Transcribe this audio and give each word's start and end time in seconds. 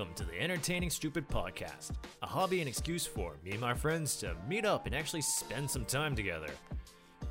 Welcome 0.00 0.14
to 0.14 0.24
the 0.24 0.40
Entertaining 0.40 0.88
Stupid 0.88 1.28
Podcast, 1.28 1.90
a 2.22 2.26
hobby 2.26 2.60
and 2.60 2.68
excuse 2.70 3.04
for 3.04 3.36
me 3.44 3.50
and 3.50 3.60
my 3.60 3.74
friends 3.74 4.16
to 4.20 4.34
meet 4.48 4.64
up 4.64 4.86
and 4.86 4.94
actually 4.94 5.20
spend 5.20 5.70
some 5.70 5.84
time 5.84 6.16
together. 6.16 6.46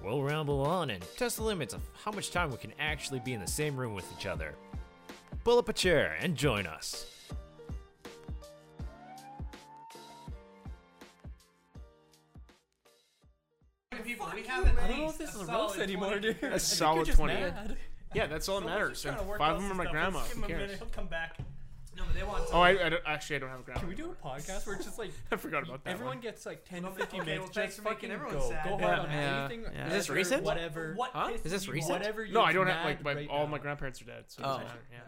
We'll 0.03 0.21
ramble 0.21 0.61
on 0.61 0.91
and 0.91 1.03
test 1.17 1.37
the 1.37 1.43
limits 1.43 1.73
of 1.73 1.81
how 2.03 2.11
much 2.11 2.29
time 2.29 2.51
we 2.51 2.57
can 2.57 2.71
actually 2.79 3.21
be 3.21 3.33
in 3.33 3.41
the 3.41 3.47
same 3.47 3.75
room 3.75 3.95
with 3.95 4.05
each 4.15 4.27
other. 4.27 4.53
Pull 5.43 5.57
up 5.57 5.67
a 5.67 5.73
chair 5.73 6.15
and 6.21 6.35
join 6.35 6.67
us. 6.67 7.07
people. 14.03 14.29
We 14.31 14.43
haven't. 14.43 14.77
I 14.77 14.87
don't 14.89 14.99
know 14.99 15.09
if 15.09 15.17
this 15.17 15.33
is 15.33 15.41
a 15.41 15.45
roast 15.51 15.79
anymore, 15.79 16.19
dude. 16.19 16.37
A 16.43 16.45
I 16.45 16.49
think 16.49 16.59
solid 16.59 17.07
20. 17.07 17.33
mad. 17.33 17.77
Yeah, 18.13 18.27
that's 18.27 18.47
all 18.47 18.61
that 18.61 18.67
matters. 18.67 19.01
Five 19.39 19.55
of 19.55 19.63
them 19.63 19.71
are 19.71 19.73
my 19.73 19.89
grandma. 19.89 20.19
Who 20.19 20.43
cares? 20.43 20.77
He'll 20.77 20.87
come 20.89 21.07
back. 21.07 21.39
No, 21.99 22.05
but 22.05 22.15
they 22.15 22.23
want. 22.23 22.43
Oh, 22.53 22.61
I, 22.61 22.69
I 22.85 22.89
don't, 22.89 23.03
actually 23.05 23.35
I 23.35 23.39
don't 23.39 23.49
have 23.49 23.59
a 23.59 23.63
grandma. 23.63 23.79
Can 23.81 23.89
we 23.89 23.95
do 23.95 24.09
a 24.11 24.25
podcast 24.27 24.65
where 24.65 24.75
it's 24.77 24.85
just 24.85 24.97
like 24.97 25.11
I 25.31 25.35
forgot 25.35 25.63
about 25.63 25.83
that. 25.83 25.91
everyone 25.91 26.15
one. 26.15 26.21
gets 26.21 26.45
like 26.45 26.63
10 26.63 26.83
to 26.83 26.91
15 26.91 27.19
okay, 27.21 27.29
minutes? 27.31 27.55
well, 27.55 27.65
just 27.65 27.77
for 27.77 27.83
fucking 27.83 28.09
everyone 28.11 28.33
go. 28.35 28.49
sad. 28.49 28.63
Go 28.69 28.77
Yeah. 28.79 28.85
hard 28.85 28.99
on 28.99 29.11
Yeah. 29.11 29.39
anything. 29.51 29.71
Yeah. 29.73 29.87
Is 29.87 29.93
this 29.93 30.09
recent? 30.09 30.43
Whatever. 30.43 30.93
What? 30.95 31.11
Huh? 31.13 31.31
Is 31.43 31.51
this 31.51 31.67
you 31.67 31.73
recent? 31.73 31.91
off? 31.93 31.99
Whatever. 31.99 32.27
No, 32.27 32.41
I 32.41 32.53
don't 32.53 32.67
have 32.67 32.85
like 32.85 33.03
my, 33.03 33.13
right 33.13 33.27
all 33.29 33.45
now. 33.45 33.51
my 33.51 33.57
grandparents 33.59 34.01
are 34.01 34.05
dead. 34.05 34.23
So 34.27 34.43
Oh. 34.45 34.61
Yeah. 34.91 34.99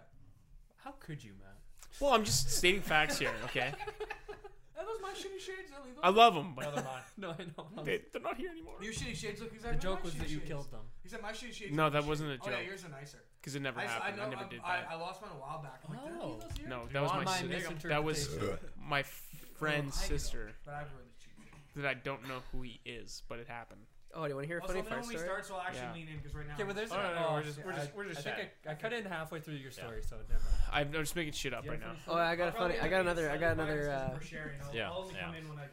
How 0.84 0.92
could 1.00 1.24
you, 1.24 1.32
Matt? 1.40 1.56
Well, 2.00 2.14
I'm 2.14 2.24
just 2.26 2.50
stating 2.52 2.82
facts 2.82 3.18
here. 3.20 3.32
Okay. 3.46 3.72
Are 4.82 4.86
those 4.86 5.02
my 5.02 5.12
shitty 5.14 5.40
shades 5.40 5.70
illegal? 5.70 6.02
I 6.04 6.10
love 6.10 6.34
them, 6.34 6.48
No, 6.48 6.54
but 6.56 6.76
they're 6.76 6.84
mine. 6.84 7.04
No, 7.18 7.30
I 7.30 7.44
know. 7.78 7.84
they, 7.84 8.02
they're 8.12 8.22
not 8.22 8.38
here 8.38 8.50
anymore. 8.50 8.76
Your 8.82 8.94
shitty 8.94 9.16
shades 9.16 9.40
look 9.42 9.54
exactly. 9.54 9.78
the 9.78 9.82
joke 9.84 9.96
like 9.96 10.04
was 10.06 10.14
my 10.18 10.24
that 10.24 10.30
you 10.32 10.38
shades. 10.40 10.50
killed 10.50 10.72
them. 10.72 10.82
He 11.04 11.10
said 11.10 11.22
my 11.22 11.32
shitty 11.32 11.54
shades. 11.54 11.76
No, 11.76 11.84
are 11.86 11.90
that 11.92 12.02
my 12.02 12.08
wasn't 12.10 12.32
a 12.32 12.38
shitty- 12.38 12.48
Oh 12.48 12.50
yeah, 12.52 12.62
yours 12.68 12.84
are 12.86 12.90
nicer. 12.90 13.20
Because 13.40 13.56
it 13.56 13.62
never 13.62 13.80
I, 13.80 13.84
I 13.84 13.88
happened. 13.88 14.18
know. 14.18 14.24
I, 14.24 14.30
never 14.30 14.42
I'm- 14.42 14.50
did 14.50 14.60
I, 14.66 14.76
that. 14.78 14.88
I 14.92 14.96
lost 14.96 15.22
mine 15.22 15.32
a 15.36 15.40
while 15.40 15.62
back. 15.62 15.82
I'm 15.88 15.94
like, 15.96 16.04
did 16.04 16.14
I 16.14 16.18
Oh. 16.26 16.40
those 16.42 16.58
here? 16.58 16.68
no, 16.68 16.82
that 16.92 17.02
was 17.02 17.12
my 17.14 17.24
my 17.24 17.38
sister. 17.60 17.88
That 17.90 18.04
was 18.04 18.30
my 18.84 19.04
friend's 19.58 19.98
I 19.98 20.02
know, 20.02 20.08
sister 20.18 20.52
But 20.66 20.74
I've 20.74 20.82
heard 20.90 21.06
the 21.06 21.24
cheap 21.24 21.56
that 21.76 21.86
I 21.86 21.94
don't 21.94 22.28
know 22.28 22.40
who 22.52 22.62
he 22.64 22.80
is, 22.86 23.22
but 23.30 23.40
it 23.40 23.48
happened. 23.48 23.82
Oh, 24.14 24.24
do 24.24 24.30
you 24.30 24.36
want 24.36 24.44
to 24.44 24.48
hear 24.48 24.58
a 24.58 24.62
Also, 24.62 24.74
funny 24.74 24.82
then 24.82 24.90
fart 24.90 25.02
when 25.02 25.10
we 25.10 25.16
story? 25.16 25.28
start, 25.28 25.46
so 25.46 25.56
I'll 25.56 25.62
actually 25.62 25.82
Yeah. 25.82 25.94
lean 25.94 26.08
in 26.10 26.18
because 26.18 26.36
right 26.36 26.48
now. 26.48 26.54
Okay, 26.56 26.64
but 26.64 26.76
there's. 26.76 26.92
Oh, 26.92 26.96
no, 26.98 27.14
no, 27.16 27.34
we're 27.34 27.44
just- 27.44 27.64
we're 27.64 27.72
just- 27.74 27.96
we're 27.96 28.06
just 28.10 28.28
I, 28.28 28.32
think 28.32 28.50
I, 28.68 28.72
I 28.72 28.76
cut 28.76 28.94
in 28.94 29.06
halfway 29.06 29.40
through 29.40 29.56
your 29.56 29.72
story, 29.72 30.02
so 30.04 30.18
never. 30.30 30.42
mind. 30.44 30.54
I'm, 30.72 30.88
I'm 30.88 31.04
just 31.04 31.16
making 31.16 31.34
shit 31.34 31.54
up 31.54 31.68
right 31.68 31.80
now. 31.80 31.94
Oh, 32.08 32.16
I 32.16 32.36
got 32.36 32.50
a 32.50 32.52
I'll 32.52 32.58
funny. 32.68 32.80
I 32.80 32.88
got 32.90 33.02
another. 33.02 33.30
I 33.32 33.38
got 33.38 33.52
another. 33.54 33.88
biased 33.88 34.34
Uh, 34.34 34.38
for. 34.38 34.52
I'll, 34.68 34.76
Yeah, 34.76 34.90
I'll 34.92 34.98
only 35.00 35.16
yeah. 35.16 35.34
in 35.36 35.48
when 35.50 35.60
I. 35.60 35.62
Yeah. 35.64 35.68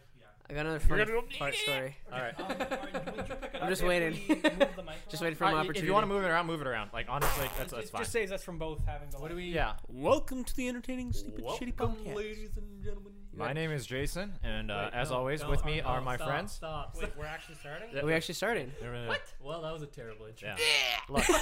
I 0.50 0.54
got 0.54 0.60
another 0.60 0.78
We're 0.88 1.04
funny 1.04 1.04
gonna 1.04 1.20
go- 1.20 1.36
fart 1.38 1.54
story. 1.56 1.96
All 2.12 2.20
right. 2.20 2.34
Um, 2.40 2.46
would 2.48 3.28
you 3.28 3.34
pick 3.34 3.54
it 3.54 3.62
I'm 3.62 3.68
just 3.68 3.82
waiting. 3.82 4.12
we 4.28 4.34
move 4.36 4.76
the 4.76 4.82
mic 4.82 4.94
Just 5.10 5.20
waiting 5.22 5.36
for 5.36 5.44
my 5.44 5.50
Uh, 5.52 5.54
opportunity. 5.56 5.80
if 5.80 5.84
you 5.86 5.92
want 5.92 6.04
to 6.04 6.08
move 6.08 6.22
it 6.24 6.28
around, 6.28 6.46
move 6.46 6.60
it 6.60 6.66
around. 6.66 6.90
Like 6.92 7.06
honestly, 7.08 7.48
that's 7.58 7.72
that's 7.72 7.88
It 7.88 7.90
fine. 7.90 8.00
just 8.02 8.12
saves 8.12 8.30
us 8.32 8.42
from 8.44 8.56
both 8.58 8.84
having 8.86 9.10
the. 9.10 9.18
What 9.18 9.28
do 9.30 9.36
we? 9.36 9.44
Yeah. 9.46 9.74
Welcome 9.88 10.44
to 10.44 10.56
the 10.56 10.68
entertaining, 10.68 11.12
stupid, 11.12 11.44
shitty 11.44 11.74
podcast. 11.74 12.14
ladies 12.14 12.56
and 12.56 12.82
gentlemen. 12.82 13.12
My 13.38 13.52
name 13.52 13.70
is 13.70 13.86
Jason, 13.86 14.32
and 14.42 14.70
uh, 14.70 14.90
Wait, 14.92 14.98
as 14.98 15.10
no, 15.10 15.16
always, 15.16 15.42
no, 15.42 15.50
with 15.50 15.64
me 15.64 15.78
no, 15.80 15.86
are 15.86 16.00
my 16.00 16.16
stop, 16.16 16.28
friends. 16.28 16.52
Stop. 16.52 16.96
Wait, 17.00 17.10
we're 17.16 17.24
actually 17.24 17.54
starting. 17.60 17.88
Yeah. 17.94 18.04
We 18.04 18.12
actually 18.12 18.34
starting? 18.34 18.72
What? 19.06 19.22
Well, 19.42 19.62
that 19.62 19.72
was 19.72 19.82
a 19.82 19.86
terrible 19.86 20.26
intro. 20.26 20.48
Yeah. 20.48 20.56
Look. 21.08 21.24
I 21.30 21.32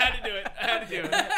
had 0.00 0.16
to 0.22 0.28
do 0.28 0.34
it. 0.36 0.46
I 0.60 0.66
had 0.66 0.88
to 0.88 1.02
do 1.02 1.08
it. 1.08 1.32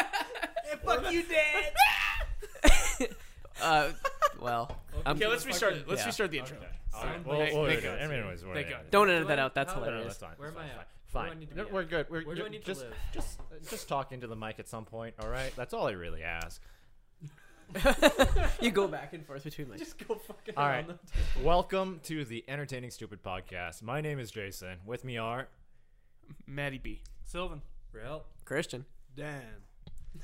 fuck 0.83 1.11
you, 1.11 1.23
Dad. 1.23 3.09
Uh, 3.61 3.91
well, 4.39 4.75
um, 5.05 5.17
Okay, 5.17 5.27
let's 5.27 5.45
restart. 5.45 5.73
it. 5.73 5.87
Let's 5.87 6.01
Yeah. 6.01 6.07
restart 6.07 6.31
the 6.31 6.39
intro. 6.39 6.57
All 6.57 6.63
right. 7.03 7.11
Sound 7.13 7.25
Well, 7.27 7.37
Thank- 7.37 7.53
well, 7.53 7.65
thank 7.67 7.83
yeah, 7.83 7.89
God. 8.07 8.11
anyways, 8.11 8.43
we're- 8.43 8.63
Thank 8.63 8.75
don't 8.89 9.05
Do 9.07 9.13
edit 9.13 9.27
that 9.27 9.37
out. 9.37 9.53
That's 9.53 9.71
how- 9.71 9.79
No, 9.81 9.85
no, 9.85 9.91
hilarious. 9.91 10.17
that's. 10.17 10.39
Where 10.39 10.49
am 10.49 10.57
I 10.57 10.61
fine, 10.61 10.69
at? 10.71 10.87
Fine. 11.05 11.21
Where 11.23 11.29
do 11.29 11.35
I 11.35 11.39
need 11.39 11.49
to 11.51 11.55
No, 11.57 11.67
We're 11.71 11.83
good. 11.83 12.07
We're 12.09 12.23
Where 12.23 12.33
do 12.35 12.41
I 12.41 12.45
good. 12.45 12.51
need 12.53 12.61
to 12.61 12.65
just, 12.65 12.81
live? 12.81 12.93
Just, 13.13 13.39
just 13.69 13.87
talk 13.87 14.11
into 14.11 14.25
the 14.25 14.35
mic 14.35 14.57
at 14.57 14.67
some 14.67 14.85
point. 14.85 15.13
All 15.19 15.29
right. 15.29 15.53
That's 15.55 15.75
all 15.75 15.87
I 15.87 15.91
really 15.91 16.23
ask. 16.23 16.59
you 18.61 18.71
go 18.71 18.87
back 18.87 19.13
and 19.13 19.25
forth 19.25 19.43
between 19.43 19.69
like. 19.69 19.79
Just 19.79 19.97
go 20.07 20.15
fucking 20.15 20.55
All 20.57 20.65
around 20.65 20.87
right. 20.87 20.97
the 21.37 21.43
Welcome 21.43 21.99
to 22.03 22.25
the 22.25 22.43
Entertaining 22.47 22.91
Stupid 22.91 23.23
Podcast. 23.23 23.81
My 23.81 24.01
name 24.01 24.19
is 24.19 24.31
Jason. 24.31 24.77
With 24.85 25.03
me 25.05 25.17
are 25.17 25.47
Maddie 26.47 26.77
B. 26.79 27.01
Sylvan. 27.23 27.61
Real. 27.93 28.23
Christian. 28.45 28.85
Dan. 29.15 29.43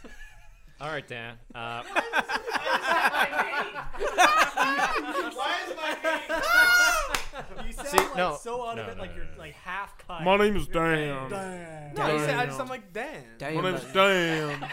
all 0.81 0.89
right, 0.89 1.07
Dan. 1.07 1.35
Uh, 1.55 1.83
Why 5.33 5.57
is 5.67 5.75
my 5.75 5.97
name? 6.03 6.21
you 7.67 7.73
sound 7.73 7.87
See, 7.87 7.97
like 7.97 8.15
no. 8.17 8.37
so 8.41 8.65
out 8.67 8.75
No, 8.77 8.83
of 8.83 8.89
it, 8.89 8.95
no, 8.97 9.01
like 9.03 9.11
no, 9.11 9.15
you're 9.17 9.25
no, 9.25 9.31
no. 9.33 9.37
like 9.39 9.53
half 9.53 9.97
cut. 9.99 10.23
My 10.23 10.37
name 10.37 10.55
is 10.57 10.67
Dan. 10.67 11.29
Dan. 11.29 11.93
No, 11.95 12.13
you 12.13 12.19
said- 12.19 12.35
I 12.35 12.41
I 12.41 12.45
just 12.45 12.57
sound 12.57 12.69
like 12.69 12.91
Dan. 12.93 13.23
Damn, 13.37 13.55
My 13.55 13.61
name 13.61 13.75
is 13.75 13.83
the, 13.85 13.93
Dan. 13.93 14.69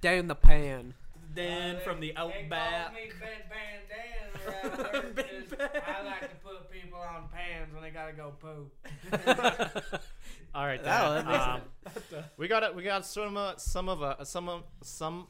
damn 0.00 0.28
the 0.28 0.34
pan. 0.34 0.94
Dan 1.34 1.80
from 1.84 2.00
the 2.00 2.14
Outback. 2.16 2.92
me 2.94 3.10
Bed 3.20 3.44
Band 3.50 3.82
Dan 3.88 4.72
around 4.72 4.78
work 4.78 5.16
'cause 5.16 5.68
I 5.86 6.02
like 6.04 6.30
to 6.30 6.36
put 6.36 6.70
people 6.70 6.98
on 6.98 7.28
pans 7.28 7.72
when 7.72 7.82
they 7.82 7.90
gotta 7.90 8.12
go 8.12 8.32
poo. 8.38 8.70
all 10.54 10.66
right, 10.66 10.82
Dan. 10.82 11.24
that 11.26 11.26
um, 11.50 11.60
we 12.36 12.48
got 12.48 12.62
it. 12.62 12.74
We 12.74 12.82
got 12.82 13.04
some 13.06 13.36
uh, 13.36 13.56
some 13.56 13.88
of 13.88 14.02
a 14.02 14.24
some 14.24 14.48
of 14.48 14.62
some 14.82 15.26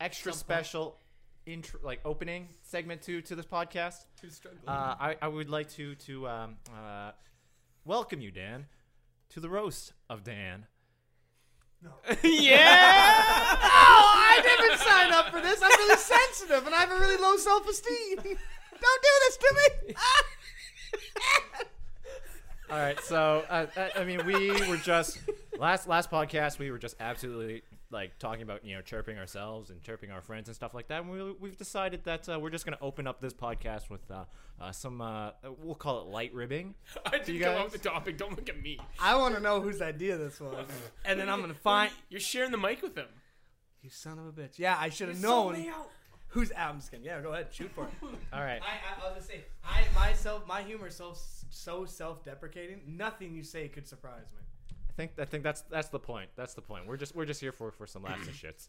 extra 0.00 0.32
Some 0.32 0.38
special 0.38 1.00
intro, 1.46 1.80
like 1.82 2.00
opening 2.04 2.48
segment 2.62 3.02
to 3.02 3.20
to 3.22 3.34
this 3.36 3.46
podcast. 3.46 4.04
Who's 4.22 4.34
struggling? 4.34 4.62
Uh, 4.66 4.96
I, 4.98 5.16
I 5.22 5.28
would 5.28 5.50
like 5.50 5.68
to 5.72 5.94
to 5.96 6.28
um, 6.28 6.56
uh, 6.74 7.12
welcome 7.84 8.20
you, 8.20 8.30
Dan, 8.30 8.66
to 9.30 9.40
the 9.40 9.48
roast 9.48 9.92
of 10.08 10.24
Dan. 10.24 10.66
yeah. 12.22 13.22
Oh, 13.62 14.12
I 14.16 14.40
didn't 14.42 14.78
sign 14.78 15.12
up 15.12 15.30
for 15.30 15.40
this. 15.40 15.60
I'm 15.62 15.70
really 15.70 15.96
sensitive 15.96 16.66
and 16.66 16.74
I 16.74 16.80
have 16.80 16.90
a 16.90 16.98
really 16.98 17.16
low 17.16 17.36
self 17.36 17.68
esteem. 17.68 18.16
Don't 18.80 19.02
do 19.02 19.08
this 19.26 19.36
to 19.36 19.54
me. 19.56 19.94
All 22.70 22.78
right, 22.78 23.00
so 23.00 23.44
uh, 23.48 23.66
uh, 23.76 23.88
I 23.96 24.04
mean, 24.04 24.26
we 24.26 24.50
were 24.68 24.76
just 24.76 25.18
last 25.58 25.88
last 25.88 26.10
podcast. 26.10 26.58
We 26.58 26.70
were 26.70 26.78
just 26.78 26.96
absolutely 27.00 27.62
like 27.90 28.18
talking 28.18 28.42
about 28.42 28.64
you 28.64 28.74
know 28.74 28.82
chirping 28.82 29.18
ourselves 29.18 29.70
and 29.70 29.80
chirping 29.82 30.10
our 30.10 30.20
friends 30.20 30.48
and 30.48 30.54
stuff 30.54 30.74
like 30.74 30.88
that. 30.88 31.02
And 31.02 31.10
we, 31.10 31.32
we've 31.32 31.56
decided 31.56 32.04
that 32.04 32.28
uh, 32.28 32.38
we're 32.38 32.50
just 32.50 32.64
going 32.64 32.76
to 32.76 32.82
open 32.82 33.06
up 33.06 33.20
this 33.20 33.32
podcast 33.32 33.88
with 33.90 34.10
uh, 34.10 34.24
uh, 34.60 34.72
some 34.72 35.00
uh, 35.00 35.30
we'll 35.62 35.74
call 35.74 36.02
it 36.02 36.08
light 36.08 36.32
ribbing. 36.34 36.74
I 37.06 37.18
didn't 37.18 37.40
come 37.40 37.56
up 37.56 37.72
with 37.72 37.82
the 37.82 37.88
topic. 37.88 38.18
Don't 38.18 38.36
look 38.36 38.48
at 38.48 38.60
me. 38.60 38.78
I 39.00 39.16
want 39.16 39.34
to 39.34 39.40
know 39.40 39.60
whose 39.60 39.80
idea 39.80 40.16
this 40.16 40.40
was, 40.40 40.66
and 41.04 41.18
then 41.18 41.28
I'm 41.28 41.40
gonna 41.40 41.54
find 41.54 41.90
You're 42.08 42.20
sharing 42.20 42.50
the 42.50 42.58
mic 42.58 42.82
with 42.82 42.94
them. 42.94 43.08
you, 43.82 43.90
son 43.90 44.18
of 44.18 44.26
a 44.26 44.32
bitch. 44.32 44.58
Yeah, 44.58 44.76
I 44.78 44.90
should 44.90 45.08
have 45.08 45.20
known 45.20 45.64
who's. 46.28 46.52
I'm 46.56 46.78
just 46.78 46.90
kidding. 46.90 47.06
Yeah, 47.06 47.20
go 47.20 47.32
ahead, 47.32 47.48
shoot 47.52 47.70
for 47.74 47.84
it. 47.84 47.90
All 48.32 48.40
right, 48.40 48.60
I, 48.62 49.04
I, 49.04 49.08
I'll 49.08 49.14
just 49.14 49.28
say, 49.28 49.44
I 49.64 49.84
myself, 49.94 50.46
my 50.46 50.62
humor 50.62 50.88
is 50.88 50.96
so 50.96 51.14
so 51.50 51.84
self-deprecating. 51.86 52.82
Nothing 52.86 53.34
you 53.34 53.42
say 53.42 53.68
could 53.68 53.88
surprise 53.88 54.26
me. 54.36 54.42
I 54.98 55.00
think 55.00 55.12
I 55.20 55.24
think 55.26 55.44
that's 55.44 55.60
that's 55.62 55.88
the 55.88 56.00
point. 56.00 56.28
That's 56.34 56.54
the 56.54 56.60
point. 56.60 56.86
We're 56.88 56.96
just 56.96 57.14
we're 57.14 57.24
just 57.24 57.40
here 57.40 57.52
for 57.52 57.70
for 57.70 57.86
some 57.86 58.02
laughs 58.02 58.26
and 58.26 58.34
shits. 58.42 58.68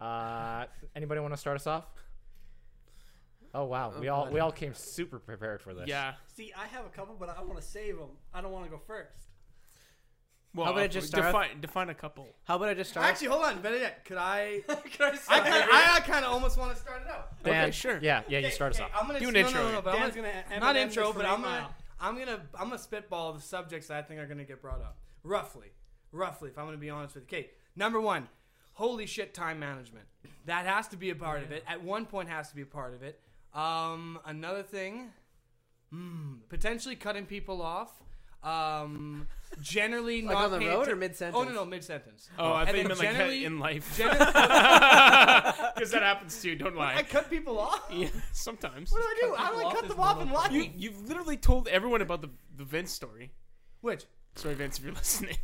Uh, 0.00 0.66
anybody 0.96 1.20
want 1.20 1.32
to 1.32 1.38
start 1.38 1.54
us 1.56 1.66
off? 1.68 1.84
Oh 3.54 3.64
wow, 3.66 3.92
we 4.00 4.08
all 4.08 4.24
God. 4.24 4.34
we 4.34 4.40
all 4.40 4.50
came 4.50 4.74
super 4.74 5.20
prepared 5.20 5.62
for 5.62 5.72
this. 5.72 5.86
Yeah. 5.86 6.14
See, 6.34 6.52
I 6.56 6.66
have 6.66 6.86
a 6.86 6.88
couple, 6.88 7.14
but 7.18 7.28
I 7.28 7.40
want 7.42 7.60
to 7.60 7.64
save 7.64 7.98
them. 7.98 8.08
I 8.34 8.40
don't 8.40 8.50
want 8.50 8.64
to 8.64 8.70
go 8.70 8.78
first. 8.84 9.12
Well, 10.52 10.66
How 10.66 10.72
about 10.72 10.82
I 10.82 10.84
uh, 10.86 10.88
just 10.88 11.06
start 11.06 11.26
off- 11.26 11.32
define 11.42 11.60
define 11.60 11.90
a 11.90 11.94
couple. 11.94 12.26
How 12.42 12.56
about 12.56 12.70
I 12.70 12.74
just 12.74 12.90
start? 12.90 13.06
Actually, 13.06 13.28
hold 13.28 13.44
on. 13.44 13.60
Better 13.62 13.78
yet, 13.78 14.04
could 14.04 14.16
I? 14.16 14.62
Can 14.90 15.06
I 15.06 15.18
I 15.28 15.40
kind 15.40 15.70
I 15.72 16.00
kind 16.00 16.24
of 16.24 16.32
almost 16.32 16.58
want 16.58 16.74
to 16.74 16.80
start 16.80 17.02
it 17.02 17.08
out. 17.08 17.44
Dan, 17.44 17.66
Okay, 17.66 17.70
sure. 17.70 18.00
Yeah, 18.02 18.22
yeah, 18.28 18.38
you 18.40 18.46
Okay, 18.46 18.54
start 18.54 18.72
us 18.74 18.80
okay, 18.80 18.90
off. 18.92 19.00
I'm 19.00 19.06
gonna 19.06 19.20
Do 19.20 19.28
an 19.28 19.34
no, 19.34 19.40
intro. 19.40 19.62
No, 19.62 19.68
no, 19.68 19.74
no, 19.74 19.82
but 19.82 19.94
I'm 19.94 20.00
Dan's 20.00 20.16
gonna, 20.16 20.32
gonna 20.48 20.60
not 20.60 20.74
M&M 20.74 20.88
intro, 20.88 21.06
this 21.06 21.14
but 21.14 21.22
for 21.24 21.28
I'm 21.30 21.42
gonna 21.42 21.60
mile. 21.60 21.74
I'm 22.00 22.18
gonna 22.18 22.40
I'm 22.58 22.68
gonna 22.68 22.78
spitball 22.78 23.34
the 23.34 23.40
subjects 23.42 23.86
that 23.88 23.98
I 23.98 24.02
think 24.02 24.18
are 24.18 24.26
gonna 24.26 24.44
get 24.44 24.60
brought 24.60 24.80
up. 24.80 24.96
Roughly, 25.22 25.68
roughly. 26.12 26.50
If 26.50 26.58
I'm 26.58 26.64
gonna 26.66 26.76
be 26.76 26.90
honest 26.90 27.14
with 27.14 27.30
you, 27.30 27.38
okay. 27.38 27.50
Number 27.76 28.00
one, 28.00 28.28
holy 28.72 29.06
shit, 29.06 29.34
time 29.34 29.58
management. 29.58 30.06
That 30.46 30.66
has 30.66 30.88
to 30.88 30.96
be 30.96 31.10
a 31.10 31.14
part 31.14 31.42
of 31.42 31.52
it. 31.52 31.64
At 31.68 31.82
one 31.82 32.06
point, 32.06 32.28
has 32.28 32.48
to 32.50 32.56
be 32.56 32.62
a 32.62 32.66
part 32.66 32.94
of 32.94 33.02
it. 33.02 33.20
Um, 33.54 34.18
another 34.24 34.62
thing, 34.62 35.10
hmm, 35.90 36.34
potentially 36.48 36.96
cutting 36.96 37.26
people 37.26 37.60
off. 37.62 37.90
Um, 38.42 39.26
generally 39.60 40.22
Like 40.22 40.32
not 40.32 40.44
on 40.52 40.60
the 40.60 40.66
road 40.66 40.80
atten- 40.82 40.92
or 40.94 40.96
mid-sentence? 40.96 41.36
Oh 41.38 41.44
no, 41.44 41.52
no, 41.52 41.64
mid 41.66 41.84
sentence. 41.84 42.30
Oh, 42.38 42.52
I 42.52 42.62
And 42.62 42.70
think 42.70 42.82
you 42.84 42.88
meant 42.88 43.00
like 43.00 43.08
generally- 43.10 43.44
in 43.44 43.58
life. 43.58 43.98
Gen- 43.98 44.08
Because 44.08 44.30
that 45.90 46.02
happens 46.02 46.40
too. 46.40 46.54
Don't 46.56 46.74
lie. 46.74 46.94
I 46.96 47.02
cut 47.02 47.28
people 47.28 47.58
off. 47.58 47.82
Yeah, 47.92 48.08
sometimes. 48.32 48.90
What 48.92 49.02
do 49.02 49.06
I 49.06 49.16
do? 49.28 49.34
How 49.34 49.52
do 49.52 49.58
I 49.60 49.64
off 49.64 49.74
cut 49.74 49.88
them 49.88 50.00
off 50.00 50.16
one 50.16 50.26
and 50.28 50.32
lie? 50.34 50.48
You 50.50 50.70
you've 50.74 51.06
literally 51.06 51.36
told 51.36 51.68
everyone 51.68 52.00
about 52.00 52.22
the 52.22 52.30
the 52.56 52.64
Vince 52.64 52.92
story. 52.92 53.32
Which? 53.82 54.04
Sorry, 54.36 54.54
Vince, 54.54 54.78
if 54.78 54.84
you're 54.84 54.94
listening. 55.04 55.36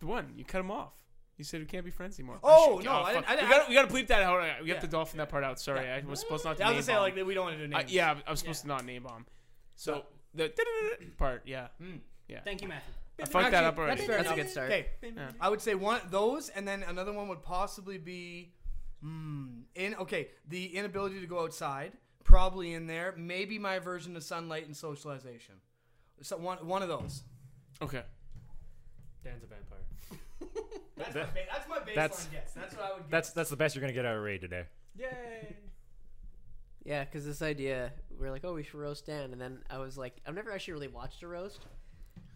The 0.00 0.06
one 0.06 0.32
you 0.36 0.44
cut 0.44 0.60
him 0.60 0.70
off. 0.70 0.92
You 1.38 1.44
said 1.44 1.60
we 1.60 1.66
can't 1.66 1.84
be 1.84 1.90
friends 1.90 2.18
anymore. 2.18 2.38
Oh, 2.42 2.80
no, 2.82 2.92
I 2.92 3.12
didn't- 3.12 3.26
I 3.28 3.34
we 3.34 3.36
didn't- 3.40 3.50
gotta 3.50 3.68
we 3.68 3.74
gotta 3.74 3.88
bleep 3.92 4.06
that 4.08 4.22
out. 4.22 4.40
We 4.62 4.68
Yeah. 4.68 4.74
have 4.74 4.82
to 4.82 4.88
dolphin 4.88 5.18
that 5.18 5.28
part 5.28 5.44
out. 5.44 5.60
Sorry, 5.60 5.88
I 5.88 6.00
was 6.00 6.20
supposed 6.20 6.44
not 6.44 6.56
to. 6.58 6.64
I 6.64 6.68
was 6.68 6.74
gonna 6.76 6.82
say 6.84 6.92
bomb. 6.94 7.02
like 7.02 7.14
that 7.16 7.26
we 7.26 7.34
don't 7.34 7.44
want 7.46 7.58
to 7.58 7.66
do 7.68 7.74
Uh, 7.74 7.78
names. 7.78 7.92
yeah, 7.92 8.18
I 8.26 8.30
was 8.30 8.40
supposed 8.40 8.62
to 8.62 8.68
not 8.68 8.84
name 8.86 9.02
bomb. 9.02 9.26
So 9.74 10.06
the 10.34 10.52
part, 11.18 11.42
yeah, 11.46 11.68
yeah. 12.28 12.40
Thank 12.42 12.62
you, 12.62 12.68
Matthew. 12.68 12.92
I 13.18 13.24
fucked 13.26 13.50
that 13.50 13.64
Actually, 13.64 13.66
up 13.66 13.78
already. 13.78 13.96
that's 13.96 14.06
fair 14.06 14.16
That's 14.18 14.28
a 14.30 14.32
enough. 14.34 14.44
good 14.46 14.50
start. 14.50 14.70
Okay, 14.70 14.86
Yeah. 15.02 15.30
I 15.40 15.48
would 15.50 15.60
say 15.62 15.74
one 15.74 16.00
those, 16.10 16.48
and 16.50 16.66
then 16.66 16.82
another 16.82 17.12
one 17.12 17.28
would 17.28 17.42
possibly 17.42 17.98
be 17.98 18.52
Hmm. 19.02 19.60
In 19.74 19.94
okay, 19.96 20.30
the 20.48 20.74
inability 20.74 21.20
to 21.20 21.26
go 21.26 21.40
outside, 21.42 21.92
probably 22.24 22.72
in 22.72 22.86
there. 22.86 23.14
Maybe 23.16 23.58
my 23.58 23.78
version 23.78 24.16
of 24.16 24.22
sunlight 24.24 24.64
and 24.64 24.74
socialization. 24.74 25.60
So 26.22 26.38
one 26.38 26.66
one 26.66 26.80
of 26.82 26.88
those. 26.88 27.22
Okay. 27.82 28.02
Dan's 29.24 29.42
a 29.42 29.46
vampire. 29.46 29.78
That's, 30.96 31.12
That- 31.14 31.26
my, 31.26 31.32
ba- 31.32 31.46
that's 31.52 31.68
my 31.68 31.78
baseline 31.78 31.94
that's- 31.94 32.28
guess. 32.32 32.52
That's 32.54 32.74
what 32.74 32.84
I 32.84 32.92
would 32.94 33.02
guess. 33.02 33.10
That's 33.10 33.30
that's 33.32 33.50
the 33.50 33.56
best 33.56 33.74
you're 33.74 33.80
gonna 33.82 33.92
get 33.92 34.06
out 34.06 34.16
of 34.16 34.22
Ray 34.22 34.38
today. 34.38 34.64
Yay! 34.98 35.56
Yeah, 36.84 37.04
because 37.04 37.24
this 37.26 37.42
idea, 37.42 37.92
we 38.18 38.26
are 38.26 38.30
like, 38.30 38.44
oh, 38.44 38.54
we 38.54 38.62
should 38.62 38.74
roast 38.80 39.06
Dan, 39.06 39.32
and 39.32 39.40
then 39.40 39.58
I 39.68 39.78
was 39.78 39.98
like, 39.98 40.16
I've 40.26 40.34
never 40.34 40.52
actually 40.52 40.74
really 40.74 40.88
watched 40.88 41.22
a 41.22 41.28
roast, 41.28 41.66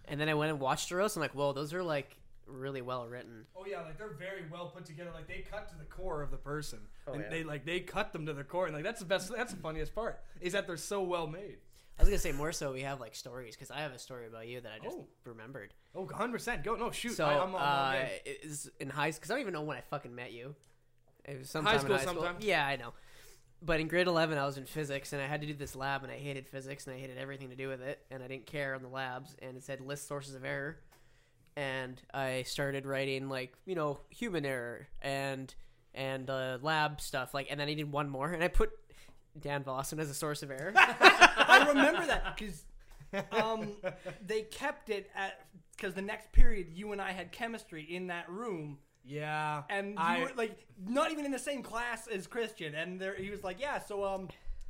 and 0.06 0.20
then 0.20 0.28
I 0.28 0.34
went 0.34 0.50
and 0.50 0.60
watched 0.60 0.90
a 0.90 0.96
roast. 0.96 1.16
I'm 1.16 1.22
like, 1.22 1.34
whoa, 1.34 1.52
those 1.52 1.72
are 1.72 1.82
like 1.82 2.16
really 2.46 2.82
well 2.82 3.06
written. 3.06 3.46
Oh 3.56 3.64
yeah, 3.66 3.80
like 3.82 3.96
they're 3.96 4.08
very 4.18 4.42
well 4.50 4.66
put 4.68 4.84
together. 4.84 5.10
Like 5.14 5.28
they 5.28 5.44
cut 5.50 5.68
to 5.70 5.78
the 5.78 5.84
core 5.84 6.20
of 6.20 6.30
the 6.30 6.36
person, 6.36 6.80
Oh, 7.06 7.12
and 7.12 7.22
yeah. 7.22 7.30
they 7.30 7.44
like 7.44 7.64
they 7.64 7.80
cut 7.80 8.12
them 8.12 8.26
to 8.26 8.32
the 8.34 8.44
core, 8.44 8.66
and 8.66 8.74
like 8.74 8.84
that's 8.84 9.00
the 9.00 9.06
best. 9.06 9.30
That's 9.34 9.52
the 9.54 9.60
funniest 9.60 9.94
part 9.94 10.20
is 10.40 10.52
that 10.52 10.66
they're 10.66 10.76
so 10.76 11.00
well 11.02 11.26
made. 11.28 11.58
I 12.00 12.02
was 12.02 12.08
gonna 12.08 12.18
say 12.18 12.32
more 12.32 12.50
so 12.50 12.72
we 12.72 12.80
have 12.80 12.98
like 12.98 13.14
stories 13.14 13.54
because 13.54 13.70
I 13.70 13.80
have 13.80 13.92
a 13.92 13.98
story 13.98 14.26
about 14.26 14.48
you 14.48 14.62
that 14.62 14.72
I 14.74 14.82
just 14.82 14.96
Oh. 14.96 15.06
remembered. 15.24 15.74
Oh, 15.94 16.04
100 16.04 16.32
percent. 16.32 16.64
Go 16.64 16.74
no 16.74 16.90
shoot. 16.90 17.12
So 17.12 17.26
I, 17.26 17.34
I'm, 17.42 17.54
I'm, 17.54 17.54
uh, 17.54 17.58
I'm 17.58 18.06
in. 18.24 18.56
in 18.80 18.88
high 18.88 19.10
school 19.10 19.20
because 19.20 19.30
I 19.30 19.34
don't 19.34 19.40
even 19.42 19.52
know 19.52 19.60
when 19.62 19.76
I 19.76 19.82
fucking 19.82 20.14
met 20.14 20.32
you. 20.32 20.54
It 21.26 21.38
was 21.38 21.48
High 21.48 21.52
sometime 21.52 21.78
school 21.80 21.92
in 21.96 21.98
high 22.00 22.06
school. 22.06 22.28
Yeah, 22.40 22.66
I 22.66 22.76
know. 22.76 22.94
But 23.62 23.80
in 23.80 23.88
grade 23.88 24.06
eleven, 24.06 24.38
I 24.38 24.46
was 24.46 24.56
in 24.56 24.64
physics 24.64 25.12
and 25.12 25.20
I 25.20 25.26
had 25.26 25.42
to 25.42 25.46
do 25.46 25.52
this 25.52 25.76
lab, 25.76 26.02
and 26.02 26.10
I 26.10 26.16
hated 26.16 26.48
physics 26.48 26.86
and 26.86 26.96
I 26.96 26.98
hated 26.98 27.18
everything 27.18 27.50
to 27.50 27.56
do 27.56 27.68
with 27.68 27.82
it, 27.82 27.98
and 28.10 28.22
I 28.22 28.28
didn't 28.28 28.46
care 28.46 28.74
on 28.74 28.80
the 28.82 28.88
labs, 28.88 29.36
and 29.42 29.58
it 29.58 29.62
said 29.62 29.82
list 29.82 30.08
sources 30.08 30.34
of 30.34 30.42
error, 30.46 30.78
and 31.56 32.00
I 32.14 32.44
started 32.44 32.86
writing 32.86 33.28
like 33.28 33.52
you 33.66 33.74
know 33.74 34.00
human 34.08 34.46
error 34.46 34.88
and 35.02 35.54
and 35.94 36.30
uh, 36.30 36.56
lab 36.62 37.00
stuff 37.02 37.34
like, 37.34 37.48
and 37.50 37.60
then 37.60 37.68
I 37.68 37.74
did 37.74 37.92
one 37.92 38.08
more, 38.08 38.32
and 38.32 38.42
I 38.42 38.48
put 38.48 38.70
Dan 39.38 39.62
Vossen 39.64 39.98
as 39.98 40.10
a 40.10 40.14
source 40.14 40.42
of 40.42 40.50
error. 40.50 40.72
I 40.76 41.64
remember 41.68 42.06
that 42.06 42.36
because 42.36 42.64
um, 43.32 43.72
they 44.26 44.42
kept 44.42 44.90
it 44.90 45.10
at 45.14 45.44
because 45.76 45.94
the 45.94 46.02
next 46.02 46.30
period 46.32 46.68
you 46.72 46.92
and 46.92 47.00
I 47.00 47.12
had 47.12 47.32
chemistry 47.32 47.82
in 47.82 48.08
that 48.08 48.28
room, 48.28 48.78
yeah, 49.04 49.62
and 49.70 49.90
you 49.90 49.94
I- 49.98 50.20
were 50.20 50.32
like 50.36 50.66
not 50.86 51.10
even 51.10 51.24
in 51.24 51.30
the 51.30 51.38
same 51.38 51.62
class 51.62 52.06
as 52.06 52.26
Christian, 52.26 52.74
and 52.74 53.00
there 53.00 53.14
he 53.14 53.30
was 53.30 53.42
like, 53.44 53.60
yeah, 53.60 53.78
so 53.78 54.04
um, 54.04 54.28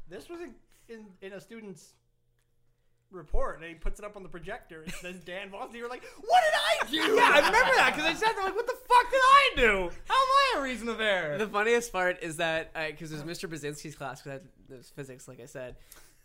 this 0.09 0.29
was 0.29 0.41
in 0.41 0.55
in, 0.89 1.07
in 1.23 1.33
a 1.33 1.41
student's 1.41 1.95
report, 3.11 3.57
and 3.57 3.65
he 3.65 3.75
puts 3.75 3.99
it 3.99 4.05
up 4.05 4.17
on 4.17 4.23
the 4.23 4.29
projector. 4.29 4.83
It 4.83 4.95
says 4.95 5.17
Dan 5.21 5.51
Voss. 5.51 5.75
You 5.75 5.83
were 5.83 5.89
like, 5.89 6.05
what 6.21 6.41
did 6.45 6.89
I 6.89 6.91
do? 6.91 6.97
yeah, 7.17 7.31
I 7.33 7.37
remember 7.37 7.75
that 7.77 7.93
because 7.95 8.09
I 8.11 8.15
said 8.15 8.33
that. 8.37 8.45
Like, 8.45 8.57
what 8.57 8.67
the 8.67 8.77
fuck 8.89 9.11
did 9.11 9.21
I 9.21 9.51
do? 9.57 9.91
How 10.09 10.15
am 10.15 10.57
I 10.57 10.59
a 10.59 10.63
reason 10.63 10.89
of 10.89 11.01
error? 11.01 11.39
The 11.39 11.47
funniest 11.47 11.93
part 11.93 12.23
is 12.23 12.37
that 12.37 12.73
because 12.75 13.13
it 13.13 13.25
was 13.25 13.39
Mr. 13.39 13.49
Brzezinski's 13.49 13.95
class, 13.95 14.23
because 14.23 14.41
it 14.71 14.77
was 14.77 14.91
physics, 14.91 15.29
like 15.29 15.41
I 15.41 15.47
said. 15.47 15.77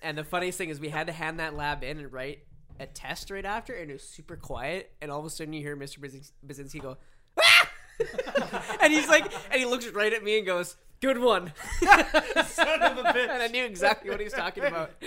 And 0.01 0.17
the 0.17 0.23
funniest 0.23 0.57
thing 0.57 0.69
is 0.69 0.79
we 0.79 0.89
had 0.89 1.07
to 1.07 1.13
hand 1.13 1.39
that 1.39 1.55
lab 1.55 1.83
in 1.83 1.99
and 1.99 2.11
write 2.11 2.39
a 2.79 2.85
test 2.85 3.31
right 3.31 3.45
after, 3.45 3.73
and 3.73 3.89
it 3.89 3.93
was 3.93 4.03
super 4.03 4.35
quiet. 4.35 4.91
And 5.01 5.09
all 5.11 5.19
of 5.19 5.25
a 5.25 5.29
sudden, 5.29 5.53
you 5.53 5.61
hear 5.61 5.75
Mr. 5.77 5.99
Brzezins- 5.99 6.31
Brzezinski 6.45 6.81
go, 6.81 6.97
"Ah!" 7.39 7.69
and 8.81 8.91
he's 8.91 9.07
like, 9.07 9.31
and 9.51 9.59
he 9.59 9.65
looks 9.65 9.87
right 9.87 10.11
at 10.11 10.23
me 10.23 10.37
and 10.37 10.45
goes, 10.45 10.75
"Good 11.01 11.17
one." 11.19 11.53
Son 11.81 12.81
of 12.81 12.97
a 12.97 13.03
bitch. 13.03 13.29
and 13.29 13.43
I 13.43 13.47
knew 13.47 13.65
exactly 13.65 14.09
what 14.09 14.19
he 14.19 14.23
was 14.25 14.33
talking 14.33 14.63
about. 14.65 14.91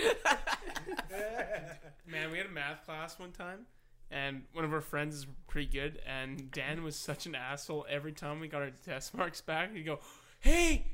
Man, 2.07 2.31
we 2.31 2.37
had 2.37 2.47
a 2.47 2.51
math 2.51 2.85
class 2.85 3.19
one 3.19 3.31
time, 3.31 3.65
and 4.09 4.43
one 4.53 4.65
of 4.65 4.73
our 4.73 4.81
friends 4.81 5.15
is 5.15 5.27
pretty 5.47 5.67
good, 5.67 5.99
and 6.07 6.49
Dan 6.51 6.83
was 6.83 6.95
such 6.95 7.25
an 7.27 7.35
asshole. 7.35 7.85
Every 7.89 8.11
time 8.13 8.39
we 8.39 8.47
got 8.47 8.61
our 8.63 8.71
test 8.85 9.13
marks 9.15 9.41
back, 9.41 9.73
he'd 9.73 9.83
go, 9.83 9.99
"Hey," 10.39 10.87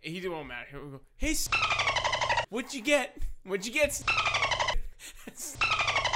he 0.00 0.14
didn't 0.20 0.32
want 0.32 0.48
matter. 0.48 0.66
He 0.70 0.76
would 0.78 0.92
go, 0.92 1.00
"Hey, 1.16 1.30
s- 1.32 1.48
what'd 2.48 2.72
you 2.72 2.80
get? 2.82 3.18
What'd 3.44 3.66
you 3.66 3.72
get?" 3.72 3.88
s-" 3.90 4.04
S- 5.28 5.56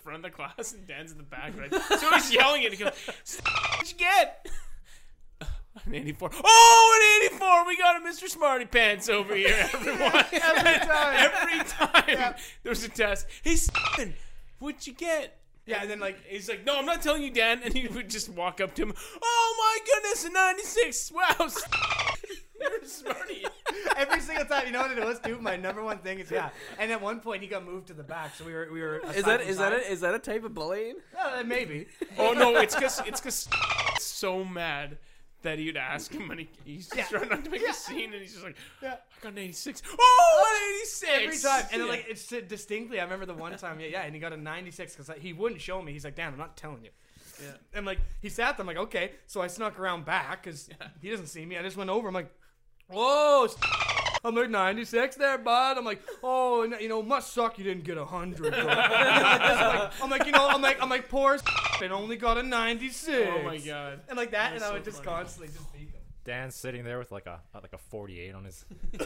Front 0.03 0.17
of 0.17 0.23
the 0.23 0.31
class, 0.31 0.73
and 0.73 0.87
Dan's 0.87 1.13
in 1.13 1.19
the 1.19 1.23
back, 1.23 1.53
right? 1.59 1.73
So 2.01 2.11
he's 2.15 2.33
yelling 2.33 2.65
at 2.65 2.73
him. 2.73 2.79
He 2.79 2.85
goes, 2.85 2.95
"S- 3.23 3.41
What'd 3.77 3.93
you 3.93 3.99
get? 3.99 4.47
An 5.91 5.97
84. 5.97 6.31
Oh, 6.45 7.21
an 7.21 7.35
84! 7.35 7.67
We 7.67 7.77
got 7.77 7.97
a 7.97 8.05
Mr. 8.05 8.29
Smarty 8.29 8.65
Pants 8.65 9.09
over 9.09 9.35
here, 9.35 9.57
everyone. 9.75 10.25
Every 10.33 10.87
time. 10.87 11.31
Every 11.33 11.65
time 11.65 12.35
there's 12.63 12.85
a 12.85 12.89
test. 12.89 13.27
Hey, 13.43 13.57
Stephen, 13.57 14.15
what'd 14.61 14.87
you 14.87 14.93
get? 14.93 15.37
Yeah, 15.67 15.83
and 15.83 15.91
then 15.91 15.99
like 15.99 16.17
He's 16.29 16.49
like, 16.49 16.65
no, 16.65 16.79
I'm 16.79 16.87
not 16.87 17.03
telling 17.03 17.25
you, 17.25 17.33
Dan. 17.33 17.61
And 17.65 17.75
he 17.75 17.89
would 17.89 18.09
just 18.09 18.29
walk 18.29 18.61
up 18.61 18.77
to 18.77 18.83
him. 18.83 18.95
Oh 19.21 19.55
my 19.59 19.79
goodness, 19.85 20.25
a 20.25 20.31
96. 20.31 21.13
Wow, 21.13 21.49
you're 22.61 22.85
smarty. 22.85 23.45
every 23.97 24.21
single 24.21 24.45
time, 24.45 24.67
you 24.67 24.73
know 24.73 24.83
what 24.83 24.97
it 24.97 25.05
was, 25.05 25.19
dude? 25.19 25.41
My 25.41 25.57
number 25.57 25.83
one 25.83 25.99
thing 25.99 26.21
is 26.21 26.31
yeah. 26.31 26.51
And 26.79 26.93
at 26.93 27.03
one 27.03 27.19
point, 27.19 27.43
he 27.43 27.49
got 27.49 27.65
moved 27.65 27.89
to 27.89 27.95
the 27.95 28.05
back, 28.05 28.37
so 28.37 28.45
we 28.45 28.53
were 28.53 28.69
we 28.73 28.81
were. 28.81 29.01
Is 29.13 29.25
that 29.25 29.41
is 29.41 29.59
that 29.59 29.73
a, 29.73 29.91
is 29.91 30.03
that 30.03 30.15
a 30.15 30.21
type 30.21 30.45
of 30.45 30.55
bullying? 30.55 30.97
Uh, 31.19 31.43
maybe. 31.45 31.87
Oh 32.17 32.33
no, 32.33 32.57
it's 32.59 32.77
because 32.77 33.01
it's 33.07 33.21
because 33.21 33.49
so 33.99 34.45
mad 34.45 34.99
that 35.43 35.59
he'd 35.59 35.77
ask 35.77 36.13
him 36.13 36.29
when 36.29 36.39
he, 36.39 36.49
he's 36.65 36.91
Yeah. 36.95 37.05
trying 37.05 37.29
not 37.29 37.45
to 37.45 37.51
make 37.51 37.63
Yeah. 37.63 37.71
a 37.71 37.75
scene, 37.75 38.13
and 38.13 38.21
he's 38.23 38.33
just 38.33 38.45
like, 38.45 38.57
Yeah. 38.83 38.95
I 38.95 39.23
got 39.23 39.33
an 39.33 39.39
86. 39.39 39.83
Oh, 39.99 40.47
an 40.69 40.75
86. 40.81 41.11
Every 41.11 41.39
time, 41.39 41.69
and 41.73 41.83
Yeah. 41.83 41.89
like 41.89 42.07
it's 42.09 42.27
distinctly. 42.27 43.01
I 43.01 43.05
remember 43.05 43.27
the 43.27 43.35
one 43.35 43.57
time, 43.57 43.81
yeah, 43.81 43.87
yeah, 43.89 44.03
and 44.03 44.15
he 44.15 44.21
got 44.21 44.33
a 44.33 44.37
96 44.37 44.97
because 44.97 45.11
he 45.21 45.33
wouldn't 45.33 45.61
show 45.61 45.81
me. 45.83 45.93
He's 45.93 46.05
like, 46.05 46.15
damn, 46.17 46.33
I'm 46.33 46.39
not 46.39 46.57
telling 46.57 46.85
you." 46.85 46.91
Yeah. 47.43 47.53
And 47.73 47.87
like 47.87 47.99
he 48.21 48.29
sat 48.29 48.57
there, 48.57 48.63
I'm 48.65 48.67
like, 48.67 48.77
"Okay." 48.77 49.13
So 49.27 49.41
I 49.41 49.47
snuck 49.47 49.79
around 49.79 50.05
back 50.05 50.43
because 50.45 50.69
he 51.01 51.11
doesn't 51.11 51.29
see 51.29 51.47
me. 51.47 51.57
I 51.57 51.63
just 51.63 51.77
went 51.77 51.89
over. 51.91 52.09
I'm 52.09 52.15
like, 52.15 52.31
"Whoa!" 52.89 53.47
I'm 54.25 54.35
like 54.35 54.51
96 54.51 55.17
there, 55.17 55.39
bud. 55.39 55.79
I'm 55.79 55.85
like, 55.85 56.03
"Oh, 56.23 56.63
and, 56.63 56.75
you 56.81 56.89
know, 56.89 57.03
must 57.03 57.33
suck 57.33 57.59
you 57.59 57.65
didn't 57.65 57.85
get 57.85 57.97
a 57.97 58.05
hundred." 58.05 58.53
bro." 58.53 58.69
I'm 58.71 60.11
like, 60.11 60.27
you 60.27 60.33
know, 60.33 60.47
I'm 60.49 60.61
like, 60.61 60.83
I'm 60.83 60.91
like, 60.91 61.09
poor 61.09 61.39
and 61.83 61.93
only 61.93 62.17
got 62.17 62.37
a 62.37 62.43
96. 62.43 63.29
Oh 63.33 63.43
my 63.43 63.57
god. 63.59 64.01
And 64.09 64.17
like 64.19 64.31
that, 64.33 64.51
That's 64.53 64.55
and 64.57 64.65
I 64.65 64.69
so 64.69 64.73
would 64.75 64.85
just 64.85 64.99
funny. 65.05 65.17
constantly 65.17 65.49
just 65.57 65.73
beat 65.73 65.81
him. 65.91 66.01
Dan's 66.25 66.55
sitting 66.55 66.85
there 66.85 66.99
with 66.99 67.11
like 67.11 67.27
a 67.27 67.41
like 67.55 67.73
a 67.73 67.79
48 67.79 68.35
on 68.35 68.45
his. 68.45 68.65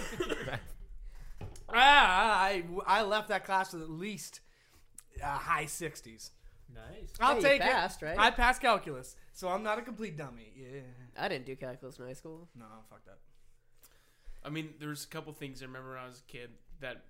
Ah, 1.68 2.40
I, 2.42 2.62
I 2.86 3.02
left 3.02 3.28
that 3.28 3.44
class 3.44 3.72
with 3.72 3.82
at 3.82 3.90
least 3.90 4.40
uh, 5.22 5.26
high 5.26 5.64
60s. 5.64 6.30
Nice. 6.72 7.12
I'll 7.20 7.34
Hey, 7.36 7.40
you 7.40 7.42
take 7.42 7.60
passed, 7.62 8.02
it. 8.02 8.06
right? 8.06 8.18
I 8.18 8.30
passed 8.30 8.60
calculus, 8.60 9.16
so 9.32 9.48
I'm 9.48 9.62
not 9.62 9.78
a 9.78 9.82
complete 9.82 10.16
dummy. 10.16 10.52
Yeah. 10.56 10.80
I 11.18 11.28
didn't 11.28 11.46
do 11.46 11.56
calculus 11.56 11.98
in 11.98 12.06
high 12.06 12.12
school. 12.12 12.48
No, 12.56 12.66
fuck 12.90 13.04
that. 13.06 13.18
I 14.44 14.50
mean, 14.50 14.74
there's 14.80 15.04
a 15.04 15.08
couple 15.08 15.32
things 15.32 15.62
I 15.62 15.66
remember 15.66 15.90
when 15.90 15.98
I 15.98 16.06
was 16.08 16.20
a 16.26 16.30
kid 16.32 16.50
that 16.80 17.02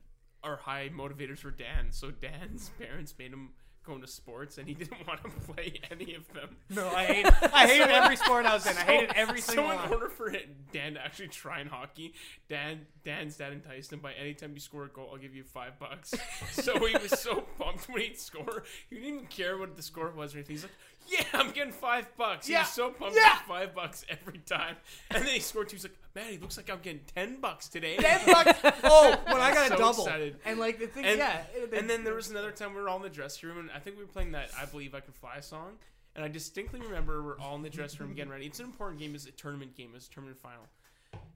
are 0.43 0.57
high 0.57 0.91
motivators 0.97 1.39
for 1.39 1.51
Dan. 1.51 1.89
So 1.91 2.11
Dan's 2.11 2.71
parents 2.79 3.15
made 3.19 3.33
him 3.33 3.51
go 3.87 3.95
into 3.95 4.07
sports, 4.07 4.57
and 4.57 4.67
he 4.67 4.73
didn't 4.83 5.07
want 5.07 5.23
to 5.25 5.29
play 5.53 5.75
any 5.91 6.15
of 6.15 6.27
them. 6.33 6.57
No, 6.71 6.89
I 6.89 7.05
hate. 7.13 7.27
I 7.53 7.67
hated 7.67 7.89
every 7.89 8.17
sport 8.17 8.47
I 8.47 8.55
was 8.55 8.65
in. 8.67 8.75
I 8.79 8.81
hated 8.81 9.11
every 9.15 9.41
single 9.43 9.67
so 9.67 9.71
in 9.73 9.79
one. 9.79 9.93
order 9.93 10.09
for 10.09 10.31
it, 10.31 10.73
Dan 10.73 10.95
to 10.95 11.01
actually 11.05 11.29
try 11.29 11.61
in 11.61 11.67
hockey, 11.67 12.15
Dan 12.49 12.87
Dan's 13.05 13.37
dad 13.37 13.53
enticed 13.53 13.93
him 13.93 13.99
by 13.99 14.13
anytime 14.15 14.53
you 14.55 14.61
score 14.61 14.85
a 14.85 14.89
goal, 14.89 15.11
I'll 15.13 15.19
give 15.19 15.35
you 15.35 15.45
five 15.45 15.79
bucks. 15.79 16.15
so 16.53 16.83
he 16.87 16.97
was 16.97 17.21
so 17.21 17.43
pumped 17.59 17.89
when 17.91 18.01
he'd 18.03 18.19
score, 18.19 18.65
he 18.89 18.97
didn't 18.97 19.09
even 19.15 19.27
care 19.27 19.59
what 19.59 19.77
the 19.77 19.83
score 19.83 20.11
was 20.13 20.35
or 20.35 20.39
anything. 20.39 20.55
He's 20.57 20.63
like, 20.65 20.73
"Yeah, 21.07 21.25
I'm 21.35 21.51
getting 21.51 21.73
five 21.73 22.07
bucks." 22.17 22.47
He 22.47 22.55
Yeah, 22.55 22.61
was 22.61 22.69
so 22.71 22.89
pumped 22.91 23.17
yeah. 23.17 23.35
get 23.39 23.47
five 23.47 23.75
bucks 23.75 24.07
every 24.09 24.39
time. 24.39 24.77
And 25.11 25.23
then 25.27 25.35
he 25.35 25.41
scored 25.41 25.69
two. 25.69 25.77
He's 25.77 25.85
like, 25.85 25.97
"Man, 26.15 26.31
he 26.31 26.39
looks 26.39 26.57
like 26.57 26.71
I'm 26.71 26.81
getting 26.81 27.01
ten 27.15 27.41
bucks 27.41 27.69
today." 27.69 27.97
Ten 27.97 28.21
bucks. 28.27 28.59
Oh, 28.85 29.17
when 29.27 29.41
I 29.41 29.53
got 29.55 29.67
a 29.67 29.69
So 29.71 29.77
double, 29.79 30.05
excited. 30.07 30.37
and 30.45 30.59
like 30.59 30.79
the 30.79 30.87
thing, 30.87 31.05
And, 31.05 31.19
yeah. 31.19 31.43
and 31.73 31.89
then 31.89 32.05
there 32.05 32.15
was 32.15 32.31
another 32.31 32.51
time 32.53 32.75
we 32.75 32.81
were 32.81 32.89
all 32.89 32.97
in 32.97 33.03
the 33.03 33.09
dressing 33.11 33.49
room, 33.49 33.59
and 33.59 33.71
I 33.75 33.79
think 33.79 33.97
we 33.97 34.03
were 34.05 34.09
playing 34.11 34.33
that 34.33 34.51
"I 34.61 34.65
Believe 34.67 34.95
I 34.95 35.01
Can 35.01 35.13
Fly" 35.13 35.41
song. 35.41 35.73
And 36.17 36.25
I 36.25 36.29
distinctly 36.29 36.81
remember 36.81 37.23
we're 37.25 37.39
all 37.41 37.57
in 37.57 37.63
the 37.63 37.71
dressing 37.71 37.99
room 38.07 38.15
getting 38.15 38.31
ready. 38.31 38.47
It's 38.47 38.61
an 38.61 38.67
important 38.67 39.01
game. 39.01 39.17
It's 39.17 39.27
a 39.27 39.33
tournament 39.33 39.77
game. 39.77 39.91
It's 39.97 40.07
a 40.07 40.11
tournament 40.11 40.39
final. 40.39 40.63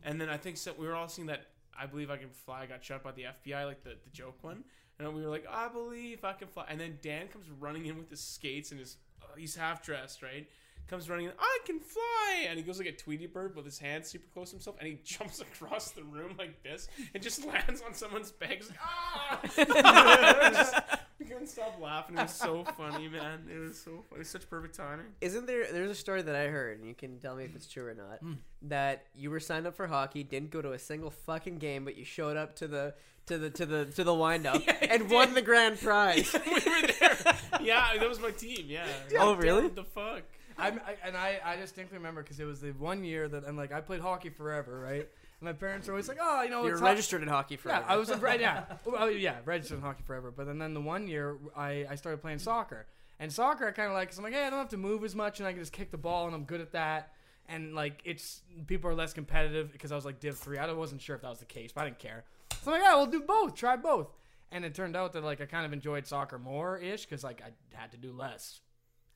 And 0.04 0.20
then 0.20 0.28
I 0.28 0.36
think 0.36 0.56
so, 0.56 0.72
we 0.78 0.86
were 0.86 0.94
all 0.94 1.08
seeing 1.08 1.26
that 1.26 1.46
"I 1.78 1.86
Believe 1.86 2.10
I 2.10 2.16
Can 2.16 2.30
Fly" 2.30 2.66
got 2.66 2.84
shot 2.84 3.02
by 3.02 3.12
the 3.12 3.24
FBI, 3.24 3.64
like 3.66 3.82
the, 3.82 3.90
the 4.04 4.10
joke 4.12 4.38
one. 4.42 4.64
And 5.00 5.14
we 5.14 5.22
were 5.22 5.28
like, 5.30 5.46
"I 5.50 5.68
believe 5.68 6.24
I 6.24 6.32
can 6.32 6.48
fly." 6.48 6.64
And 6.68 6.80
then 6.80 6.98
Dan 7.02 7.28
comes 7.28 7.46
running 7.58 7.86
in 7.86 7.96
with 7.98 8.10
his 8.10 8.20
skates 8.20 8.70
and 8.72 8.80
his 8.80 8.96
uh, 9.22 9.26
he's 9.36 9.54
half 9.56 9.82
dressed, 9.82 10.22
right? 10.22 10.48
Comes 10.88 11.10
running 11.10 11.26
in, 11.26 11.32
I 11.38 11.58
can 11.66 11.80
fly, 11.80 12.46
and 12.48 12.56
he 12.58 12.64
goes 12.64 12.78
like 12.78 12.88
a 12.88 12.92
Tweety 12.92 13.26
bird 13.26 13.54
with 13.54 13.66
his 13.66 13.78
hands 13.78 14.08
super 14.08 14.26
close 14.32 14.50
to 14.50 14.56
himself, 14.56 14.76
and 14.80 14.88
he 14.88 14.98
jumps 15.04 15.40
across 15.40 15.90
the 15.90 16.02
room 16.02 16.34
like 16.38 16.62
this, 16.62 16.88
and 17.12 17.22
just 17.22 17.44
lands 17.46 17.82
on 17.86 17.92
someone's. 17.92 18.32
He's 18.48 18.70
like, 18.70 18.78
ah! 18.82 19.40
Just- 20.52 20.74
we 21.18 21.26
couldn't 21.26 21.48
stop 21.48 21.78
laughing. 21.80 22.16
It 22.16 22.22
was 22.22 22.30
so 22.32 22.64
funny, 22.76 23.08
man. 23.08 23.40
It 23.52 23.58
was 23.58 23.76
so 23.78 23.90
funny. 23.90 24.04
It 24.14 24.18
was 24.18 24.28
such 24.28 24.48
perfect 24.48 24.76
timing. 24.76 25.06
Isn't 25.20 25.46
there? 25.46 25.70
There's 25.70 25.90
a 25.90 25.94
story 25.94 26.22
that 26.22 26.34
I 26.36 26.46
heard, 26.46 26.78
and 26.78 26.86
you 26.86 26.94
can 26.94 27.18
tell 27.18 27.34
me 27.34 27.44
if 27.44 27.56
it's 27.56 27.66
true 27.66 27.86
or 27.88 27.94
not. 27.94 28.20
Hmm. 28.20 28.34
That 28.62 29.04
you 29.16 29.30
were 29.30 29.40
signed 29.40 29.66
up 29.66 29.74
for 29.74 29.88
hockey, 29.88 30.22
didn't 30.22 30.50
go 30.52 30.62
to 30.62 30.72
a 30.72 30.78
single 30.78 31.10
fucking 31.10 31.58
game, 31.58 31.84
but 31.84 31.96
you 31.96 32.04
showed 32.04 32.36
up 32.36 32.54
to 32.56 32.68
the 32.68 32.94
to 33.26 33.36
the 33.36 33.50
to 33.50 33.66
the 33.66 33.84
to 33.86 34.04
the 34.04 34.14
windup 34.14 34.62
Yeah, 34.66 34.76
and 34.90 35.10
won 35.10 35.34
the 35.34 35.42
grand 35.42 35.78
prize. 35.80 36.32
we 36.46 36.52
were 36.54 36.86
there. 37.00 37.18
Yeah, 37.60 37.88
that 37.98 38.08
was 38.08 38.20
my 38.20 38.30
team. 38.30 38.66
Yeah. 38.68 38.86
Oh, 39.18 39.34
really? 39.34 39.64
What 39.64 39.74
the 39.76 39.84
fuck? 39.84 40.22
I'm, 40.58 40.80
I, 40.86 40.96
and 41.06 41.16
I, 41.16 41.40
I 41.44 41.56
distinctly 41.56 41.98
remember 41.98 42.22
because 42.22 42.40
it 42.40 42.44
was 42.44 42.60
the 42.60 42.72
one 42.72 43.04
year 43.04 43.28
that, 43.28 43.44
and 43.44 43.56
like 43.56 43.72
I 43.72 43.80
played 43.80 44.00
hockey 44.00 44.28
forever, 44.28 44.78
right? 44.80 45.08
And 45.40 45.46
my 45.46 45.52
parents 45.52 45.88
are 45.88 45.92
always 45.92 46.08
like, 46.08 46.18
"Oh, 46.20 46.42
you 46.42 46.50
know, 46.50 46.66
You're 46.66 46.78
registered 46.78 47.22
in 47.22 47.28
hockey 47.28 47.56
forever. 47.56 47.84
Yeah, 47.86 47.94
I 47.94 47.96
was 47.96 48.10
right. 48.16 48.40
Yeah, 48.40 48.64
well, 48.84 49.10
yeah, 49.10 49.36
registered 49.44 49.78
in 49.78 49.84
hockey 49.84 50.02
forever. 50.04 50.32
But 50.32 50.46
then, 50.46 50.58
then 50.58 50.74
the 50.74 50.80
one 50.80 51.06
year 51.06 51.38
I, 51.56 51.86
I 51.88 51.94
started 51.94 52.20
playing 52.20 52.40
soccer, 52.40 52.86
and 53.20 53.32
soccer 53.32 53.68
I 53.68 53.70
kind 53.70 53.88
of 53.88 53.94
like. 53.94 54.08
Cause 54.08 54.18
I'm 54.18 54.24
like, 54.24 54.32
hey, 54.32 54.46
I 54.46 54.50
don't 54.50 54.58
have 54.58 54.70
to 54.70 54.76
move 54.76 55.04
as 55.04 55.14
much, 55.14 55.38
and 55.38 55.46
I 55.46 55.52
can 55.52 55.60
just 55.60 55.72
kick 55.72 55.90
the 55.90 55.98
ball, 55.98 56.26
and 56.26 56.34
I'm 56.34 56.44
good 56.44 56.60
at 56.60 56.72
that. 56.72 57.12
And 57.48 57.74
like, 57.74 58.02
it's 58.04 58.42
people 58.66 58.90
are 58.90 58.94
less 58.94 59.12
competitive 59.14 59.72
because 59.72 59.92
I 59.92 59.94
was 59.94 60.04
like 60.04 60.20
Div 60.20 60.36
three. 60.36 60.58
I 60.58 60.70
wasn't 60.72 61.00
sure 61.00 61.14
if 61.16 61.22
that 61.22 61.30
was 61.30 61.38
the 61.38 61.46
case, 61.46 61.70
but 61.72 61.82
I 61.82 61.84
didn't 61.84 62.00
care. 62.00 62.24
So 62.62 62.72
I'm 62.72 62.80
like, 62.80 62.82
yeah, 62.82 62.96
we'll 62.96 63.06
do 63.06 63.20
both. 63.22 63.54
Try 63.54 63.76
both. 63.76 64.08
And 64.50 64.64
it 64.64 64.74
turned 64.74 64.96
out 64.96 65.12
that 65.12 65.22
like 65.24 65.40
I 65.40 65.46
kind 65.46 65.64
of 65.64 65.72
enjoyed 65.72 66.06
soccer 66.06 66.38
more 66.38 66.78
ish 66.78 67.04
because 67.04 67.22
like 67.22 67.42
I 67.42 67.50
had 67.78 67.92
to 67.92 67.96
do 67.96 68.12
less. 68.12 68.60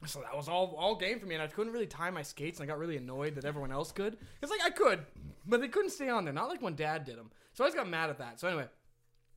So 0.06 0.20
that 0.20 0.36
was 0.36 0.48
all 0.48 0.74
all 0.78 0.96
game 0.96 1.20
for 1.20 1.26
me, 1.26 1.34
and 1.34 1.42
I 1.42 1.46
couldn't 1.46 1.72
really 1.72 1.86
tie 1.86 2.10
my 2.10 2.22
skates, 2.22 2.58
and 2.58 2.68
I 2.68 2.72
got 2.72 2.78
really 2.78 2.96
annoyed 2.96 3.34
that 3.36 3.44
everyone 3.44 3.72
else 3.72 3.92
could. 3.92 4.16
Cause 4.40 4.50
like 4.50 4.64
I 4.64 4.70
could, 4.70 5.00
but 5.46 5.60
they 5.60 5.68
couldn't 5.68 5.90
stay 5.90 6.08
on 6.08 6.24
there. 6.24 6.34
Not 6.34 6.48
like 6.48 6.60
when 6.62 6.74
Dad 6.74 7.04
did 7.04 7.16
them. 7.16 7.30
So 7.54 7.64
I 7.64 7.68
just 7.68 7.76
got 7.76 7.88
mad 7.88 8.10
at 8.10 8.18
that. 8.18 8.40
So 8.40 8.48
anyway, 8.48 8.66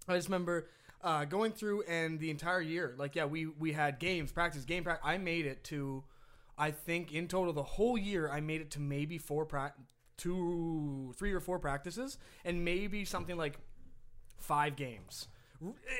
I 0.07 0.15
just 0.15 0.27
remember 0.27 0.67
uh, 1.01 1.25
going 1.25 1.51
through 1.51 1.83
and 1.83 2.19
the 2.19 2.31
entire 2.31 2.61
year, 2.61 2.95
like 2.97 3.15
yeah, 3.15 3.25
we 3.25 3.45
we 3.45 3.73
had 3.73 3.99
games, 3.99 4.31
practice, 4.31 4.65
game 4.65 4.83
practice. 4.83 5.05
I 5.07 5.17
made 5.17 5.45
it 5.45 5.63
to, 5.65 6.03
I 6.57 6.71
think 6.71 7.13
in 7.13 7.27
total 7.27 7.53
the 7.53 7.63
whole 7.63 7.97
year 7.97 8.29
I 8.31 8.41
made 8.41 8.61
it 8.61 8.71
to 8.71 8.79
maybe 8.79 9.17
four 9.17 9.45
pra- 9.45 9.73
two, 10.17 11.13
three 11.17 11.33
or 11.33 11.39
four 11.39 11.59
practices, 11.59 12.17
and 12.43 12.65
maybe 12.65 13.05
something 13.05 13.37
like 13.37 13.59
five 14.37 14.75
games 14.75 15.27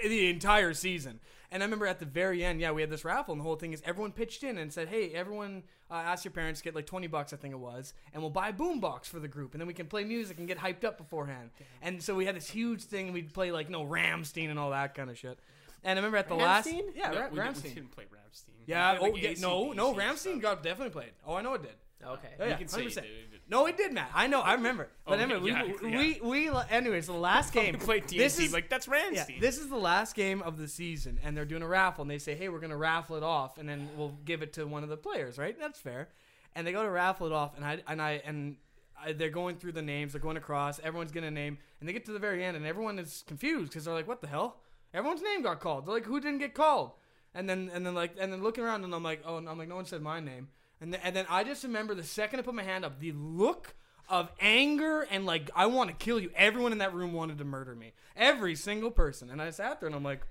the 0.04 0.30
entire 0.30 0.74
season. 0.74 1.20
And 1.52 1.62
I 1.62 1.66
remember 1.66 1.86
at 1.88 2.00
the 2.00 2.06
very 2.06 2.44
end, 2.44 2.60
yeah, 2.60 2.72
we 2.72 2.82
had 2.82 2.90
this 2.90 3.06
raffle, 3.06 3.34
and 3.34 3.40
the 3.40 3.44
whole 3.44 3.56
thing 3.56 3.72
is 3.74 3.82
everyone 3.86 4.12
pitched 4.12 4.44
in 4.44 4.58
and 4.58 4.72
said, 4.74 4.88
"Hey, 4.90 5.12
everyone, 5.12 5.64
uh, 5.92 5.96
ask 5.96 6.26
your 6.26 6.32
parents 6.32 6.60
to 6.60 6.64
get 6.64 6.76
like 6.76 6.86
twenty 6.86 7.08
bucks, 7.08 7.34
I 7.34 7.38
think 7.38 7.54
it 7.54 7.60
was, 7.60 7.94
and 8.14 8.22
we'll 8.22 8.30
buy 8.32 8.50
a 8.50 8.54
boombox 8.54 9.06
for 9.06 9.20
the 9.20 9.28
group, 9.28 9.54
and 9.54 9.62
then 9.62 9.68
we 9.68 9.74
can 9.74 9.86
play 9.88 10.04
music 10.04 10.38
and 10.40 10.48
get 10.48 10.58
hyped 10.58 10.84
up 10.84 10.98
beforehand." 10.98 11.52
And 11.82 12.02
so 12.02 12.16
we 12.16 12.26
had 12.26 12.36
this 12.36 12.50
huge 12.50 12.84
thing, 12.84 13.06
and 13.06 13.14
we'd 13.14 13.34
play 13.34 13.52
like 13.52 13.70
no 13.70 13.86
Rammstein 13.86 14.50
and 14.50 14.58
all 14.60 14.72
that 14.72 14.96
kind 14.96 15.10
of 15.10 15.18
shit. 15.18 15.40
And 15.84 16.00
I 16.00 16.02
remember 16.02 16.18
at 16.18 16.28
the 16.28 16.34
last, 16.36 16.68
Rammstein? 16.68 16.82
yeah, 16.96 17.12
No, 17.12 17.20
Ra- 17.20 17.28
we, 17.30 17.30
didn't- 17.30 17.32
we 17.34 17.40
Rammstein. 17.40 17.74
didn't 17.76 17.92
play 17.92 18.04
Rammstein. 18.06 18.50
Yeah, 18.66 18.98
oh 19.00 19.04
like, 19.04 19.22
yeah, 19.22 19.34
no, 19.40 19.72
no, 19.72 19.92
AC/DC 19.92 20.02
Rammstein 20.02 20.18
stuff. 20.18 20.42
got 20.42 20.64
definitely 20.64 20.90
played. 20.90 21.12
Oh, 21.28 21.36
I 21.36 21.42
know 21.44 21.54
it 21.54 21.62
did. 21.62 21.76
okay. 22.04 22.30
Yeah, 22.40 22.44
You 22.46 22.50
yeah, 22.52 22.58
can 22.58 22.68
100%. 22.68 22.98
it 22.98 23.32
did. 23.32 23.35
No, 23.48 23.68
it 23.68 23.78
did, 23.78 23.94
Matt. 23.94 24.10
I 24.14 24.28
know. 24.28 24.42
I 24.42 24.54
remember. 24.54 24.90
But 25.06 25.20
Oh, 25.20 25.22
anyway, 25.22 25.50
yeah, 25.52 25.64
we, 25.82 25.92
yeah. 25.92 25.98
we 26.24 26.50
we 26.50 26.60
anyways, 26.70 27.06
the 27.06 27.14
last 27.14 27.54
game. 27.54 27.74
We 27.74 27.80
played 27.80 28.06
DNC. 28.06 28.18
This 28.18 28.40
is 28.40 28.54
like 28.54 28.70
that's 28.70 28.88
yeah, 28.88 28.94
Rammstein. 29.26 29.40
this 29.40 29.60
is 29.60 29.70
the 29.70 29.78
last 29.78 30.16
game 30.16 30.42
of 30.42 30.58
the 30.58 30.68
season, 30.68 31.20
and 31.24 31.38
they're 31.38 31.46
doing 31.46 31.62
a 31.62 31.68
raffle, 31.68 32.02
and 32.02 32.10
they 32.10 32.18
say, 32.18 32.34
"Hey, 32.36 32.50
we're 32.50 32.60
gonna 32.60 32.78
raffle 32.78 33.16
it 33.18 33.24
off, 33.24 33.58
and 33.60 33.70
then 33.70 33.90
we'll 33.96 34.18
give 34.26 34.42
it 34.42 34.54
to 34.54 34.66
one 34.66 34.82
of 34.84 34.90
the 34.90 34.98
players." 34.98 35.38
Right? 35.38 35.58
That's 35.60 35.80
fair. 35.80 36.10
And 36.56 36.66
they 36.66 36.72
go 36.72 36.84
to 36.84 36.90
raffle 36.90 37.28
it 37.28 37.34
off, 37.34 37.56
and 37.56 37.64
I 37.64 37.84
and 37.88 38.02
I 38.02 38.22
and 38.26 38.56
I, 39.00 39.12
they're 39.14 39.30
going 39.30 39.58
through 39.58 39.74
the 39.74 39.82
names, 39.82 40.14
they're 40.14 40.22
going 40.22 40.38
across, 40.38 40.80
everyone's 40.80 41.12
getting 41.12 41.28
a 41.28 41.32
name, 41.32 41.58
and 41.80 41.88
they 41.88 41.94
get 41.94 42.06
to 42.06 42.14
the 42.14 42.20
very 42.20 42.44
end, 42.44 42.56
and 42.58 42.66
everyone 42.66 42.98
is 42.98 43.24
confused 43.28 43.70
because 43.72 43.86
they're 43.86 43.94
like, 43.94 44.08
"What 44.08 44.22
the 44.22 44.28
hell?" 44.28 44.62
Everyone's 44.94 45.22
name 45.22 45.44
got 45.44 45.60
called. 45.60 45.86
They're 45.86 45.94
like, 45.94 46.06
"Who 46.06 46.20
didn't 46.20 46.40
get 46.40 46.54
called?" 46.56 46.94
And 47.36 47.48
then 47.50 47.70
and 47.74 47.86
then 47.86 47.94
like 47.94 48.16
and 48.20 48.32
then 48.34 48.42
looking 48.42 48.64
around, 48.64 48.86
and 48.86 48.96
I'm 48.96 49.04
like, 49.04 49.22
"Oh," 49.26 49.38
and 49.38 49.48
I'm 49.48 49.58
like, 49.60 49.68
"No 49.68 49.76
one 49.76 49.86
said 49.86 50.02
my 50.02 50.20
name." 50.20 50.48
And 50.82 50.94
then, 50.94 51.02
and 51.04 51.16
then 51.16 51.26
I 51.30 51.44
just 51.44 51.64
remember 51.64 51.96
the 51.96 52.04
second 52.04 52.40
I 52.40 52.44
put 52.44 52.54
my 52.54 52.64
hand 52.64 52.86
up, 52.86 53.00
the 53.00 53.12
look 53.14 53.76
of 54.08 54.32
anger 54.40 55.02
and 55.10 55.26
like 55.26 55.50
I 55.56 55.66
want 55.66 55.90
to 55.90 55.96
kill 55.96 56.20
you. 56.20 56.32
Everyone 56.36 56.72
in 56.72 56.78
that 56.80 56.94
room 56.94 57.14
wanted 57.14 57.38
to 57.40 57.46
murder 57.46 57.76
me. 57.76 57.94
Every 58.16 58.56
single 58.56 58.92
person. 58.92 59.30
And 59.30 59.42
I 59.42 59.50
sat 59.50 59.80
there 59.80 59.88
and 59.88 59.96
I'm 59.96 60.04
like, 60.04 60.22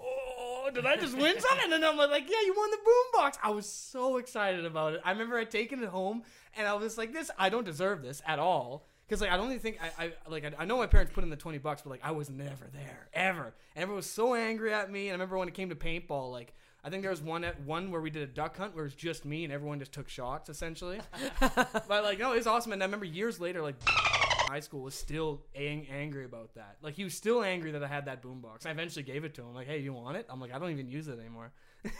oh, 0.00 0.70
did 0.74 0.86
I 0.86 0.96
just 0.96 1.16
win 1.16 1.40
something? 1.40 1.72
And 1.72 1.84
I'm 1.84 1.96
like, 1.96 2.28
yeah, 2.28 2.40
you 2.44 2.54
won 2.56 2.70
the 2.70 2.78
boombox. 2.78 3.34
I 3.42 3.50
was 3.50 3.68
so 3.68 4.16
excited 4.16 4.64
about 4.64 4.94
it. 4.94 5.00
I 5.04 5.12
remember 5.12 5.36
I 5.36 5.44
taking 5.44 5.82
it 5.82 5.88
home 5.88 6.22
and 6.56 6.66
I 6.66 6.74
was 6.74 6.98
like, 6.98 7.12
this, 7.12 7.30
I 7.38 7.48
don't 7.48 7.64
deserve 7.64 8.02
this 8.02 8.22
at 8.26 8.38
all. 8.38 8.86
Cause 9.08 9.20
like 9.20 9.30
I 9.30 9.36
don't 9.36 9.46
even 9.46 9.60
think 9.60 9.78
I, 9.80 10.06
I 10.06 10.12
like 10.28 10.44
I, 10.44 10.50
I 10.58 10.64
know 10.64 10.78
my 10.78 10.88
parents 10.88 11.12
put 11.14 11.22
in 11.22 11.30
the 11.30 11.36
twenty 11.36 11.58
bucks, 11.58 11.82
but 11.82 11.90
like 11.90 12.00
I 12.02 12.10
was 12.10 12.28
never 12.28 12.66
there 12.72 13.06
ever. 13.14 13.54
And 13.76 13.82
everyone 13.82 13.98
was 13.98 14.10
so 14.10 14.34
angry 14.34 14.74
at 14.74 14.90
me. 14.90 15.02
And 15.02 15.10
I 15.10 15.14
remember 15.14 15.38
when 15.38 15.46
it 15.46 15.54
came 15.54 15.68
to 15.68 15.76
paintball, 15.76 16.32
like 16.32 16.52
I 16.86 16.88
think 16.88 17.02
there 17.02 17.10
was 17.10 17.20
one 17.20 17.42
at 17.42 17.60
one 17.62 17.90
where 17.90 18.00
we 18.00 18.10
did 18.10 18.22
a 18.22 18.32
duck 18.32 18.56
hunt 18.56 18.72
where 18.76 18.84
it 18.84 18.86
was 18.86 18.94
just 18.94 19.24
me 19.24 19.42
and 19.42 19.52
everyone 19.52 19.80
just 19.80 19.90
took 19.90 20.08
shots 20.08 20.48
essentially. 20.48 21.00
but 21.40 22.04
like 22.04 22.20
no, 22.20 22.32
it 22.32 22.36
was 22.36 22.46
awesome. 22.46 22.70
And 22.72 22.80
I 22.80 22.86
remember 22.86 23.04
years 23.04 23.40
later, 23.40 23.60
like 23.60 23.74
high 23.88 24.60
school 24.60 24.82
was 24.82 24.94
still 24.94 25.42
ang- 25.56 25.88
angry 25.90 26.24
about 26.24 26.54
that. 26.54 26.76
Like 26.82 26.94
he 26.94 27.02
was 27.02 27.12
still 27.12 27.42
angry 27.42 27.72
that 27.72 27.82
I 27.82 27.88
had 27.88 28.04
that 28.04 28.22
boombox. 28.22 28.66
I 28.66 28.70
eventually 28.70 29.02
gave 29.02 29.24
it 29.24 29.34
to 29.34 29.42
him. 29.42 29.52
Like, 29.52 29.66
hey, 29.66 29.80
you 29.80 29.92
want 29.92 30.16
it? 30.16 30.26
I'm 30.30 30.40
like, 30.40 30.54
I 30.54 30.60
don't 30.60 30.70
even 30.70 30.86
use 30.86 31.08
it 31.08 31.18
anymore. 31.18 31.52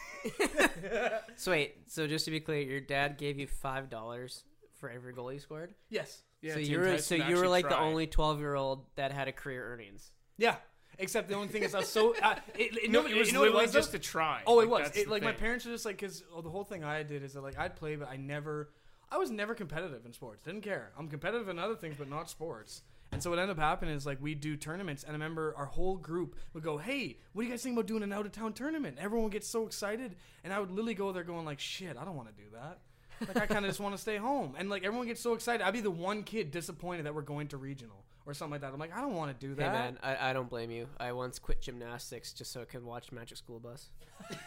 So 1.34 1.50
wait, 1.50 1.90
so 1.90 2.06
just 2.06 2.24
to 2.26 2.30
be 2.30 2.40
clear, 2.40 2.60
your 2.60 2.80
dad 2.80 3.18
gave 3.18 3.38
you 3.38 3.46
five 3.46 3.90
dollars 3.90 4.44
for 4.78 4.88
every 4.88 5.12
goal 5.12 5.32
you 5.32 5.40
scored. 5.40 5.74
Yes. 5.90 6.22
Yeah, 6.42 6.54
so 6.54 6.60
you 6.60 6.78
were 6.78 6.98
so 6.98 7.14
you 7.16 7.22
were 7.22 7.26
actually 7.26 7.48
like 7.48 7.68
the 7.68 7.78
only 7.78 8.06
twelve 8.06 8.38
year 8.38 8.54
old 8.54 8.86
that 8.94 9.12
had 9.12 9.26
a 9.26 9.32
career 9.32 9.72
earnings. 9.72 10.12
Yeah. 10.38 10.56
Except 10.98 11.28
the 11.28 11.34
only 11.34 11.48
thing 11.48 11.62
is, 11.62 11.74
I 11.74 11.78
was 11.80 11.88
so. 11.88 12.14
Uh, 12.22 12.36
it, 12.58 12.76
it, 12.84 12.90
No, 12.90 13.06
it 13.06 13.14
was 13.16 13.28
you 13.28 13.34
know 13.34 13.40
what 13.40 13.46
literally 13.46 13.64
was, 13.66 13.72
though? 13.72 13.78
just 13.80 13.92
to 13.92 13.98
try. 13.98 14.42
Oh, 14.46 14.60
it 14.60 14.68
Like, 14.68 14.70
was. 14.70 14.82
that's 14.88 14.98
It, 14.98 15.04
the 15.06 15.10
like 15.10 15.22
my 15.22 15.32
parents 15.32 15.64
were 15.66 15.72
just 15.72 15.84
like, 15.84 15.96
because 15.98 16.22
the 16.42 16.48
whole 16.48 16.64
thing 16.64 16.84
I 16.84 17.02
did 17.02 17.22
is 17.22 17.34
that 17.34 17.42
like 17.42 17.58
I'd 17.58 17.76
play, 17.76 17.96
but 17.96 18.08
I 18.08 18.16
never, 18.16 18.70
I 19.10 19.18
was 19.18 19.30
never 19.30 19.54
competitive 19.54 20.06
in 20.06 20.12
sports. 20.12 20.42
Didn't 20.42 20.62
care. 20.62 20.92
I'm 20.98 21.08
competitive 21.08 21.48
in 21.48 21.58
other 21.58 21.74
things, 21.76 21.96
but 21.98 22.08
not 22.08 22.30
sports. 22.30 22.82
And 23.12 23.22
so 23.22 23.30
what 23.30 23.38
ended 23.38 23.56
up 23.56 23.62
happening 23.62 23.94
is 23.94 24.04
like 24.04 24.20
we'd 24.20 24.40
do 24.40 24.56
tournaments, 24.56 25.02
and 25.04 25.10
I 25.10 25.14
remember 25.14 25.54
our 25.56 25.66
whole 25.66 25.96
group 25.96 26.34
would 26.54 26.64
go, 26.64 26.76
"Hey, 26.76 27.18
what 27.32 27.42
do 27.42 27.46
you 27.46 27.52
guys 27.52 27.62
think 27.62 27.74
about 27.74 27.86
doing 27.86 28.02
an 28.02 28.12
out 28.12 28.26
of 28.26 28.32
town 28.32 28.52
tournament?" 28.52 28.96
Everyone 29.00 29.24
would 29.24 29.32
get 29.32 29.44
so 29.44 29.64
excited, 29.66 30.16
and 30.42 30.52
I 30.52 30.58
would 30.58 30.70
literally 30.70 30.94
go 30.94 31.12
there 31.12 31.22
going 31.22 31.44
like, 31.44 31.60
"Shit, 31.60 31.96
I 31.96 32.04
don't 32.04 32.16
want 32.16 32.28
to 32.28 32.42
do 32.42 32.48
that." 32.54 32.80
Like 33.28 33.36
I 33.42 33.46
kind 33.46 33.64
of 33.64 33.70
just 33.70 33.80
want 33.80 33.94
to 33.94 34.00
stay 34.00 34.16
home, 34.16 34.54
and 34.58 34.68
like 34.68 34.84
everyone 34.84 35.06
gets 35.06 35.20
so 35.20 35.34
excited. 35.34 35.64
I'd 35.64 35.72
be 35.72 35.80
the 35.82 35.90
one 35.90 36.24
kid 36.24 36.50
disappointed 36.50 37.06
that 37.06 37.14
we're 37.14 37.22
going 37.22 37.46
to 37.48 37.56
regional 37.58 38.04
or 38.26 38.34
something 38.34 38.52
like 38.52 38.60
that. 38.62 38.72
I'm 38.72 38.78
like, 38.78 38.94
I 38.96 39.00
don't 39.00 39.14
want 39.14 39.38
to 39.38 39.46
do 39.46 39.52
Hey 39.54 39.62
that. 39.68 39.72
man, 39.72 39.98
I, 40.02 40.30
I 40.30 40.32
don't 40.32 40.50
blame 40.50 40.70
you. 40.70 40.88
I 40.98 41.12
once 41.12 41.38
quit 41.38 41.62
gymnastics 41.62 42.32
just 42.32 42.52
so 42.52 42.60
I 42.62 42.64
could 42.64 42.84
watch 42.84 43.12
Magic 43.12 43.38
School 43.38 43.58
Bus. 43.60 43.88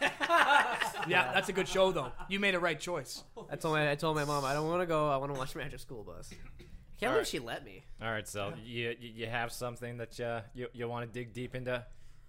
Yeah, 1.08 1.32
that's 1.32 1.48
a 1.48 1.52
good 1.52 1.66
show 1.68 1.90
though. 1.92 2.12
You 2.28 2.38
made 2.40 2.54
a 2.54 2.58
right 2.60 2.78
choice. 2.78 3.24
I 3.50 3.56
told 3.56 3.74
my 3.74 3.90
I 3.90 3.94
told 3.94 4.16
my 4.16 4.24
mom 4.24 4.44
I 4.44 4.52
don't 4.52 4.68
want 4.68 4.82
to 4.82 4.86
go. 4.86 5.08
I 5.10 5.16
want 5.16 5.32
to 5.32 5.38
watch 5.38 5.54
Magic 5.56 5.80
School 5.80 6.02
Bus. 6.04 6.30
I 6.32 6.36
can't 6.36 6.68
believe 7.00 7.12
Alright. 7.12 7.26
she 7.26 7.38
let 7.38 7.64
me. 7.64 7.84
All 8.02 8.10
right, 8.10 8.28
so 8.28 8.52
you 8.62 8.94
you, 9.00 9.10
you 9.14 9.26
have 9.26 9.50
something 9.52 9.96
that 9.98 10.20
uh, 10.20 10.40
you 10.54 10.68
you 10.72 10.86
want 10.88 11.06
to 11.10 11.12
dig 11.18 11.32
deep 11.32 11.54
into 11.54 11.84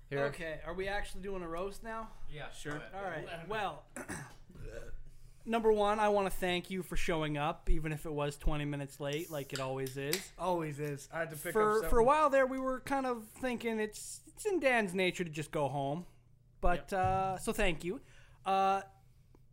here? 0.10 0.24
Okay, 0.26 0.60
are 0.66 0.74
we 0.74 0.88
actually 0.88 1.22
doing 1.22 1.42
a 1.44 1.48
roast 1.48 1.84
now? 1.84 2.10
Yeah, 2.34 2.50
Sure. 2.58 2.82
All 2.96 3.04
right. 3.04 3.28
Well, 3.50 3.84
number 5.46 5.72
one, 5.72 6.00
I 6.00 6.10
want 6.10 6.30
to 6.30 6.36
thank 6.36 6.70
you 6.70 6.84
for 6.84 6.96
showing 6.96 7.38
up, 7.38 7.70
even 7.70 7.92
if 7.92 8.06
it 8.06 8.12
was 8.12 8.38
20 8.38 8.66
minutes 8.66 9.00
late, 9.00 9.32
like 9.32 9.54
it 9.54 9.60
always 9.60 9.98
is. 9.98 10.20
Always 10.38 10.80
is. 10.80 11.08
I 11.14 11.20
had 11.20 11.32
to 11.32 11.38
pick 11.38 11.54
For 11.54 11.84
up 11.84 11.90
for 11.90 12.00
a 12.00 12.04
while 12.04 12.30
there, 12.30 12.46
we 12.46 12.60
were 12.60 12.80
kind 12.82 13.06
of 13.06 13.24
thinking 13.40 13.80
it's 13.80 14.22
it's 14.28 14.46
in 14.46 14.60
Dan's 14.60 14.94
nature 14.94 15.24
to 15.24 15.30
just 15.30 15.52
go 15.52 15.68
home, 15.68 16.06
but 16.62 16.92
uh, 16.94 17.38
so 17.38 17.54
thank 17.54 17.84
you. 17.84 18.02
Uh, 18.46 18.82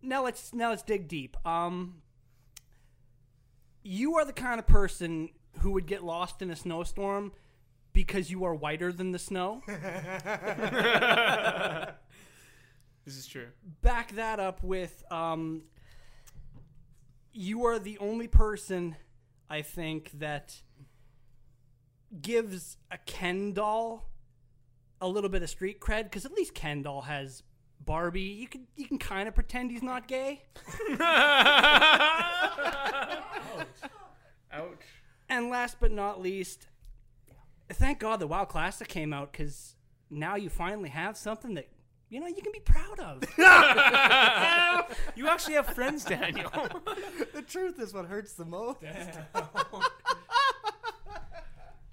now 0.02 0.24
let's 0.24 0.54
now 0.54 0.70
let's 0.70 0.82
dig 0.82 1.08
deep. 1.08 1.36
Um, 1.46 2.02
you 3.82 4.16
are 4.16 4.24
the 4.24 4.32
kind 4.32 4.58
of 4.58 4.66
person 4.66 5.30
who 5.60 5.72
would 5.72 5.86
get 5.86 6.04
lost 6.04 6.42
in 6.42 6.50
a 6.50 6.56
snowstorm 6.56 7.32
because 7.92 8.30
you 8.30 8.44
are 8.44 8.54
whiter 8.54 8.92
than 8.92 9.12
the 9.12 9.18
snow. 9.18 9.62
This 13.08 13.16
is 13.16 13.26
true. 13.26 13.46
back 13.80 14.12
that 14.16 14.38
up 14.38 14.62
with 14.62 15.02
um, 15.10 15.62
you 17.38 17.64
are 17.66 17.78
the 17.78 17.96
only 17.98 18.26
person 18.26 18.96
I 19.48 19.62
think 19.62 20.10
that 20.18 20.56
gives 22.20 22.78
a 22.90 22.98
Ken 22.98 23.52
doll 23.52 24.10
a 25.00 25.06
little 25.06 25.30
bit 25.30 25.44
of 25.44 25.48
street 25.48 25.78
cred 25.78 26.04
because 26.04 26.24
at 26.24 26.32
least 26.32 26.52
Ken 26.52 26.82
doll 26.82 27.02
has 27.02 27.44
Barbie. 27.80 28.22
You 28.22 28.48
can 28.48 28.66
you 28.74 28.88
can 28.88 28.98
kind 28.98 29.28
of 29.28 29.36
pretend 29.36 29.70
he's 29.70 29.84
not 29.84 30.08
gay. 30.08 30.42
Ouch. 31.00 31.20
And 35.28 35.48
last 35.48 35.76
but 35.78 35.92
not 35.92 36.20
least, 36.20 36.66
thank 37.70 38.00
God 38.00 38.18
the 38.18 38.26
WoW 38.26 38.46
Classic 38.46 38.88
came 38.88 39.12
out 39.12 39.30
because 39.30 39.76
now 40.10 40.34
you 40.34 40.50
finally 40.50 40.88
have 40.88 41.16
something 41.16 41.54
that 41.54 41.68
you 42.10 42.20
know 42.20 42.26
you 42.26 42.42
can 42.42 42.52
be 42.52 42.60
proud 42.60 42.98
of. 43.00 43.22
You 45.16 45.26
actually 45.28 45.54
have 45.54 45.66
friends, 45.66 46.04
Daniel. 46.04 46.50
the 47.34 47.42
truth 47.42 47.80
is 47.80 47.92
what 47.92 48.06
hurts 48.06 48.34
the 48.34 48.44
most. 48.44 48.78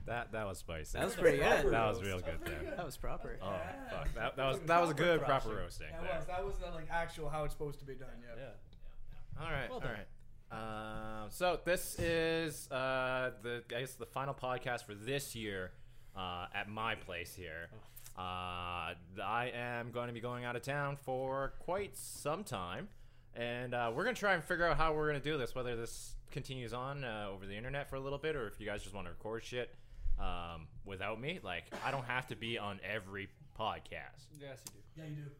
That 0.05 0.31
that 0.33 0.45
was 0.45 0.59
spicy. 0.59 0.99
That 0.99 1.05
was 1.05 1.15
pretty 1.15 1.39
good. 1.39 1.71
That 1.71 1.87
was 1.87 1.99
real 2.03 2.19
good 2.19 2.37
there. 2.45 2.75
That 2.77 2.85
was 2.85 2.95
proper. 2.95 3.39
Oh 3.41 3.55
fuck, 3.89 4.13
that, 4.13 4.35
that 4.35 4.47
was 4.47 4.59
that 4.67 4.79
was 4.79 4.91
a 4.91 4.93
good 4.93 5.23
proper 5.23 5.49
roasting. 5.49 5.87
That 5.91 6.17
was 6.17 6.25
that 6.27 6.45
was 6.45 6.53
uh, 6.63 6.75
like 6.75 6.85
actual 6.91 7.27
how 7.27 7.43
it's 7.43 7.53
supposed 7.53 7.79
to 7.79 7.85
be 7.85 7.95
done. 7.95 8.09
Yeah. 8.21 8.43
Yeah. 8.43 9.43
All 9.43 9.51
right. 9.51 9.69
all 9.71 9.81
right. 9.81 11.23
Um, 11.23 11.31
so 11.31 11.59
this 11.65 11.97
is 11.97 12.69
uh, 12.71 13.31
the 13.41 13.63
I 13.75 13.79
guess 13.79 13.95
the 13.95 14.05
final 14.05 14.35
podcast 14.35 14.85
for 14.85 14.93
this 14.93 15.35
year 15.35 15.71
uh, 16.15 16.45
at 16.53 16.69
my 16.69 16.93
place 16.93 17.33
here. 17.33 17.69
Uh, 18.17 18.93
I 19.23 19.51
am 19.53 19.91
going 19.91 20.07
to 20.07 20.13
be 20.13 20.21
going 20.21 20.45
out 20.45 20.55
of 20.55 20.61
town 20.61 20.97
for 21.03 21.53
quite 21.59 21.97
some 21.97 22.43
time, 22.43 22.87
and 23.35 23.73
uh, 23.73 23.91
we're 23.93 24.05
gonna 24.05 24.15
try 24.15 24.35
and 24.35 24.43
figure 24.43 24.65
out 24.65 24.77
how 24.77 24.93
we're 24.93 25.07
gonna 25.07 25.19
do 25.19 25.37
this. 25.37 25.53
Whether 25.53 25.75
this 25.75 26.15
continues 26.31 26.73
on 26.73 27.03
uh, 27.03 27.27
over 27.31 27.45
the 27.45 27.55
internet 27.55 27.89
for 27.89 27.97
a 27.97 27.99
little 27.99 28.17
bit, 28.17 28.35
or 28.35 28.47
if 28.47 28.59
you 28.59 28.65
guys 28.65 28.83
just 28.83 28.95
want 28.95 29.07
to 29.07 29.11
record 29.11 29.43
shit 29.43 29.75
um, 30.19 30.67
without 30.85 31.19
me. 31.19 31.39
Like, 31.43 31.65
I 31.85 31.91
don't 31.91 32.05
have 32.05 32.27
to 32.27 32.35
be 32.35 32.57
on 32.57 32.79
every 32.89 33.27
podcast. 33.59 34.27
Yes, 34.39 34.59
you 34.65 34.71
do. 34.73 35.01
Yeah, 35.01 35.07
you 35.09 35.15
do. 35.15 35.31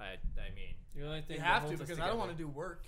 I, 0.00 0.04
I 0.04 0.54
mean, 0.54 0.74
You're 0.94 1.08
the 1.08 1.34
You 1.34 1.40
have 1.40 1.68
to 1.70 1.76
because 1.76 2.00
I 2.00 2.06
don't 2.08 2.18
want 2.18 2.30
to 2.30 2.36
do 2.36 2.48
work. 2.48 2.84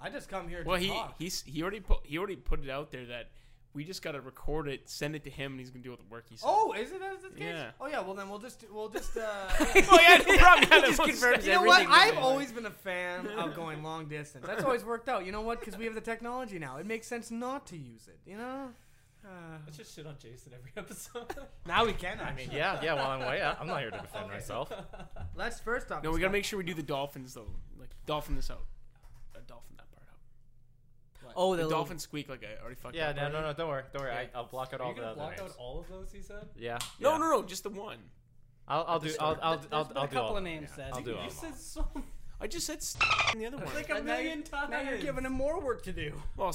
I 0.00 0.10
just 0.10 0.28
come 0.28 0.48
here 0.48 0.62
Well, 0.64 0.76
to 0.76 0.82
he 0.82 0.88
talk. 0.90 1.16
he's 1.18 1.42
he 1.42 1.62
already 1.62 1.80
put 1.80 1.98
he 2.04 2.18
already 2.18 2.36
put 2.36 2.62
it 2.62 2.70
out 2.70 2.92
there 2.92 3.06
that 3.06 3.30
we 3.78 3.84
just 3.84 4.02
gotta 4.02 4.20
record 4.20 4.66
it, 4.66 4.88
send 4.88 5.14
it 5.14 5.22
to 5.22 5.30
him, 5.30 5.52
and 5.52 5.60
he's 5.60 5.70
gonna 5.70 5.84
do 5.84 5.92
all 5.92 5.96
the 5.96 6.12
work. 6.12 6.24
He 6.28 6.36
said. 6.36 6.48
Oh, 6.50 6.72
is 6.72 6.90
it 6.90 7.00
as 7.00 7.22
the 7.22 7.28
case? 7.28 7.46
Yeah. 7.54 7.70
Oh 7.80 7.86
yeah. 7.86 8.00
Well 8.00 8.14
then 8.14 8.28
we'll 8.28 8.40
just 8.40 8.64
we'll 8.72 8.88
just. 8.88 9.16
Uh, 9.16 9.20
oh 9.60 10.00
yeah, 10.02 10.20
no 10.26 10.36
problem. 10.36 10.68
Yeah, 10.68 10.80
just 10.80 10.98
no, 10.98 11.04
confirms 11.04 11.46
You 11.46 11.52
know 11.52 11.62
what? 11.62 11.86
I've 11.88 12.16
we're 12.16 12.20
always 12.20 12.50
been 12.50 12.66
a 12.66 12.72
fan 12.72 13.28
of 13.38 13.54
going 13.54 13.84
long 13.84 14.06
distance. 14.06 14.44
That's 14.44 14.64
always 14.64 14.84
worked 14.84 15.08
out. 15.08 15.24
You 15.24 15.30
know 15.30 15.42
what? 15.42 15.60
Because 15.60 15.78
we 15.78 15.84
have 15.84 15.94
the 15.94 16.00
technology 16.00 16.58
now. 16.58 16.78
It 16.78 16.86
makes 16.86 17.06
sense 17.06 17.30
not 17.30 17.68
to 17.68 17.76
use 17.76 18.08
it. 18.08 18.18
You 18.28 18.38
know. 18.38 18.70
Uh, 19.24 19.58
Let's 19.64 19.76
just 19.76 19.94
shit 19.94 20.08
on 20.08 20.16
Jason 20.18 20.54
every 20.58 20.72
episode. 20.76 21.32
now 21.66 21.84
we 21.84 21.92
can. 21.92 22.18
I 22.18 22.34
mean, 22.34 22.48
yeah, 22.50 22.80
yeah. 22.82 22.94
While 22.94 23.12
I'm 23.12 23.22
away, 23.22 23.40
I- 23.42 23.52
I'm 23.60 23.68
not 23.68 23.78
here 23.78 23.92
to 23.92 23.98
defend 23.98 24.28
myself. 24.28 24.72
Let's 25.36 25.60
first 25.60 25.92
off. 25.92 26.02
No, 26.02 26.10
we 26.10 26.18
gotta 26.18 26.32
make 26.32 26.44
sure 26.44 26.58
we 26.58 26.64
do 26.64 26.74
the 26.74 26.82
dolphins 26.82 27.32
though. 27.34 27.46
Like 27.78 27.90
dolphin 28.06 28.34
this 28.34 28.50
out. 28.50 28.64
Uh, 29.36 29.38
dolphin 29.46 29.76
that 29.76 29.88
part 29.92 30.06
out. 31.28 31.34
Oh, 31.36 31.52
the, 31.52 31.58
the 31.58 31.62
little- 31.64 31.78
dolphin 31.80 31.98
squeak 31.98 32.28
like 32.28 32.42
I 32.44 32.60
already 32.60 32.76
fucked 32.76 32.94
Yeah, 32.94 33.10
up. 33.10 33.16
no, 33.16 33.28
no, 33.30 33.40
no. 33.42 33.52
Don't 33.52 33.68
worry, 33.68 33.82
don't 33.92 34.02
worry. 34.02 34.12
Yeah. 34.12 34.20
I, 34.34 34.38
I'll 34.38 34.46
block 34.46 34.72
out 34.74 34.80
Are 34.80 34.84
all 34.84 34.90
you 34.90 34.94
the 34.96 35.00
gonna 35.02 35.12
other 35.12 35.20
block 35.20 35.38
names. 35.38 35.50
out 35.52 35.56
all 35.58 35.80
of 35.80 35.88
those? 35.88 36.12
He 36.12 36.22
said. 36.22 36.48
Yeah. 36.56 36.78
No, 37.00 37.12
yeah. 37.12 37.18
no, 37.18 37.30
no, 37.30 37.42
just 37.42 37.62
the 37.62 37.70
one. 37.70 37.98
I'll, 38.66 38.84
I'll 38.86 38.98
do. 39.00 39.10
I'll, 39.18 39.38
I'll, 39.42 39.56
There's 39.58 39.68
I'll, 39.72 39.84
been 39.84 39.96
I'll 39.96 40.04
a 40.04 40.06
do 40.08 40.12
couple 40.14 40.28
all 40.30 40.36
of 40.36 40.42
names 40.44 40.68
yeah. 40.70 40.76
said. 40.76 40.90
I'll 40.94 41.00
do 41.02 41.16
all 41.16 41.24
You 41.24 41.30
said 41.30 41.52
them. 41.52 41.58
so 41.58 41.88
I 42.40 42.46
just 42.46 42.66
said 42.66 42.84
in 43.32 43.38
the 43.40 43.46
other 43.46 43.56
one. 43.56 43.74
like 43.74 43.88
a 43.88 43.94
But 43.94 44.04
now 44.04 44.14
million 44.16 44.38
you- 44.38 44.44
times. 44.44 44.70
Now 44.70 44.80
you're 44.82 44.98
giving 44.98 45.24
him 45.24 45.32
more 45.32 45.60
work 45.60 45.82
to 45.84 45.92
do. 45.92 46.12
Well, 46.36 46.54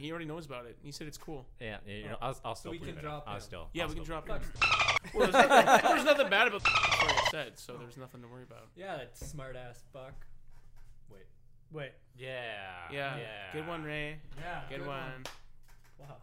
he 0.00 0.10
already 0.10 0.26
knows 0.26 0.46
about 0.46 0.66
it. 0.66 0.76
He 0.82 0.90
said 0.92 1.06
it's 1.06 1.16
cool. 1.18 1.46
Yeah, 1.60 1.78
yeah, 1.86 1.94
you 1.94 2.04
know, 2.08 2.16
oh. 2.20 2.26
I'll, 2.26 2.36
I'll 2.44 2.54
still 2.54 2.72
we 2.72 2.78
believe 2.78 2.94
can 2.96 3.04
it. 3.04 3.06
drop 3.06 3.24
I'll 3.26 3.36
him. 3.36 3.40
still. 3.40 3.68
Yeah, 3.72 3.84
I'll 3.84 3.88
we 3.88 3.94
can 3.96 4.04
still 4.04 4.20
drop 4.20 4.40
it. 4.42 4.46
Well, 5.14 5.30
there's, 5.30 5.48
nothing, 5.48 5.88
there's 5.88 6.04
nothing 6.04 6.28
bad 6.28 6.48
about 6.48 6.62
what 6.64 6.72
I 7.12 7.28
said, 7.30 7.52
so 7.58 7.76
there's 7.78 7.96
nothing 7.96 8.20
to 8.20 8.26
worry 8.28 8.42
about. 8.42 8.66
Yeah, 8.76 8.96
that 8.96 9.16
smart 9.16 9.56
ass 9.56 9.82
buck. 9.92 10.12
Wait. 11.70 11.82
Wait. 11.82 11.92
Yeah. 12.16 12.88
Yeah, 12.90 13.16
Yeah. 13.16 13.52
good 13.52 13.66
one, 13.66 13.82
Ray. 13.84 14.18
Yeah. 14.38 14.62
Good, 14.68 14.86
one. 14.86 15.24
Wow. 15.98 16.16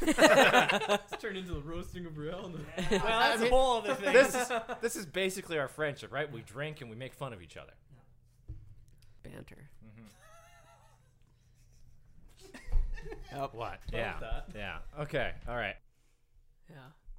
It's 0.02 1.22
turned 1.22 1.36
into 1.36 1.52
the 1.54 1.60
roasting 1.60 2.06
of 2.06 2.12
Rihanna. 2.14 2.60
Well, 2.90 3.00
that's 3.20 3.42
mean, 3.42 3.52
a 3.52 3.54
whole 3.54 3.78
other 3.78 3.94
thing. 3.94 4.12
This 4.12 4.34
is 4.34 4.50
this 4.80 4.96
is 4.96 5.04
basically 5.06 5.58
our 5.58 5.68
friendship, 5.68 6.12
right? 6.12 6.30
We 6.30 6.40
drink 6.42 6.80
and 6.80 6.88
we 6.90 6.96
make 6.96 7.12
fun 7.14 7.32
of 7.32 7.42
each 7.42 7.56
other. 7.56 7.72
banter. 9.22 9.68
Mm-hmm. 12.44 13.36
oh, 13.36 13.50
What? 13.52 13.80
Yeah. 13.92 14.14
that. 14.20 14.48
Yeah. 14.54 14.78
Okay. 15.00 15.32
All 15.48 15.56
right. 15.56 15.76
Yeah. 16.70 16.76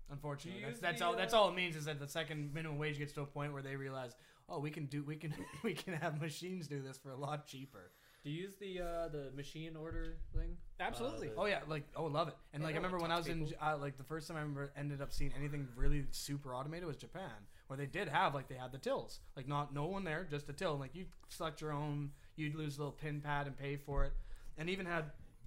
Unfortunately, 0.09 0.63
that's, 0.63 0.79
that's 0.79 1.01
all. 1.01 1.15
That's 1.15 1.33
all 1.33 1.49
it 1.49 1.55
means 1.55 1.75
is 1.75 1.85
that 1.85 1.99
the 1.99 2.07
second 2.07 2.53
minimum 2.53 2.77
wage 2.77 2.97
gets 2.97 3.11
to 3.13 3.21
a 3.21 3.25
point 3.25 3.51
where 3.53 3.61
they 3.61 3.75
realize, 3.75 4.15
oh, 4.49 4.59
we 4.59 4.69
can 4.71 4.85
do, 4.85 5.03
we 5.03 5.15
can, 5.15 5.33
we 5.63 5.73
can 5.73 5.93
have 5.93 6.21
machines 6.21 6.67
do 6.67 6.81
this 6.81 6.97
for 6.97 7.11
a 7.11 7.15
lot 7.17 7.45
cheaper. 7.47 7.91
Do 8.23 8.31
you 8.31 8.41
use 8.43 8.55
the 8.59 8.81
uh, 8.81 9.07
the 9.09 9.31
machine 9.35 9.75
order 9.77 10.17
thing? 10.35 10.57
Absolutely. 10.81 11.27
Uh, 11.29 11.31
the- 11.31 11.39
Oh 11.41 11.45
yeah, 11.45 11.59
like 11.67 11.83
oh, 11.95 12.05
love 12.05 12.27
it. 12.27 12.33
And 12.51 12.61
like 12.63 12.73
I 12.73 12.77
remember 12.77 12.97
when 12.97 13.11
I 13.11 13.17
was 13.17 13.27
talk 13.27 13.35
in, 13.35 13.53
uh, 13.61 13.77
like 13.77 13.97
the 13.97 14.03
first 14.03 14.27
time 14.27 14.35
I 14.35 14.41
remember 14.41 14.71
ended 14.75 15.01
up 15.01 15.13
seeing 15.13 15.31
anything 15.37 15.67
really 15.77 16.05
super 16.11 16.53
automated 16.53 16.87
was 16.87 16.97
Japan, 16.97 17.29
where 17.67 17.77
they 17.77 17.85
did 17.85 18.09
have 18.09 18.33
like 18.35 18.49
they 18.49 18.55
had 18.55 18.71
the 18.73 18.79
tills, 18.79 19.19
like 19.37 19.47
not 19.47 19.73
no 19.73 19.85
one 19.85 20.03
there, 20.03 20.27
just 20.29 20.49
a 20.49 20.53
till. 20.53 20.71
And, 20.71 20.79
like 20.81 20.93
you 20.95 21.05
select 21.29 21.61
your 21.61 21.71
own, 21.71 22.11
you'd 22.35 22.55
lose 22.55 22.75
a 22.77 22.79
little 22.79 22.91
pin 22.91 23.21
pad 23.21 23.47
and 23.47 23.57
pay 23.57 23.77
for 23.77 24.03
it, 24.03 24.11
and 24.57 24.69
even 24.69 24.85
had 24.85 25.05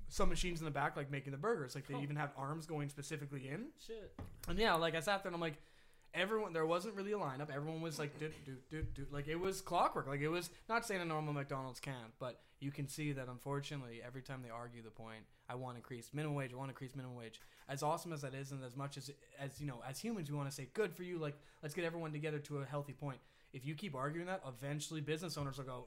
some 0.09 0.29
machines 0.31 0.61
in 0.61 0.65
the 0.65 0.71
back 0.71 0.97
like 0.97 1.11
making 1.11 1.33
the 1.33 1.39
burgers. 1.39 1.75
Like 1.75 1.87
they 1.87 1.95
Oh. 1.95 2.03
even 2.03 2.17
have 2.17 2.31
arms 2.37 2.65
going 2.67 2.89
specifically 2.89 3.49
in. 3.49 3.67
Shit. 3.85 4.13
And 4.49 4.59
yeah, 4.59 4.75
like 4.75 4.95
I 4.95 5.01
sat 5.01 5.23
there 5.23 5.29
and 5.29 5.35
I'm 5.35 5.41
like, 5.41 5.59
everyone 6.15 6.53
there 6.53 6.67
wasn't 6.67 6.95
really 6.95 7.13
a 7.13 7.19
lineup. 7.19 7.55
Everyone 7.55 7.81
was 7.81 7.99
like, 7.99 8.19
do 8.19 8.31
do 8.45 8.57
do 8.71 8.83
do. 8.95 9.07
Like 9.11 9.29
it 9.29 9.37
was 9.39 9.61
clockwork. 9.61 10.07
Like 10.07 10.21
it 10.21 10.29
was 10.29 10.51
not 10.69 10.87
saying 10.87 11.01
a 11.01 11.05
normal 11.05 11.33
McDonald's 11.33 11.81
can't, 11.81 12.13
but 12.19 12.41
you 12.61 12.71
can 12.71 12.89
see 12.89 13.13
that 13.13 13.29
unfortunately 13.29 14.01
every 14.07 14.23
time 14.23 14.43
they 14.43 14.51
argue 14.51 14.83
the 14.83 14.91
point, 14.91 15.25
I 15.49 15.55
want 15.55 15.77
increased 15.77 16.13
minimum 16.15 16.37
wage. 16.37 16.53
I 16.53 16.57
want 16.57 16.71
increased 16.71 16.97
minimum 16.97 17.17
wage. 17.17 17.41
As 17.69 17.83
awesome 17.83 18.13
as 18.13 18.23
that 18.23 18.35
is, 18.35 18.51
and 18.53 18.65
as 18.65 18.77
much 18.77 18.97
as 18.97 19.11
as 19.39 19.61
you 19.61 19.67
know, 19.67 19.83
as 19.89 19.99
humans, 19.99 20.31
we 20.31 20.37
want 20.37 20.49
to 20.49 20.55
say 20.55 20.69
good 20.75 20.93
for 20.95 21.03
you. 21.03 21.19
Like 21.19 21.37
let's 21.63 21.75
get 21.75 21.85
everyone 21.85 22.13
together 22.13 22.39
to 22.41 22.59
a 22.59 22.65
healthy 22.65 22.93
point. 22.93 23.19
If 23.53 23.67
you 23.67 23.75
keep 23.75 23.97
arguing 23.97 24.29
that, 24.29 24.43
eventually 24.47 25.01
business 25.01 25.37
owners 25.37 25.59
will 25.59 25.65
go, 25.65 25.87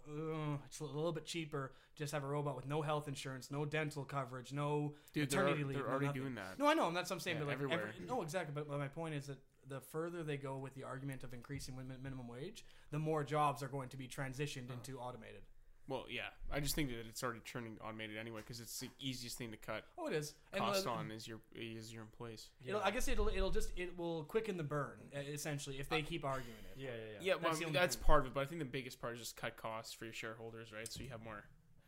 it's 0.67 0.81
a 0.81 0.83
little 0.83 1.13
bit 1.13 1.25
cheaper. 1.25 1.71
Just 1.95 2.11
have 2.11 2.25
a 2.25 2.27
robot 2.27 2.57
with 2.57 2.67
no 2.67 2.81
health 2.81 3.07
insurance, 3.07 3.49
no 3.51 3.63
dental 3.63 4.03
coverage, 4.03 4.51
no 4.51 4.95
Dude, 5.13 5.29
they're, 5.29 5.43
maternity 5.43 5.63
leave. 5.63 5.77
they're 5.77 5.85
no 5.85 5.89
already 5.91 6.05
nothing. 6.07 6.21
doing 6.23 6.35
that. 6.35 6.59
No, 6.59 6.67
I 6.67 6.73
know, 6.73 6.87
and 6.89 6.97
that's 6.97 7.09
what 7.09 7.15
I'm 7.15 7.19
saying. 7.21 7.37
Yeah, 7.37 7.43
but 7.43 7.47
like 7.47 7.53
everywhere. 7.55 7.93
every- 7.95 8.05
no, 8.05 8.21
exactly. 8.21 8.51
But, 8.53 8.67
but 8.67 8.79
my 8.79 8.89
point 8.89 9.15
is 9.15 9.27
that 9.27 9.37
the 9.67 9.79
further 9.81 10.23
they 10.23 10.37
go 10.37 10.57
with 10.57 10.73
the 10.75 10.83
argument 10.83 11.23
of 11.23 11.33
increasing 11.33 11.75
minimum 12.01 12.27
wage, 12.27 12.65
the 12.91 12.99
more 12.99 13.23
jobs 13.23 13.61
are 13.63 13.67
going 13.67 13.89
to 13.89 13.97
be 13.97 14.07
transitioned 14.07 14.65
Uh-huh. 14.69 14.73
into 14.73 14.99
automated. 14.99 15.41
Well, 15.85 16.05
yeah, 16.09 16.29
I 16.49 16.61
just 16.61 16.75
think 16.75 16.87
that 16.91 17.05
it's 17.09 17.21
already 17.23 17.41
turning 17.43 17.77
automated 17.83 18.15
anyway 18.17 18.39
because 18.39 18.61
it's 18.61 18.79
the 18.79 18.89
easiest 19.01 19.37
thing 19.37 19.51
to 19.51 19.57
cut 19.57 19.83
Oh, 19.97 20.07
it 20.07 20.13
is. 20.13 20.33
And 20.53 20.61
cost 20.61 20.87
uh, 20.87 20.91
on 20.91 21.11
is 21.11 21.27
your 21.27 21.39
is 21.53 21.91
your 21.91 22.03
employees. 22.03 22.47
It'll, 22.65 22.79
I 22.79 22.89
guess 22.91 23.09
it'll 23.09 23.27
it'll 23.27 23.51
just 23.51 23.69
it 23.75 23.97
will 23.97 24.23
quicken 24.23 24.55
the 24.55 24.63
burn 24.63 24.97
uh, 25.13 25.19
essentially 25.19 25.79
if 25.81 25.89
they 25.89 26.01
keep 26.01 26.23
arguing 26.23 26.55
it. 26.71 26.79
Yeah, 26.79 26.89
yeah, 26.91 26.95
yeah. 26.95 27.17
Yeah, 27.21 27.33
well, 27.33 27.51
That's 27.51 27.61
I 27.61 27.65
mean, 27.65 27.73
that's 27.73 27.95
part 27.97 28.21
of 28.21 28.27
it, 28.27 28.33
but 28.33 28.41
I 28.41 28.45
think 28.45 28.59
the 28.59 28.65
biggest 28.65 29.01
part 29.01 29.15
is 29.15 29.19
just 29.19 29.35
cut 29.35 29.57
costs 29.57 29.91
for 29.93 30.05
your 30.05 30.13
shareholders, 30.13 30.71
right? 30.71 30.89
So 30.89 31.03
you 31.03 31.09
have 31.09 31.21
more 31.21 31.43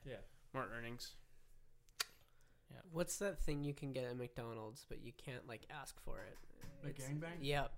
Yeah. 0.05 0.15
more 0.53 0.67
earnings. 0.77 1.13
Yeah. 2.69 2.81
What's 2.91 3.17
that 3.19 3.39
thing 3.39 3.63
you 3.63 3.73
can 3.73 3.93
get 3.93 4.03
at 4.03 4.17
McDonald's, 4.17 4.85
but 4.89 5.01
you 5.01 5.13
can't 5.13 5.47
like 5.47 5.65
ask 5.69 6.01
for 6.03 6.19
it? 6.19 6.37
The 6.85 6.91
It's- 6.91 7.09
gangbang. 7.09 7.37
Yep. 7.41 7.71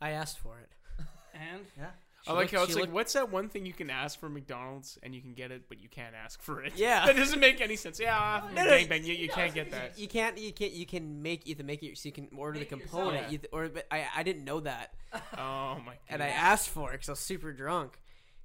I 0.00 0.10
asked 0.10 0.38
for 0.38 0.58
it. 0.58 0.68
And 1.34 1.66
Yeah. 1.76 1.90
She 2.22 2.30
I 2.30 2.32
like 2.32 2.40
looked- 2.44 2.54
how 2.54 2.62
it's 2.62 2.74
like, 2.74 2.80
looked- 2.82 2.92
what's 2.94 3.12
that 3.14 3.28
one 3.30 3.48
thing 3.50 3.66
you 3.66 3.72
can 3.74 3.90
ask 3.90 4.18
for 4.18 4.28
McDonald's 4.30 4.98
and 5.02 5.14
you 5.14 5.20
can 5.20 5.34
get 5.34 5.50
it, 5.50 5.68
but 5.68 5.78
you 5.82 5.88
can't 5.90 6.14
ask 6.14 6.40
for 6.40 6.62
it? 6.62 6.72
Yeah. 6.76 7.04
that 7.06 7.16
doesn't 7.16 7.38
make 7.40 7.60
any 7.60 7.76
sense. 7.76 8.00
Yeah, 8.00 8.40
No, 8.54 8.64
no, 8.64 8.70
gangbang, 8.70 9.04
you, 9.04 9.12
you 9.14 9.28
can't 9.28 9.52
get 9.52 9.70
that. 9.72 9.98
You 9.98 10.08
can't. 10.08 10.38
You 10.38 10.52
can't. 10.52 10.72
You 10.72 10.86
can 10.86 11.22
make 11.22 11.46
either 11.46 11.64
make 11.64 11.82
it 11.82 11.98
so 11.98 12.08
you 12.08 12.12
can 12.12 12.28
order 12.36 12.58
Make 12.60 12.70
the 12.70 12.76
component. 12.78 13.14
yourself. 13.14 13.32
You 13.32 13.38
th- 13.38 13.50
or 13.52 13.68
but 13.68 13.86
I 13.90 14.06
I 14.16 14.22
didn't 14.22 14.44
know 14.44 14.60
that, 14.60 14.94
Oh 15.36 15.76
my 15.84 15.92
god. 15.94 15.98
and 16.08 16.22
I 16.22 16.28
asked 16.28 16.70
for 16.70 16.90
it 16.90 16.94
because 16.94 17.08
I 17.10 17.12
was 17.12 17.18
super 17.18 17.52
drunk, 17.52 17.98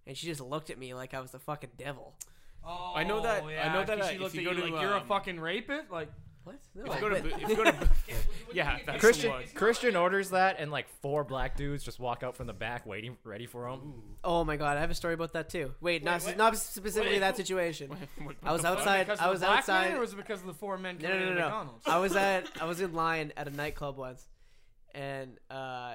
and 0.06 0.18
she 0.18 0.28
just 0.28 0.42
looked 0.42 0.70
at 0.70 0.78
me 0.78 0.94
like 0.94 1.14
I 1.14 1.22
was 1.22 1.32
the 1.32 1.40
fucking 1.40 1.72
devil. 1.78 2.16
Oh, 2.66 2.92
I 2.96 3.04
know 3.06 3.22
that- 3.22 3.44
I 3.44 3.72
know 3.74 3.86
that. 3.86 4.02
uh, 4.02 4.08
she 4.10 4.16
if 4.16 4.22
looked 4.22 4.36
you 4.36 4.42
at 4.42 4.46
go 4.46 4.52
you 4.52 4.68
to, 4.68 4.74
like 4.74 4.82
you're 4.82 4.94
a 4.94 5.00
um, 5.00 5.08
fucking 5.08 5.40
rapist. 5.40 5.90
Like 5.90 6.10
What? 6.50 6.60
No, 6.74 6.92
if 6.92 6.96
you 6.96 7.02
go 7.02 7.10
to. 7.16 7.22
Bo- 7.22 7.28
if 7.44 7.50
you 7.50 7.56
go 7.56 7.64
to, 7.66 7.90
yeah, 8.54 8.78
that's 8.86 9.00
Christian 9.00 9.30
the 9.30 9.36
one. 9.36 9.44
Christian 9.54 9.96
orders 9.96 10.32
that, 10.32 10.56
and 10.60 10.72
like 10.72 10.88
four 11.02 11.24
black 11.24 11.56
dudes 11.56 11.84
just 11.84 12.00
walk 12.00 12.24
out 12.24 12.36
from 12.36 12.48
the 12.48 12.54
back, 12.54 12.86
waiting, 12.86 13.18
ready 13.24 13.46
for 13.46 13.68
him. 13.68 13.94
oh 14.24 14.44
my 14.44 14.56
god, 14.58 14.78
I 14.78 14.82
have 14.82 14.90
a 14.92 14.96
story 14.96 15.14
about 15.14 15.34
that 15.34 15.50
too. 15.50 15.74
Wait, 15.82 16.04
not 16.04 16.24
wait. 16.26 16.38
not 16.38 16.58
specifically 16.58 17.16
Wait. 17.16 17.20
that 17.20 17.38
situation. 17.38 17.90
What- 18.24 18.36
I 18.44 18.52
was 18.52 18.62
the 18.64 18.68
fuck? 18.70 18.78
outside. 18.80 19.06
because 19.08 19.20
I 19.20 19.26
of 19.26 19.32
was 19.32 19.40
black 19.42 19.58
outside. 19.60 19.90
man, 19.90 19.98
or 19.98 20.02
was 20.02 20.14
it 20.14 20.18
because 20.18 20.40
of 20.42 20.48
the 20.48 20.54
four 20.54 20.78
men 20.78 20.98
No, 21.02 21.08
coming 21.10 21.20
no, 21.20 21.26
no, 21.26 21.32
into 21.32 21.42
no. 21.42 21.48
McDonald's? 21.48 21.88
I 21.88 21.98
was 22.00 22.16
at 22.16 22.50
I 22.62 22.66
was 22.66 22.82
in 22.82 22.94
line 22.94 23.32
at 23.38 23.48
a 23.48 23.52
nightclub 23.52 23.98
once, 23.98 24.28
and 24.96 25.38
uh, 25.52 25.94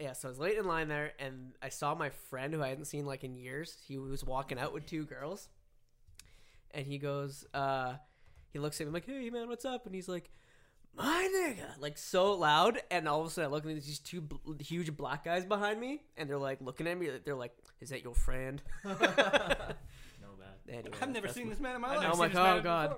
yeah, 0.00 0.14
so 0.14 0.26
I 0.26 0.30
was 0.30 0.38
late 0.40 0.58
in 0.58 0.66
line 0.66 0.88
there, 0.88 1.12
and 1.20 1.52
I 1.62 1.68
saw 1.68 1.94
my 1.94 2.10
friend 2.10 2.52
who 2.52 2.62
I 2.62 2.68
hadn't 2.68 2.86
seen 2.86 3.06
like 3.06 3.22
in 3.22 3.36
years. 3.36 3.76
He 3.86 3.98
was 3.98 4.24
walking 4.24 4.58
out 4.58 4.72
with 4.74 4.86
two 4.86 5.04
girls, 5.04 5.48
and 6.72 6.86
he 6.86 6.98
goes, 6.98 7.44
uh, 7.54 7.94
he 8.52 8.58
looks 8.58 8.80
at 8.80 8.86
me 8.86 8.92
like, 8.92 9.06
"Hey 9.06 9.30
man, 9.30 9.48
what's 9.48 9.64
up?" 9.64 9.86
And 9.86 9.94
he's 9.94 10.08
like, 10.08 10.30
"My 10.96 11.28
nigga," 11.34 11.80
like 11.80 11.98
so 11.98 12.32
loud, 12.34 12.80
and 12.90 13.08
all 13.08 13.20
of 13.20 13.26
a 13.26 13.30
sudden 13.30 13.50
I 13.50 13.52
look 13.52 13.64
at 13.66 13.74
these 13.74 13.98
two 13.98 14.20
bl- 14.20 14.52
huge 14.60 14.96
black 14.96 15.24
guys 15.24 15.44
behind 15.44 15.80
me, 15.80 16.02
and 16.16 16.28
they're 16.28 16.38
like 16.38 16.60
looking 16.60 16.86
at 16.86 16.98
me. 16.98 17.08
They're 17.24 17.34
like, 17.34 17.52
"Is 17.80 17.90
that 17.90 18.02
your 18.04 18.14
friend?" 18.14 18.62
No 18.84 18.94
bad. 20.38 20.68
Anyway, 20.68 20.96
I've 21.00 21.10
never 21.10 21.26
that's 21.26 21.36
seen 21.36 21.44
my- 21.46 21.50
this 21.50 21.60
man 21.60 21.74
in 21.76 21.80
my 21.80 21.88
I've 21.88 21.96
life. 21.98 22.10
Oh 22.12 22.16
my 22.16 22.28
this 22.28 22.34
man 22.34 22.56
god, 22.56 22.62
God. 22.64 22.96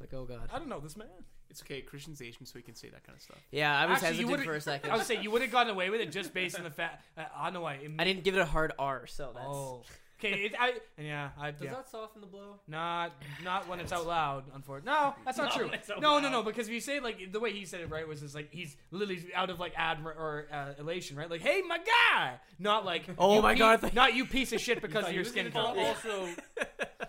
Like, 0.00 0.14
oh 0.14 0.24
god. 0.24 0.48
I 0.52 0.58
don't 0.58 0.68
know 0.68 0.80
this 0.80 0.96
man. 0.96 1.06
It's 1.48 1.62
okay. 1.62 1.80
Christian's 1.82 2.20
Asian, 2.22 2.46
so 2.46 2.58
he 2.58 2.62
can 2.62 2.74
say 2.74 2.88
that 2.88 3.04
kind 3.04 3.14
of 3.16 3.22
stuff. 3.22 3.36
Yeah, 3.50 3.78
I 3.78 3.84
was 3.86 4.02
Actually, 4.02 4.08
you 4.08 4.12
hesitant 4.26 4.30
would've- 4.30 4.44
for 4.44 4.54
a 4.56 4.60
second. 4.60 4.90
I 4.90 4.96
would 4.96 5.06
say 5.06 5.20
you 5.20 5.30
would 5.30 5.42
have 5.42 5.52
gotten 5.52 5.72
away 5.72 5.90
with 5.90 6.00
it 6.00 6.10
just 6.10 6.32
based 6.34 6.56
on 6.58 6.64
the 6.64 6.70
fact. 6.70 7.04
Uh, 7.16 7.24
I 7.36 7.50
know 7.50 7.60
why. 7.60 7.78
I 7.98 8.04
didn't 8.04 8.24
give 8.24 8.34
it 8.34 8.40
a 8.40 8.44
hard 8.46 8.72
R, 8.78 9.06
so 9.06 9.32
that's. 9.34 9.46
Oh, 9.46 9.82
okay. 10.24 10.40
It, 10.42 10.54
I 10.58 10.74
yeah. 10.98 11.30
I 11.38 11.50
Does 11.50 11.62
yeah. 11.62 11.70
that 11.72 11.88
soften 11.88 12.20
the 12.20 12.26
blow? 12.26 12.60
Not 12.68 13.12
not 13.44 13.68
when 13.68 13.80
it's 13.80 13.92
out 13.92 14.06
loud, 14.06 14.44
unfortunately. 14.54 14.92
No, 14.92 15.14
that's 15.24 15.38
not 15.38 15.44
Not 15.44 15.52
true. 15.54 15.64
when 15.66 15.74
it's 15.74 15.90
out 15.90 16.00
No, 16.00 16.18
no, 16.20 16.28
no. 16.28 16.42
Because 16.42 16.68
if 16.68 16.72
you 16.74 16.80
say 16.80 17.00
like 17.00 17.32
the 17.32 17.40
way 17.40 17.52
he 17.52 17.64
said 17.64 17.80
it, 17.80 17.90
right, 17.90 18.06
was 18.06 18.20
just 18.20 18.34
like 18.34 18.48
he's 18.52 18.76
literally 18.90 19.22
out 19.34 19.50
of 19.50 19.58
like 19.60 19.74
admir 19.74 20.06
or 20.16 20.46
uh, 20.52 20.74
elation, 20.78 21.16
right? 21.16 21.30
Like, 21.30 21.40
hey, 21.42 21.62
my 21.66 21.78
guy. 21.78 22.34
Not 22.58 22.84
like, 22.84 23.04
Oh 23.18 23.42
my 23.42 23.54
pe- 23.54 23.58
God. 23.58 23.94
not 23.94 24.14
you 24.14 24.24
piece 24.26 24.52
of 24.52 24.60
shit 24.60 24.80
because 24.82 25.06
of 25.06 25.12
your 25.12 25.24
skin 25.24 25.50
color. 25.50 25.78
also, 25.80 26.28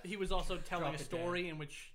he 0.03 0.17
was 0.17 0.31
also 0.31 0.57
telling 0.65 0.85
Drop 0.85 0.95
a 0.95 1.03
story 1.03 1.49
in 1.49 1.57
which 1.57 1.92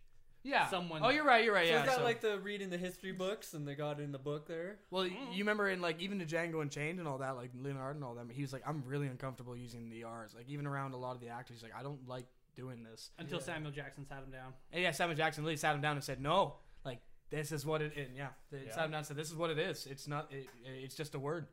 Yeah. 0.49 0.67
someone. 0.69 1.03
Oh, 1.05 1.11
you're 1.11 1.25
right. 1.25 1.45
You're 1.45 1.55
right. 1.55 1.67
So 1.67 1.75
yeah. 1.75 1.81
is 1.81 1.87
that 1.87 1.97
so- 1.99 2.05
like 2.05 2.21
the 2.21 2.39
reading 2.39 2.71
the 2.71 2.79
history 2.79 3.13
books 3.13 3.55
and 3.55 3.67
they 3.69 3.75
got 3.75 4.01
it 4.01 4.03
in 4.03 4.13
the 4.13 4.19
book 4.19 4.47
there? 4.47 4.79
Well, 4.91 5.03
y- 5.05 5.11
mm. 5.11 5.33
you 5.33 5.39
remember 5.39 5.69
in 5.69 5.81
like 5.81 6.01
even 6.01 6.19
the 6.19 6.25
Django 6.25 6.63
Unchained 6.63 6.99
and 6.99 7.07
all 7.07 7.19
that, 7.19 7.37
like 7.37 7.51
Leonard 7.55 7.97
and 7.97 8.05
all 8.05 8.15
them, 8.15 8.31
he 8.31 8.43
was 8.43 8.53
like, 8.53 8.63
I'm 8.67 8.83
really 8.87 9.07
uncomfortable 9.07 9.57
using 9.57 9.91
the 9.91 10.05
R's. 10.05 10.35
Like 10.35 10.49
even 10.49 10.67
around 10.67 10.95
a 10.95 10.97
lot 10.97 11.15
of 11.15 11.21
the 11.21 11.29
actors, 11.29 11.57
he's 11.57 11.63
like, 11.63 11.79
I 11.79 11.83
don't 11.83 12.07
like 12.09 12.25
doing 12.57 12.83
this. 12.83 13.11
until 13.19 13.41
Samuel 13.41 13.71
Jackson 13.73 14.07
sat 14.07 14.19
him 14.23 14.31
down. 14.31 14.53
And 14.73 14.83
yeah, 14.83 14.91
Samuel 14.93 15.17
Jackson 15.17 15.45
really 15.45 15.57
sat 15.57 15.75
him 15.75 15.81
down 15.81 15.97
and 15.97 16.05
said, 16.05 16.21
No, 16.21 16.55
like 16.85 17.01
this 17.31 17.53
is 17.53 17.67
what 17.67 17.83
it. 17.83 17.93
And 17.97 18.17
yeah, 18.17 18.29
they 18.51 18.65
Yeah. 18.67 18.75
sat 18.75 18.85
him 18.87 18.91
down 18.91 18.99
and 18.99 19.07
said, 19.07 19.17
This 19.17 19.31
is 19.31 19.37
what 19.37 19.51
it 19.51 19.59
is. 19.59 19.87
It's 19.87 20.09
not. 20.09 20.33
It, 20.33 20.49
it's 20.65 20.95
just 20.95 21.15
a 21.15 21.19
word. 21.19 21.47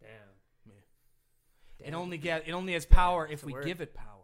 Damn. 0.00 0.30
It 1.82 1.94
only 1.94 2.18
get. 2.18 2.46
It 2.46 2.52
only 2.52 2.74
has 2.74 2.84
power 2.84 3.26
if 3.26 3.42
a 3.42 3.46
we 3.46 3.54
give 3.64 3.80
it 3.80 3.94
power. 3.94 4.19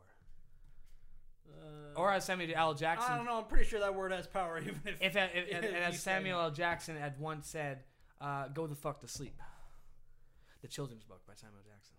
Or 1.96 2.12
as 2.12 2.24
Samuel 2.24 2.52
L. 2.54 2.74
Jackson. 2.74 3.12
I 3.12 3.16
don't 3.16 3.26
know. 3.26 3.38
I'm 3.38 3.44
pretty 3.44 3.64
sure 3.64 3.80
that 3.80 3.94
word 3.94 4.12
has 4.12 4.26
power, 4.26 4.58
even 4.62 4.80
if. 4.84 5.00
If, 5.00 5.16
if, 5.16 5.30
if- 5.34 5.54
and 5.56 5.64
If 5.64 5.74
as 5.94 6.02
Samuel 6.02 6.40
L. 6.40 6.50
Jackson 6.50 6.96
had 6.96 7.18
once 7.18 7.48
said, 7.48 7.84
uh, 8.20 8.48
"Go 8.48 8.66
the 8.66 8.74
fuck 8.74 9.00
to 9.00 9.08
sleep." 9.08 9.40
The 10.62 10.68
children's 10.68 11.04
book 11.04 11.20
by 11.26 11.34
Samuel 11.34 11.60
Jackson. 11.62 11.96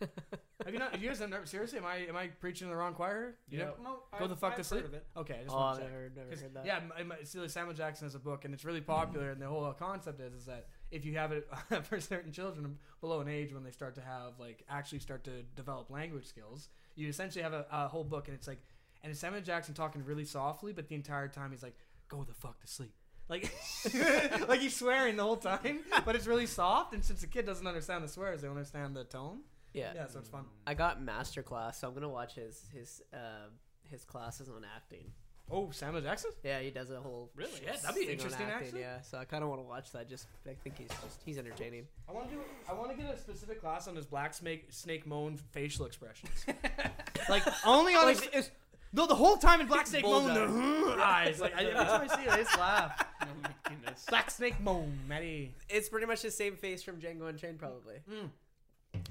have 0.64 0.72
you 0.74 0.78
not? 0.78 0.92
Have 0.92 1.02
You 1.02 1.08
guys 1.08 1.20
never 1.20 1.46
seriously? 1.46 1.78
Am 1.78 1.86
I 1.86 1.96
am 2.08 2.16
I 2.16 2.26
preaching 2.28 2.66
to 2.68 2.70
the 2.70 2.76
wrong 2.76 2.92
choir? 2.92 3.36
You 3.48 3.58
Yeah. 3.60 3.64
know? 3.64 3.74
no, 3.82 3.90
Go 4.12 4.24
I've- 4.24 4.28
the 4.28 4.36
fuck 4.36 4.50
I've 4.52 4.56
to 4.58 4.64
sleep. 4.64 4.82
Heard 4.82 4.88
of 4.90 4.94
it. 4.94 5.06
Okay, 5.16 5.38
I 5.40 5.42
just 5.44 5.54
Oh, 5.54 5.58
want 5.58 5.70
I've 5.70 5.76
to 5.78 5.82
check. 5.84 5.92
never, 5.92 6.10
never 6.14 6.30
'Cause- 6.30 6.40
heard 6.42 6.54
that. 6.54 6.66
Yeah, 6.66 6.76
m- 6.76 6.92
m- 7.12 7.24
so 7.24 7.46
Samuel 7.46 7.74
Jackson 7.74 8.04
has 8.06 8.14
a 8.14 8.18
book, 8.18 8.44
and 8.44 8.52
it's 8.52 8.64
really 8.66 8.82
popular. 8.82 9.30
And 9.30 9.40
the 9.40 9.46
whole 9.46 9.72
concept 9.72 10.20
is, 10.20 10.34
is 10.34 10.44
that 10.44 10.66
if 10.90 11.06
you 11.06 11.16
have 11.16 11.32
it 11.32 11.48
for 11.84 11.98
certain 12.00 12.32
children 12.32 12.78
below 13.00 13.20
an 13.20 13.28
age 13.28 13.52
when 13.54 13.64
they 13.64 13.70
start 13.70 13.94
to 13.94 14.02
have 14.02 14.38
like 14.38 14.62
actually 14.68 14.98
start 14.98 15.24
to 15.24 15.42
develop 15.56 15.88
language 15.90 16.26
skills, 16.26 16.68
you 16.94 17.08
essentially 17.08 17.42
have 17.42 17.54
a, 17.54 17.66
a 17.72 17.88
whole 17.88 18.04
book, 18.04 18.28
and 18.28 18.36
it's 18.36 18.46
like, 18.46 18.60
and 19.02 19.10
it's 19.10 19.20
Samuel 19.20 19.42
Jackson 19.42 19.74
talking 19.74 20.04
really 20.04 20.24
softly, 20.24 20.72
but 20.72 20.88
the 20.88 20.94
entire 20.94 21.28
time 21.28 21.50
he's 21.50 21.62
like, 21.62 21.76
"Go 22.08 22.24
the 22.24 22.34
fuck 22.34 22.60
to 22.60 22.66
sleep." 22.66 22.92
Like, 23.28 23.52
like 24.48 24.60
he's 24.60 24.74
swearing 24.74 25.16
the 25.16 25.22
whole 25.22 25.36
time, 25.36 25.80
but 26.04 26.16
it's 26.16 26.26
really 26.26 26.46
soft. 26.46 26.94
And 26.94 27.04
since 27.04 27.20
the 27.20 27.26
kid 27.26 27.44
doesn't 27.44 27.66
understand 27.66 28.02
the 28.02 28.08
swears, 28.08 28.40
they 28.42 28.48
understand 28.48 28.96
the 28.96 29.04
tone. 29.04 29.40
Yeah. 29.74 29.92
Yeah, 29.94 30.06
so 30.06 30.18
it's 30.18 30.30
fun. 30.30 30.44
I 30.66 30.74
got 30.74 31.02
master 31.02 31.42
class, 31.42 31.80
so 31.80 31.88
I'm 31.88 31.94
gonna 31.94 32.08
watch 32.08 32.34
his 32.34 32.64
his 32.74 33.02
uh, 33.12 33.48
his 33.90 34.04
classes 34.04 34.48
on 34.48 34.64
acting. 34.76 35.12
Oh, 35.50 35.70
Samuel 35.70 36.02
Jackson. 36.02 36.30
Yeah, 36.44 36.60
he 36.60 36.70
does 36.70 36.90
a 36.90 37.00
whole 37.00 37.30
Really? 37.34 37.50
Yeah, 37.64 37.76
that'd 37.82 37.96
be 37.96 38.10
interesting, 38.10 38.46
acting, 38.46 38.66
actually. 38.66 38.80
Yeah, 38.80 39.00
so 39.00 39.16
I 39.16 39.24
kind 39.24 39.42
of 39.42 39.48
want 39.48 39.62
to 39.62 39.66
watch 39.66 39.92
that. 39.92 40.08
Just 40.08 40.26
I 40.46 40.52
think 40.62 40.76
he's 40.78 40.88
just 40.88 41.22
he's 41.24 41.38
entertaining. 41.38 41.86
I 42.08 42.12
want 42.12 42.28
to 42.28 42.34
do. 42.34 42.42
I 42.68 42.74
want 42.74 42.90
to 42.90 42.96
get 42.96 43.12
a 43.14 43.18
specific 43.18 43.60
class 43.60 43.88
on 43.88 43.96
his 43.96 44.04
black 44.04 44.34
snake 44.34 44.66
snake 44.70 45.06
moan 45.06 45.36
facial 45.52 45.86
expressions. 45.86 46.44
like 47.28 47.42
only 47.66 47.94
on 47.94 48.08
his, 48.08 48.20
his- 48.24 48.50
no 48.92 49.06
the 49.06 49.14
whole 49.14 49.36
time 49.36 49.60
in 49.60 49.66
black 49.66 49.86
snake 49.86 50.04
moan 50.04 50.32
the 50.34 50.96
eyes. 51.02 51.40
Like 51.40 51.54
I, 51.56 51.64
every 51.64 51.74
time 51.84 52.08
I 52.10 52.16
see 52.16 52.22
it, 52.22 52.28
I 52.30 52.36
just 52.38 52.58
laugh. 52.58 53.04
Oh 53.20 53.26
my 53.42 53.50
goodness. 53.68 54.06
Black 54.08 54.30
snake 54.30 54.58
moan, 54.60 55.00
Matty. 55.06 55.54
It's 55.68 55.88
pretty 55.88 56.06
much 56.06 56.22
the 56.22 56.30
same 56.30 56.56
face 56.56 56.82
from 56.82 56.98
Django 57.00 57.28
Unchained, 57.28 57.58
probably. 57.58 57.96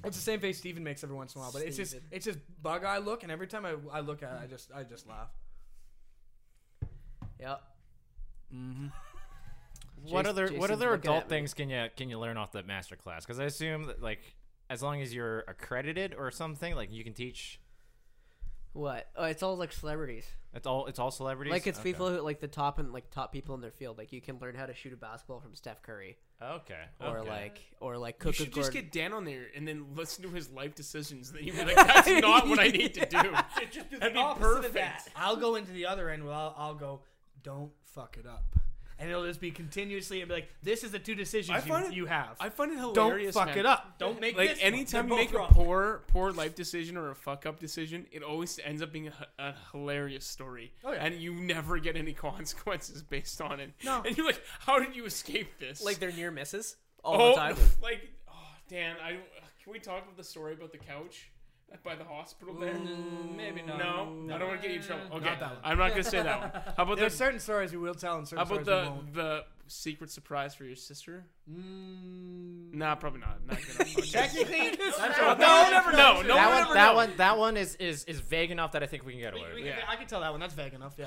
It's 0.03 0.17
the 0.17 0.23
same 0.23 0.39
face 0.39 0.57
Steven 0.57 0.83
makes 0.83 1.03
every 1.03 1.15
once 1.15 1.35
in 1.35 1.39
a 1.39 1.43
while, 1.43 1.51
but 1.51 1.61
it's 1.61 1.77
just 1.77 1.91
Steven. 1.91 2.07
it's 2.09 2.25
just 2.25 2.39
bug 2.63 2.83
eye 2.83 2.97
look, 2.97 3.21
and 3.23 3.31
every 3.31 3.45
time 3.47 3.65
I, 3.65 3.75
I 3.91 3.99
look 3.99 4.23
at 4.23 4.31
it, 4.31 4.39
I 4.43 4.47
just 4.47 4.71
I 4.73 4.83
just 4.83 5.07
laugh. 5.07 5.29
Yep. 7.39 7.61
Mm-hmm. 8.55 8.87
What 10.09 10.23
Jas- 10.23 10.29
other 10.29 10.43
what 10.43 10.51
Jason's 10.51 10.71
other 10.71 10.91
looking 10.91 11.09
adult 11.11 11.23
at 11.23 11.29
me. 11.29 11.35
things 11.37 11.53
can 11.53 11.69
you 11.69 11.87
can 11.95 12.09
you 12.09 12.17
learn 12.17 12.37
off 12.37 12.51
the 12.51 12.63
master 12.63 12.95
class? 12.95 13.25
Because 13.25 13.39
I 13.39 13.43
assume 13.45 13.83
that 13.85 14.01
like 14.01 14.21
as 14.69 14.81
long 14.81 15.01
as 15.01 15.13
you're 15.13 15.43
accredited 15.47 16.15
or 16.17 16.31
something, 16.31 16.75
like 16.75 16.91
you 16.91 17.03
can 17.03 17.13
teach. 17.13 17.59
What? 18.73 19.07
Oh, 19.15 19.23
it's 19.25 19.41
all 19.41 19.55
like 19.57 19.71
celebrities. 19.73 20.25
It's 20.53 20.67
all 20.67 20.85
it's 20.87 20.99
all 20.99 21.11
celebrities. 21.11 21.51
Like 21.51 21.65
it's 21.67 21.79
Okay. 21.79 21.91
people 21.91 22.09
who 22.09 22.19
like 22.21 22.39
the 22.39 22.47
top 22.47 22.77
and 22.79 22.91
like 22.93 23.09
top 23.11 23.31
people 23.31 23.55
in 23.55 23.61
their 23.61 23.71
field. 23.71 23.97
Like 23.97 24.11
you 24.11 24.21
can 24.21 24.37
learn 24.39 24.55
how 24.55 24.65
to 24.65 24.73
shoot 24.73 24.93
a 24.93 24.97
basketball 24.97 25.39
from 25.39 25.55
Steph 25.55 25.81
Curry, 25.81 26.17
Okay. 26.41 26.83
or 27.01 27.19
okay. 27.19 27.29
like 27.29 27.59
or 27.79 27.97
like 27.97 28.15
You 28.19 28.23
cook 28.25 28.33
a 28.33 28.35
should 28.37 28.53
just 28.53 28.71
Gordon. 28.71 28.81
get 28.83 28.91
Dan 28.91 29.13
on 29.13 29.25
there 29.25 29.47
and 29.55 29.67
then 29.67 29.85
listen 29.95 30.23
to 30.23 30.29
his 30.29 30.49
life 30.51 30.75
decisions. 30.75 31.31
Then 31.31 31.43
you'd 31.43 31.55
be 31.55 31.65
like, 31.65 31.75
"That's 31.75 32.07
not 32.21 32.47
what 32.47 32.59
I 32.59 32.67
need 32.67 32.93
to 32.95 33.05
do." 33.05 33.17
That'd 33.99 34.13
be 34.13 34.23
perfect. 34.39 35.09
I'll 35.15 35.37
go 35.37 35.55
into 35.55 35.71
the 35.71 35.85
other 35.87 36.09
end 36.09 36.25
Well, 36.25 36.55
I'll, 36.57 36.67
I'll 36.69 36.75
go, 36.75 37.01
don't 37.43 37.71
fuck 37.85 38.17
it 38.19 38.27
up, 38.27 38.45
and 38.99 39.09
it'll 39.09 39.25
just 39.25 39.39
be 39.39 39.51
continuously 39.51 40.21
and 40.21 40.29
be 40.29 40.35
like, 40.35 40.49
this 40.63 40.83
is 40.83 40.91
the 40.91 40.99
two 40.99 41.15
decisions 41.15 41.55
I 41.55 41.61
find 41.61 41.85
you, 41.85 41.91
it- 41.91 41.95
you 41.95 42.05
have. 42.07 42.35
I 42.39 42.49
find 42.49 42.71
it 42.71 42.79
hilarious. 42.79 43.33
don't 43.33 43.45
fuck 43.45 43.55
man. 43.55 43.59
it 43.59 43.65
up. 43.65 43.99
Don't 43.99 44.19
make 44.19 44.37
Like 44.37 44.49
this 44.49 44.59
anytime 44.61 45.09
you 45.09 45.15
make 45.15 45.31
They're 45.31 45.41
a 45.41 45.47
poor, 45.47 46.03
poor 46.07 46.31
life 46.31 46.55
decision 46.55 46.97
or 46.97 47.11
a 47.11 47.15
fuck 47.15 47.45
up 47.45 47.59
decision, 47.59 48.05
it 48.11 48.23
always 48.23 48.59
ends 48.63 48.81
up 48.81 48.91
being 48.91 49.11
a 49.39 49.53
hilarious 49.71 50.25
story. 50.25 50.73
Oh, 50.83 50.91
yeah. 50.91 51.05
And 51.05 51.15
you 51.15 51.33
never 51.33 51.79
get 51.79 51.95
any 51.95 52.13
consequences 52.27 53.03
based 53.03 53.41
on 53.41 53.59
it. 53.59 53.71
No. 53.83 54.01
And 54.05 54.17
you're 54.17 54.25
like, 54.25 54.41
how 54.59 54.79
did 54.79 54.95
you 54.95 55.05
escape 55.05 55.59
this? 55.59 55.83
like 55.83 55.99
they're 55.99 56.11
near 56.11 56.31
misses 56.31 56.75
all 57.03 57.21
oh, 57.21 57.29
the 57.29 57.35
time. 57.35 57.55
like, 57.81 58.09
oh, 58.29 58.33
Dan, 58.69 58.95
I 59.03 59.17
can 59.63 59.73
we 59.73 59.79
talk 59.79 60.03
about 60.03 60.17
the 60.17 60.23
story 60.23 60.53
about 60.53 60.71
the 60.71 60.77
couch 60.77 61.29
by 61.83 61.95
the 61.95 62.03
hospital 62.03 62.53
there? 62.55 62.73
maybe 63.35 63.61
not. 63.61 63.77
No, 63.77 64.33
I 64.33 64.37
don't 64.37 64.47
want 64.47 64.61
to 64.61 64.67
get 64.67 64.71
you 64.75 64.81
in 64.81 64.85
trouble. 64.85 65.03
Okay, 65.17 65.25
Not 65.25 65.39
that 65.39 65.49
one. 65.51 65.59
I'm 65.63 65.77
not 65.77 65.89
gonna 65.91 66.03
say 66.03 66.21
that 66.23 66.39
one. 66.39 66.51
How 66.77 66.83
about 66.83 66.97
There's 66.97 67.11
the 67.13 67.17
certain 67.17 67.39
stories 67.39 67.71
we 67.71 67.77
will 67.77 67.93
tell 67.95 68.17
and 68.17 68.27
certain 68.27 68.45
how 68.45 68.53
about 68.53 68.65
stories 68.65 68.85
the 68.85 68.91
won't. 68.91 69.13
the 69.13 69.43
secret 69.67 70.09
surprise 70.09 70.55
for 70.55 70.63
your 70.65 70.75
sister? 70.75 71.25
Mm, 71.49 72.73
Nah, 72.73 72.95
probably 72.95 73.21
not. 73.21 73.39
Not 73.47 73.57
good. 73.57 73.79
on 73.81 73.85
podcast. 73.87 74.11
Technically, 74.11 74.77
that's 74.97 75.17
no, 75.17 75.27
all- 75.29 75.35
no, 75.37 75.69
never 75.71 75.91
know. 75.91 76.21
No 76.21 76.35
that 76.35 76.47
one 76.49 76.53
one, 76.53 76.61
ever 76.63 76.73
that 76.73 76.85
knows. 76.87 76.95
one, 76.95 77.13
that 77.17 77.37
one 77.37 77.57
is, 77.57 77.75
is 77.75 78.03
is 78.05 78.19
vague 78.19 78.51
enough 78.51 78.71
that 78.73 78.83
I 78.83 78.85
think 78.85 79.05
we 79.05 79.13
can 79.13 79.21
get 79.21 79.33
away 79.33 79.43
We- 79.43 79.47
with. 79.47 79.55
we 79.55 79.61
it. 79.69 79.71
can- 79.71 79.79
Yeah. 79.79 79.91
I 79.91 79.95
can 79.95 80.07
tell 80.07 80.21
that 80.21 80.31
one. 80.31 80.39
That's 80.39 80.53
vague 80.53 80.73
enough. 80.73 80.95
Yeah. 80.97 81.05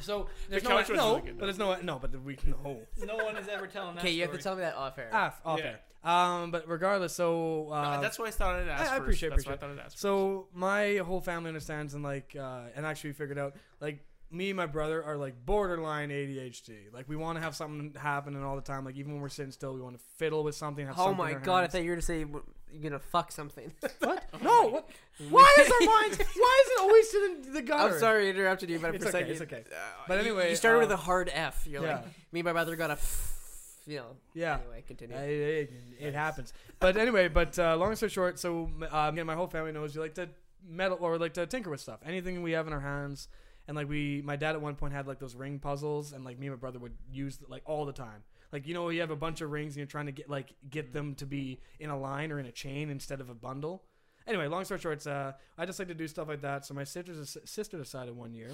So 0.00 0.28
there's 0.48 0.62
no, 0.64 0.68
couch 0.70 0.88
one's 0.88 0.96
no, 0.98 1.08
really 1.16 1.20
good, 1.26 1.38
but 1.38 1.46
there's 1.46 1.58
no, 1.58 1.74
no, 1.80 1.98
but 1.98 2.22
we 2.22 2.38
no. 2.46 2.80
No 3.04 3.16
one 3.16 3.36
is 3.36 3.48
ever 3.48 3.66
telling 3.66 3.94
that 3.96 4.04
Okay, 4.04 4.12
you 4.12 4.22
have 4.22 4.32
to 4.32 4.40
story. 4.40 4.42
tell 4.42 4.56
me 4.56 4.60
that 4.62 4.74
off 4.76 4.98
air. 4.98 5.10
Ah, 5.12 5.34
off 5.44 5.58
Yeah. 5.58 5.64
air. 5.66 5.80
Um, 6.04 6.52
but 6.52 6.68
regardless, 6.68 7.12
so 7.14 7.70
uh, 7.72 7.96
No, 7.96 8.00
that's 8.02 8.18
why 8.18 8.26
I 8.26 8.30
thought 8.30 8.54
I'd 8.54 8.68
ask 8.68 8.80
I- 8.80 8.84
I 8.84 8.88
first. 8.90 9.00
appreciate- 9.00 9.28
That's 9.30 9.42
appreciate. 9.42 9.50
why 9.50 9.54
I 9.68 9.74
thought 9.74 9.80
I'd 9.82 9.86
ask. 9.86 9.98
So 9.98 10.46
my 10.54 10.96
whole 10.98 11.20
family 11.20 11.48
understands 11.48 11.94
and 11.94 12.04
like 12.04 12.36
uh, 12.38 12.62
and 12.76 12.86
actually 12.86 13.12
figured 13.14 13.38
out 13.38 13.56
like 13.80 14.04
me 14.30 14.50
and 14.50 14.56
my 14.56 14.66
brother 14.66 15.02
are 15.02 15.16
like 15.16 15.34
borderline 15.44 16.10
ADHD. 16.10 16.92
Like 16.92 17.08
we 17.08 17.16
want 17.16 17.36
to 17.38 17.42
have 17.42 17.56
something 17.56 17.94
happening 18.00 18.44
all 18.44 18.54
the 18.56 18.62
time. 18.62 18.84
Like 18.84 18.94
even 18.96 19.12
when 19.14 19.20
we're 19.22 19.28
sitting 19.28 19.50
still, 19.50 19.74
we 19.74 19.80
want 19.80 19.98
to 19.98 20.04
fiddle 20.16 20.44
with 20.44 20.54
something. 20.54 20.86
Have 20.86 20.98
oh 20.98 21.04
something 21.06 21.16
my 21.18 21.30
in 21.30 21.34
our 21.36 21.40
god! 21.40 21.56
I 21.56 21.60
hands. 21.62 21.72
thought 21.72 21.82
you 21.82 21.90
were 21.90 21.96
gonna 21.96 22.02
say 22.02 22.24
w- 22.24 22.44
you're 22.72 22.82
gonna 22.90 22.98
fuck 22.98 23.32
something. 23.32 23.72
what? 24.00 24.24
no. 24.42 24.68
What? 24.68 24.90
Why 25.30 25.56
is 25.58 25.70
our 25.70 25.80
minds? 25.80 26.18
Why 26.34 26.64
is 26.64 26.70
it 26.72 26.80
always 26.80 27.08
to 27.08 27.18
the, 27.46 27.50
the 27.52 27.62
gutter? 27.62 27.94
I'm 27.94 28.00
sorry 28.00 28.26
I 28.26 28.30
interrupted 28.30 28.70
you, 28.70 28.78
but 28.78 28.94
It's 28.94 29.04
for 29.04 29.10
a 29.10 29.20
okay, 29.20 29.20
second, 29.20 29.32
it's 29.32 29.40
okay. 29.42 29.64
uh, 29.72 30.04
But 30.06 30.18
anyway, 30.18 30.50
you 30.50 30.56
started 30.56 30.80
with 30.80 30.90
uh, 30.90 30.94
a 30.94 30.98
hard 30.98 31.30
F. 31.32 31.66
You're 31.66 31.82
yeah. 31.82 31.96
like, 31.96 32.04
me 32.32 32.40
and 32.40 32.44
my 32.44 32.52
brother 32.52 32.76
got 32.76 32.90
a, 32.90 32.94
f- 32.94 33.80
you 33.86 33.96
know. 33.96 34.16
Yeah. 34.34 34.58
Anyway, 34.60 34.84
continue. 34.86 35.16
It, 35.16 35.72
it, 35.98 36.14
happens. 36.14 36.52
But 36.78 36.96
anyway, 36.96 37.28
but 37.28 37.58
uh, 37.58 37.76
long 37.76 37.94
story 37.96 38.10
short, 38.10 38.38
so 38.38 38.70
uh, 38.90 39.10
me 39.12 39.20
and 39.20 39.26
my 39.26 39.34
whole 39.34 39.48
family 39.48 39.72
knows 39.72 39.94
you 39.94 40.00
like 40.00 40.14
to 40.14 40.28
meddle 40.68 40.98
or 41.00 41.18
like 41.18 41.34
to 41.34 41.46
tinker 41.46 41.70
with 41.70 41.80
stuff. 41.80 42.00
Anything 42.04 42.42
we 42.42 42.52
have 42.52 42.66
in 42.66 42.72
our 42.72 42.80
hands. 42.80 43.28
And 43.66 43.76
like 43.76 43.88
we, 43.88 44.22
my 44.24 44.36
dad 44.36 44.54
at 44.54 44.62
one 44.62 44.76
point 44.76 44.94
had 44.94 45.06
like 45.06 45.18
those 45.18 45.34
ring 45.34 45.58
puzzles, 45.58 46.12
and 46.12 46.24
like 46.24 46.38
me 46.38 46.46
and 46.46 46.56
my 46.56 46.58
brother 46.58 46.78
would 46.78 46.94
use 47.12 47.38
like 47.48 47.62
all 47.66 47.84
the 47.84 47.92
time. 47.92 48.22
Like 48.52 48.66
you 48.66 48.74
know, 48.74 48.88
you 48.88 49.00
have 49.00 49.10
a 49.10 49.16
bunch 49.16 49.40
of 49.40 49.50
rings, 49.50 49.74
and 49.74 49.78
you're 49.78 49.86
trying 49.86 50.06
to 50.06 50.12
get 50.12 50.28
like 50.28 50.54
get 50.68 50.92
them 50.92 51.14
to 51.16 51.26
be 51.26 51.60
in 51.78 51.90
a 51.90 51.98
line 51.98 52.32
or 52.32 52.38
in 52.38 52.46
a 52.46 52.52
chain 52.52 52.90
instead 52.90 53.20
of 53.20 53.28
a 53.28 53.34
bundle. 53.34 53.84
Anyway, 54.26 54.46
long 54.46 54.64
story 54.64 54.80
short, 54.80 55.06
uh, 55.06 55.32
I 55.56 55.64
just 55.64 55.78
like 55.78 55.88
to 55.88 55.94
do 55.94 56.06
stuff 56.06 56.28
like 56.28 56.42
that. 56.42 56.66
So 56.66 56.74
my 56.74 56.84
sister's 56.84 57.36
sister 57.44 57.78
decided 57.78 58.14
one 58.14 58.34
year 58.34 58.50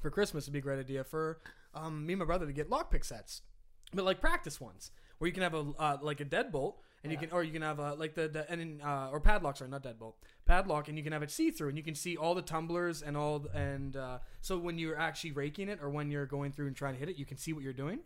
for 0.00 0.10
Christmas 0.10 0.44
it'd 0.44 0.52
be 0.52 0.60
a 0.60 0.62
great 0.62 0.78
idea 0.78 1.04
for 1.04 1.40
um, 1.74 2.06
me 2.06 2.14
and 2.14 2.20
my 2.20 2.24
brother 2.24 2.46
to 2.46 2.52
get 2.52 2.70
lockpick 2.70 3.04
sets, 3.04 3.42
but 3.92 4.04
like 4.04 4.20
practice 4.20 4.60
ones 4.60 4.90
where 5.18 5.26
you 5.26 5.34
can 5.34 5.42
have 5.42 5.54
a 5.54 5.72
uh, 5.78 5.98
like 6.00 6.20
a 6.20 6.24
deadbolt 6.24 6.74
and 7.02 7.12
you 7.12 7.18
can 7.18 7.30
or 7.30 7.42
you 7.42 7.52
can 7.52 7.62
have 7.62 7.78
a 7.78 7.94
like 7.94 8.14
the, 8.14 8.28
the 8.28 8.50
and 8.50 8.60
in, 8.60 8.80
uh, 8.80 9.08
or 9.12 9.20
padlocks 9.20 9.62
are 9.62 9.68
not 9.68 9.82
deadbolt 9.82 10.14
padlock 10.46 10.88
and 10.88 10.98
you 10.98 11.04
can 11.04 11.12
have 11.12 11.22
it 11.22 11.30
see 11.30 11.50
through 11.50 11.68
and 11.68 11.76
you 11.76 11.84
can 11.84 11.94
see 11.94 12.16
all 12.16 12.34
the 12.34 12.42
tumblers 12.42 13.02
and 13.02 13.16
all 13.16 13.40
the, 13.40 13.56
and 13.56 13.96
uh, 13.96 14.18
so 14.40 14.58
when 14.58 14.78
you're 14.78 14.98
actually 14.98 15.32
raking 15.32 15.68
it 15.68 15.78
or 15.82 15.90
when 15.90 16.10
you're 16.10 16.26
going 16.26 16.52
through 16.52 16.66
and 16.66 16.76
trying 16.76 16.94
to 16.94 17.00
hit 17.00 17.08
it 17.08 17.16
you 17.16 17.26
can 17.26 17.36
see 17.36 17.52
what 17.52 17.62
you're 17.62 17.72
doing. 17.72 18.00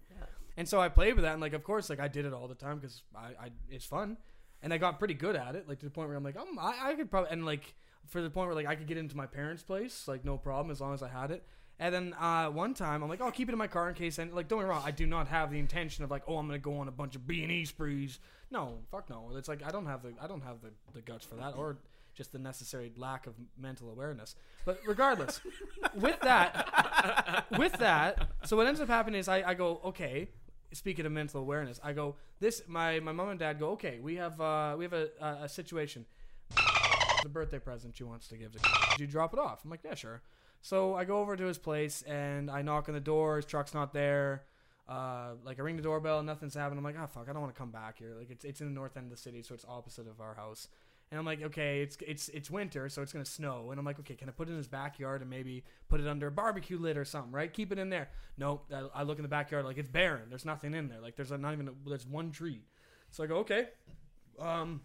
And 0.57 0.69
so 0.69 0.81
I 0.81 0.89
played 0.89 1.15
with 1.15 1.25
that, 1.25 1.33
and 1.33 1.41
like, 1.41 1.55
of 1.55 1.65
course, 1.65 1.89
like 1.89 2.01
I 2.01 2.09
did 2.09 2.25
it 2.25 2.33
all 2.33 2.49
the 2.49 2.55
time 2.55 2.79
because 2.79 3.03
I, 3.17 3.29
I, 3.41 3.51
it's 3.71 3.85
fun, 3.85 4.19
and 4.63 4.73
I 4.73 4.79
got 4.79 4.99
pretty 4.99 5.15
good 5.15 5.37
at 5.37 5.55
it, 5.55 5.69
like 5.69 5.79
to 5.81 5.87
the 5.87 5.91
point 5.91 6.09
where 6.09 6.17
I'm 6.17 6.25
like, 6.25 6.37
um, 6.37 6.59
I, 6.61 6.91
I 6.91 6.95
could 6.95 7.11
probably, 7.11 7.31
and 7.31 7.47
like 7.47 7.75
for 8.07 8.21
the 8.21 8.31
point 8.31 8.49
where 8.49 8.55
like 8.55 8.67
I 8.67 8.75
could 8.75 8.87
get 8.87 8.99
into 8.99 9.17
my 9.17 9.27
parents' 9.27 9.63
place, 9.63 10.07
like 10.07 10.25
no 10.25 10.37
problem 10.37 10.71
as 10.71 10.81
long 10.81 10.95
as 10.95 11.03
I 11.03 11.09
had 11.09 11.31
it. 11.31 11.45
And 11.79 11.95
then 11.95 12.15
uh, 12.15 12.49
one 12.49 12.75
time 12.75 13.03
I'm 13.03 13.09
like, 13.09 13.21
oh, 13.21 13.27
I'll 13.27 13.33
keep 13.33 13.49
it 13.49 13.53
in 13.53 13.59
my 13.59 13.67
car 13.67 13.89
in 13.89 13.95
case. 13.95 14.19
And 14.19 14.33
like, 14.33 14.47
don't 14.47 14.61
get 14.61 14.67
me 14.67 14.71
wrong, 14.71 14.83
I 14.85 14.91
do 14.91 15.07
not 15.07 15.29
have 15.29 15.51
the 15.51 15.59
intention 15.59 16.05
of 16.05 16.11
like, 16.11 16.23
oh, 16.29 16.37
I'm 16.37 16.47
gonna 16.47 16.59
go 16.59 16.79
on 16.79 16.89
a 16.89 16.93
bunch 16.93 17.17
of 17.17 17.27
B 17.27 17.43
and 17.43 17.51
E 17.51 17.65
sprees. 17.65 18.21
No, 18.51 18.79
fuck 18.91 19.09
no. 19.09 19.33
It's 19.35 19.49
like 19.49 19.67
I 19.67 19.71
don't 19.71 19.87
have 19.87 20.03
the 20.03 20.13
I 20.21 20.27
don't 20.27 20.43
have 20.43 20.61
the, 20.61 20.71
the 20.93 21.01
guts 21.01 21.25
for 21.25 21.37
that, 21.37 21.57
or 21.57 21.79
just 22.15 22.33
the 22.33 22.39
necessary 22.39 22.93
lack 22.97 23.27
of 23.27 23.35
mental 23.59 23.91
awareness. 23.91 24.37
But 24.65 24.81
regardless, 24.87 25.41
with 25.95 26.21
that, 26.21 27.47
with 27.59 27.73
that, 27.75 28.29
so 28.45 28.57
what 28.57 28.67
ends 28.67 28.81
up 28.81 28.89
happening 28.89 29.19
is 29.19 29.29
I, 29.29 29.43
I 29.43 29.55
go, 29.55 29.81
okay. 29.87 30.29
Speaking 30.73 31.07
of 31.07 31.13
mental 31.13 31.41
awareness, 31.41 31.81
I 31.83 31.93
go 31.93 32.17
this. 32.41 32.63
My 32.67 33.01
my 33.01 33.13
mom 33.13 33.29
and 33.29 33.39
dad 33.39 33.59
go, 33.59 33.71
okay. 33.71 33.99
We 34.01 34.17
have 34.17 34.41
uh 34.41 34.75
we 34.77 34.85
have 34.85 34.93
a 34.93 35.09
a, 35.21 35.45
a 35.45 35.49
situation. 35.49 36.07
The 37.23 37.29
birthday 37.29 37.59
present 37.59 37.97
she 37.97 38.05
wants 38.05 38.29
to 38.29 38.37
give. 38.37 38.53
To, 38.53 38.59
you 38.99 39.07
drop 39.07 39.33
it 39.33 39.39
off? 39.39 39.65
I'm 39.65 39.71
like, 39.71 39.81
yeah, 39.85 39.95
sure. 39.95 40.23
So 40.61 40.95
I 40.95 41.05
go 41.05 41.19
over 41.19 41.37
to 41.37 41.45
his 41.45 41.59
place 41.59 42.03
and 42.03 42.51
I 42.51 42.63
knock 42.63 42.89
on 42.89 42.95
the 42.95 43.01
door. 43.01 43.37
His 43.37 43.47
truck's 43.47 43.75
not 43.75 43.93
there. 43.93 44.45
Uh, 44.89 45.35
like 45.45 45.59
I 45.59 45.63
ring 45.63 45.77
the 45.77 45.83
doorbell, 45.83 46.23
nothing's 46.23 46.55
happening. 46.55 46.79
I'm 46.79 46.85
like, 46.85 46.97
oh 47.01 47.07
fuck, 47.07 47.29
I 47.29 47.33
don't 47.33 47.41
want 47.43 47.55
to 47.55 47.59
come 47.59 47.71
back 47.71 47.99
here. 47.99 48.15
Like 48.19 48.31
it's 48.31 48.45
it's 48.45 48.61
in 48.61 48.67
the 48.67 48.75
north 48.75 48.97
end 48.97 49.07
of 49.07 49.11
the 49.11 49.17
city, 49.17 49.43
so 49.43 49.55
it's 49.55 49.65
opposite 49.69 50.09
of 50.09 50.21
our 50.21 50.35
house. 50.35 50.69
And 51.13 51.19
I'm 51.19 51.27
like, 51.27 51.43
okay, 51.43 51.83
it's 51.83 51.99
it's 52.01 52.31
it's 52.31 52.51
winter, 52.51 52.89
so 52.89 53.03
it's 53.03 53.13
gonna 53.13 53.27
snow. 53.27 53.71
And 53.71 53.79
I'm 53.79 53.85
like, 53.85 54.01
okay, 54.01 54.15
can 54.15 54.31
I 54.31 54.33
put 54.33 54.49
it 54.49 54.53
in 54.53 54.57
his 54.57 54.67
backyard 54.67 55.21
and 55.21 55.29
maybe 55.29 55.63
put 55.91 56.01
it 56.01 56.07
under 56.09 56.27
a 56.29 56.31
barbecue 56.31 56.79
lid 56.79 56.97
or 56.97 57.05
something, 57.05 57.31
right? 57.31 57.53
Keep 57.53 57.71
it 57.71 57.79
in 57.79 57.91
there. 57.91 58.09
Nope. 58.39 58.65
I, 58.75 58.89
I 58.95 59.03
look 59.03 59.19
in 59.19 59.23
the 59.23 59.29
backyard, 59.29 59.67
like 59.67 59.77
it's 59.77 59.91
barren. 59.91 60.31
There's 60.31 60.47
nothing 60.47 60.73
in 60.73 60.89
there. 60.89 61.01
Like 61.03 61.17
there's 61.17 61.31
not 61.31 61.53
even 61.53 61.69
a, 61.69 61.73
there's 61.87 62.07
one 62.07 62.31
tree. 62.31 62.63
So 63.11 63.23
I 63.23 63.27
go, 63.27 63.37
okay. 63.41 63.67
Um, 64.41 64.81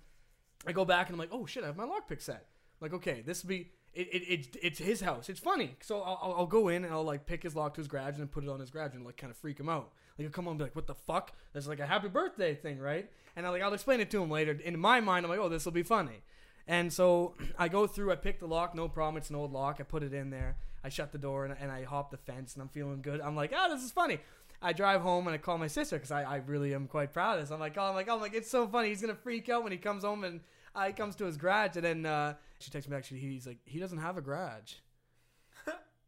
I 0.65 0.73
go 0.73 0.83
back 0.83 1.07
and 1.07 1.15
I'm 1.15 1.19
like, 1.19 1.29
oh 1.31 1.45
shit, 1.45 1.63
I 1.63 1.67
have 1.67 1.77
my 1.77 1.85
lockpick 1.85 2.21
set. 2.21 2.45
I'm 2.81 2.85
like, 2.89 2.93
okay, 2.95 3.23
this 3.25 3.43
will 3.43 3.49
be 3.49 3.71
it, 3.93 4.07
it, 4.13 4.17
it, 4.29 4.57
it's 4.61 4.79
his 4.79 4.99
house. 4.99 5.29
It's 5.29 5.39
funny. 5.39 5.77
So 5.81 6.01
I'll- 6.01 6.35
I'll 6.39 6.45
go 6.45 6.67
in 6.67 6.83
and 6.83 6.93
I'll 6.93 7.05
like 7.05 7.25
pick 7.25 7.41
his 7.43 7.55
lock 7.55 7.73
to 7.75 7.79
his 7.79 7.87
garage 7.87 8.17
and 8.19 8.29
put 8.29 8.43
it 8.43 8.49
on 8.49 8.59
his 8.59 8.69
garage 8.69 8.93
and 8.95 9.05
like 9.05 9.15
kind 9.15 9.31
of 9.31 9.37
freak 9.37 9.59
him 9.61 9.69
out. 9.69 9.93
Like 10.17 10.31
come 10.31 10.45
home 10.45 10.53
and 10.53 10.59
be 10.59 10.65
like, 10.65 10.75
what 10.75 10.87
the 10.87 10.95
fuck? 10.95 11.31
There's 11.53 11.67
like 11.67 11.79
a 11.79 11.85
happy 11.85 12.07
birthday 12.07 12.55
thing, 12.55 12.79
right? 12.79 13.09
And 13.35 13.45
I 13.45 13.49
like 13.49 13.61
I'll 13.61 13.73
explain 13.73 13.99
it 13.99 14.09
to 14.11 14.21
him 14.21 14.31
later. 14.31 14.57
In 14.63 14.79
my 14.79 14.99
mind, 14.99 15.25
I'm 15.25 15.29
like, 15.29 15.39
oh, 15.39 15.49
this 15.49 15.65
will 15.65 15.71
be 15.71 15.83
funny. 15.83 16.23
And 16.67 16.91
so 16.91 17.35
I 17.57 17.67
go 17.67 17.87
through, 17.87 18.11
I 18.11 18.15
pick 18.15 18.39
the 18.39 18.47
lock, 18.47 18.75
no 18.75 18.87
problem. 18.87 19.17
It's 19.17 19.29
an 19.29 19.35
old 19.35 19.53
lock. 19.53 19.77
I 19.79 19.83
put 19.83 20.03
it 20.03 20.13
in 20.13 20.29
there. 20.29 20.57
I 20.83 20.89
shut 20.89 21.11
the 21.11 21.17
door 21.17 21.45
and, 21.45 21.55
and 21.59 21.71
I 21.71 21.83
hop 21.83 22.11
the 22.11 22.17
fence 22.17 22.53
and 22.53 22.61
I'm 22.61 22.69
feeling 22.69 23.01
good. 23.01 23.19
I'm 23.21 23.35
like, 23.35 23.51
oh, 23.55 23.73
this 23.73 23.83
is 23.83 23.91
funny. 23.91 24.19
I 24.61 24.73
drive 24.73 25.01
home 25.01 25.27
and 25.27 25.33
I 25.35 25.37
call 25.37 25.57
my 25.57 25.67
sister 25.67 25.97
because 25.97 26.11
I, 26.11 26.23
I 26.23 26.35
really 26.37 26.73
am 26.73 26.87
quite 26.87 27.13
proud 27.13 27.35
of 27.35 27.41
this. 27.41 27.51
I'm 27.51 27.59
like, 27.59 27.77
oh, 27.77 27.83
I'm 27.83 27.95
like, 27.95 28.07
oh, 28.09 28.15
I'm 28.15 28.21
like, 28.21 28.33
it's 28.33 28.49
so 28.49 28.67
funny. 28.67 28.89
He's 28.89 29.01
gonna 29.01 29.15
freak 29.15 29.49
out 29.49 29.63
when 29.63 29.71
he 29.71 29.77
comes 29.77 30.03
home 30.03 30.23
and 30.23 30.39
uh, 30.75 30.87
he 30.87 30.93
comes 30.93 31.15
to 31.17 31.25
his 31.25 31.37
garage 31.37 31.75
and 31.75 31.85
then 31.85 32.05
uh, 32.05 32.33
she 32.59 32.71
texts 32.71 32.89
me 32.89 32.95
back. 32.95 33.05
She, 33.05 33.15
he's 33.17 33.45
like, 33.45 33.57
he 33.65 33.79
doesn't 33.79 33.99
have 33.99 34.17
a 34.17 34.21
garage. 34.21 34.73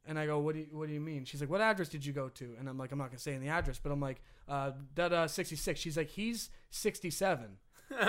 And 0.06 0.18
I 0.18 0.26
go, 0.26 0.40
what 0.40 0.56
do 0.56 0.62
you, 0.62 0.68
what 0.72 0.88
do 0.88 0.94
you 0.94 1.02
mean? 1.02 1.26
She's 1.26 1.42
like, 1.42 1.50
what 1.50 1.62
address 1.62 1.90
did 1.90 2.06
you 2.06 2.14
go 2.14 2.30
to? 2.30 2.56
And 2.60 2.68
I'm 2.68 2.78
like, 2.78 2.92
I'm 2.92 2.98
not 2.98 3.10
gonna 3.10 3.20
say 3.20 3.34
in 3.34 3.42
the 3.42 3.50
address, 3.50 3.80
but 3.82 3.92
I'm 3.92 4.00
like, 4.00 4.22
uh, 4.48 4.72
da 4.96 5.10
da 5.10 5.28
66. 5.28 5.80
She's 5.80 5.98
like, 5.98 6.10
he's 6.10 6.50
67. 6.72 7.58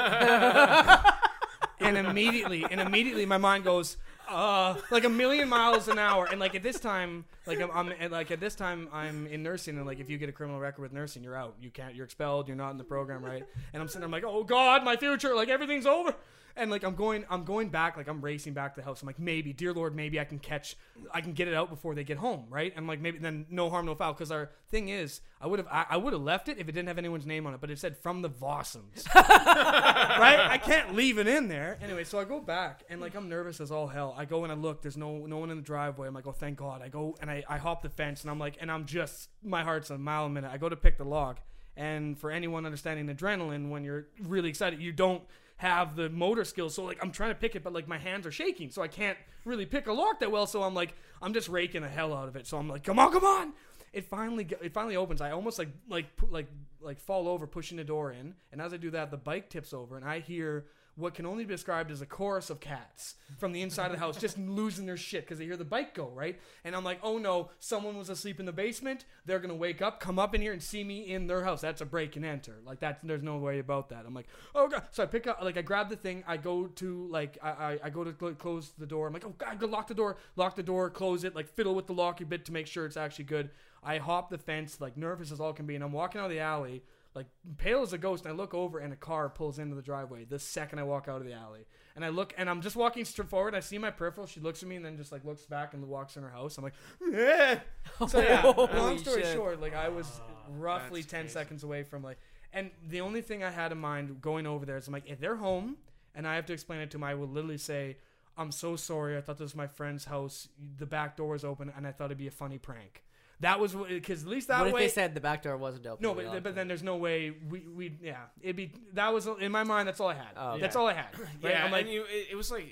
and 1.81 1.97
immediately, 1.97 2.65
and 2.71 2.81
immediately, 2.81 3.27
my 3.27 3.39
mind 3.39 3.65
goes, 3.65 3.97
uh, 4.29 4.77
like 4.91 5.05
a 5.05 5.09
million 5.09 5.49
miles 5.49 5.89
an 5.89 5.99
hour. 5.99 6.27
And 6.31 6.39
like 6.39 6.55
at 6.55 6.63
this 6.63 6.79
time, 6.79 7.25
like 7.47 7.61
I'm, 7.61 7.71
I'm 7.71 8.11
like 8.11 8.31
at 8.31 8.41
this 8.41 8.55
time, 8.55 8.89
I'm 8.93 9.27
in 9.27 9.43
nursing, 9.43 9.77
and 9.77 9.87
like 9.87 9.99
if 10.01 10.09
you 10.09 10.19
get 10.19 10.29
a 10.29 10.33
criminal 10.33 10.61
record 10.61 10.83
with 10.83 10.93
nursing, 10.93 11.23
you're 11.23 11.37
out. 11.37 11.57
You 11.61 11.71
can't. 11.71 11.95
You're 11.95 12.05
expelled. 12.05 12.49
You're 12.49 12.57
not 12.57 12.71
in 12.71 12.79
the 12.79 12.85
program, 12.85 13.25
right? 13.25 13.45
And 13.73 13.83
I'm 13.83 13.89
sitting, 13.89 14.01
there, 14.01 14.07
I'm 14.07 14.13
like, 14.13 14.25
oh 14.25 14.45
god, 14.45 14.85
my 14.85 14.97
future, 14.97 15.35
like 15.35 15.49
everything's 15.49 15.87
over. 15.87 16.15
And 16.61 16.71
like 16.71 16.85
I'm 16.85 16.95
going, 16.95 17.25
I'm 17.31 17.45
going 17.45 17.71
back, 17.71 17.97
like 17.97 18.07
I'm 18.07 18.21
racing 18.21 18.53
back 18.53 18.75
to 18.75 18.81
the 18.81 18.85
house. 18.85 19.01
I'm 19.01 19.07
like, 19.07 19.19
maybe, 19.19 19.55
dear 19.55 19.73
Lord, 19.73 19.97
maybe 19.97 20.21
I 20.21 20.25
can 20.25 20.39
catch, 20.39 20.77
I 21.11 21.23
can 21.23 21.33
get 21.33 21.49
it 21.49 21.55
out 21.55 21.71
before 21.71 21.95
they 21.95 22.05
get 22.05 22.19
home, 22.19 22.45
right? 22.51 22.71
And 22.77 22.87
like 22.87 23.01
maybe 23.01 23.19
then 23.19 23.47
no 23.49 23.71
harm, 23.71 23.87
no 23.87 23.95
foul. 23.95 24.13
Because 24.13 24.31
our 24.31 24.51
thing 24.69 24.91
is, 24.91 25.23
I 25.41 25.47
would 25.47 25.59
have, 25.59 25.69
I, 25.69 25.87
I 25.89 25.97
would 25.97 26.13
have 26.13 26.21
left 26.21 26.51
it 26.51 26.59
if 26.59 26.69
it 26.69 26.73
didn't 26.73 26.89
have 26.89 26.99
anyone's 26.99 27.25
name 27.25 27.47
on 27.47 27.55
it, 27.55 27.63
but 27.63 27.71
it 27.71 27.79
said 27.79 27.97
from 27.97 28.21
the 28.21 28.29
Vossums, 28.29 29.13
right? 29.15 30.39
I 30.51 30.59
can't 30.59 30.95
leave 30.95 31.17
it 31.17 31.27
in 31.27 31.49
there 31.49 31.79
anyway. 31.83 32.05
So 32.05 32.19
I 32.19 32.25
go 32.25 32.41
back 32.41 32.85
and 32.91 33.01
like 33.01 33.15
I'm 33.15 33.31
nervous 33.31 33.59
as 33.63 33.71
all 33.71 33.87
hell. 33.87 34.15
I 34.19 34.27
go 34.27 34.43
and 34.45 34.53
I 34.53 34.55
look. 34.55 34.83
There's 34.83 34.99
no 34.99 35.25
no 35.27 35.39
one 35.39 35.51
in 35.51 35.57
the 35.57 35.63
driveway. 35.63 36.09
I'm 36.09 36.15
like, 36.15 36.27
oh 36.27 36.33
thank 36.33 36.59
God. 36.59 36.83
I 36.83 36.89
go 36.89 37.17
and 37.23 37.31
I 37.31 37.43
I 37.49 37.57
hop 37.57 37.81
the 37.81 37.89
fence 37.89 38.21
and 38.21 38.31
I'm 38.31 38.39
like, 38.39 38.59
and 38.61 38.71
I'm 38.71 38.85
just 38.85 39.31
my 39.43 39.65
heart's 39.65 39.89
a 39.89 39.97
mile 39.97 40.27
a 40.27 40.29
minute. 40.29 40.51
I 40.53 40.59
go 40.59 40.69
to 40.69 40.77
pick 40.77 40.99
the 40.99 41.05
log, 41.05 41.39
and 41.75 42.19
for 42.19 42.31
anyone 42.31 42.67
understanding 42.67 43.15
adrenaline, 43.15 43.71
when 43.71 43.83
you're 43.83 44.09
really 44.23 44.51
excited, 44.51 44.83
you 44.83 44.93
don't 44.93 45.23
have 45.61 45.95
the 45.95 46.09
motor 46.09 46.43
skills. 46.43 46.75
So 46.75 46.85
like 46.85 46.99
I'm 47.03 47.11
trying 47.11 47.33
to 47.33 47.35
pick 47.35 47.55
it, 47.55 47.63
but 47.63 47.75
like 47.75 47.87
my 47.87 47.99
hands 47.99 48.27
are 48.27 48.33
shaking, 48.33 48.71
so 48.71 48.81
I 48.81 48.89
can't 48.89 49.19
really 49.45 49.67
pick 49.67 49.89
a 49.89 49.93
lock 49.93 50.21
that 50.21 50.33
well. 50.33 50.47
So 50.47 50.63
I'm 50.63 50.73
like 50.73 50.95
I'm 51.21 51.35
just 51.35 51.51
raking 51.51 51.83
the 51.83 51.89
hell 51.89 52.15
out 52.15 52.29
of 52.29 52.37
it. 52.37 52.47
So 52.47 52.57
I'm 52.57 52.67
like, 52.67 52.83
come 52.83 52.99
on, 52.99 53.13
come 53.13 53.25
on. 53.25 53.53
It 53.93 54.07
finally 54.07 54.49
it 54.63 54.73
finally 54.73 54.97
opens. 54.97 55.21
I 55.21 55.33
almost 55.33 55.59
like 55.59 55.69
like 55.91 56.07
like 56.31 56.47
like 56.81 56.99
fall 56.99 57.29
over 57.29 57.47
pushing 57.47 57.77
the 57.77 57.85
door 57.85 58.11
in, 58.11 58.35
and 58.53 58.63
as 58.63 58.73
I 58.73 58.79
do 58.79 58.91
that, 58.93 59.11
the 59.11 59.19
bike 59.19 59.51
tips 59.51 59.75
over, 59.75 59.99
and 59.99 60.05
I 60.05 60.21
hear 60.21 60.65
what 61.01 61.15
can 61.15 61.27
only 61.27 61.45
be 61.45 61.55
described 61.55 61.91
as 61.91 62.01
a 62.01 62.07
chorus 62.07 62.51
of 62.51 62.61
cats 62.61 63.15
from 63.39 63.53
the 63.53 63.63
inside 63.63 63.87
of 63.87 63.93
the 63.93 63.99
house 63.99 64.17
just 64.17 64.39
losing 64.39 64.87
their 64.87 64.97
shit 64.97 65.25
because 65.25 65.39
they 65.39 65.45
hear 65.45 65.57
the 65.57 65.65
bike 65.65 65.95
go 65.95 66.11
right? 66.15 66.39
And 66.65 66.75
i'm 66.77 66.85
like 66.85 66.99
oh 67.03 67.19
no 67.19 67.51
someone 67.59 67.97
was 67.97 68.09
asleep 68.09 68.41
in 68.41 68.47
the 68.47 68.53
basement. 68.53 69.05
They're 69.27 69.39
gonna 69.39 69.55
wake 69.55 69.83
up 69.83 70.01
come 70.01 70.19
up 70.19 70.35
in 70.35 70.41
here 70.41 70.53
and 70.53 70.63
see 70.63 70.85
me 70.85 71.11
in 71.13 71.27
their 71.27 71.45
house. 71.45 71.61
That's 71.61 71.81
a 71.81 71.87
break 71.87 72.17
and 72.17 72.25
enter. 72.25 72.57
Like 72.65 72.81
that 72.81 73.01
there's 73.03 73.23
no 73.23 73.39
way 73.39 73.59
about 73.59 73.89
that. 73.91 74.05
I'm 74.07 74.15
like 74.15 74.29
oh 74.55 74.69
god. 74.69 74.85
So 74.91 75.03
i 75.03 75.07
pick 75.07 75.27
up 75.27 75.43
like 75.43 75.57
i 75.57 75.63
grab 75.63 75.89
the 75.89 75.97
thing. 75.97 76.25
I 76.27 76.37
go 76.37 76.67
to 76.67 77.07
like 77.09 77.39
i 77.43 77.51
i, 77.51 77.79
I 77.85 77.91
go 77.91 78.05
to 78.05 78.15
cl- 78.19 78.35
close 78.35 78.73
the 78.79 78.87
door. 78.87 79.07
I'm 79.07 79.13
like 79.13 79.25
oh 79.25 79.35
god 79.39 79.59
go 79.59 79.67
lock 79.67 79.89
the 79.89 79.95
door. 79.95 80.17
Lock 80.37 80.57
the 80.57 80.63
door 80.63 80.91
close 80.91 81.25
it 81.25 81.35
like 81.35 81.49
fiddle 81.49 81.75
with 81.75 81.87
the 81.87 81.95
lock 81.95 82.21
a 82.21 82.27
bit 82.27 82.45
to 82.47 82.53
make 82.53 82.67
sure 82.67 82.87
it's 82.87 82.97
actually 82.97 83.25
good. 83.25 83.51
I 83.83 83.99
hop 83.99 84.29
the 84.29 84.39
fence 84.39 84.81
like 84.81 84.97
nervous 84.97 85.33
as 85.33 85.41
all 85.41 85.53
can 85.53 85.67
be 85.67 85.75
and 85.75 85.85
i'm 85.85 85.93
walking 85.93 86.21
out 86.21 86.25
of 86.25 86.31
the 86.31 86.41
alley 86.41 86.83
like 87.15 87.27
pale 87.59 87.83
as 87.83 87.93
a 87.93 87.99
ghost 87.99 88.25
and 88.25 88.33
i 88.33 88.37
look 88.37 88.55
over 88.55 88.79
and 88.79 88.93
a 88.93 88.97
car 88.97 89.29
pulls 89.29 89.59
into 89.59 89.75
the 89.75 89.83
driveway 89.83 90.25
the 90.25 90.39
second 90.39 90.79
i 90.79 90.83
walk 90.83 91.09
out 91.09 91.21
of 91.21 91.27
the 91.27 91.33
alley. 91.33 91.67
And 91.97 92.05
i 92.05 92.09
look 92.09 92.33
and 92.39 92.49
i'm 92.49 92.63
just 92.63 92.77
walking 92.77 93.05
straight 93.05 93.29
forward. 93.29 93.55
I 93.55 93.61
see 93.61 93.77
my 93.77 93.91
peripheral. 93.91 94.27
She 94.27 94.41
looks 94.41 94.63
at 94.63 94.69
me 94.69 94.77
and 94.77 94.85
then 94.85 94.97
just 94.97 95.11
like 95.11 95.25
looks 95.25 95.43
back 95.43 95.75
and 95.75 95.87
walks 95.89 96.17
in 96.17 96.23
her 96.23 96.31
house. 96.31 96.57
I'm 96.57 96.65
like 96.65 96.75
eh. 97.13 97.59
so 98.09 98.21
yeah. 98.21 98.43
Long 98.45 98.69
Holy 98.69 98.99
story 98.99 99.23
shit. 99.23 99.35
short 99.35 99.61
like 99.61 99.75
i 99.75 99.89
was 99.89 100.21
roughly 100.49 101.03
10 101.03 101.23
crazy. 101.23 101.33
seconds 101.33 101.65
away 101.65 101.83
from 101.83 102.03
like 102.03 102.19
and 102.53 102.71
the 102.89 103.01
only 103.01 103.23
thing 103.23 103.43
i 103.43 103.51
had 103.51 103.73
in 103.73 103.79
mind 103.79 104.21
going 104.21 104.47
over 104.47 104.65
there 104.65 104.77
is 104.77 104.87
i'm 104.87 104.93
like 104.93 105.09
if 105.09 105.21
they're 105.21 105.37
home 105.37 105.77
and 106.15 106.27
i 106.27 106.37
have 106.37 106.47
to 106.47 106.53
explain 106.53 106.81
it 106.81 106.91
to 106.93 106.97
them 106.97 107.05
i 107.05 107.15
will 107.15 107.29
literally 107.29 107.59
say 107.59 107.97
i'm 108.39 108.53
so 108.53 108.77
sorry. 108.77 109.17
I 109.19 109.21
thought 109.21 109.37
this 109.37 109.47
was 109.47 109.57
my 109.57 109.67
friend's 109.67 110.07
house. 110.07 110.49
The 110.79 110.87
back 110.87 111.17
door 111.17 111.31
was 111.31 111.45
open 111.45 111.73
and 111.77 111.87
i 111.87 111.93
thought 111.93 112.07
it'd 112.07 112.19
be 112.19 112.29
a 112.29 112.31
funny 112.31 112.59
prank 112.59 113.03
that 113.41 113.59
was 113.59 113.75
because 113.75 114.23
at 114.23 114.29
least 114.29 114.49
that 114.49 114.59
what 114.59 114.69
if 114.69 114.75
way 114.75 114.81
they 114.83 114.89
said 114.89 115.15
the 115.15 115.21
back 115.21 115.43
door 115.43 115.57
wasn't 115.57 115.87
open? 115.87 116.03
no, 116.03 116.15
but, 116.15 116.27
locked 116.27 116.43
but 116.43 116.55
then 116.55 116.69
there's 116.69 116.83
no 116.83 116.97
way 116.97 117.33
we 117.49 117.61
we 117.61 117.97
yeah 118.03 118.17
it'd 118.43 118.57
be 118.57 118.73
that 118.95 119.13
was 119.13 119.27
in 119.27 119.51
my 119.51 119.65
mind 119.65 119.89
that's 119.89 120.01
all 120.01 120.09
I 120.09 120.15
had. 120.15 120.33
Oh, 120.37 120.59
That's 120.59 120.77
all 120.77 120.87
I 120.89 120.95
had. 120.95 121.19
Right? 121.19 121.29
Yeah, 121.43 121.65
I'm 121.65 121.73
like 121.73 121.87
and 121.87 121.95
you, 121.95 122.03
it, 122.03 122.29
it 122.33 122.37
was 122.37 122.51
like 122.51 122.67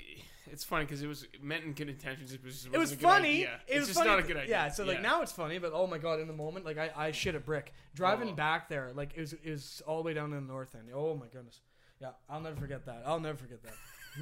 it's 0.50 0.64
funny 0.64 0.84
because 0.84 1.02
it 1.02 1.06
was 1.06 1.26
meant 1.42 1.64
in 1.64 1.72
good 1.74 1.88
intentions. 1.88 2.32
It, 2.32 2.42
was, 2.42 2.64
it 2.66 2.72
was 2.72 2.78
wasn't 2.80 3.00
a 3.00 3.02
good 3.02 3.08
funny. 3.10 3.28
idea. 3.28 3.60
It 3.66 3.70
it's 3.72 3.78
was 3.80 3.88
just 3.88 3.98
funny. 3.98 4.10
not 4.10 4.18
a 4.18 4.22
good 4.22 4.36
idea. 4.38 4.50
Yeah, 4.50 4.68
so 4.70 4.84
like 4.84 5.02
now 5.02 5.20
it's 5.22 5.32
funny, 5.32 5.58
but 5.58 5.72
oh 5.74 5.86
my 5.86 5.98
god, 5.98 6.20
in 6.20 6.26
the 6.26 6.32
moment, 6.32 6.64
like 6.64 6.78
I, 6.78 6.90
I 6.96 7.10
shit 7.12 7.34
a 7.34 7.40
brick 7.40 7.74
driving 7.94 8.30
Oh. 8.30 8.34
back 8.34 8.68
there. 8.68 8.92
Like 8.94 9.12
it 9.14 9.20
was 9.20 9.32
it 9.34 9.50
was 9.50 9.82
all 9.86 9.98
the 9.98 10.04
way 10.04 10.14
down 10.14 10.32
in 10.32 10.46
the 10.46 10.52
north 10.52 10.74
end. 10.74 10.88
Oh 10.94 11.14
my 11.14 11.26
goodness. 11.26 11.60
Yeah, 12.00 12.10
I'll 12.30 12.40
never 12.40 12.56
forget 12.56 12.86
that. 12.86 13.02
I'll 13.06 13.20
never 13.20 13.36
forget 13.36 13.62
that. 13.62 13.74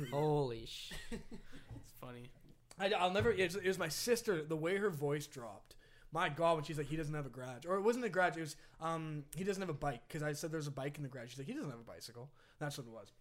Holy 0.11 0.67
sh! 0.67 0.93
it's 1.13 1.93
funny. 2.01 2.31
I, 2.79 2.91
I'll 2.93 3.13
never. 3.13 3.31
It 3.31 3.45
was, 3.45 3.57
it 3.57 3.67
was 3.69 3.79
my 3.79 3.89
sister. 3.89 4.43
The 4.43 4.57
way 4.57 4.77
her 4.77 4.91
voice 4.91 5.27
dropped. 5.27 5.76
My 6.13 6.29
God, 6.29 6.55
when 6.57 6.65
she's 6.65 6.79
like, 6.79 6.87
he 6.87 6.97
doesn't 6.97 7.13
have 7.15 7.27
a 7.27 7.31
garage, 7.31 7.67
or 7.67 7.77
it 7.77 7.83
wasn't 7.83 8.05
a 8.05 8.09
garage. 8.09 8.37
It 8.37 8.41
was, 8.41 8.57
um, 8.81 9.25
he 9.37 9.45
doesn't 9.45 9.61
have 9.61 9.69
a 9.69 9.75
bike 9.75 10.03
because 10.09 10.23
I 10.23 10.33
said 10.33 10.51
there's 10.53 10.67
a 10.69 10.71
bike 10.73 10.97
in 10.97 11.03
the 11.03 11.09
garage. 11.09 11.31
She's 11.31 11.39
like, 11.39 11.47
he 11.49 11.53
doesn't 11.53 11.71
have 11.71 11.81
a 11.81 11.83
bicycle. 11.83 12.31
That's 12.59 12.79
what 12.79 12.87
it 12.87 12.93
was. 12.93 13.13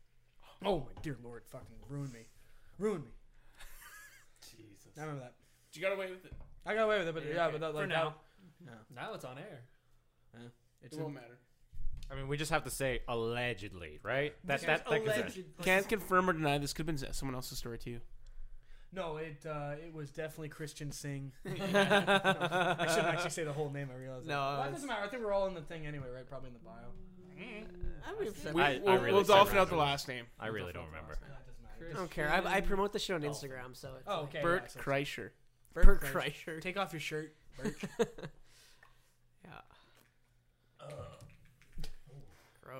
Oh 0.63 0.79
my 0.79 1.01
dear 1.01 1.17
Lord, 1.23 1.43
fucking 1.45 1.75
ruined 1.89 2.13
me, 2.13 2.27
ruined 2.79 3.03
me. 3.05 3.11
Jesus. 4.41 4.97
I 4.97 5.01
remember 5.01 5.21
that. 5.23 5.33
Did 5.71 5.79
you 5.81 5.87
got 5.87 5.93
away 5.95 6.09
with 6.11 6.25
it. 6.25 6.33
I 6.65 6.73
got 6.73 6.83
away 6.83 6.99
with 6.99 7.07
it, 7.09 7.13
but 7.13 7.25
Yeah, 7.25 7.33
yeah, 7.35 7.43
okay. 7.47 7.51
but 7.53 7.61
that, 7.61 7.71
For 7.73 7.79
like 7.79 7.89
now. 7.89 8.15
that- 8.65 8.95
Now 8.95 9.13
it's 9.13 9.25
on 9.25 9.37
air. 9.37 9.61
it's 10.81 10.95
It 10.95 11.01
won't 11.01 11.15
matter. 11.15 11.37
I 12.09 12.15
mean, 12.15 12.27
we 12.27 12.37
just 12.37 12.51
have 12.51 12.63
to 12.65 12.69
say 12.69 12.99
allegedly, 13.07 13.99
right? 14.03 14.35
That 14.45 14.61
Just 14.61 14.67
that, 14.67 14.85
that 14.89 15.03
can- 15.03 15.11
alleged- 15.21 15.43
Can't 15.63 15.87
confirm 15.89 16.29
or 16.29 16.33
deny. 16.33 16.57
This 16.59 16.71
could 16.73 16.87
have 16.87 16.97
been 16.99 17.13
someone 17.13 17.35
else's 17.35 17.57
story 17.57 17.79
too. 17.79 17.99
No, 18.95 19.17
it 19.17 19.45
uh, 19.45 19.73
it 19.85 19.93
was 19.93 20.09
definitely 20.11 20.49
Christian 20.49 20.91
Singh. 20.91 21.31
I 21.45 21.49
shouldn't 22.89 23.07
actually 23.07 23.29
say 23.31 23.43
the 23.43 23.53
whole 23.53 23.69
name. 23.69 23.89
I 23.93 23.99
realized. 23.99 24.25
No, 24.25 24.33
that. 24.33 24.35
Well, 24.57 24.63
that 24.63 24.71
doesn't 24.71 24.87
matter. 24.87 25.03
I 25.03 25.07
think 25.07 25.23
we're 25.23 25.33
all 25.33 25.47
in 25.47 25.53
the 25.53 25.61
thing 25.61 25.85
anyway, 25.85 26.07
right? 26.13 26.27
Probably 26.27 26.49
in 26.49 26.53
the 26.53 26.59
bio. 26.59 26.73
I 27.37 28.21
mean, 28.23 28.33
We, 28.53 28.61
I- 28.61 28.75
I 28.75 28.79
we'll, 28.79 28.97
really 28.99 29.13
we'll 29.13 29.23
dolphin 29.23 29.57
out 29.57 29.69
the 29.69 29.75
last 29.75 30.07
name. 30.07 30.25
I 30.39 30.47
really 30.47 30.71
don't 30.71 30.85
remember. 30.85 31.17
Yeah, 31.21 31.35
it 31.35 31.45
doesn't 31.47 31.63
matter. 31.63 31.77
Chris- 31.79 31.95
I 31.95 31.97
don't 31.97 32.11
care. 32.11 32.29
I, 32.29 32.57
I 32.57 32.61
promote 32.61 32.93
the 32.93 32.99
shit 32.99 33.15
on 33.15 33.21
Instagram, 33.23 33.75
so 33.75 33.89
it's 33.99 34.07
Oh, 34.07 34.21
like 34.21 34.23
okay. 34.29 34.41
Bert 34.41 34.61
yeah, 34.63 34.67
so- 34.69 34.79
Kreischer. 34.79 35.29
Bert 35.73 36.01
Kreischer. 36.01 36.33
Kreischer. 36.45 36.61
Take 36.61 36.77
off 36.77 36.93
your 36.93 36.99
shirt, 37.01 37.35
Bert. 37.61 37.75
Yeah. 39.43 39.51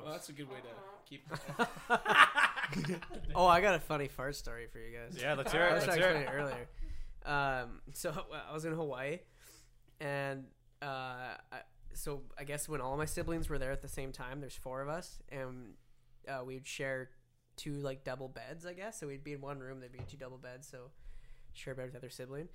Well, 0.04 0.12
that's 0.14 0.30
a 0.30 0.34
good 0.34 0.50
way 0.50 0.58
to 0.58 1.10
keep. 1.10 1.28
Oh, 3.36 3.46
I 3.46 3.62
got 3.62 3.76
a 3.76 3.80
funny 3.80 4.08
fart 4.08 4.36
story 4.36 4.68
for 4.72 4.80
you 4.80 4.98
guys. 4.98 5.18
Yeah, 5.22 5.34
let's 5.36 5.52
hear 5.52 5.62
I 5.64 5.70
it. 5.70 5.74
was 5.76 5.88
Let's 5.88 5.98
trying 6.00 6.16
hear 6.16 6.22
it. 6.22 6.28
it 6.28 6.32
earlier. 6.34 6.68
Um, 7.26 7.82
so 7.94 8.12
I 8.50 8.54
was 8.54 8.66
in 8.66 8.74
Hawaii, 8.74 9.20
and 10.00 10.46
uh, 10.82 10.86
I, 11.52 11.60
so 11.94 12.22
I 12.40 12.44
guess 12.44 12.68
when 12.68 12.82
all 12.82 12.98
my 12.98 13.06
siblings 13.06 13.50
were 13.50 13.58
there 13.60 13.72
at 13.72 13.82
the 13.82 13.88
same 13.88 14.12
time, 14.12 14.42
there's 14.42 14.56
four 14.56 14.82
of 14.82 14.90
us, 14.90 15.20
and 15.30 15.74
uh, 16.28 16.44
we'd 16.46 16.66
share 16.68 17.10
two 17.56 17.76
like 17.76 18.04
double 18.04 18.28
beds, 18.30 18.66
I 18.66 18.74
guess. 18.74 19.00
So 19.00 19.08
we'd 19.08 19.24
be 19.24 19.34
in 19.34 19.42
one 19.42 19.60
room, 19.60 19.80
there'd 19.80 19.92
be 19.92 20.00
two 20.10 20.18
double 20.18 20.38
beds, 20.38 20.68
so 20.68 20.90
share 21.54 21.74
a 21.74 21.76
bed 21.76 21.84
with 21.86 21.94
the 21.94 22.00
other 22.00 22.10
sibling. 22.10 22.50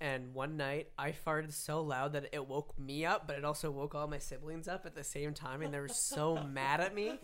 And 0.00 0.32
one 0.32 0.56
night, 0.56 0.88
I 0.96 1.12
farted 1.12 1.52
so 1.52 1.82
loud 1.82 2.12
that 2.12 2.28
it 2.32 2.46
woke 2.46 2.78
me 2.78 3.04
up, 3.04 3.26
but 3.26 3.36
it 3.36 3.44
also 3.44 3.70
woke 3.70 3.96
all 3.96 4.06
my 4.06 4.18
siblings 4.18 4.68
up 4.68 4.86
at 4.86 4.94
the 4.94 5.02
same 5.02 5.34
time, 5.34 5.60
and 5.60 5.74
they 5.74 5.80
were 5.80 5.88
so 5.88 6.36
mad 6.52 6.80
at 6.80 6.94
me, 6.94 7.18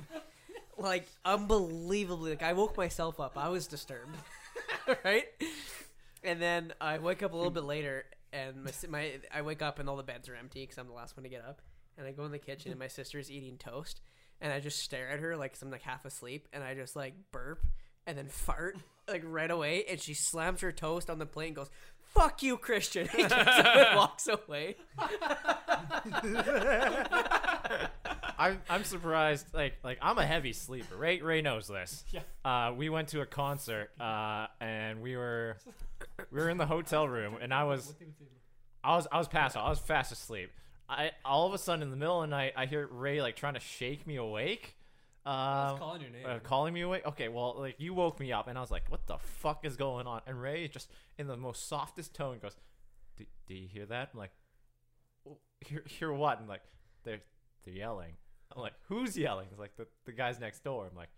like 0.76 1.06
unbelievably. 1.24 2.30
Like 2.30 2.42
I 2.42 2.52
woke 2.52 2.76
myself 2.76 3.20
up. 3.20 3.38
I 3.38 3.48
was 3.48 3.68
disturbed, 3.68 4.16
right? 5.04 5.24
And 6.24 6.42
then 6.42 6.72
I 6.80 6.98
wake 6.98 7.22
up 7.22 7.32
a 7.32 7.36
little 7.36 7.52
bit 7.52 7.62
later, 7.62 8.06
and 8.32 8.64
my 8.64 8.72
my 8.88 9.12
I 9.32 9.42
wake 9.42 9.62
up 9.62 9.78
and 9.78 9.88
all 9.88 9.96
the 9.96 10.02
beds 10.02 10.28
are 10.28 10.34
empty 10.34 10.62
because 10.62 10.78
I'm 10.78 10.88
the 10.88 10.94
last 10.94 11.16
one 11.16 11.22
to 11.22 11.30
get 11.30 11.44
up, 11.44 11.62
and 11.96 12.08
I 12.08 12.10
go 12.10 12.24
in 12.24 12.32
the 12.32 12.38
kitchen 12.38 12.72
and 12.72 12.80
my 12.80 12.88
sister's 12.88 13.30
eating 13.30 13.56
toast, 13.56 14.00
and 14.40 14.52
I 14.52 14.58
just 14.58 14.80
stare 14.80 15.10
at 15.10 15.20
her 15.20 15.36
like 15.36 15.54
I'm 15.62 15.70
like 15.70 15.82
half 15.82 16.04
asleep, 16.04 16.48
and 16.52 16.64
I 16.64 16.74
just 16.74 16.96
like 16.96 17.14
burp 17.30 17.64
and 18.06 18.18
then 18.18 18.26
fart 18.28 18.76
like 19.08 19.22
right 19.24 19.50
away, 19.50 19.84
and 19.88 20.00
she 20.00 20.14
slams 20.14 20.60
her 20.62 20.72
toast 20.72 21.08
on 21.08 21.20
the 21.20 21.26
plate 21.26 21.48
and 21.48 21.56
goes. 21.56 21.70
Fuck 22.14 22.42
you, 22.42 22.56
Christian. 22.56 23.08
and 23.18 23.30
walks 23.96 24.28
away. 24.28 24.76
I'm 28.38 28.60
I'm 28.68 28.84
surprised. 28.84 29.52
Like 29.52 29.74
like 29.82 29.98
I'm 30.00 30.18
a 30.18 30.26
heavy 30.26 30.52
sleeper. 30.52 30.96
Ray 30.96 31.20
Ray 31.20 31.42
knows 31.42 31.66
this. 31.68 32.04
Yeah. 32.10 32.20
Uh, 32.44 32.72
we 32.72 32.88
went 32.88 33.08
to 33.08 33.20
a 33.20 33.26
concert. 33.26 33.90
Uh, 34.00 34.46
and 34.60 35.02
we 35.02 35.16
were 35.16 35.56
we 36.30 36.40
were 36.40 36.50
in 36.50 36.58
the 36.58 36.66
hotel 36.66 37.08
room, 37.08 37.36
and 37.40 37.52
I 37.52 37.64
was 37.64 37.94
I 38.82 38.96
was 38.96 39.08
I 39.10 39.18
was 39.18 39.28
passed 39.28 39.56
out. 39.56 39.66
I 39.66 39.70
was 39.70 39.78
fast 39.80 40.12
asleep. 40.12 40.50
I 40.88 41.12
all 41.24 41.46
of 41.46 41.54
a 41.54 41.58
sudden 41.58 41.82
in 41.82 41.90
the 41.90 41.96
middle 41.96 42.22
of 42.22 42.28
the 42.28 42.36
night, 42.36 42.52
I 42.56 42.66
hear 42.66 42.86
Ray 42.86 43.22
like 43.22 43.36
trying 43.36 43.54
to 43.54 43.60
shake 43.60 44.06
me 44.06 44.16
awake. 44.16 44.76
Um, 45.26 45.78
calling 45.78 46.02
your 46.02 46.10
name. 46.10 46.26
uh, 46.26 46.38
calling 46.40 46.74
me 46.74 46.82
awake. 46.82 47.06
Okay, 47.06 47.28
well, 47.28 47.54
like 47.58 47.76
you 47.78 47.94
woke 47.94 48.20
me 48.20 48.30
up, 48.32 48.46
and 48.46 48.58
I 48.58 48.60
was 48.60 48.70
like, 48.70 48.90
"What 48.90 49.06
the 49.06 49.16
fuck 49.18 49.64
is 49.64 49.76
going 49.76 50.06
on?" 50.06 50.20
And 50.26 50.40
Ray 50.40 50.68
just 50.68 50.90
in 51.18 51.26
the 51.26 51.36
most 51.36 51.66
softest 51.68 52.14
tone 52.14 52.38
goes, 52.40 52.56
"Do, 53.16 53.24
do 53.46 53.54
you 53.54 53.66
hear 53.66 53.86
that?" 53.86 54.10
I'm 54.12 54.18
like, 54.18 54.32
"Oh, 55.26 55.38
"Hear 55.60 55.82
hear 55.86 56.12
what?" 56.12 56.40
And 56.40 56.48
like, 56.48 56.62
they're 57.04 57.20
they're 57.64 57.74
yelling. 57.74 58.12
I'm 58.54 58.60
like, 58.60 58.74
"Who's 58.88 59.16
yelling?" 59.16 59.48
It's 59.50 59.58
like 59.58 59.76
the 59.76 59.86
the 60.04 60.12
guys 60.12 60.38
next 60.38 60.62
door. 60.62 60.86
I'm 60.90 60.96
like, 60.96 61.08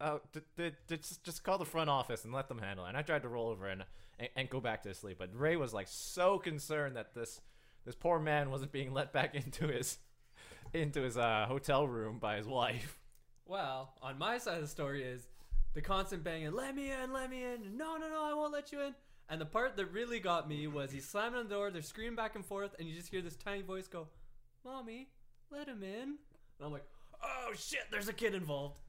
"Oh, 0.00 0.20
d- 0.32 0.40
d- 0.56 0.70
d- 0.86 0.96
just 0.98 1.24
just 1.24 1.42
call 1.42 1.56
the 1.58 1.64
front 1.64 1.88
office 1.88 2.24
and 2.24 2.34
let 2.34 2.48
them 2.48 2.58
handle 2.58 2.84
it." 2.84 2.88
And 2.90 2.98
I 2.98 3.02
tried 3.02 3.22
to 3.22 3.28
roll 3.28 3.48
over 3.48 3.66
and, 3.66 3.84
and 4.18 4.28
and 4.36 4.50
go 4.50 4.60
back 4.60 4.82
to 4.82 4.92
sleep, 4.94 5.16
but 5.18 5.30
Ray 5.34 5.56
was 5.56 5.72
like 5.72 5.88
so 5.88 6.38
concerned 6.38 6.96
that 6.96 7.14
this 7.14 7.40
this 7.86 7.94
poor 7.94 8.18
man 8.18 8.50
wasn't 8.50 8.72
being 8.72 8.92
let 8.92 9.12
back 9.12 9.34
into 9.42 9.68
his 9.68 9.98
into 10.74 11.02
his 11.02 11.16
uh, 11.16 11.46
hotel 11.48 11.86
room 11.86 12.18
by 12.18 12.36
his 12.36 12.46
wife. 12.46 12.98
Well, 13.46 13.94
on 14.02 14.18
my 14.18 14.38
side 14.38 14.56
of 14.56 14.62
the 14.62 14.68
story 14.68 15.02
is 15.04 15.28
the 15.74 15.80
constant 15.80 16.24
banging, 16.24 16.52
let 16.52 16.74
me 16.74 16.90
in, 16.90 17.12
let 17.12 17.30
me 17.30 17.44
in, 17.44 17.76
no, 17.76 17.96
no, 17.96 18.08
no, 18.08 18.24
I 18.24 18.34
won't 18.34 18.52
let 18.52 18.72
you 18.72 18.80
in. 18.80 18.94
And 19.28 19.40
the 19.40 19.46
part 19.46 19.76
that 19.76 19.86
really 19.86 20.20
got 20.20 20.48
me 20.48 20.66
was 20.66 20.90
he's 20.90 21.08
slamming 21.08 21.38
on 21.38 21.48
the 21.48 21.54
door, 21.54 21.70
they're 21.70 21.82
screaming 21.82 22.16
back 22.16 22.34
and 22.34 22.44
forth, 22.44 22.74
and 22.78 22.88
you 22.88 22.94
just 22.94 23.08
hear 23.08 23.22
this 23.22 23.36
tiny 23.36 23.62
voice 23.62 23.86
go, 23.86 24.08
Mommy, 24.64 25.08
let 25.50 25.68
him 25.68 25.82
in. 25.82 26.02
And 26.02 26.62
I'm 26.62 26.72
like, 26.72 26.84
oh 27.22 27.52
shit, 27.56 27.82
there's 27.90 28.08
a 28.08 28.12
kid 28.12 28.34
involved. 28.34 28.80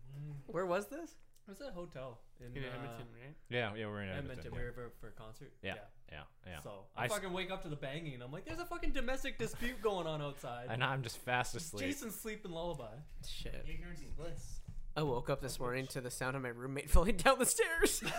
Where 0.47 0.65
was 0.65 0.87
this? 0.87 1.11
It 1.47 1.51
was 1.51 1.61
at 1.61 1.69
a 1.69 1.71
hotel 1.71 2.19
in, 2.39 2.55
In 2.57 2.63
uh, 2.63 2.67
Edmonton, 2.75 3.07
right? 3.13 3.35
Yeah, 3.49 3.71
yeah, 3.77 3.87
we're 3.87 4.01
in 4.01 4.09
Edmonton. 4.09 4.39
Edmonton. 4.39 4.51
We 4.55 4.63
were 4.63 4.71
for, 4.71 4.91
for 4.99 5.07
a 5.07 5.11
concert. 5.11 5.51
Yeah, 5.61 5.75
yeah, 6.15 6.51
yeah. 6.51 6.59
So 6.61 6.71
I 6.95 7.07
fucking 7.07 7.33
wake 7.33 7.51
up 7.51 7.61
to 7.63 7.69
the 7.69 7.75
banging, 7.75 8.13
and 8.13 8.23
I'm 8.23 8.31
like, 8.31 8.45
there's 8.45 8.59
a 8.59 8.65
fucking 8.65 8.91
domestic 8.91 9.37
dispute 9.37 9.81
going 9.81 10.07
on 10.07 10.21
outside. 10.21 10.67
And 10.69 10.83
I'm 10.83 11.03
just 11.03 11.17
fast 11.17 11.55
asleep. 11.55 11.85
Jason's 11.85 12.15
sleeping 12.15 12.51
lullaby. 12.51 12.93
Shit. 13.27 13.65
Ignorance 13.67 14.01
is 14.01 14.11
bliss. 14.11 14.59
I 14.95 15.03
woke 15.03 15.29
up 15.29 15.41
this 15.41 15.59
morning 15.59 15.87
to 15.87 15.99
the 15.99 16.09
sound 16.09 16.37
of 16.37 16.41
my 16.41 16.49
roommate 16.49 16.89
falling 16.95 17.17
down 17.17 17.37
the 17.39 17.45
stairs. 17.45 18.01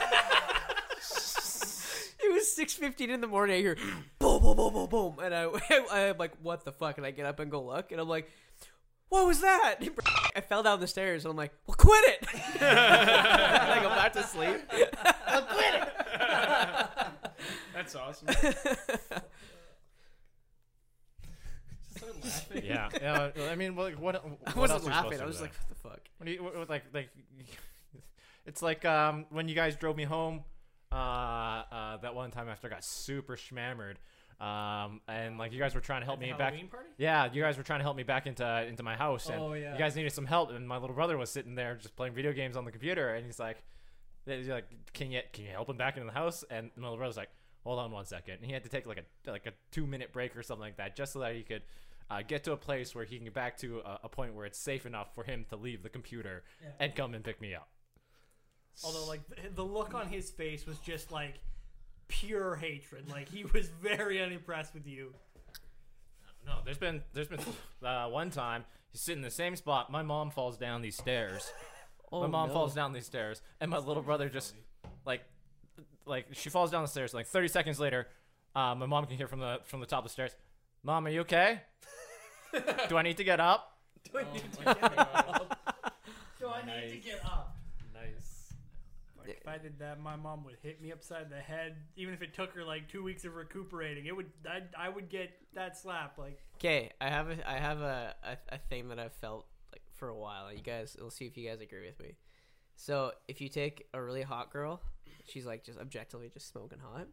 it 2.22 2.32
was 2.32 2.54
six 2.54 2.74
fifteen 2.74 3.08
in 3.10 3.20
the 3.22 3.26
morning. 3.26 3.56
I 3.56 3.60
hear 3.60 3.76
boom, 4.18 4.42
boom, 4.42 4.56
boom, 4.56 4.72
boom, 4.72 4.88
boom, 4.88 5.16
and 5.22 5.34
I, 5.34 5.48
I'm 6.10 6.18
like, 6.18 6.32
"What 6.42 6.64
the 6.64 6.72
fuck?" 6.72 6.98
And 6.98 7.06
I 7.06 7.12
get 7.12 7.24
up 7.26 7.40
and 7.40 7.50
go 7.50 7.64
look, 7.64 7.92
and 7.92 8.00
I'm 8.00 8.08
like, 8.08 8.28
"What 9.08 9.26
was 9.26 9.40
that?" 9.40 9.76
I 10.36 10.42
fell 10.42 10.62
down 10.62 10.80
the 10.80 10.86
stairs, 10.86 11.24
and 11.24 11.30
I'm 11.30 11.36
like, 11.36 11.52
"Well, 11.66 11.76
quit 11.76 12.04
it!" 12.04 12.26
and 12.60 12.78
I 12.78 13.78
go 13.82 13.88
back 13.88 14.12
to 14.12 14.22
sleep. 14.22 14.58
That's 14.70 15.46
awesome. 15.50 15.86
Just 15.86 15.95
start 21.96 22.24
laughing. 22.24 22.62
yeah, 22.64 22.88
yeah. 23.00 23.30
I 23.50 23.54
mean, 23.56 23.76
like, 23.76 24.00
what? 24.00 24.16
I 24.16 24.58
wasn't 24.58 24.80
else 24.80 24.84
laughing. 24.88 25.12
supposed 25.18 25.22
I 25.22 25.26
was 25.26 25.40
like, 25.40 25.52
"What 25.54 25.68
the 25.68 25.74
fuck?" 25.88 26.00
What 26.18 26.26
do 26.26 26.32
you, 26.32 26.42
what, 26.42 26.56
what, 26.56 26.70
like, 26.70 26.84
like, 26.92 27.10
it's 28.46 28.62
like 28.62 28.84
um 28.84 29.26
when 29.30 29.48
you 29.48 29.54
guys 29.54 29.76
drove 29.76 29.96
me 29.96 30.04
home, 30.04 30.44
uh, 30.92 30.94
uh, 30.94 31.96
that 31.98 32.14
one 32.14 32.30
time 32.30 32.48
after 32.48 32.66
I 32.68 32.70
got 32.70 32.84
super 32.84 33.36
schmammered, 33.36 33.96
um, 34.40 35.00
and 35.08 35.38
like 35.38 35.52
you 35.52 35.58
guys 35.58 35.74
were 35.74 35.80
trying 35.80 36.00
to 36.02 36.06
help 36.06 36.20
me 36.20 36.30
back. 36.32 36.52
Halloween 36.52 36.68
party? 36.68 36.88
Yeah, 36.98 37.28
you 37.32 37.42
guys 37.42 37.56
were 37.56 37.62
trying 37.62 37.80
to 37.80 37.84
help 37.84 37.96
me 37.96 38.02
back 38.02 38.26
into 38.26 38.64
into 38.66 38.82
my 38.82 38.96
house, 38.96 39.28
and 39.28 39.40
Oh, 39.40 39.52
yeah. 39.54 39.72
you 39.72 39.78
guys 39.78 39.96
needed 39.96 40.12
some 40.12 40.26
help. 40.26 40.50
And 40.50 40.66
my 40.66 40.76
little 40.78 40.94
brother 40.94 41.16
was 41.16 41.30
sitting 41.30 41.54
there 41.54 41.74
just 41.76 41.96
playing 41.96 42.14
video 42.14 42.32
games 42.32 42.56
on 42.56 42.64
the 42.64 42.72
computer, 42.72 43.14
and 43.14 43.24
he's 43.26 43.38
like, 43.38 43.58
he's 44.26 44.48
like, 44.48 44.66
"Can 44.92 45.10
you 45.10 45.20
can 45.32 45.44
you 45.44 45.50
help 45.50 45.68
him 45.68 45.76
back 45.76 45.96
into 45.96 46.06
the 46.06 46.12
house?" 46.18 46.44
And 46.50 46.70
my 46.76 46.84
little 46.84 46.98
brother's 46.98 47.16
like, 47.16 47.30
"Hold 47.66 47.78
on 47.80 47.90
one 47.90 48.06
second. 48.06 48.34
And 48.36 48.44
he 48.46 48.52
had 48.52 48.62
to 48.62 48.68
take 48.70 48.86
like 48.86 48.98
a 49.26 49.30
like 49.30 49.46
a 49.46 49.52
two 49.72 49.86
minute 49.86 50.12
break 50.12 50.36
or 50.36 50.42
something 50.42 50.62
like 50.62 50.76
that, 50.78 50.96
just 50.96 51.12
so 51.12 51.18
that 51.20 51.34
he 51.34 51.42
could. 51.42 51.62
Uh, 52.08 52.22
get 52.22 52.44
to 52.44 52.52
a 52.52 52.56
place 52.56 52.94
where 52.94 53.04
he 53.04 53.16
can 53.16 53.24
get 53.24 53.34
back 53.34 53.58
to 53.58 53.80
a, 53.84 53.98
a 54.04 54.08
point 54.08 54.32
where 54.32 54.46
it's 54.46 54.60
safe 54.60 54.86
enough 54.86 55.12
for 55.16 55.24
him 55.24 55.44
to 55.48 55.56
leave 55.56 55.82
the 55.82 55.88
computer 55.88 56.44
Yeah. 56.62 56.68
and 56.78 56.94
come 56.94 57.14
and 57.14 57.24
pick 57.24 57.40
me 57.40 57.52
up. 57.52 57.68
Although, 58.84 59.06
like, 59.08 59.22
the, 59.28 59.34
the 59.56 59.64
look 59.64 59.92
on 59.92 60.06
his 60.06 60.30
face 60.30 60.66
was 60.66 60.78
just 60.78 61.10
like 61.10 61.40
pure 62.06 62.54
hatred. 62.54 63.10
Like, 63.10 63.28
he 63.28 63.44
was 63.44 63.68
very 63.82 64.22
unimpressed 64.22 64.72
with 64.72 64.86
you. 64.86 65.14
No, 66.46 66.58
there's 66.64 66.78
been 66.78 67.02
there's 67.12 67.26
been 67.26 67.40
uh, 67.82 68.06
one 68.06 68.30
time 68.30 68.64
he's 68.92 69.00
sitting 69.00 69.18
in 69.18 69.24
the 69.24 69.30
same 69.32 69.56
spot. 69.56 69.90
My 69.90 70.02
mom 70.02 70.30
falls 70.30 70.56
down 70.56 70.82
these 70.82 70.96
stairs. 70.96 71.50
Oh, 72.12 72.20
my 72.20 72.28
mom 72.28 72.48
no. 72.50 72.54
falls 72.54 72.72
down 72.72 72.92
these 72.92 73.04
stairs, 73.04 73.42
and 73.60 73.68
my 73.68 73.78
little 73.78 74.00
brother 74.04 74.28
just 74.28 74.54
like 74.54 74.62
like 76.06 76.26
she 76.32 76.48
falls 76.50 76.70
down 76.70 76.82
the 76.82 76.88
stairs. 76.88 77.12
Like 77.12 77.26
30 77.26 77.48
seconds 77.48 77.80
later, 77.80 78.06
uh, 78.54 78.74
my 78.74 78.86
mom 78.86 79.04
can 79.06 79.16
hear 79.16 79.28
from 79.28 79.40
the 79.40 79.58
from 79.64 79.80
the 79.80 79.86
top 79.86 80.00
of 80.00 80.04
the 80.04 80.12
stairs. 80.12 80.34
Mom, 80.82 81.06
are 81.06 81.10
you 81.10 81.20
okay? 81.20 81.60
Do 82.88 82.96
I 82.96 83.02
need 83.02 83.16
to 83.16 83.24
get 83.24 83.40
up? 83.40 83.72
Do 84.04 84.18
I 84.18 84.22
Oh 84.22 84.32
need 84.32 84.52
to 84.52 84.64
get 84.64 84.98
up? 84.98 85.94
Do 86.40 86.48
I 86.48 86.64
need 86.64 86.90
to 86.90 86.96
get 86.98 87.24
up? 87.24 87.56
Nice. 87.92 88.52
Like, 89.18 89.38
if 89.40 89.48
I 89.48 89.58
did 89.58 89.78
that, 89.80 90.00
my 90.00 90.14
mom 90.14 90.44
would 90.44 90.56
hit 90.62 90.80
me 90.80 90.92
upside 90.92 91.28
the 91.30 91.40
head. 91.40 91.76
Even 91.96 92.14
if 92.14 92.22
it 92.22 92.32
took 92.34 92.54
her 92.54 92.64
like 92.64 92.88
two 92.88 93.02
weeks 93.02 93.24
of 93.24 93.34
recuperating, 93.34 94.06
it 94.06 94.14
would. 94.14 94.30
I, 94.48 94.62
I 94.78 94.88
would 94.88 95.08
get 95.08 95.30
that 95.54 95.76
slap. 95.76 96.18
Like, 96.18 96.38
Okay, 96.58 96.90
I 97.00 97.08
have 97.08 97.30
a 97.30 97.50
I 97.50 97.58
have 97.58 97.80
a, 97.80 98.14
a 98.22 98.54
a 98.54 98.58
thing 98.58 98.88
that 98.88 98.98
I've 98.98 99.14
felt 99.14 99.46
like 99.72 99.82
for 99.94 100.08
a 100.08 100.16
while. 100.16 100.52
You 100.52 100.62
guys, 100.62 100.96
we'll 101.00 101.10
see 101.10 101.26
if 101.26 101.36
you 101.36 101.48
guys 101.48 101.60
agree 101.60 101.84
with 101.84 101.98
me. 102.00 102.14
So 102.76 103.12
if 103.26 103.40
you 103.40 103.48
take 103.48 103.86
a 103.92 104.00
really 104.00 104.22
hot 104.22 104.52
girl, 104.52 104.82
she's 105.26 105.46
like 105.46 105.64
just 105.64 105.78
objectively 105.78 106.30
just 106.32 106.50
smoking 106.50 106.78
hot, 106.78 107.06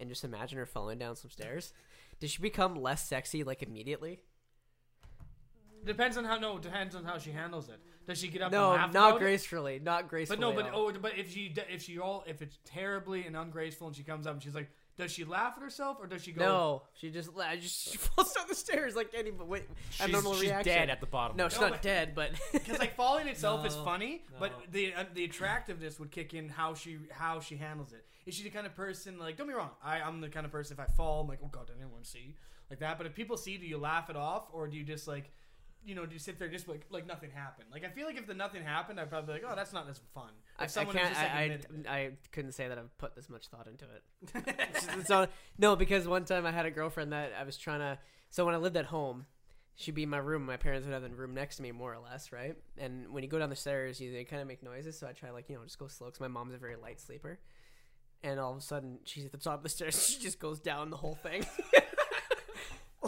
and 0.00 0.08
just 0.08 0.24
imagine 0.24 0.58
her 0.58 0.66
falling 0.66 0.98
down 0.98 1.16
some 1.16 1.30
stairs. 1.30 1.72
Does 2.20 2.30
she 2.30 2.42
become 2.42 2.76
less 2.76 3.08
sexy 3.08 3.44
like 3.44 3.62
immediately? 3.62 4.22
Depends 5.84 6.16
on 6.16 6.24
how 6.24 6.38
no. 6.38 6.58
Depends 6.58 6.94
on 6.94 7.04
how 7.04 7.18
she 7.18 7.30
handles 7.30 7.68
it. 7.68 7.80
Does 8.06 8.18
she 8.18 8.28
get 8.28 8.42
up? 8.42 8.52
No, 8.52 8.72
and 8.72 8.82
laugh 8.82 8.92
not 8.92 9.08
about 9.08 9.16
it? 9.16 9.24
gracefully, 9.24 9.80
not 9.82 10.08
gracefully. 10.08 10.36
But 10.36 10.40
no, 10.40 10.52
but 10.52 10.70
oh, 10.72 10.92
but 11.00 11.18
if 11.18 11.32
she 11.32 11.54
if 11.70 11.82
she 11.82 11.98
all 11.98 12.24
if 12.26 12.42
it's 12.42 12.58
terribly 12.64 13.26
and 13.26 13.36
ungraceful 13.36 13.88
and 13.88 13.96
she 13.96 14.02
comes 14.02 14.26
up 14.26 14.34
and 14.34 14.42
she's 14.42 14.54
like, 14.54 14.70
does 14.98 15.10
she 15.10 15.24
laugh 15.24 15.54
at 15.56 15.62
herself 15.62 15.96
or 16.00 16.06
does 16.06 16.22
she 16.22 16.32
go? 16.32 16.44
no, 16.44 16.82
she 16.94 17.10
just 17.10 17.34
la- 17.34 17.54
just 17.60 17.90
she 17.90 17.96
falls 17.98 18.32
down 18.34 18.44
the 18.48 18.54
stairs 18.54 18.94
like 18.94 19.10
any 19.16 19.30
but 19.30 19.48
wait, 19.48 19.64
She's, 19.90 20.02
abnormal 20.02 20.34
she's 20.34 20.42
reaction. 20.50 20.72
dead 20.74 20.90
at 20.90 21.00
the 21.00 21.06
bottom. 21.06 21.36
no, 21.36 21.48
she's 21.48 21.58
No, 21.60 21.66
not 21.68 21.72
but- 21.74 21.82
dead, 21.82 22.14
but 22.14 22.30
Because 22.52 22.78
like 22.78 22.94
falling 22.96 23.26
itself 23.28 23.66
is 23.66 23.74
No, 23.76 23.84
funny, 23.84 24.22
but 24.38 24.52
the 24.70 24.94
uh, 24.94 25.04
the 25.14 25.24
attractiveness 25.24 25.98
would 25.98 26.10
kick 26.10 26.34
in 26.34 26.48
how 26.48 26.74
she 26.74 26.98
how 27.10 27.40
she 27.40 27.56
handles 27.56 27.92
it. 27.92 28.04
Is 28.26 28.34
she 28.34 28.42
the 28.44 28.50
kind 28.50 28.66
of 28.66 28.74
person 28.76 29.18
like? 29.18 29.36
Don't 29.36 29.48
be 29.48 29.54
wrong. 29.54 29.70
I 29.82 30.00
I'm 30.00 30.20
the 30.20 30.28
kind 30.28 30.46
of 30.46 30.52
person 30.52 30.74
if 30.74 30.80
I 30.80 30.86
fall, 30.92 31.22
I'm 31.22 31.28
like, 31.28 31.40
oh 31.44 31.48
god, 31.48 31.70
I 31.74 31.78
didn't 31.78 31.90
want 31.90 32.04
to 32.04 32.10
see 32.10 32.36
like 32.70 32.78
that. 32.80 32.96
But 32.98 33.06
if 33.06 33.14
people 33.14 33.36
see, 33.36 33.56
do 33.56 33.66
you 33.66 33.78
laugh 33.78 34.10
it 34.10 34.16
off 34.16 34.44
or 34.52 34.68
do 34.68 34.76
you 34.76 34.84
just 34.84 35.08
like, 35.08 35.32
you 35.84 35.94
know, 35.94 36.06
do 36.06 36.12
you 36.12 36.18
sit 36.18 36.38
there 36.38 36.46
and 36.48 36.56
just 36.56 36.68
like 36.68 36.86
like 36.90 37.06
nothing 37.06 37.30
happened? 37.30 37.68
Like 37.72 37.84
I 37.84 37.88
feel 37.90 38.06
like 38.06 38.16
if 38.16 38.26
the 38.26 38.34
nothing 38.34 38.62
happened, 38.62 39.00
I'd 39.00 39.08
probably 39.10 39.34
be 39.34 39.40
like, 39.42 39.50
oh, 39.52 39.56
that's 39.56 39.72
not 39.72 39.88
as 39.88 40.00
fun. 40.14 40.30
If 40.60 40.76
I, 40.76 40.82
I 40.82 40.84
can't. 40.84 41.08
just, 41.08 41.20
like, 41.20 41.30
I. 41.30 41.58
I, 41.88 41.96
I 41.98 42.10
couldn't 42.32 42.52
say 42.52 42.68
that 42.68 42.78
I've 42.78 42.96
put 42.98 43.14
this 43.16 43.28
much 43.28 43.48
thought 43.48 43.66
into 43.66 43.84
it. 43.84 44.02
It's- 44.48 44.88
it's 44.98 45.08
not- 45.08 45.30
no, 45.58 45.76
because 45.76 46.06
one 46.06 46.24
time 46.24 46.46
I 46.46 46.52
had 46.52 46.66
a 46.66 46.70
girlfriend 46.70 47.12
that 47.12 47.32
I 47.38 47.42
was 47.44 47.56
trying 47.56 47.80
to. 47.80 47.98
So 48.30 48.44
when 48.46 48.54
I 48.54 48.58
lived 48.58 48.76
at 48.76 48.86
home, 48.86 49.26
she'd 49.74 49.94
be 49.94 50.04
in 50.04 50.08
my 50.08 50.18
room. 50.18 50.46
My 50.46 50.56
parents 50.56 50.86
would 50.86 50.92
have 50.92 51.02
the 51.02 51.10
room 51.10 51.34
next 51.34 51.56
to 51.56 51.62
me, 51.62 51.72
more 51.72 51.92
or 51.92 51.98
less, 51.98 52.32
right? 52.32 52.56
And 52.78 53.10
when 53.12 53.22
you 53.22 53.28
go 53.28 53.38
down 53.38 53.50
the 53.50 53.56
stairs, 53.56 54.00
you 54.00 54.12
they 54.12 54.24
kind 54.24 54.40
of 54.40 54.48
make 54.48 54.62
noises. 54.62 54.98
So 54.98 55.06
I 55.06 55.12
try 55.12 55.30
like 55.30 55.48
you 55.48 55.56
know 55.56 55.64
just 55.64 55.78
go 55.78 55.88
slow 55.88 56.06
because 56.08 56.20
my 56.20 56.28
mom's 56.28 56.54
a 56.54 56.58
very 56.58 56.76
light 56.76 57.00
sleeper. 57.00 57.38
And 58.24 58.38
all 58.38 58.52
of 58.52 58.58
a 58.58 58.60
sudden, 58.60 59.00
she's 59.04 59.24
at 59.24 59.32
the 59.32 59.38
top 59.38 59.56
of 59.56 59.62
the 59.64 59.68
stairs. 59.68 59.96
She 60.08 60.20
just 60.22 60.38
goes 60.38 60.60
down 60.60 60.90
the 60.90 60.96
whole 60.96 61.16
thing. 61.16 61.44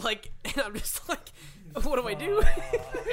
like, 0.03 0.31
and 0.45 0.57
I'm 0.59 0.73
just 0.73 1.07
like, 1.09 1.31
what 1.83 1.95
do 2.01 2.07
I 2.07 2.13
do? 2.13 2.41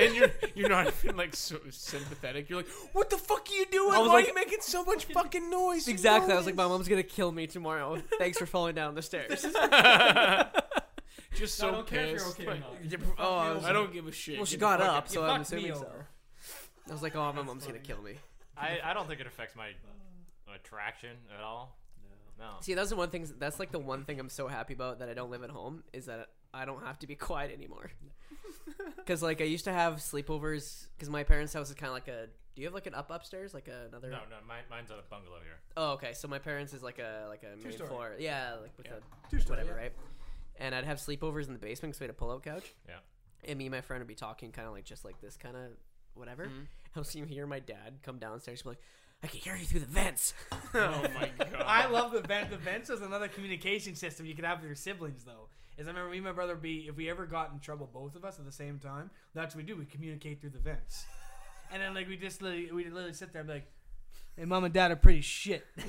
and 0.01 0.15
you're 0.15 0.31
you're 0.55 0.69
not 0.69 0.87
even 1.05 1.17
like 1.17 1.35
so 1.35 1.59
sympathetic. 1.71 2.49
You're 2.49 2.59
like, 2.61 2.69
what 2.93 3.11
the 3.11 3.17
fuck 3.19 3.49
are 3.51 3.55
you 3.55 3.67
doing? 3.67 3.95
I 3.95 3.99
was 3.99 4.09
Why 4.09 4.15
like- 4.15 4.25
are 4.25 4.29
you 4.29 4.35
making 4.35 4.59
so 4.61 4.85
much 4.85 5.05
fucking 5.13 5.51
noise? 5.51 5.89
exactly. 5.89 6.33
I 6.33 6.37
was 6.37 6.47
like, 6.47 6.55
my 6.55 6.67
mom's 6.69 6.89
gonna 6.89 7.03
kill 7.03 7.33
me 7.33 7.47
tomorrow. 7.47 8.01
Thanks 8.19 8.39
for 8.39 8.47
falling 8.47 8.75
down 8.75 8.95
the 8.95 9.03
stairs. 9.03 9.43
just 11.35 11.61
I 11.61 11.67
so 11.67 11.71
don't 11.73 11.87
care 11.87 12.05
if 12.05 12.11
you're 12.11 12.19
pissed. 12.21 12.41
okay 12.41 12.47
or 12.47 12.51
Like, 12.53 12.61
not. 12.61 13.17
oh, 13.19 13.37
I 13.37 13.53
was- 13.53 13.65
I 13.65 13.73
don't 13.73 13.93
give 13.93 14.07
a 14.07 14.13
shit. 14.13 14.37
Well, 14.37 14.47
she 14.47 14.57
Get 14.57 14.61
got 14.61 14.81
fuck 14.81 14.89
up, 14.89 15.09
so 15.09 15.25
I'm 15.25 15.41
fucked 15.45 15.53
me 15.53 15.59
assuming 15.69 15.75
so. 15.77 15.87
over. 15.87 16.07
I 16.89 16.93
was 16.93 17.03
like, 17.03 17.17
oh, 17.17 17.33
my 17.33 17.43
mom's 17.43 17.67
gonna 17.67 17.79
kill 17.79 18.03
me. 18.03 18.15
I, 18.57 18.81
I 18.85 18.93
don't 18.95 19.09
think 19.09 19.21
it 19.21 19.27
affects 19.27 19.57
my 19.57 19.71
attraction 20.55 21.17
at 21.37 21.43
all. 21.43 21.79
No. 22.39 22.47
See, 22.61 22.75
that's 22.75 22.91
the 22.91 22.97
one 22.97 23.09
thing. 23.11 23.29
That's 23.39 23.59
like 23.61 23.71
the 23.71 23.79
one 23.79 24.05
thing 24.05 24.19
I'm 24.19 24.29
so 24.29 24.49
happy 24.49 24.75
about 24.75 24.99
that 24.99 25.09
I 25.09 25.15
don't 25.15 25.31
live 25.31 25.43
at 25.45 25.51
home 25.51 25.85
is 25.93 26.07
that 26.07 26.29
I 26.55 26.65
don't 26.65 26.85
have 26.85 26.99
to 27.01 27.07
be 27.07 27.15
quiet 27.29 27.53
anymore. 27.53 27.91
Because 28.97 29.23
like 29.23 29.41
I 29.41 29.45
used 29.45 29.65
to 29.65 29.73
have 29.73 29.95
sleepovers. 29.97 30.87
Because 30.97 31.11
my 31.11 31.25
parents' 31.25 31.53
house 31.53 31.69
is 31.69 31.75
kind 31.75 31.89
of 31.89 31.95
like 31.95 32.09
a. 32.09 32.27
Do 32.55 32.63
you 32.63 32.67
have 32.69 32.75
like 32.75 32.87
an 32.87 32.95
up 32.95 33.11
upstairs, 33.11 33.53
like 33.55 33.67
another? 33.69 34.09
No, 34.11 34.19
no, 34.31 34.37
mine, 34.47 34.63
mine's 34.71 34.91
on 34.91 34.99
a 34.99 35.03
bungalow 35.11 35.39
here. 35.43 35.59
Oh, 35.77 35.93
okay. 35.93 36.13
So 36.13 36.29
my 36.29 36.39
parents 36.39 36.73
is 36.73 36.83
like 36.83 36.99
a 36.99 37.27
like 37.29 37.43
a 37.43 37.57
main 37.57 37.65
Two-story. 37.65 37.89
floor. 37.89 38.13
Yeah, 38.19 38.55
like 38.63 38.71
with 38.77 38.87
Yeah. 38.87 38.93
a 39.27 39.31
Two-story, 39.31 39.59
whatever, 39.59 39.77
yeah. 39.77 39.83
right? 39.85 39.93
And 40.61 40.75
I'd 40.75 40.85
have 40.85 40.99
sleepovers 40.99 41.47
in 41.49 41.53
the 41.53 41.59
basement 41.59 41.93
because 41.95 42.01
we 42.01 42.05
had 42.05 42.11
a 42.11 42.15
pull-out 42.15 42.43
couch. 42.45 42.75
Yeah. 42.89 42.97
And 43.45 43.59
me 43.59 43.67
and 43.67 43.73
my 43.75 43.81
friend 43.81 44.01
would 44.01 44.07
be 44.09 44.15
talking 44.15 44.53
kind 44.53 44.69
of 44.69 44.75
like 44.75 44.85
just 44.85 45.05
like 45.05 45.21
this 45.21 45.37
kind 45.37 45.57
of 45.57 45.63
whatever. 46.15 46.47
Mhm. 46.47 46.67
I'll 46.97 47.05
see 47.05 47.19
you 47.19 47.25
hear 47.25 47.47
my 47.47 47.59
dad 47.59 47.95
come 48.05 48.19
downstairs 48.19 48.61
and 48.61 48.65
be 48.65 48.69
like, 48.71 48.83
I 49.25 49.27
can 49.29 49.41
hear 49.41 49.57
you 49.57 49.65
through 49.65 49.81
the 49.81 49.87
vents. 49.87 50.35
oh 50.53 51.05
my 51.15 51.31
god. 51.39 51.63
I 51.67 51.87
love 51.89 52.13
the 52.13 52.21
vent. 52.21 52.51
The 52.51 52.57
vents 52.59 52.91
is 52.91 53.01
another 53.01 53.29
communication 53.29 53.97
system 53.97 54.27
you 54.27 54.35
could 54.35 54.45
have 54.45 54.59
with 54.59 54.67
your 54.67 54.77
siblings, 54.77 55.25
though. 55.25 55.49
Is 55.79 55.87
I 55.87 55.91
remember 55.91 56.11
me 56.11 56.19
and 56.19 56.27
my 56.27 56.33
brother 56.33 56.55
be 56.55 56.87
if 56.89 56.97
we 56.97 57.09
ever 57.09 57.27
got 57.27 57.51
in 57.53 57.59
trouble, 57.59 57.89
both 57.93 58.15
of 58.15 58.25
us 58.25 58.39
at 58.39 58.45
the 58.45 58.53
same 58.53 58.79
time, 58.79 59.11
that's 59.35 59.55
what 59.55 59.65
we 59.65 59.67
do. 59.67 59.77
We 59.77 59.85
communicate 59.87 60.41
through 60.41 60.51
the 60.51 60.59
vents, 60.59 61.07
and 61.73 61.83
then 61.83 61.95
like 61.95 62.09
we 62.09 62.17
just 62.17 62.43
literally 62.43 62.71
we 62.71 62.85
literally 62.85 63.15
sit 63.15 63.33
there 63.33 63.41
and 63.41 63.49
be 63.49 63.55
like, 63.55 63.67
"Hey, 64.37 64.45
mom 64.45 64.65
and 64.65 64.75
dad 64.75 64.91
are 64.91 64.97
pretty 64.97 65.23
shit." 65.23 65.65
I 65.79 65.83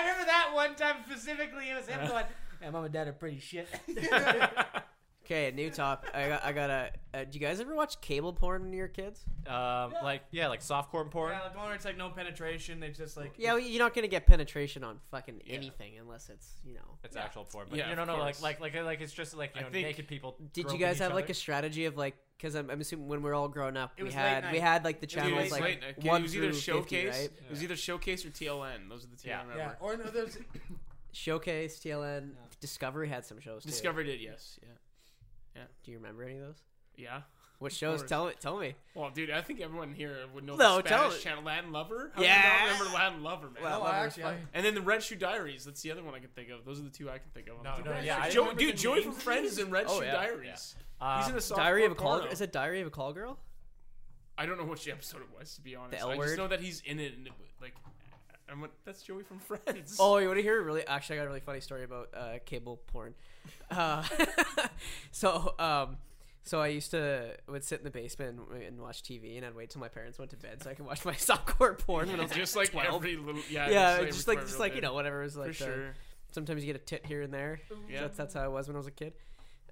remember 0.00 0.24
that 0.26 0.50
one 0.54 0.74
time 0.76 0.96
specifically. 1.06 1.70
It 1.70 1.76
was 1.76 1.86
him 1.86 2.06
going, 2.08 2.24
"Yeah, 2.62 2.70
mom 2.70 2.84
and 2.84 2.92
dad 2.92 3.08
are 3.08 3.12
pretty 3.12 3.40
shit." 3.40 3.68
Okay, 5.30 5.52
new 5.54 5.68
top. 5.68 6.06
I 6.14 6.28
got. 6.28 6.42
I 6.44 6.52
got 6.52 6.70
a. 6.70 6.90
Uh, 7.12 7.24
do 7.24 7.38
you 7.38 7.40
guys 7.46 7.60
ever 7.60 7.74
watch 7.74 8.00
cable 8.00 8.32
porn 8.32 8.62
when 8.62 8.72
you 8.72 8.80
were 8.80 8.88
kids? 8.88 9.26
Um, 9.46 9.92
like 10.02 10.22
yeah, 10.30 10.48
like 10.48 10.60
softcore 10.60 11.10
porn. 11.10 11.32
yeah, 11.32 11.42
like 11.42 11.54
one 11.54 11.66
where 11.66 11.74
it's 11.74 11.84
like 11.84 11.98
no 11.98 12.08
penetration. 12.08 12.82
It's 12.82 12.96
just 12.96 13.14
like 13.18 13.34
Yeah, 13.36 13.52
well, 13.52 13.60
you're 13.60 13.78
not 13.82 13.94
gonna 13.94 14.08
get 14.08 14.26
penetration 14.26 14.82
on 14.84 15.00
fucking 15.10 15.42
Yeah. 15.44 15.56
anything 15.56 15.98
unless 15.98 16.30
it's 16.30 16.48
you 16.64 16.72
know. 16.74 16.80
It's 17.04 17.14
Yeah. 17.14 17.24
actual 17.24 17.44
porn, 17.44 17.66
but 17.68 17.78
Yeah, 17.78 17.90
you 17.90 17.94
don't 17.94 18.08
of 18.08 18.16
know, 18.16 18.22
like 18.22 18.36
course. 18.36 18.42
like 18.42 18.60
like 18.60 18.74
like 18.82 19.00
it's 19.02 19.12
just 19.12 19.36
like 19.36 19.54
you 19.54 19.60
I 19.60 19.64
know 19.64 19.70
think- 19.70 19.86
naked 19.86 20.08
people. 20.08 20.36
Did 20.54 20.56
you 20.56 20.62
groping 20.64 20.80
guys 20.80 20.96
each 20.96 21.02
have 21.02 21.12
like 21.12 21.24
other. 21.24 21.32
a 21.32 21.34
strategy 21.34 21.84
of 21.84 21.96
like? 21.98 22.16
Because 22.38 22.54
I'm, 22.54 22.70
I'm 22.70 22.80
assuming 22.80 23.08
when 23.08 23.20
we 23.22 23.28
are 23.28 23.34
all 23.34 23.48
grown 23.48 23.76
up, 23.76 23.92
It 23.98 24.04
we 24.04 24.06
was 24.06 24.14
late 24.14 24.20
had 24.22 24.44
we 24.52 24.58
night. 24.60 24.60
had 24.62 24.84
like 24.84 25.00
the 25.00 25.06
was 25.08 25.12
Dude, 25.12 25.22
channels 25.24 25.42
it's 25.42 25.52
like 25.52 25.62
late 25.62 25.80
night. 25.82 26.04
one 26.04 26.20
it 26.20 26.22
was 26.22 26.36
either 26.36 26.52
through 26.52 26.52
50, 26.54 26.62
Showcase. 26.72 27.18
right? 27.18 27.24
It 27.44 27.50
was 27.50 27.62
either 27.62 27.76
Showcase 27.76 28.24
or 28.24 28.30
TLN. 28.30 28.88
Those 28.88 29.04
are 29.04 29.08
the 29.08 29.16
two 29.16 29.28
Yeah. 29.28 29.40
I 29.40 29.42
remember. 29.42 29.62
yeah. 29.62 29.86
Or 29.86 29.96
no, 29.98 30.04
there's 30.04 30.38
Showcase, 31.12 31.78
TLN, 31.80 32.28
Yeah. 32.34 32.40
Discovery 32.60 33.08
had 33.08 33.24
some 33.24 33.40
shows. 33.40 33.62
Too. 33.64 33.70
Discovery 33.70 34.04
did, 34.04 34.20
yes. 34.20 34.58
Yeah. 34.62 34.68
Do 35.84 35.90
you 35.90 35.98
remember 35.98 36.22
any 36.24 36.34
of 36.36 36.40
those? 36.42 36.62
Yeah. 36.96 37.20
What 37.58 37.72
shows? 37.82 38.02
Tell 38.04 38.26
me. 38.26 38.32
Tell 38.40 38.58
me. 38.58 38.74
Well, 38.94 39.10
dude, 39.10 39.30
I 39.30 39.40
think 39.42 39.60
everyone 39.60 39.92
here 39.94 40.16
would 40.34 40.44
know 40.44 40.56
No, 40.56 40.80
the 40.80 40.88
Spanish 40.88 41.14
me. 41.14 41.20
channel 41.20 41.42
Latin 41.44 41.72
Lover. 41.72 42.12
How 42.14 42.22
Yeah. 42.22 42.42
do 42.42 42.48
you 42.48 42.70
not 42.70 42.78
remember 42.78 42.94
Latin 42.98 43.22
Lover, 43.22 43.50
man? 43.50 43.62
Well, 43.62 43.78
no, 43.80 43.84
Lover 43.84 43.96
I 43.96 44.04
actually, 44.06 44.22
fun. 44.24 44.48
and 44.54 44.64
then 44.66 44.74
the 44.74 44.80
Red 44.82 45.02
Shoe 45.02 45.16
Diaries. 45.16 45.64
That's 45.64 45.82
the 45.82 45.90
other 45.92 46.02
one 46.04 46.14
I 46.14 46.18
can 46.20 46.28
think 46.30 46.50
of. 46.50 46.64
Those 46.64 46.78
are 46.80 46.84
the 46.84 46.90
two 46.90 47.08
I 47.10 47.18
can 47.18 47.30
think 47.34 47.48
of. 47.48 47.62
No, 47.64 47.76
no, 47.84 47.90
Red 47.90 48.04
yeah, 48.04 48.16
Shoe 48.16 48.22
I 48.22 48.30
Joe, 48.30 48.40
remember 48.42 48.60
dude, 48.60 48.74
the 48.74 48.78
Joey 48.78 48.94
names 48.94 49.04
from 49.06 49.12
of 49.16 49.22
Friends 49.22 49.50
these? 49.56 49.58
and 49.64 49.72
Red 49.72 49.84
Oh, 49.88 49.98
Shoe 50.00 50.06
yeah. 50.06 50.12
Diaries. 50.12 50.76
Um, 51.00 51.18
He's 51.22 51.28
in 51.30 51.36
a 51.36 51.40
soft 51.40 51.60
Diary 51.60 51.84
of 51.84 51.92
a 51.92 51.94
call. 51.94 52.20
Is 52.20 52.40
it 52.40 52.52
Diary 52.52 52.80
of 52.80 52.86
a 52.86 52.90
call 52.90 53.12
girl? 53.12 53.38
I 54.36 54.46
don't 54.46 54.56
know 54.56 54.64
which 54.64 54.86
episode 54.88 55.22
it 55.22 55.28
was, 55.36 55.54
to 55.56 55.60
be 55.62 55.74
honest. 55.74 56.00
L 56.00 56.10
I 56.10 56.16
word? 56.16 56.26
just 56.26 56.38
know 56.38 56.46
that 56.48 56.60
he's 56.60 56.80
in 56.82 57.00
it, 57.00 57.16
and 57.16 57.26
it, 57.26 57.32
like, 57.60 57.74
I'm 58.50 58.60
like, 58.62 58.70
that's 58.84 59.02
Joey 59.02 59.22
from 59.22 59.38
Friends. 59.38 59.96
Oh, 60.00 60.18
you 60.18 60.26
want 60.26 60.38
to 60.38 60.42
hear 60.42 60.60
a 60.60 60.64
really? 60.64 60.86
Actually, 60.86 61.16
I 61.16 61.18
got 61.20 61.24
a 61.26 61.28
really 61.28 61.40
funny 61.40 61.60
story 61.60 61.84
about 61.84 62.08
uh, 62.14 62.38
cable 62.44 62.80
porn. 62.88 63.14
Uh, 63.70 64.02
so, 65.10 65.54
um, 65.58 65.96
so 66.42 66.60
I 66.60 66.68
used 66.68 66.90
to 66.90 67.34
would 67.48 67.64
sit 67.64 67.78
in 67.78 67.84
the 67.84 67.90
basement 67.90 68.40
and, 68.50 68.62
and 68.62 68.80
watch 68.80 69.02
TV, 69.02 69.36
and 69.36 69.46
I'd 69.46 69.54
wait 69.54 69.70
till 69.70 69.80
my 69.80 69.88
parents 69.88 70.18
went 70.18 70.30
to 70.32 70.36
bed 70.36 70.62
so 70.62 70.70
I 70.70 70.74
could 70.74 70.86
watch 70.86 71.04
my 71.04 71.12
softcore 71.14 71.78
porn 71.78 72.10
when 72.10 72.20
I 72.20 72.24
was 72.24 72.32
just 72.32 72.56
like 72.56 72.72
12. 72.72 72.94
every 72.94 73.16
little, 73.16 73.40
yeah, 73.50 73.70
yeah, 73.70 73.96
every 73.98 74.06
just 74.06 74.28
like 74.28 74.38
12 74.38 74.48
just 74.48 74.60
like 74.60 74.74
you 74.74 74.80
know 74.80 74.92
whatever 74.92 75.20
it 75.20 75.24
was 75.24 75.36
like. 75.36 75.54
for 75.54 75.64
uh, 75.64 75.66
sure. 75.66 75.94
sometimes 76.32 76.62
you 76.62 76.72
get 76.72 76.80
a 76.80 76.84
tit 76.84 77.06
here 77.06 77.22
and 77.22 77.32
there. 77.32 77.60
Yeah. 77.88 78.02
That's 78.02 78.16
that's 78.16 78.34
how 78.34 78.42
I 78.42 78.48
was 78.48 78.68
when 78.68 78.76
I 78.76 78.78
was 78.78 78.86
a 78.86 78.90
kid. 78.90 79.14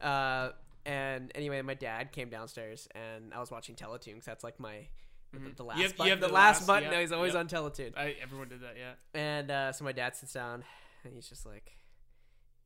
Uh, 0.01 0.51
and 0.87 1.33
anyway, 1.35 1.61
my 1.63 1.75
dad 1.75 2.13
came 2.13 2.31
downstairs 2.31 2.89
and 2.95 3.35
I 3.35 3.41
was 3.41 3.51
watching 3.51 3.75
Teletoon 3.75 4.15
because 4.15 4.27
that's 4.27 4.45
like 4.45 4.61
my 4.61 4.87
the, 5.33 5.39
Mhm. 5.39 5.57
the 5.57 5.63
You 5.65 5.69
last 5.69 5.81
have- 5.83 5.97
button. 5.97 6.21
the, 6.21 6.27
the 6.29 6.33
last, 6.33 6.61
last- 6.61 6.67
button. 6.67 6.93
yeah, 6.93 7.01
He's 7.01 7.13
always 7.13 7.35
yep. 7.35 7.41
on 7.41 7.49
Teletoon. 7.49 7.97
I, 7.97 8.17
everyone 8.23 8.49
did 8.49 8.61
that, 8.61 8.77
yeah. 8.79 8.93
And 9.15 9.51
uh, 9.51 9.73
so 9.73 9.85
my 9.85 9.93
dad 9.93 10.17
sits 10.17 10.33
down 10.33 10.65
and 11.05 11.15
he's 11.15 11.29
just 11.29 11.45
like, 11.47 11.77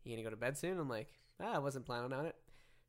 "You 0.05 0.15
gonna 0.15 0.25
go 0.25 0.31
to 0.31 0.37
bed 0.37 0.57
soon?" 0.59 0.79
I'm 0.79 0.89
like, 0.89 1.09
"Ah, 1.41 1.55
I 1.55 1.59
wasn't 1.59 1.87
planning 1.87 2.13
on 2.13 2.27
it." 2.27 2.37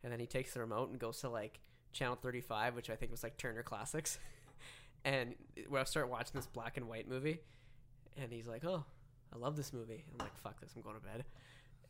And 0.04 0.12
then 0.12 0.20
he 0.20 0.26
takes 0.28 0.54
the 0.54 0.60
remote 0.60 0.90
and 0.90 1.00
goes 1.00 1.20
to 1.22 1.30
like 1.30 1.60
channel 1.94 2.16
35, 2.16 2.76
which 2.76 2.90
I 2.90 2.96
think 2.96 3.12
was 3.12 3.24
like 3.24 3.38
Turner 3.38 3.64
Classics. 3.64 4.18
and 5.06 5.36
we 5.70 5.80
I 5.80 5.84
start 5.86 6.10
watching 6.10 6.34
this 6.36 6.48
black 6.48 6.78
and 6.78 6.88
white 6.88 7.08
movie, 7.08 7.40
and 8.18 8.32
he's 8.32 8.48
like, 8.48 8.64
"Oh, 8.66 8.84
I 9.34 9.38
love 9.38 9.56
this 9.56 9.74
movie." 9.74 10.04
I'm 10.12 10.18
like, 10.20 10.36
"Fuck 10.38 10.60
this, 10.62 10.74
I'm 10.76 10.82
going 10.82 10.96
to 10.96 11.02
bed." 11.02 11.26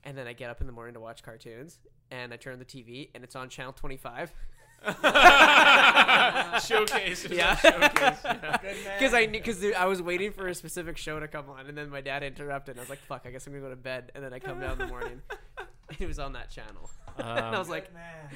And 0.04 0.18
then 0.18 0.26
I 0.28 0.34
get 0.34 0.50
up 0.50 0.62
in 0.62 0.68
the 0.68 0.74
morning 0.74 0.96
to 0.96 1.00
watch 1.00 1.22
cartoons, 1.22 1.80
and 2.10 2.34
I 2.34 2.38
turn 2.38 2.54
on 2.54 2.60
the 2.60 2.66
TV, 2.66 3.10
and 3.14 3.24
it's 3.24 3.36
on 3.36 3.50
channel 3.50 3.72
25 3.74 4.34
showcase. 6.62 7.28
Yeah. 7.30 7.54
a 7.54 7.58
showcase. 7.58 8.18
Yeah. 8.24 8.58
because 8.98 9.14
I 9.14 9.26
knew 9.26 9.40
because 9.40 9.64
I 9.78 9.86
was 9.86 10.02
waiting 10.02 10.32
for 10.32 10.48
a 10.48 10.56
specific 10.56 10.98
show 10.98 11.20
to 11.20 11.28
come 11.28 11.50
on, 11.50 11.68
and 11.68 11.78
then 11.78 11.90
my 11.90 12.02
dad 12.02 12.24
interrupted. 12.24 12.74
And 12.74 12.80
I 12.80 12.84
was 12.84 12.90
like, 12.90 13.00
"Fuck, 13.00 13.24
I 13.26 13.32
guess 13.32 13.46
I'm 13.48 13.54
gonna 13.54 13.64
go 13.64 13.70
to 13.70 13.76
bed." 13.76 14.12
And 14.16 14.24
then 14.24 14.34
I 14.34 14.40
come 14.40 14.60
down 14.60 14.74
in 14.74 14.78
the 14.80 14.88
morning, 14.88 15.22
and 15.60 15.68
it 16.00 16.08
was 16.08 16.20
on 16.20 16.34
that 16.34 16.50
channel. 16.50 16.90
and 17.18 17.28
I 17.28 17.50
Um, 17.52 17.58
was 17.60 17.70
like, 17.70 17.94
man. 17.94 18.30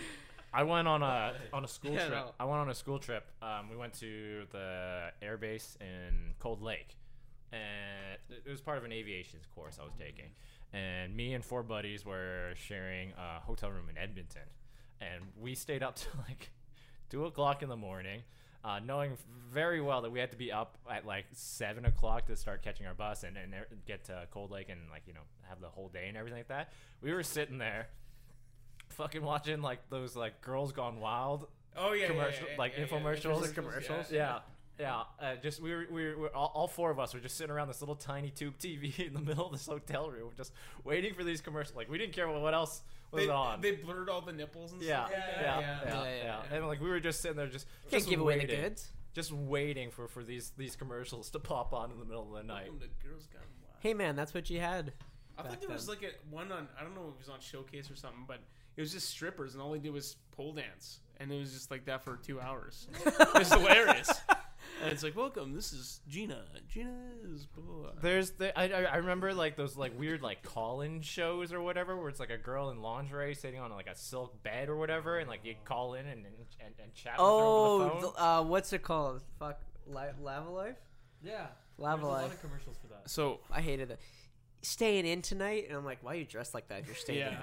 I 0.54 0.64
went 0.64 0.88
on 0.88 1.04
a 1.04 1.34
on 1.52 1.66
a 1.66 1.68
school 1.68 1.91
Yeah, 1.91 2.08
trip. 2.08 2.12
no. 2.26 2.32
I 2.39 2.46
went 2.46 2.60
on 2.60 2.70
a 2.70 2.76
school 2.76 2.98
trip. 3.00 3.26
Um, 3.41 3.70
we 3.70 3.76
went 3.76 3.93
to 3.96 4.46
the 4.52 5.12
air 5.22 5.38
base 5.38 5.78
in 5.82 6.34
Cold 6.39 6.62
Lake, 6.62 6.96
and 7.52 7.62
it 8.30 8.50
was 8.50 8.62
part 8.62 8.78
of 8.78 8.86
an 8.86 8.93
aviation 8.93 9.39
course 9.54 9.78
I 9.82 9.84
was 9.84 9.93
taking. 10.00 10.30
And 10.72 11.16
me 11.16 11.34
and 11.34 11.43
four 11.43 11.62
buddies 11.64 12.06
were 12.06 12.54
sharing 12.56 13.12
a 13.18 13.39
hotel 13.41 13.70
room 13.70 13.88
in 13.89 13.98
Edmonton, 13.98 14.43
and 15.02 15.24
we 15.39 15.56
stayed 15.56 15.84
up 15.84 15.96
till 15.96 16.12
like 16.28 16.52
two 17.10 17.26
o'clock 17.26 17.64
in 17.64 17.70
the 17.70 17.78
morning. 17.78 18.22
Uh, 18.64 18.80
knowing 18.84 19.16
very 19.54 19.80
well 19.80 20.02
that 20.02 20.12
we 20.12 20.20
had 20.20 20.32
to 20.32 20.38
be 20.38 20.52
up 20.52 20.80
at 20.91 21.06
like 21.06 21.26
seven 21.34 21.86
o'clock 21.86 22.26
to 22.26 22.36
start 22.36 22.64
catching 22.64 22.88
our 22.88 22.96
bus 22.96 23.22
and, 23.24 23.38
and 23.38 23.54
get 23.86 24.04
to 24.06 24.28
Cold 24.32 24.50
Lake 24.50 24.70
and 24.70 24.80
like 24.89 25.04
you 25.06 25.14
know 25.14 25.20
have 25.48 25.62
the 25.62 25.68
whole 25.68 25.88
day 25.88 26.08
and 26.08 26.18
everything 26.18 26.39
like 26.39 26.48
that. 26.48 26.72
We 27.00 27.14
were 27.14 27.22
sitting 27.22 27.60
there, 27.60 27.89
fucking 28.89 29.22
watching 29.22 29.62
like 29.62 29.88
those 29.91 30.16
like 30.16 30.41
Girls 30.41 30.72
Gone 30.72 31.00
Wild 31.00 31.48
Oh 31.78 31.93
yeah, 31.93 32.08
commercial, 32.08 32.48
like 32.58 32.76
infomercials, 32.76 33.41
Like 33.41 33.54
commercials? 33.54 34.12
Yeah, 34.12 34.39
yeah. 34.80 35.03
Uh, 35.21 35.36
just 35.41 35.61
we 35.61 35.73
were, 35.73 35.86
we 35.91 36.13
were 36.15 36.36
all, 36.36 36.51
all 36.53 36.67
four 36.67 36.91
of 36.91 36.99
us 36.99 37.13
were 37.13 37.19
just 37.19 37.38
sitting 37.38 37.51
around 37.51 37.67
this 37.67 37.82
little 37.82 37.95
tiny 37.95 38.30
tube 38.30 38.57
TV 38.59 38.97
in 39.07 39.13
the 39.13 39.21
middle 39.21 39.45
of 39.47 39.51
this 39.53 39.65
hotel 39.65 40.09
room, 40.09 40.32
just 40.36 40.51
waiting 40.84 41.13
for 41.13 41.23
these 41.23 41.41
commercials. 41.41 41.76
Like 41.76 41.89
we 41.89 41.97
didn't 41.97 42.13
care 42.13 42.28
what, 42.28 42.41
what 42.41 42.53
else 42.53 42.82
was 43.11 43.23
They, 43.26 43.30
on. 43.30 43.61
they 43.61 43.71
blurred 43.71 44.09
all 44.09 44.21
the 44.21 44.34
nipples 44.34 44.73
and 44.73 44.82
yeah, 44.82 45.05
stuff. 45.05 45.11
yeah, 45.11 45.17
like 45.28 45.36
yeah, 45.41 45.41
that. 45.41 45.61
yeah, 45.61 45.80
Yeah, 45.86 46.03
yeah, 46.03 46.15
yeah, 46.23 46.23
yeah. 46.51 46.55
And 46.57 46.67
like 46.67 46.82
we 46.82 46.89
were 46.89 46.99
just 46.99 47.21
sitting 47.21 47.38
there, 47.38 47.47
just 47.47 47.67
"Can't 47.89 48.01
just 48.01 48.09
give 48.09 48.19
away 48.19 48.39
the 48.39 48.47
goods." 48.47 48.89
just 49.13 49.32
waiting 49.32 49.91
for 49.91 50.07
for 50.09 50.23
these 50.23 50.51
these 50.57 50.76
commercials 50.76 51.30
to 51.30 51.39
pop 51.39 51.73
on 51.73 51.89
in 51.89 51.97
the 51.99 52.05
middle 52.05 52.23
of 52.28 52.34
the 52.34 52.43
night. 52.43 52.63
Welcome 52.69 52.80
to 52.82 53.07
Girls 53.07 53.28
Gone 53.28 53.41
Wild. 53.63 53.76
Hey 53.80 53.93
man, 53.93 54.15
that's 54.17 54.34
what 54.34 54.49
you 54.49 54.59
had. 54.59 54.91
I 55.38 55.41
back 55.41 55.51
thought 55.51 55.61
there 55.61 55.69
was 55.69 55.88
like 55.88 56.03
a 56.03 56.09
one 56.34 56.51
on 56.51 56.67
I 56.78 56.84
don't 56.84 56.93
know 56.95 57.07
if 57.07 57.15
it 57.15 57.19
was 57.19 57.30
on 57.30 57.39
Showcase 57.39 57.89
or 57.89 57.95
something, 57.95 58.26
but 58.28 58.39
it 58.76 58.82
was 58.82 58.91
just 58.91 59.09
strippers 59.09 59.53
and 59.53 59.63
all 59.63 59.71
they 59.71 59.80
did 59.80 59.93
was 59.93 60.17
pole 60.36 60.51
dance, 60.51 60.99
and 61.17 61.32
it 61.32 61.39
was 61.39 61.53
just 61.53 61.71
like 61.71 61.86
that 61.86 62.03
for 62.03 62.17
two 62.17 62.41
hours. 62.41 62.88
it 63.05 63.34
was 63.34 63.53
hilarious. 63.53 64.09
And 64.86 64.94
it's 64.94 65.04
like, 65.04 65.16
welcome, 65.16 65.54
this 65.54 65.74
is 65.74 66.00
Gina. 66.08 66.44
Gina 66.70 66.94
is 67.34 67.46
blah, 67.46 67.64
blah, 67.64 67.82
blah. 67.92 67.92
There's 68.02 68.32
the 68.32 68.58
I, 68.58 68.66
I 68.70 68.84
I 68.84 68.96
remember 68.98 69.34
like 69.34 69.56
those 69.58 69.76
like 69.76 69.98
weird 70.00 70.22
like 70.22 70.44
call-in 70.44 71.02
shows 71.02 71.52
or 71.52 71.62
whatever 71.62 71.98
where 71.98 72.10
it's 72.10 72.20
like 72.20 72.30
a 72.30 72.38
girl 72.38 72.70
in 72.70 72.82
lingerie 72.82 73.34
sitting 73.36 73.60
on 73.60 73.72
like 73.72 73.88
a 73.88 73.96
silk 73.96 74.42
bed 74.44 74.70
or 74.70 74.76
whatever 74.78 75.18
and 75.20 75.28
like 75.30 75.42
you 75.44 75.56
call 75.66 75.96
in 75.96 76.06
and 76.06 76.26
and, 76.26 76.36
and, 76.64 76.74
and 76.82 76.94
chat 76.94 77.14
with 77.14 77.20
her 77.20 77.24
over 77.26 77.84
the 77.84 77.90
Oh, 77.90 77.90
phone. 77.90 78.02
the, 78.02 78.24
uh, 78.24 78.44
what's 78.44 78.74
it 78.74 78.82
called? 78.84 79.22
Fuck, 79.40 79.60
Li- 79.88 80.02
Lavalife. 80.24 80.76
Yeah. 81.24 81.48
Lava 81.78 81.98
There's 81.98 82.04
a 82.04 82.12
lot 82.12 82.22
Life. 82.24 82.34
of 82.36 82.42
commercials 82.42 82.78
for 82.78 82.88
that. 82.88 83.10
So 83.10 83.40
I 83.52 83.62
hated 83.62 83.92
it. 83.92 84.00
Staying 84.62 85.06
in 85.06 85.22
tonight, 85.22 85.66
and 85.68 85.78
I'm 85.78 85.84
like, 85.86 86.00
why 86.02 86.14
are 86.14 86.18
you 86.18 86.26
dressed 86.26 86.54
like 86.54 86.70
that 86.70 86.80
if 86.80 86.88
you're 86.88 86.96
staying 86.96 87.20
yeah, 87.20 87.42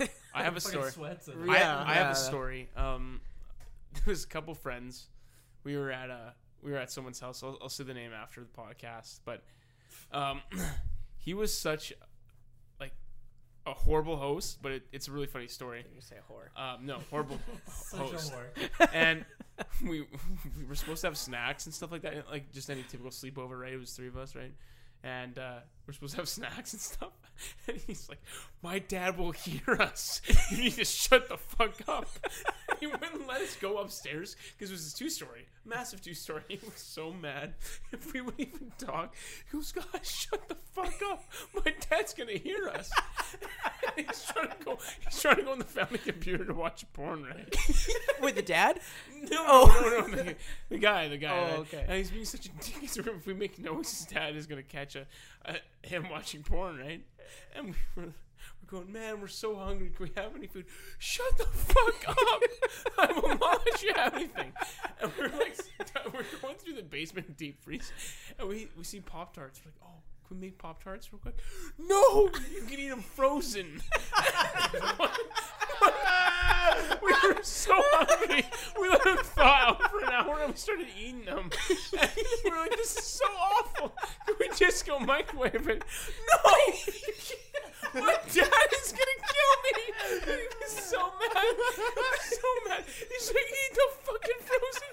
in? 0.00 0.08
I 0.34 0.42
have 0.42 0.56
a 0.56 0.60
Fucking 0.60 0.78
story. 0.78 0.90
Sweats 0.90 1.28
and 1.28 1.50
I, 1.50 1.54
Yeah, 1.58 1.78
I 1.86 1.94
have 1.94 2.06
yeah. 2.06 2.10
a 2.10 2.14
story. 2.14 2.68
Um, 2.76 3.20
there 3.94 4.02
was 4.06 4.24
a 4.24 4.26
couple 4.26 4.54
friends. 4.54 5.06
We 5.62 5.76
were 5.76 5.90
at 5.90 6.10
a 6.10 6.34
we 6.64 6.72
were 6.72 6.78
at 6.78 6.90
someone's 6.90 7.20
house. 7.20 7.42
I'll, 7.42 7.58
I'll 7.62 7.68
say 7.68 7.84
the 7.84 7.94
name 7.94 8.12
after 8.12 8.40
the 8.40 8.46
podcast, 8.46 9.20
but 9.24 9.42
um, 10.12 10.40
he 11.18 11.34
was 11.34 11.56
such 11.56 11.92
like 12.80 12.92
a 13.66 13.74
horrible 13.74 14.16
host. 14.16 14.58
But 14.62 14.72
it, 14.72 14.82
it's 14.92 15.08
a 15.08 15.12
really 15.12 15.26
funny 15.26 15.46
story. 15.48 15.84
You 15.94 16.00
say 16.00 16.16
whore. 16.30 16.58
Um, 16.60 16.86
no, 16.86 16.98
horrible 17.10 17.38
host. 17.92 18.32
and 18.92 19.24
we 19.82 20.00
we 20.58 20.64
were 20.68 20.74
supposed 20.74 21.02
to 21.02 21.08
have 21.08 21.18
snacks 21.18 21.66
and 21.66 21.74
stuff 21.74 21.92
like 21.92 22.02
that, 22.02 22.28
like 22.30 22.50
just 22.52 22.70
any 22.70 22.82
typical 22.82 23.10
sleepover, 23.10 23.60
right? 23.60 23.72
It 23.72 23.78
was 23.80 23.92
three 23.92 24.08
of 24.08 24.16
us, 24.16 24.34
right? 24.34 24.52
And 25.02 25.38
uh, 25.38 25.58
we're 25.86 25.92
supposed 25.92 26.14
to 26.14 26.20
have 26.20 26.28
snacks 26.40 26.72
and 26.72 26.80
stuff. 26.80 27.12
And 27.66 27.78
he's 27.78 28.08
like, 28.08 28.22
"My 28.62 28.78
dad 28.78 29.18
will 29.18 29.32
hear 29.32 29.74
us. 29.80 30.22
You 30.52 30.56
need 30.56 30.74
to 30.74 30.84
shut 30.84 31.28
the 31.28 31.36
fuck 31.36 31.74
up." 31.88 32.08
he 32.78 32.86
wouldn't 32.86 33.26
let 33.26 33.40
us 33.40 33.56
go 33.56 33.78
upstairs 33.78 34.36
because 34.56 34.70
it 34.70 34.74
was 34.74 34.92
a 34.92 34.96
two 34.96 35.10
story, 35.10 35.46
massive 35.64 36.00
two 36.02 36.14
story. 36.14 36.42
He 36.48 36.58
was 36.64 36.74
so 36.76 37.12
mad 37.12 37.54
if 37.92 38.12
we 38.12 38.20
would 38.20 38.34
even 38.38 38.72
talk. 38.78 39.14
He 39.50 39.56
goes, 39.56 39.72
"Guys, 39.72 39.84
shut 40.10 40.48
the 40.48 40.56
fuck 40.72 40.94
up! 41.10 41.24
My 41.54 41.74
dad's 41.90 42.14
gonna 42.14 42.32
hear 42.32 42.68
us." 42.68 42.90
he's 43.96 44.24
trying 44.32 44.48
to 44.48 44.56
go. 44.64 44.78
He's 45.08 45.20
trying 45.20 45.36
to 45.36 45.42
go 45.42 45.52
on 45.52 45.58
the 45.58 45.64
family 45.64 45.98
computer 45.98 46.44
to 46.44 46.54
watch 46.54 46.84
porn, 46.92 47.24
right? 47.24 47.56
With 48.20 48.34
the 48.36 48.42
dad? 48.42 48.80
No, 49.30 49.38
Oh. 49.46 49.80
no, 50.06 50.06
no, 50.06 50.22
the, 50.22 50.36
the 50.68 50.78
guy, 50.78 51.08
the 51.08 51.16
guy. 51.18 51.36
Oh, 51.38 51.42
right? 51.50 51.58
okay. 51.60 51.84
And 51.88 51.96
he's 51.98 52.10
being 52.10 52.24
such 52.24 52.46
a 52.46 52.50
dick. 52.50 52.82
If 53.06 53.26
we 53.26 53.34
make 53.34 53.58
noises, 53.58 54.06
dad 54.06 54.36
is 54.36 54.46
gonna 54.46 54.62
catch 54.62 54.96
a, 54.96 55.06
a 55.44 55.56
him 55.86 56.08
watching 56.10 56.42
porn, 56.42 56.78
right? 56.78 57.02
And 57.56 57.66
we 57.96 58.02
were, 58.02 58.12
we're 58.64 58.78
going, 58.78 58.92
man, 58.92 59.20
we're 59.20 59.26
so 59.26 59.56
hungry. 59.56 59.90
Can 59.94 60.06
we 60.06 60.12
have 60.16 60.34
any 60.36 60.46
food? 60.46 60.66
Shut 60.98 61.36
the 61.38 61.44
fuck 61.44 62.08
up! 62.08 62.16
I 62.98 63.12
will 63.12 63.36
not 63.36 63.62
let 63.64 63.82
you 63.82 63.92
have 63.94 64.14
anything. 64.14 64.52
And 65.00 65.12
we're 65.18 65.28
like, 65.28 65.58
we're 66.12 66.24
going 66.40 66.56
through 66.56 66.74
the 66.74 66.82
basement 66.82 67.36
deep 67.36 67.62
freeze, 67.62 67.92
and 68.38 68.48
we 68.48 68.68
we 68.76 68.84
see 68.84 69.00
pop 69.00 69.34
tarts. 69.34 69.60
We're 69.64 69.70
like, 69.70 69.80
oh. 69.82 70.00
Can 70.26 70.40
we 70.40 70.46
make 70.46 70.56
Pop 70.56 70.82
Tarts 70.82 71.12
real 71.12 71.20
quick? 71.20 71.38
No! 71.78 72.30
You 72.50 72.62
can 72.66 72.78
eat 72.78 72.88
them 72.88 73.02
frozen! 73.02 73.82
we 77.02 77.12
were 77.12 77.42
so 77.42 77.74
hungry. 77.76 78.46
We 78.80 78.88
let 78.88 79.04
them 79.04 79.18
thaw 79.18 79.44
out 79.44 79.90
for 79.90 80.02
an 80.02 80.08
hour 80.08 80.40
and 80.40 80.52
we 80.52 80.56
started 80.56 80.86
eating 80.98 81.26
them. 81.26 81.50
And 82.00 82.10
we 82.42 82.50
were 82.50 82.56
like, 82.56 82.70
this 82.70 82.96
is 82.96 83.04
so 83.04 83.26
awful. 83.26 83.92
Can 84.26 84.36
we 84.40 84.48
just 84.56 84.86
go 84.86 84.98
microwave 84.98 85.68
it? 85.68 85.84
No! 86.30 86.38
My 87.94 88.12
dad 88.12 88.70
is 88.82 88.90
gonna 88.90 89.18
kill 89.22 89.54
me! 89.62 89.70
And 90.22 90.40
he 90.40 90.46
was 90.60 90.72
so 90.72 90.98
mad. 90.98 91.34
He 91.34 91.40
was 91.54 92.38
so 92.42 92.48
mad. 92.68 92.82
He's 92.86 93.28
like, 93.28 93.50
eat 93.52 93.74
the 93.74 93.86
fucking 94.02 94.40
frozen. 94.40 94.90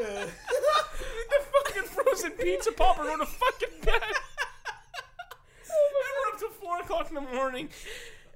eat 0.00 1.28
the 1.30 1.40
fucking 1.52 1.88
frozen 1.90 2.30
pizza 2.32 2.72
pop 2.72 2.98
or 2.98 3.04
go 3.04 3.16
to 3.18 3.26
fucking 3.26 3.80
bed. 3.82 4.02
And 5.62 5.92
we're 5.92 6.32
up 6.32 6.38
till 6.38 6.50
four 6.50 6.78
o'clock 6.78 7.08
in 7.10 7.14
the 7.16 7.20
morning. 7.20 7.68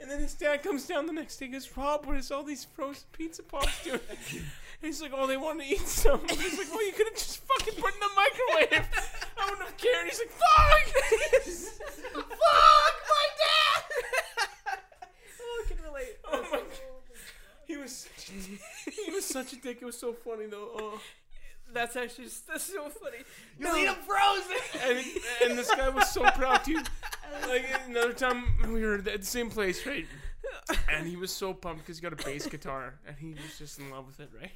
And 0.01 0.11
then 0.11 0.21
his 0.21 0.35
dad 0.35 0.63
comes 0.63 0.87
down 1.01 1.15
the 1.15 1.19
next 1.19 1.37
day 1.39 1.47
and 1.47 1.55
goes, 1.55 1.71
Rob, 1.77 2.05
what 2.05 2.17
is 2.17 2.31
all 2.31 2.43
these 2.43 2.65
frozen 2.65 3.05
pizza 3.13 3.43
pops 3.43 3.83
doing? 3.85 4.01
And 4.11 4.43
he's 4.83 5.01
like, 5.01 5.13
oh, 5.15 5.27
they 5.27 5.37
want 5.37 5.61
to 5.61 5.67
eat 5.67 5.87
some. 5.87 6.21
And 6.21 6.31
he's 6.33 6.59
like, 6.59 6.71
well, 6.71 6.85
you 6.85 6.93
could 6.93 7.07
have 7.07 7.17
just 7.17 7.39
fucking 7.39 7.75
put 7.81 7.91
it 7.91 7.95
in 7.95 8.01
the 8.01 8.09
microwave. 8.17 8.89
I 9.39 9.51
wouldn't 9.51 9.67
have 9.67 9.77
cared. 9.79 10.07
He's 10.07 10.19
like, 10.19 10.31
fuck! 10.31 10.87
fuck 12.15 12.95
my 13.09 13.27
dad! 13.41 14.79
Oh, 15.41 15.65
I 15.65 15.73
can 15.73 15.85
relate. 15.85 16.19
Oh 16.31 16.43
my 16.51 16.59
God. 16.59 16.69
He 17.67 17.77
was 17.77 18.09
such 18.15 18.31
a, 18.31 18.91
he 18.91 19.11
was 19.11 19.25
such 19.25 19.53
a 19.55 19.57
dick. 19.57 19.79
It 19.81 19.85
was 19.85 19.99
so 19.99 20.13
funny 20.13 20.47
though. 20.47 20.71
Oh. 20.75 21.01
That's 21.73 21.95
actually 21.95 22.29
that's 22.49 22.65
so 22.65 22.89
funny. 22.89 23.19
You 23.59 23.77
eat 23.77 23.85
them 23.85 23.95
frozen. 24.05 24.57
And, 24.85 25.51
and 25.51 25.59
this 25.59 25.73
guy 25.73 25.89
was 25.89 26.11
so 26.11 26.23
proud 26.33 26.65
too. 26.65 26.83
Like 27.47 27.65
another 27.87 28.13
time 28.13 28.45
we 28.73 28.83
were 28.83 28.97
at 28.97 29.05
the 29.05 29.23
same 29.23 29.51
place, 29.51 29.87
right? 29.87 30.05
And 30.89 31.07
he 31.07 31.17
was 31.17 31.31
so 31.31 31.55
pumped 31.55 31.83
because 31.83 31.99
he 31.99 32.03
got 32.03 32.13
a 32.13 32.25
bass 32.25 32.47
guitar, 32.47 32.99
and 33.07 33.17
he 33.17 33.31
was 33.31 33.59
just 33.59 33.79
in 33.79 33.91
love 33.91 34.07
with 34.07 34.21
it, 34.21 34.31
right? 34.39 34.53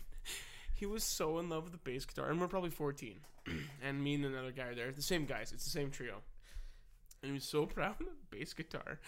He 0.74 0.86
was 0.86 1.04
so 1.04 1.38
in 1.38 1.48
love 1.48 1.64
with 1.64 1.72
the 1.72 1.78
bass 1.78 2.04
guitar, 2.04 2.30
and 2.30 2.40
we're 2.40 2.48
probably 2.48 2.70
14, 2.70 3.20
and 3.82 4.02
me 4.02 4.14
and 4.14 4.24
another 4.24 4.50
guy 4.50 4.64
are 4.64 4.74
there, 4.74 4.90
the 4.92 5.02
same 5.02 5.24
guys, 5.24 5.52
it's 5.52 5.64
the 5.64 5.70
same 5.70 5.90
trio, 5.90 6.16
and 7.22 7.30
he 7.30 7.32
was 7.32 7.44
so 7.44 7.66
proud 7.66 8.00
of 8.00 8.06
the 8.06 8.36
bass 8.36 8.52
guitar 8.52 8.98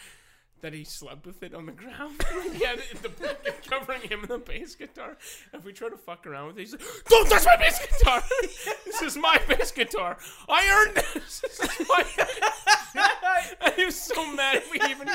that 0.63 0.73
he 0.73 0.85
slept 0.85 1.27
with 1.27 1.43
it 1.43 1.55
on 1.55 1.67
the 1.67 1.73
ground. 1.73 2.25
he 2.53 2.65
had 2.65 2.79
it, 2.79 3.03
the 3.03 3.09
blanket 3.09 3.67
covering 3.71 4.03
him 4.03 4.23
in 4.23 4.29
the 4.29 4.39
bass 4.39 4.75
guitar. 4.75 5.17
And 5.53 5.61
if 5.61 5.65
we 5.65 5.73
try 5.73 5.89
to 5.89 5.97
fuck 5.97 6.27
around 6.27 6.49
with 6.49 6.59
it, 6.59 6.61
he's 6.61 6.73
like, 6.73 6.83
"Don't 7.09 7.29
touch 7.29 7.45
my 7.45 7.57
bass 7.57 7.79
guitar! 7.79 8.23
this 8.85 9.03
is 9.03 9.17
my 9.17 9.41
bass 9.49 9.71
guitar. 9.71 10.17
I 10.49 10.69
earned 10.69 10.97
this. 10.97 11.41
This 11.41 11.61
is 11.61 11.89
my." 11.89 12.05
and 13.65 13.75
he 13.75 13.85
was 13.85 14.01
so 14.01 14.35
mad 14.35 14.57
if 14.57 14.73
we 14.73 14.81
even 14.91 15.09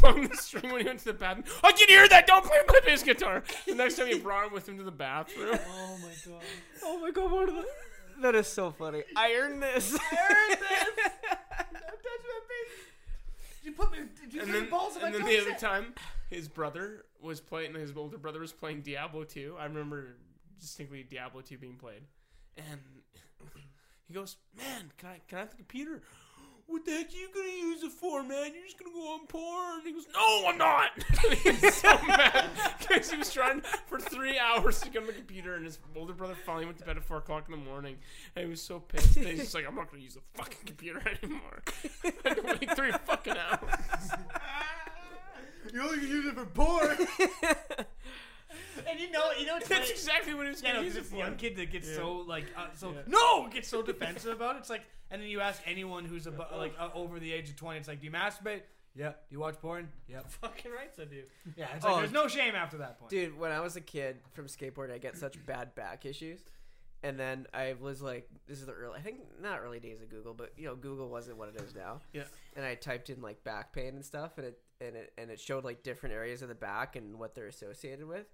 flung 0.00 0.28
the 0.28 0.36
string 0.36 0.70
when 0.70 0.80
he 0.80 0.86
went 0.86 1.00
to 1.00 1.06
the 1.06 1.12
bathroom. 1.12 1.44
I 1.64 1.72
can 1.72 1.88
hear 1.88 2.08
that. 2.08 2.26
Don't 2.26 2.44
play 2.44 2.58
my 2.68 2.80
bass 2.84 3.02
guitar. 3.02 3.42
The 3.66 3.74
next 3.74 3.96
time 3.96 4.06
he 4.06 4.18
brought 4.18 4.46
it 4.46 4.52
with 4.52 4.68
him 4.68 4.78
to 4.78 4.84
the 4.84 4.90
bathroom. 4.90 5.58
Oh 5.68 5.98
my 6.02 6.32
god. 6.32 6.42
Oh 6.84 7.00
my 7.00 7.10
god, 7.10 7.30
what 7.30 7.48
are 7.48 7.52
the... 7.52 7.64
That 8.20 8.34
is 8.34 8.46
so 8.46 8.70
funny. 8.70 9.02
I 9.16 9.32
earned 9.32 9.62
this. 9.62 9.98
I 9.98 10.16
earned 10.30 10.60
this. 10.60 10.80
Don't 10.92 11.80
touch 11.80 12.22
my 12.22 12.40
baby. 12.48 12.90
Did 13.62 13.68
you 13.70 13.72
put 13.72 13.92
me? 13.92 13.98
Did 14.20 14.32
you 14.32 14.42
and 14.42 14.54
then, 14.54 14.64
the 14.64 14.70
balls 14.70 14.96
in 14.96 15.02
my 15.02 15.08
and 15.08 15.16
then 15.16 15.24
the 15.26 15.38
other 15.40 15.50
set? 15.50 15.58
time, 15.58 15.94
his 16.30 16.48
brother 16.48 17.04
was 17.20 17.40
playing. 17.40 17.74
His 17.74 17.92
older 17.96 18.18
brother 18.18 18.40
was 18.40 18.52
playing 18.52 18.82
Diablo 18.82 19.24
2. 19.24 19.56
I 19.58 19.64
remember 19.64 20.16
distinctly 20.58 21.02
Diablo 21.02 21.42
2 21.42 21.58
being 21.58 21.76
played, 21.76 22.02
and 22.56 22.80
he 24.08 24.14
goes, 24.14 24.36
"Man, 24.56 24.92
can 24.96 25.10
I 25.10 25.20
can 25.28 25.38
I 25.38 25.40
have 25.40 25.50
the 25.50 25.56
computer?" 25.56 26.02
What 26.70 26.84
the 26.84 26.92
heck 26.92 27.08
are 27.08 27.16
you 27.16 27.28
gonna 27.34 27.48
use 27.48 27.82
it 27.82 27.90
for, 27.90 28.22
man? 28.22 28.52
You're 28.54 28.64
just 28.64 28.78
gonna 28.78 28.94
go 28.94 29.12
on 29.14 29.26
porn. 29.26 29.80
He 29.84 29.92
goes, 29.92 30.06
No, 30.14 30.46
I'm 30.46 30.56
not. 30.56 30.90
he 31.42 31.50
was 31.50 31.74
so 31.74 31.98
mad 32.06 32.48
because 32.78 33.10
he 33.10 33.16
was 33.16 33.32
trying 33.32 33.60
for 33.88 33.98
three 33.98 34.38
hours 34.38 34.80
to 34.82 34.88
get 34.90 35.00
on 35.02 35.08
the 35.08 35.12
computer, 35.12 35.56
and 35.56 35.64
his 35.64 35.80
older 35.96 36.12
brother 36.12 36.36
finally 36.46 36.66
went 36.66 36.78
to 36.78 36.84
bed 36.84 36.96
at 36.96 37.02
four 37.02 37.16
o'clock 37.16 37.46
in 37.48 37.52
the 37.52 37.64
morning, 37.64 37.96
and 38.36 38.44
he 38.44 38.50
was 38.50 38.62
so 38.62 38.78
pissed. 38.78 39.16
And 39.16 39.26
he's 39.26 39.40
just 39.40 39.54
like, 39.54 39.66
I'm 39.66 39.74
not 39.74 39.90
gonna 39.90 40.04
use 40.04 40.14
the 40.14 40.20
fucking 40.34 40.60
computer 40.64 41.02
anymore. 41.22 41.62
I 42.04 42.28
had 42.28 42.44
wait 42.44 42.76
three 42.76 42.92
fucking 42.92 43.34
hours. 43.36 44.10
You 45.74 45.82
only 45.82 45.98
can 45.98 46.08
use 46.08 46.26
it 46.26 46.34
for 46.34 46.46
porn. 46.46 46.96
and 48.86 49.00
you 49.00 49.10
know, 49.10 49.30
you 49.38 49.46
know, 49.46 49.56
it's 49.56 49.68
That's 49.90 50.02
exactly 50.02 50.34
what 50.34 50.44
he 50.46 50.50
was 50.50 50.62
Yeah, 50.62 50.68
gonna 50.70 50.80
no, 50.80 50.84
use 50.86 50.96
it 50.96 51.02
this 51.10 51.12
young 51.12 51.36
kid 51.36 51.56
that 51.56 51.70
gets 51.70 51.88
Yeah. 51.88 51.96
so 51.96 52.12
like 52.26 52.46
uh, 52.56 52.68
so 52.74 52.92
Yeah. 52.92 53.00
no 53.06 53.48
gets 53.48 53.68
so 53.68 53.82
defensive 53.82 54.32
about 54.32 54.56
it. 54.56 54.60
It's 54.60 54.70
like, 54.70 54.82
and 55.10 55.20
then 55.20 55.28
you 55.28 55.40
ask 55.40 55.60
anyone 55.66 56.04
who's 56.04 56.26
about, 56.26 56.56
like 56.56 56.74
uh, 56.78 56.88
over 56.94 57.18
the 57.18 57.32
age 57.32 57.50
of 57.50 57.56
twenty, 57.56 57.78
it's 57.78 57.88
like, 57.88 58.00
do 58.00 58.06
you 58.06 58.12
masturbate? 58.12 58.62
Yeah. 58.96 59.10
Do 59.10 59.14
you 59.30 59.38
watch 59.40 59.54
porn? 59.60 59.88
Yeah. 60.08 60.20
Fucking 60.28 60.70
right, 60.72 60.90
I 61.00 61.04
do. 61.04 61.22
Yeah. 61.56 61.68
It's 61.76 61.84
like 61.84 61.94
Oh. 61.94 61.98
there's 61.98 62.12
no 62.12 62.26
shame 62.28 62.54
after 62.54 62.78
that 62.78 62.98
point. 62.98 63.10
Dude, 63.10 63.38
when 63.38 63.52
I 63.52 63.60
was 63.60 63.76
a 63.76 63.80
kid 63.80 64.16
from 64.32 64.46
skateboarding, 64.46 64.92
I 64.92 64.98
get 64.98 65.16
such 65.16 65.34
bad 65.46 65.74
back 65.74 66.04
issues. 66.06 66.40
And 67.02 67.18
then 67.18 67.46
I 67.54 67.76
was 67.80 68.02
like, 68.02 68.28
this 68.46 68.58
is 68.60 68.66
the 68.66 68.72
early, 68.72 68.98
I 68.98 69.00
think 69.00 69.20
not 69.40 69.60
early 69.60 69.80
days 69.80 70.02
of 70.02 70.10
Google, 70.10 70.34
but 70.34 70.52
you 70.58 70.66
know, 70.66 70.74
Google 70.76 71.08
wasn't 71.08 71.38
what 71.38 71.48
it 71.48 71.58
is 71.62 71.74
now. 71.74 72.00
Yeah. 72.12 72.24
And 72.56 72.64
I 72.66 72.74
typed 72.74 73.08
in 73.08 73.22
like 73.22 73.42
back 73.42 73.72
pain 73.72 73.94
and 73.94 74.04
stuff, 74.04 74.36
and 74.36 74.46
it 74.48 74.58
and 74.82 74.96
it 74.96 75.12
and 75.16 75.30
it 75.30 75.40
showed 75.40 75.64
like 75.64 75.82
different 75.82 76.14
areas 76.14 76.42
of 76.42 76.48
the 76.48 76.54
back 76.54 76.96
and 76.96 77.18
what 77.18 77.34
they're 77.34 77.46
associated 77.46 78.06
with. 78.06 78.26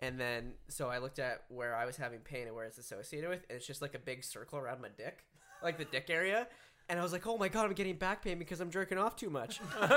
And 0.00 0.18
then 0.18 0.52
so 0.68 0.88
I 0.88 0.98
looked 0.98 1.18
at 1.18 1.42
where 1.48 1.74
I 1.74 1.84
was 1.84 1.96
having 1.96 2.20
pain 2.20 2.46
and 2.46 2.54
where 2.54 2.64
it's 2.64 2.78
associated 2.78 3.28
with, 3.28 3.44
and 3.48 3.56
it's 3.56 3.66
just 3.66 3.82
like 3.82 3.94
a 3.94 3.98
big 3.98 4.22
circle 4.22 4.58
around 4.58 4.80
my 4.80 4.88
dick, 4.96 5.24
like 5.62 5.76
the 5.76 5.84
dick 5.84 6.06
area. 6.08 6.46
And 6.88 6.98
I 6.98 7.02
was 7.02 7.12
like, 7.12 7.26
oh 7.26 7.36
my 7.36 7.48
god, 7.48 7.66
I'm 7.66 7.72
getting 7.74 7.96
back 7.96 8.22
pain 8.22 8.38
because 8.38 8.60
I'm 8.60 8.70
jerking 8.70 8.96
off 8.96 9.16
too 9.16 9.28
much. 9.28 9.60
and, 9.80 9.90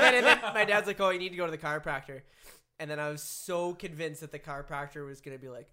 then, 0.00 0.14
and 0.14 0.26
then 0.26 0.40
my 0.52 0.64
dad's 0.64 0.88
like, 0.88 1.00
"Oh, 1.00 1.10
you 1.10 1.18
need 1.18 1.28
to 1.28 1.36
go 1.36 1.44
to 1.44 1.50
the 1.50 1.58
chiropractor." 1.58 2.22
And 2.80 2.90
then 2.90 2.98
I 2.98 3.10
was 3.10 3.22
so 3.22 3.74
convinced 3.74 4.22
that 4.22 4.32
the 4.32 4.38
chiropractor 4.38 5.06
was 5.06 5.20
gonna 5.20 5.38
be 5.38 5.48
like, 5.48 5.68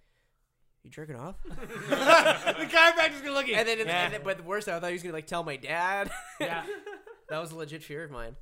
"You 0.84 0.92
jerking 0.92 1.16
off?" 1.16 1.36
the 1.44 1.56
chiropractor's 1.56 3.22
gonna 3.22 3.34
look 3.34 3.46
at 3.46 3.50
you. 3.50 3.56
And 3.56 3.68
then, 3.68 3.80
yeah. 3.80 4.04
and 4.06 4.14
then 4.14 4.22
but 4.24 4.38
the 4.38 4.44
worst, 4.44 4.68
I 4.68 4.80
thought 4.80 4.88
he 4.88 4.94
was 4.94 5.02
gonna 5.02 5.16
like 5.16 5.28
tell 5.28 5.44
my 5.44 5.56
dad. 5.56 6.12
yeah. 6.40 6.64
that 7.30 7.40
was 7.40 7.52
a 7.52 7.56
legit 7.56 7.84
fear 7.84 8.04
of 8.04 8.12
mine. 8.12 8.36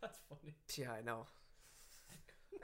That's 0.00 0.18
funny. 0.28 0.56
Yeah, 0.76 0.92
I 0.92 1.02
know. 1.02 1.26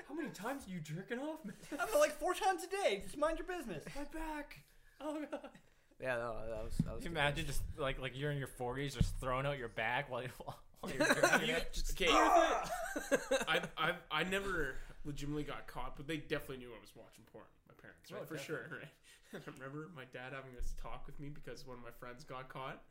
How 0.09 0.15
many 0.15 0.29
times 0.31 0.67
are 0.67 0.71
you 0.71 0.81
jerking 0.81 1.19
off, 1.19 1.45
man? 1.45 1.55
I 1.81 1.87
feel 1.87 2.01
like 2.01 2.13
four 2.19 2.35
times 2.35 2.63
a 2.65 2.69
day. 2.69 3.01
Just 3.03 3.17
mind 3.17 3.39
your 3.39 3.47
business. 3.47 3.85
My 3.97 4.05
back. 4.19 4.59
Oh 5.01 5.19
god. 5.31 5.51
Yeah, 6.01 6.17
no, 6.17 6.37
that 6.49 6.65
was 6.65 6.73
that 6.85 6.95
was. 6.95 7.03
Can 7.03 7.13
you 7.13 7.19
imagine 7.19 7.47
just 7.47 7.63
like 7.79 8.01
like 8.01 8.13
you're 8.15 8.31
in 8.31 8.39
your 8.39 8.49
40s, 8.49 8.97
just 8.97 9.19
throwing 9.21 9.47
out 9.47 9.59
your 9.59 9.69
back 9.69 10.11
while, 10.11 10.23
you, 10.23 10.29
while 10.45 10.93
you're 10.95 11.07
jerking 11.07 11.49
it? 11.51 11.83
Okay, 11.93 12.07
I, 13.49 13.61
I, 13.79 13.93
I 14.11 14.25
never 14.25 14.75
legitimately 15.05 15.45
got 15.45 15.67
caught, 15.67 15.97
but 15.97 16.07
they 16.07 16.19
definitely 16.19 16.59
knew 16.59 16.69
I 16.77 16.81
was 16.81 16.93
watching 16.95 17.25
porn. 17.33 17.45
My 17.69 17.75
parents, 17.81 18.11
right, 18.13 18.21
Oh, 18.23 18.27
for 18.27 18.39
sure, 18.39 18.69
right. 18.71 18.89
And 19.33 19.43
I 19.47 19.51
remember 19.59 19.91
my 19.97 20.05
dad 20.13 20.33
having 20.33 20.55
this 20.55 20.75
talk 20.81 21.05
with 21.07 21.19
me 21.19 21.29
because 21.29 21.67
one 21.67 21.77
of 21.79 21.83
my 21.83 21.91
friends 21.99 22.25
got 22.25 22.49
caught. 22.49 22.83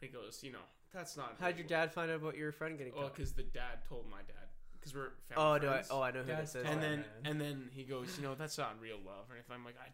He 0.00 0.08
goes, 0.08 0.40
you 0.42 0.52
know, 0.52 0.64
that's 0.92 1.16
not. 1.16 1.36
How'd 1.40 1.58
your 1.58 1.66
dad 1.66 1.92
find 1.92 2.10
out 2.10 2.16
about 2.16 2.36
your 2.36 2.50
friend 2.52 2.76
getting 2.78 2.92
Oh, 2.96 3.02
caught? 3.02 3.14
because 3.14 3.32
the 3.32 3.42
dad 3.44 3.84
told 3.88 4.08
my 4.10 4.18
dad. 4.26 4.48
Because 4.82 4.94
we're 4.96 5.10
family 5.28 5.44
Oh, 5.44 5.58
do 5.58 5.68
I? 5.68 5.70
friends. 5.74 5.88
Oh, 5.92 6.02
I 6.02 6.10
know 6.10 6.20
who 6.22 6.26
Dad's 6.26 6.52
this 6.54 6.62
is. 6.64 6.68
and 6.68 6.82
then 6.82 7.04
and 7.24 7.40
then 7.40 7.70
he 7.72 7.84
goes, 7.84 8.16
you 8.18 8.24
know, 8.24 8.34
that's 8.34 8.58
not 8.58 8.74
real 8.80 8.96
love 9.06 9.26
or 9.30 9.34
anything. 9.36 9.54
I'm 9.54 9.64
like, 9.64 9.76
I, 9.80 9.88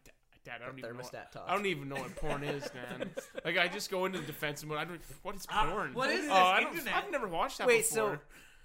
Dad, 0.45 0.63
I 0.63 0.67
don't 0.67 0.77
The 0.77 0.87
even 0.87 0.97
know. 0.97 1.03
What, 1.03 1.33
talk. 1.33 1.45
I 1.47 1.55
don't 1.55 1.67
even 1.67 1.89
know 1.91 1.97
what 1.97 2.17
porn 2.17 2.43
is, 2.43 2.67
man. 2.75 3.11
like 3.45 3.59
I 3.59 3.69
just 3.69 3.91
go 3.91 4.07
into 4.07 4.19
the 4.21 4.27
defense 4.27 4.65
mode. 4.65 4.79
I 4.79 4.85
don't. 4.85 5.01
What 5.23 5.35
is 5.37 5.47
Ah, 5.51 5.69
porn? 5.71 5.93
what 5.93 6.09
is 6.11 6.21
oh, 6.21 6.23
this? 6.23 6.33
I 6.33 6.61
don't, 6.61 6.73
Internet? 6.73 6.95
I've 7.05 7.11
never 7.11 7.29
watched 7.29 7.59
that 7.59 7.67
Wait, 7.67 7.85
so 7.85 8.05
before. 8.13 8.21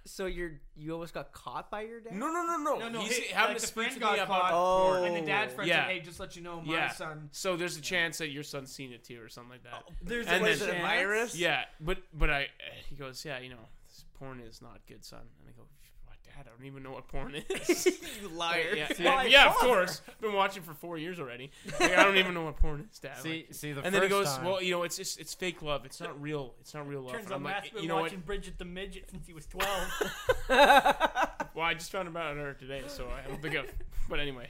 so 0.05 0.25
you're 0.27 0.51
you 0.77 0.93
almost 0.93 1.13
got 1.13 1.33
caught 1.33 1.69
by 1.69 1.81
your 1.81 1.99
dad? 1.99 2.13
No, 2.13 2.27
no, 2.31 2.43
no, 2.45 2.57
no. 2.57 2.79
No, 2.79 2.87
no, 2.89 3.01
He's 3.01 3.17
he- 3.17 3.33
having 3.33 3.55
like 3.55 3.61
to 3.61 3.67
the 3.67 3.73
friend 3.73 3.99
got 3.99 4.17
me 4.17 4.25
caught, 4.25 4.51
Oh. 4.53 4.93
porn. 4.95 5.03
And 5.05 5.15
the 5.17 5.27
dad's 5.29 5.53
friend 5.53 5.67
Yeah. 5.67 5.83
said, 5.87 5.91
"Hey, 5.91 5.99
just 5.99 6.19
let 6.21 6.37
you 6.37 6.41
know, 6.41 6.61
my 6.61 6.73
Yeah. 6.73 6.91
son." 6.91 7.27
So 7.33 7.57
there's 7.57 7.75
a 7.75 7.81
chance 7.81 8.17
that 8.19 8.29
your 8.29 8.43
son's 8.43 8.71
seen 8.73 8.93
it 8.93 9.03
too, 9.03 9.21
or 9.21 9.27
something 9.27 9.51
like 9.51 9.63
that. 9.63 9.83
There's 10.01 10.27
And 10.27 10.45
a 10.45 10.55
then- 10.55 10.69
a 10.69 10.71
chance. 10.71 10.81
virus? 10.87 11.35
Yeah, 11.35 11.65
but 11.81 11.97
but 12.13 12.29
I, 12.29 12.47
he 12.87 12.95
goes, 12.95 13.25
yeah, 13.25 13.39
you 13.39 13.49
know, 13.49 13.67
this 13.89 14.05
porn 14.13 14.39
is 14.39 14.61
not 14.61 14.79
good, 14.87 15.03
son. 15.03 15.19
And 15.41 15.49
I 15.49 15.51
go, 15.51 15.63
what, 15.63 16.02
Dad? 16.23 16.45
I 16.47 16.57
don't 16.57 16.65
even 16.65 16.83
know 16.83 16.91
what 16.91 17.07
porn 17.07 17.35
is. 17.35 17.85
you 18.21 18.29
liar. 18.29 18.73
yeah, 18.75 18.87
See, 18.93 19.03
yeah, 19.03 19.13
I 19.15 19.23
yeah, 19.25 19.47
of 19.49 19.53
told 19.59 19.71
her. 19.73 19.77
course. 19.85 20.01
Been 20.21 20.33
watching 20.33 20.63
for 20.63 20.73
four 20.73 20.97
years 20.97 21.19
already. 21.19 21.51
Like, 21.79 21.91
I 21.97 22.03
don't 22.03 22.17
even 22.17 22.33
know 22.33 22.43
what 22.45 22.57
porn 22.57 22.87
is, 22.91 22.99
Dad. 22.99 23.17
See, 23.19 23.29
Like, 23.47 23.53
see 23.53 23.71
the 23.73 23.81
and 23.81 23.85
first 23.85 23.93
then 23.93 24.03
he 24.03 24.09
goes, 24.09 24.27
time, 24.35 24.45
"Well, 24.45 24.61
you 24.61 24.71
know, 24.71 24.83
it's 24.83 24.97
just 24.97 25.19
it's 25.19 25.33
fake 25.33 25.61
love. 25.61 25.85
It's 25.85 25.99
not 25.99 26.19
real. 26.21 26.55
It's 26.61 26.73
not 26.73 26.87
real 26.87 27.01
love." 27.01 27.13
Turns 27.13 27.27
out 27.27 27.33
I'm 27.35 27.43
Matt's 27.43 27.65
like, 27.65 27.73
been 27.73 27.83
you 27.83 27.89
know 27.89 27.95
what? 27.95 28.03
watching 28.03 28.19
Bridget 28.21 28.57
the 28.57 28.65
Midget 28.65 29.09
since 29.11 29.27
he 29.27 29.33
was 29.33 29.45
12. 29.47 29.69
Well, 31.55 31.65
I 31.65 31.75
just 31.75 31.91
found 31.91 32.07
out 32.07 32.11
about 32.11 32.35
her 32.37 32.53
today, 32.53 32.81
so 32.87 33.07
I 33.09 33.27
don't 33.27 33.39
think 33.39 33.55
I've. 33.55 33.71
But 34.09 34.19
anyway, 34.19 34.49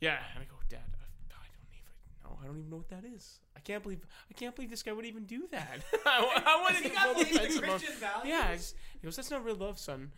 yeah. 0.00 0.18
And 0.34 0.42
I 0.42 0.46
go, 0.46 0.54
Dad, 0.68 0.78
I, 0.94 1.34
I 1.34 1.46
don't 1.50 1.74
even 1.74 2.22
know. 2.22 2.38
I 2.40 2.46
don't 2.46 2.58
even 2.58 2.70
know 2.70 2.76
what 2.76 2.88
that 2.90 3.02
is. 3.04 3.40
I 3.56 3.60
can't 3.60 3.82
believe 3.82 4.06
I 4.30 4.34
can't 4.34 4.54
believe 4.54 4.70
this 4.70 4.84
guy 4.84 4.92
would 4.92 5.04
even 5.04 5.24
do 5.24 5.48
that. 5.50 5.80
I, 6.06 6.42
I 6.46 6.62
wanted 6.62 6.84
to 6.84 6.90
full 6.90 7.14
defense 7.14 7.56
of 7.56 7.64
him. 7.64 7.80
Yeah, 8.24 8.52
he 8.52 9.04
goes, 9.04 9.16
"That's 9.16 9.32
not 9.32 9.44
real 9.44 9.56
love, 9.56 9.78
son." 9.80 10.12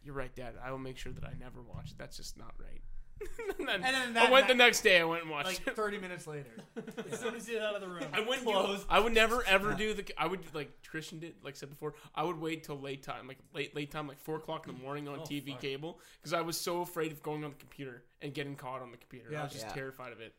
I'm 0.00 0.02
like, 0.02 0.06
"You're 0.06 0.14
right, 0.14 0.34
Dad. 0.34 0.54
I 0.64 0.70
will 0.70 0.78
make 0.78 0.96
sure 0.98 1.12
that 1.12 1.24
I 1.24 1.32
never 1.38 1.62
watch 1.62 1.90
it. 1.90 1.98
That's 1.98 2.16
just 2.16 2.36
not 2.38 2.54
right." 2.58 2.82
and 3.58 3.68
then, 3.68 3.74
And 3.84 3.84
then 3.94 4.16
I 4.16 4.24
that 4.24 4.32
went 4.32 4.48
the 4.48 4.54
next 4.54 4.80
day. 4.80 4.98
I 4.98 5.04
went 5.04 5.22
and 5.22 5.30
watched 5.30 5.46
like 5.48 5.66
it. 5.66 5.76
30 5.76 5.98
minutes 5.98 6.26
later. 6.26 6.50
as 7.12 7.20
soon 7.20 7.34
as 7.34 7.46
he's 7.46 7.58
out 7.58 7.74
of 7.74 7.82
the 7.82 7.88
room. 7.88 8.06
I 8.14 8.20
wouldn't. 8.20 8.46
Do, 8.46 8.76
I 8.88 8.98
would 8.98 9.12
never 9.12 9.44
ever 9.46 9.74
do 9.74 9.92
the. 9.92 10.04
I 10.16 10.26
would 10.26 10.40
like 10.54 10.70
Christian 10.88 11.18
did, 11.18 11.34
like 11.44 11.54
I 11.54 11.56
said 11.58 11.68
before. 11.70 11.94
I 12.14 12.22
would 12.22 12.40
wait 12.40 12.64
till 12.64 12.80
late 12.80 13.02
time, 13.02 13.28
like 13.28 13.38
late 13.54 13.74
late 13.76 13.90
time, 13.90 14.08
like 14.08 14.18
four 14.20 14.36
o'clock 14.36 14.66
in 14.68 14.74
the 14.74 14.80
morning 14.82 15.06
on 15.06 15.20
Oh, 15.20 15.22
TV 15.22 15.50
fuck. 15.52 15.60
cable, 15.60 16.00
because 16.20 16.32
I 16.32 16.40
was 16.40 16.58
so 16.58 16.80
afraid 16.80 17.12
of 17.12 17.22
going 17.22 17.44
on 17.44 17.50
the 17.50 17.56
computer 17.56 18.04
and 18.22 18.32
getting 18.32 18.56
caught 18.56 18.80
on 18.80 18.90
the 18.90 18.96
computer. 18.96 19.36
I 19.36 19.42
was 19.42 19.52
just 19.52 19.66
Yeah. 19.66 19.72
terrified 19.74 20.12
of 20.12 20.20
it. 20.20 20.34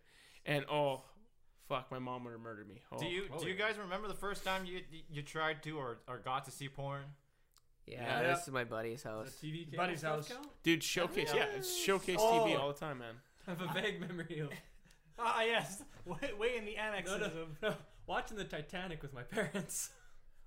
And 0.47 0.65
oh, 0.71 1.03
fuck, 1.69 1.91
my 1.91 1.99
mom 1.99 2.23
would 2.23 2.31
have 2.31 2.41
murdered 2.41 2.67
me. 2.67 2.81
Oh. 2.91 2.97
Do 2.97 3.05
you 3.05 3.25
do 3.39 3.47
you 3.47 3.53
guys 3.53 3.77
remember 3.77 4.07
the 4.07 4.15
first 4.15 4.43
time 4.43 4.65
you 4.65 4.81
you 5.07 5.21
tried 5.21 5.61
to 5.63 5.77
or, 5.77 5.99
or 6.07 6.17
got 6.17 6.45
to 6.45 6.51
see 6.51 6.67
porn? 6.67 7.03
Yeah, 7.87 8.21
Yeah. 8.21 8.33
this 8.35 8.47
is 8.47 8.53
my 8.53 8.63
buddy's 8.63 9.03
house. 9.03 9.31
The 9.41 9.47
TV 9.47 9.65
cable 9.65 9.77
Buddy's 9.77 9.99
stuff 9.99 10.15
house. 10.17 10.27
count? 10.29 10.47
dude? 10.63 10.83
Showcase, 10.83 11.31
yeah, 11.35 11.45
it's 11.55 11.75
showcase 11.75 12.17
Oh. 12.19 12.45
TV 12.47 12.57
all 12.59 12.67
the 12.71 12.79
time, 12.79 12.99
man. 12.99 13.15
I 13.47 13.49
have 13.51 13.61
a 13.61 13.73
vague 13.73 13.99
memory 13.99 14.39
of 14.39 14.49
Ah, 15.19 15.41
yes. 15.43 15.83
Way, 16.05 16.17
way 16.39 16.57
in 16.57 16.65
the 16.65 16.77
annexes 16.77 17.19
no, 17.19 17.27
no, 17.27 17.41
of. 17.41 17.61
no, 17.61 17.73
watching 18.07 18.37
the 18.37 18.43
Titanic 18.43 19.01
with 19.01 19.13
my 19.13 19.23
parents. 19.23 19.89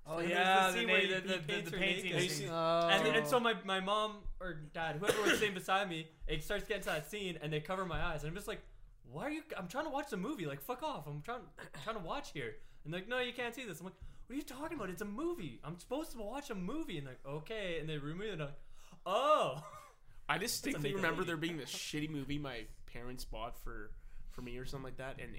Oh, 0.06 0.18
And 0.18 0.28
yeah. 0.28 0.70
there's 0.70 0.74
The 0.74 0.80
the 0.80 0.80
scene 0.80 0.80
scene 0.80 0.88
where 0.88 0.96
where 0.96 1.00
he, 1.00 1.26
the- 1.26 1.32
he 1.32 1.38
the- 1.38 1.42
paints 1.48 1.70
the 1.70 1.76
her 1.78 1.82
painting 1.82 2.12
naked. 2.12 2.30
scene. 2.30 2.48
Oh. 2.52 2.88
And, 2.92 3.16
and 3.16 3.26
so 3.26 3.40
my, 3.40 3.54
my 3.64 3.80
mom 3.80 4.16
or 4.38 4.60
dad, 4.74 4.96
whoever 4.96 5.22
was 5.22 5.38
sitting 5.38 5.54
beside 5.54 5.88
me, 5.88 6.08
it 6.28 6.44
starts 6.44 6.68
getting 6.68 6.82
to 6.82 6.90
that 6.90 7.10
scene, 7.10 7.38
and 7.40 7.50
they 7.50 7.60
cover 7.60 7.86
my 7.86 7.98
eyes, 8.04 8.22
and 8.22 8.28
I'm 8.28 8.34
just 8.36 8.46
like, 8.46 8.60
"Why 9.10 9.22
are 9.24 9.30
you? 9.30 9.40
I'm 9.56 9.66
trying 9.66 9.84
to 9.84 9.90
watch 9.90 10.10
the 10.10 10.18
movie. 10.18 10.44
Like, 10.44 10.60
fuck 10.60 10.82
off. 10.82 11.06
I'm 11.06 11.22
trying 11.22 11.40
trying 11.84 11.96
to 11.96 12.02
watch 12.02 12.32
here." 12.32 12.56
And 12.84 12.92
they're 12.92 13.00
like, 13.00 13.08
"No, 13.08 13.18
you 13.20 13.32
can't 13.32 13.54
see 13.54 13.64
this." 13.64 13.78
I'm 13.80 13.86
like, 13.86 13.94
"What 14.34 14.38
are 14.38 14.54
you 14.54 14.60
talking 14.60 14.76
about? 14.76 14.90
It's 14.90 15.00
a 15.00 15.04
movie. 15.04 15.60
I'm 15.62 15.78
supposed 15.78 16.10
to 16.10 16.18
watch 16.18 16.50
a 16.50 16.56
movie." 16.56 16.98
And 16.98 17.06
like, 17.06 17.20
"Okay." 17.24 17.78
And 17.78 17.88
they 17.88 17.98
room 17.98 18.18
me, 18.18 18.30
and 18.30 18.42
I'm 18.42 18.48
like, 18.48 18.58
"Oh." 19.06 19.62
I 20.28 20.38
distinctly 20.38 20.92
remember 20.92 21.22
there 21.22 21.36
being 21.36 21.56
this 21.56 21.70
shitty 21.70 22.10
movie 22.10 22.38
my 22.38 22.64
parents 22.92 23.24
bought 23.24 23.56
for 23.56 23.92
for 24.32 24.42
me 24.42 24.58
or 24.58 24.64
something 24.64 24.86
like 24.86 24.96
that, 24.96 25.20
and 25.20 25.30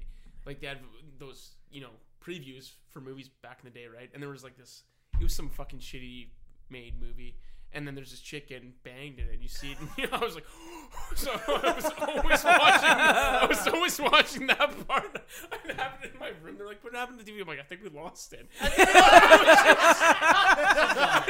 like 0.45 0.61
they 0.61 0.67
had 0.67 0.79
those 1.17 1.55
you 1.69 1.81
know 1.81 1.89
previews 2.23 2.71
for 2.89 3.01
movies 3.01 3.29
back 3.41 3.59
in 3.61 3.69
the 3.69 3.77
day, 3.77 3.87
right? 3.87 4.09
And 4.13 4.23
there 4.23 4.29
was 4.29 4.45
like 4.45 4.55
this, 4.55 4.83
it 5.19 5.23
was 5.23 5.35
some 5.35 5.49
fucking 5.49 5.79
shitty 5.79 6.29
made 6.69 6.97
movie, 6.97 7.35
and 7.76 7.86
then 7.86 7.93
there's 7.93 8.09
this 8.11 8.21
chick 8.21 8.47
getting 8.47 8.73
banged 8.84 9.19
in 9.19 9.28
it. 9.28 9.39
You 9.41 9.49
see 9.49 9.73
it, 9.73 9.80
and 9.82 9.89
you 9.97 10.07
know, 10.07 10.13
I 10.13 10.23
was 10.23 10.36
like, 10.36 10.45
so 11.15 11.32
I 11.32 11.73
was 11.76 11.91
always 11.99 12.43
watching. 12.43 12.89
I 12.89 13.45
was 13.47 13.67
always 13.73 13.99
watching 13.99 14.47
that 14.47 14.88
part. 14.88 15.21
It 15.67 15.76
happened 15.76 16.11
in 16.13 16.19
my 16.19 16.32
room. 16.41 16.55
They're 16.57 16.65
like, 16.65 16.84
"What 16.84 16.95
happened 16.95 17.19
to 17.19 17.26
the 17.26 17.32
TV?" 17.32 17.41
I'm 17.41 17.47
like, 17.47 17.59
"I 17.59 17.63
think 17.63 17.84
we 17.84 17.89
lost 17.89 18.34
it." 18.34 18.47
I 18.61 18.67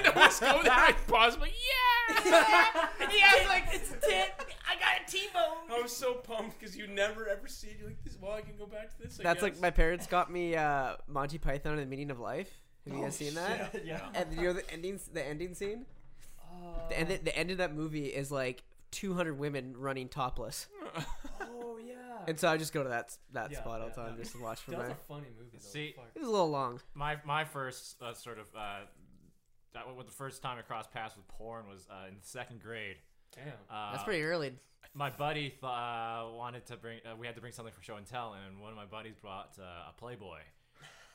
always 0.15 0.39
go 0.39 0.61
there, 0.63 0.71
I 0.71 0.93
pause, 1.07 1.35
I'm 1.35 1.41
like, 1.41 1.53
"Yeah." 1.53 2.31
yeah, 3.11 3.47
like, 3.47 3.65
it's 3.71 3.89
tit. 4.05 4.33
I 4.69 4.75
got 4.75 5.01
a 5.07 5.11
T-bone. 5.11 5.71
I 5.71 5.81
was 5.81 5.91
so 5.91 6.13
pumped 6.13 6.59
because 6.59 6.77
you 6.77 6.87
never 6.87 7.27
ever 7.27 7.47
see 7.47 7.67
it. 7.67 7.77
You're 7.79 7.89
like, 7.89 8.03
this. 8.03 8.17
Well, 8.21 8.33
I 8.33 8.41
can 8.41 8.55
go 8.57 8.67
back 8.67 8.95
to 8.95 9.01
this. 9.01 9.19
I 9.19 9.23
That's 9.23 9.41
like 9.41 9.59
my 9.59 9.71
parents 9.71 10.05
got 10.07 10.31
me 10.31 10.55
uh, 10.55 10.95
Monty 11.07 11.37
Python 11.39 11.73
and 11.73 11.81
the 11.81 11.85
Meaning 11.85 12.11
of 12.11 12.19
Life. 12.19 12.51
Have 12.85 12.93
you 12.95 13.01
guys 13.01 13.15
seen 13.15 13.33
that? 13.33 13.71
Oh, 13.73 13.79
Yeah. 13.83 14.01
And 14.13 14.31
you 14.33 14.43
know 14.43 14.53
the 14.53 14.71
ending, 14.71 14.99
the 15.11 15.25
ending 15.25 15.55
scene. 15.55 15.85
The 16.89 16.99
end, 16.99 17.09
the 17.23 17.35
end 17.37 17.51
of 17.51 17.57
that 17.57 17.73
movie 17.75 18.05
is 18.05 18.31
like 18.31 18.63
200 18.91 19.33
women 19.39 19.75
running 19.77 20.07
topless, 20.07 20.67
Oh 21.41 21.77
yeah. 21.85 21.93
and 22.27 22.39
so 22.39 22.47
I 22.47 22.57
just 22.57 22.73
go 22.73 22.83
to 22.83 22.89
that 22.89 23.17
that 23.33 23.51
Yeah, 23.51 23.57
spot 23.59 23.81
all 23.81 23.89
the 23.89 23.93
yeah, 23.97 24.07
time 24.07 24.15
yeah. 24.17 24.23
just 24.23 24.35
to 24.35 24.41
watch 24.41 24.59
from 24.61 24.73
That 24.73 24.77
was 24.79 24.87
there. 24.89 24.95
a 24.95 25.07
funny 25.13 25.27
movie. 25.37 25.49
Though. 25.57 25.59
See- 25.69 25.93
Fuck. 25.95 26.05
It 26.15 26.19
was 26.19 26.27
a 26.27 26.31
little 26.31 26.49
long. 26.51 26.79
My 26.93 27.17
my 27.25 27.43
first 27.43 28.01
uh, 28.01 28.13
sort 28.13 28.37
of 28.39 28.45
uh, 28.55 28.79
that 29.73 29.87
was 29.95 30.05
the 30.05 30.11
first 30.11 30.41
time 30.41 30.57
I 30.57 30.61
crossed 30.61 30.91
paths 30.91 31.15
with 31.17 31.27
porn 31.27 31.67
was 31.67 31.87
uh, 31.89 32.07
in 32.07 32.15
second 32.21 32.61
grade. 32.61 32.97
Damn. 33.35 33.47
Uh, 33.69 33.91
That's 33.91 34.03
pretty 34.03 34.23
early. 34.23 34.53
My 34.93 35.09
buddy 35.09 35.49
th- 35.49 35.63
uh, 35.63 36.25
wanted 36.37 36.65
to 36.67 36.77
bring. 36.77 36.99
Uh, 37.05 37.15
we 37.17 37.25
had 37.25 37.35
to 37.35 37.41
bring 37.41 37.51
something 37.51 37.73
for 37.73 37.83
show 37.83 37.95
and 37.97 38.05
tell, 38.05 38.35
and 38.47 38.61
one 38.61 38.69
of 38.71 38.77
my 38.77 38.85
buddies 38.85 39.15
brought 39.21 39.57
uh, 39.59 39.89
a 39.89 39.93
Playboy 39.99 40.39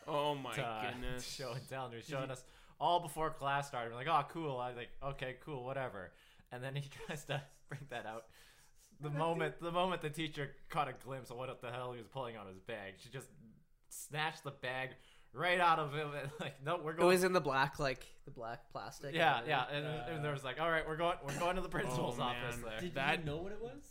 oh 0.08 0.34
my 0.34 0.52
to 0.54 0.62
uh, 0.62 0.90
goodness. 0.90 1.24
show 1.38 1.52
and 1.52 1.66
tell, 1.68 1.84
and 1.84 1.92
he 1.94 1.96
was 1.96 2.06
showing 2.06 2.30
us 2.30 2.42
all 2.80 3.00
before 3.00 3.30
class 3.30 3.68
started. 3.68 3.90
We're 3.90 3.96
like, 3.98 4.08
"Oh, 4.08 4.24
cool." 4.32 4.56
I 4.58 4.68
was 4.68 4.76
like, 4.76 4.90
"Okay, 5.02 5.36
cool, 5.44 5.64
whatever." 5.64 6.12
And 6.52 6.62
then 6.64 6.74
he 6.74 6.88
tries 7.06 7.24
to 7.26 7.42
bring 7.68 7.80
that 7.90 8.06
out. 8.06 8.24
The 9.02 9.10
moment, 9.10 9.54
the 9.60 9.72
moment 9.72 10.02
the 10.02 10.10
teacher 10.10 10.50
caught 10.68 10.88
a 10.88 10.92
glimpse 11.04 11.30
of 11.30 11.36
what 11.38 11.60
the 11.60 11.70
hell 11.70 11.92
he 11.92 11.98
was 11.98 12.08
pulling 12.08 12.36
out 12.36 12.46
of 12.46 12.52
his 12.52 12.60
bag, 12.60 12.94
she 12.98 13.08
just 13.08 13.28
snatched 13.88 14.44
the 14.44 14.50
bag 14.50 14.90
right 15.32 15.58
out 15.60 15.78
of 15.78 15.94
him. 15.94 16.10
And 16.20 16.30
like, 16.40 16.62
no, 16.64 16.76
we're 16.82 16.92
going 16.92 17.06
It 17.08 17.12
was 17.14 17.24
in 17.24 17.32
the 17.32 17.40
black, 17.40 17.78
like 17.78 18.04
the 18.24 18.30
black 18.30 18.70
plastic. 18.72 19.14
yeah, 19.14 19.38
and 19.38 19.46
yeah, 19.48 19.64
everything. 19.70 20.00
and, 20.06 20.14
and 20.16 20.24
there 20.24 20.32
was 20.32 20.44
like, 20.44 20.60
"All 20.60 20.70
right, 20.70 20.86
we're 20.86 20.96
going, 20.96 21.16
we're 21.26 21.38
going 21.38 21.56
to 21.56 21.62
the 21.62 21.68
oh, 21.68 21.70
principal's 21.70 22.18
Oh, 22.18 22.22
office." 22.24 22.56
There. 22.62 22.80
Did 22.80 22.94
That- 22.94 23.20
he 23.20 23.24
know 23.24 23.38
what 23.38 23.52
it 23.52 23.62
was? 23.62 23.82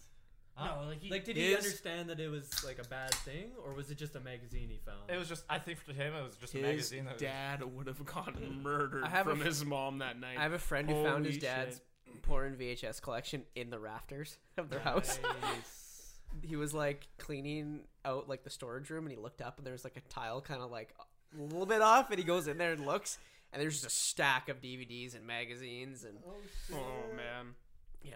Huh? 0.60 0.76
No, 0.76 0.82
uh, 0.82 0.86
like, 0.88 1.02
he, 1.02 1.10
Like, 1.10 1.24
did 1.24 1.38
he 1.38 1.48
His- 1.52 1.58
understand 1.66 2.10
that 2.10 2.20
it 2.20 2.28
was 2.30 2.64
like 2.66 2.80
a 2.80 2.88
bad 2.90 3.14
thing, 3.14 3.52
or 3.66 3.74
was 3.74 3.90
it 3.92 3.98
just 3.98 4.16
a 4.16 4.20
magazine 4.20 4.70
he 4.70 4.78
found? 4.86 5.10
It 5.10 5.18
was 5.18 5.30
just, 5.30 5.46
I 5.50 5.58
think 5.60 5.80
for 5.80 5.94
him, 5.94 6.14
it 6.14 6.22
was 6.24 6.36
just 6.36 6.54
a 6.54 6.58
His 6.58 6.66
magazine. 6.66 7.06
That 7.06 7.14
was 7.14 7.22
dad 7.22 7.64
would 7.76 7.88
have 7.88 8.06
gotten 8.06 8.62
murdered 8.64 9.04
I 9.06 9.10
have 9.10 9.28
a 9.28 9.32
from 9.32 9.40
f- 9.42 9.46
his 9.46 9.64
mom 9.64 10.00
that 10.00 10.20
night. 10.20 10.38
I 10.38 10.44
have 10.44 10.54
a 10.54 10.60
friend 10.60 10.90
who 10.90 11.02
found 11.04 11.26
his 11.26 11.36
Holy 11.36 11.40
dad's 11.40 11.82
shit. 12.06 12.22
porn 12.24 12.56
VHS 12.60 13.02
collection 13.02 13.44
in 13.56 13.70
the 13.70 13.80
rafters 13.80 14.38
of 14.58 14.70
their 14.70 14.80
house. 14.82 15.18
Nice. 15.42 16.20
he 16.44 16.56
was 16.56 16.74
like 16.74 17.08
cleaning 17.18 17.82
out 18.06 18.28
like 18.30 18.44
the 18.44 18.50
storage 18.50 18.90
room 18.90 19.06
and 19.06 19.16
he 19.16 19.18
looked 19.22 19.42
up 19.42 19.58
and 19.58 19.66
there 19.66 19.74
was 19.74 19.84
like 19.84 19.98
a 19.98 20.02
tile 20.14 20.42
kind 20.42 20.62
of 20.62 20.70
like 20.72 20.94
a 21.38 21.42
little 21.42 21.66
bit 21.66 21.82
off 21.82 22.10
and 22.10 22.20
he 22.20 22.26
goes 22.26 22.48
in 22.48 22.58
there 22.58 22.72
and 22.74 22.86
looks 22.86 23.18
and 23.52 23.62
there's 23.62 23.82
just 23.82 23.86
a 23.88 23.90
stack 23.90 24.48
of 24.50 24.62
DVDs 24.62 25.16
and 25.16 25.26
magazines 25.26 26.04
and 26.04 26.18
oh, 26.28 26.34
shit. 26.68 26.76
Oh 26.78 27.16
man. 27.16 27.56
yeah 28.04 28.14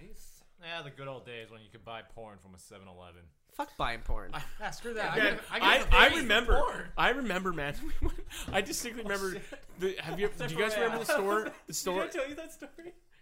Nice. 0.00 0.33
Yeah, 0.64 0.82
the 0.82 0.90
good 0.90 1.08
old 1.08 1.26
days 1.26 1.50
when 1.50 1.60
you 1.60 1.68
could 1.70 1.84
buy 1.84 2.00
porn 2.14 2.38
from 2.42 2.54
a 2.54 2.56
7-Eleven. 2.56 3.20
fuck 3.54 3.76
buying 3.76 4.00
porn 4.00 4.30
ah, 4.34 4.70
screw 4.70 4.94
that. 4.94 5.16
Man, 5.16 5.38
I, 5.50 5.56
I, 5.56 5.78
got 5.78 5.94
I, 5.94 6.16
remember. 6.16 6.58
porn. 6.58 6.84
I 6.96 7.10
remember, 7.10 7.52
man. 7.52 7.74
I 8.52 8.60
distinctly 8.62 9.02
remember. 9.02 9.36
The, 9.78 9.94
have 10.00 10.18
you? 10.18 10.28
Do 10.36 10.44
you 10.54 10.58
guys 10.58 10.74
remember 10.74 10.98
the 10.98 11.04
store? 11.04 11.52
The 11.66 11.74
store. 11.74 12.00
Did 12.06 12.08
I 12.08 12.12
tell 12.12 12.28
you 12.28 12.34
that 12.36 12.52
story? 12.52 12.70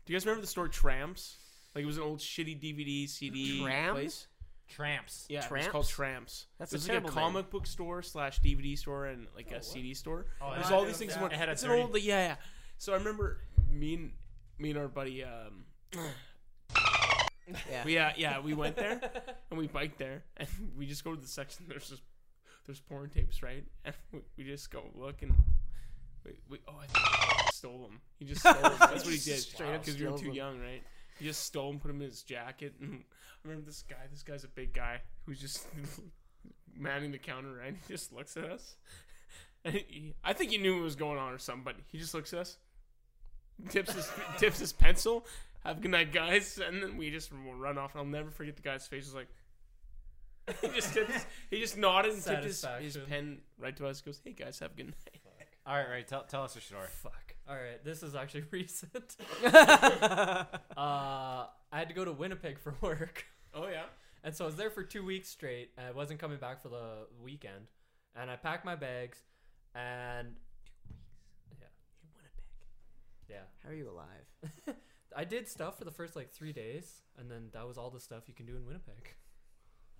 Do 0.04 0.12
you 0.12 0.16
guys 0.16 0.24
remember 0.24 0.40
the 0.40 0.46
store 0.46 0.68
Tramps? 0.68 1.36
Like 1.74 1.82
it 1.82 1.86
was 1.86 1.96
an 1.96 2.04
old 2.04 2.20
shitty 2.20 2.60
DVD 2.60 3.08
CD 3.08 3.60
Tramp? 3.62 3.94
place. 3.94 4.26
Tramps. 4.68 5.26
Yeah, 5.28 5.44
it 5.44 5.50
was 5.50 5.68
called 5.68 5.88
Tramps. 5.88 6.46
That's 6.58 6.72
it 6.72 6.76
a 6.76 6.78
was 6.78 6.88
like 6.88 6.90
a 6.90 7.00
terrible 7.00 7.08
name. 7.10 7.32
comic 7.32 7.50
book 7.50 7.66
store 7.66 8.02
slash 8.02 8.40
DVD 8.40 8.78
store 8.78 9.06
and 9.06 9.26
like 9.36 9.50
a 9.52 9.62
CD 9.62 9.92
store. 9.94 10.26
Oh, 10.40 10.52
There's 10.54 10.70
all 10.70 10.84
these 10.84 10.96
things. 10.96 11.12
in 11.12 11.18
Yeah. 11.18 11.22
one. 11.22 11.32
It 11.32 11.38
had 11.38 11.48
a 11.48 11.52
it's 11.52 11.62
an 11.62 11.70
old, 11.70 11.98
yeah, 12.00 12.28
yeah. 12.28 12.36
So 12.78 12.92
I 12.94 12.96
remember 12.96 13.38
me 13.70 13.94
and 13.94 14.12
me 14.58 14.70
and 14.70 14.78
our 14.78 14.88
buddy. 14.88 15.24
Um, 15.24 15.64
yeah 17.48 17.84
we 17.84 17.98
uh, 17.98 18.10
yeah, 18.16 18.40
we 18.40 18.54
went 18.54 18.76
there 18.76 19.00
and 19.50 19.58
we 19.58 19.66
biked 19.66 19.98
there 19.98 20.24
and 20.36 20.48
we 20.76 20.86
just 20.86 21.04
go 21.04 21.14
to 21.14 21.20
the 21.20 21.28
section. 21.28 21.66
There's 21.68 21.88
just 21.88 22.02
there's 22.66 22.80
porn 22.80 23.10
tapes, 23.10 23.42
right? 23.42 23.64
And 23.84 23.94
we, 24.12 24.20
we 24.38 24.44
just 24.44 24.70
go 24.70 24.84
look 24.94 25.22
and 25.22 25.32
we, 26.24 26.32
we 26.48 26.58
oh 26.68 26.74
I 26.80 26.86
think 26.86 27.06
he 27.46 27.52
stole 27.52 27.82
them. 27.82 28.00
He 28.18 28.24
just 28.24 28.40
stole 28.40 28.54
them. 28.54 28.72
That's 28.78 29.04
what 29.04 29.14
he 29.14 29.18
did. 29.18 29.38
Straight 29.38 29.74
up 29.74 29.84
because 29.84 30.00
we 30.00 30.06
were 30.06 30.18
too 30.18 30.32
young, 30.32 30.60
right? 30.60 30.82
He 31.18 31.26
just 31.26 31.44
stole 31.44 31.70
them, 31.70 31.80
put 31.80 31.88
them 31.88 32.00
in 32.00 32.08
his 32.08 32.22
jacket. 32.22 32.74
And 32.80 33.04
I 33.44 33.48
remember 33.48 33.66
this 33.66 33.84
guy. 33.88 33.96
This 34.10 34.22
guy's 34.22 34.44
a 34.44 34.48
big 34.48 34.72
guy 34.72 35.02
who's 35.26 35.40
just 35.40 35.66
manning 36.76 37.12
the 37.12 37.18
counter, 37.18 37.52
right? 37.52 37.74
He 37.86 37.92
just 37.92 38.12
looks 38.12 38.36
at 38.36 38.44
us. 38.44 38.76
And 39.64 39.74
he, 39.74 40.14
I 40.24 40.32
think 40.32 40.50
he 40.50 40.58
knew 40.58 40.74
what 40.76 40.84
was 40.84 40.96
going 40.96 41.18
on 41.18 41.32
or 41.32 41.38
something, 41.38 41.62
but 41.64 41.76
he 41.86 41.98
just 41.98 42.14
looks 42.14 42.32
at 42.32 42.40
us, 42.40 42.56
tips 43.68 43.92
his 43.92 44.10
tips 44.38 44.58
his 44.58 44.72
pencil. 44.72 45.24
Have 45.64 45.78
a 45.78 45.80
good 45.80 45.90
night, 45.90 46.12
guys. 46.12 46.58
And 46.64 46.82
then 46.82 46.96
we 46.96 47.10
just 47.10 47.30
run 47.56 47.78
off. 47.78 47.92
And 47.94 48.00
I'll 48.00 48.06
never 48.06 48.30
forget 48.30 48.56
the 48.56 48.62
guy's 48.62 48.86
face. 48.86 49.04
Was 49.06 49.14
like, 49.14 49.28
he 50.60 50.68
just 50.68 50.92
tipped 50.92 51.10
his, 51.12 51.24
he 51.50 51.60
just 51.60 51.76
nodded 51.76 52.14
and 52.14 52.22
tipped 52.22 52.44
his, 52.44 52.64
his 52.80 52.96
pen 53.08 53.38
right 53.58 53.76
to 53.76 53.86
us. 53.86 54.00
Goes, 54.00 54.20
"Hey 54.24 54.32
guys, 54.32 54.58
have 54.58 54.72
a 54.72 54.74
good 54.74 54.86
night." 54.86 55.20
All 55.66 55.76
right, 55.76 55.88
right. 55.88 56.08
Tell, 56.08 56.24
tell 56.24 56.42
us 56.42 56.56
your 56.56 56.62
story. 56.62 56.88
Fuck. 56.90 57.36
All 57.48 57.54
right, 57.54 57.84
this 57.84 58.02
is 58.02 58.16
actually 58.16 58.42
recent. 58.50 59.16
uh, 59.44 60.44
I 60.76 61.46
had 61.70 61.88
to 61.88 61.94
go 61.94 62.04
to 62.04 62.12
Winnipeg 62.12 62.58
for 62.58 62.74
work, 62.80 63.24
Oh 63.54 63.68
yeah. 63.68 63.84
and 64.24 64.34
so 64.34 64.44
I 64.44 64.46
was 64.46 64.56
there 64.56 64.70
for 64.70 64.82
two 64.82 65.04
weeks 65.04 65.28
straight. 65.28 65.70
And 65.78 65.86
I 65.86 65.92
wasn't 65.92 66.18
coming 66.18 66.38
back 66.38 66.60
for 66.62 66.68
the 66.70 67.06
weekend, 67.22 67.68
and 68.16 68.28
I 68.30 68.34
packed 68.36 68.64
my 68.64 68.74
bags, 68.74 69.18
and 69.76 70.28
yeah, 71.60 71.66
In 72.02 72.08
Winnipeg. 72.16 72.44
Yeah. 73.28 73.42
How 73.62 73.70
are 73.70 73.74
you 73.74 73.88
alive? 73.90 74.76
I 75.16 75.24
did 75.24 75.48
stuff 75.48 75.78
for 75.78 75.84
the 75.84 75.90
first 75.90 76.16
like 76.16 76.30
three 76.30 76.52
days, 76.52 77.02
and 77.18 77.30
then 77.30 77.48
that 77.52 77.66
was 77.66 77.78
all 77.78 77.90
the 77.90 78.00
stuff 78.00 78.24
you 78.28 78.34
can 78.34 78.46
do 78.46 78.56
in 78.56 78.64
Winnipeg. 78.64 79.14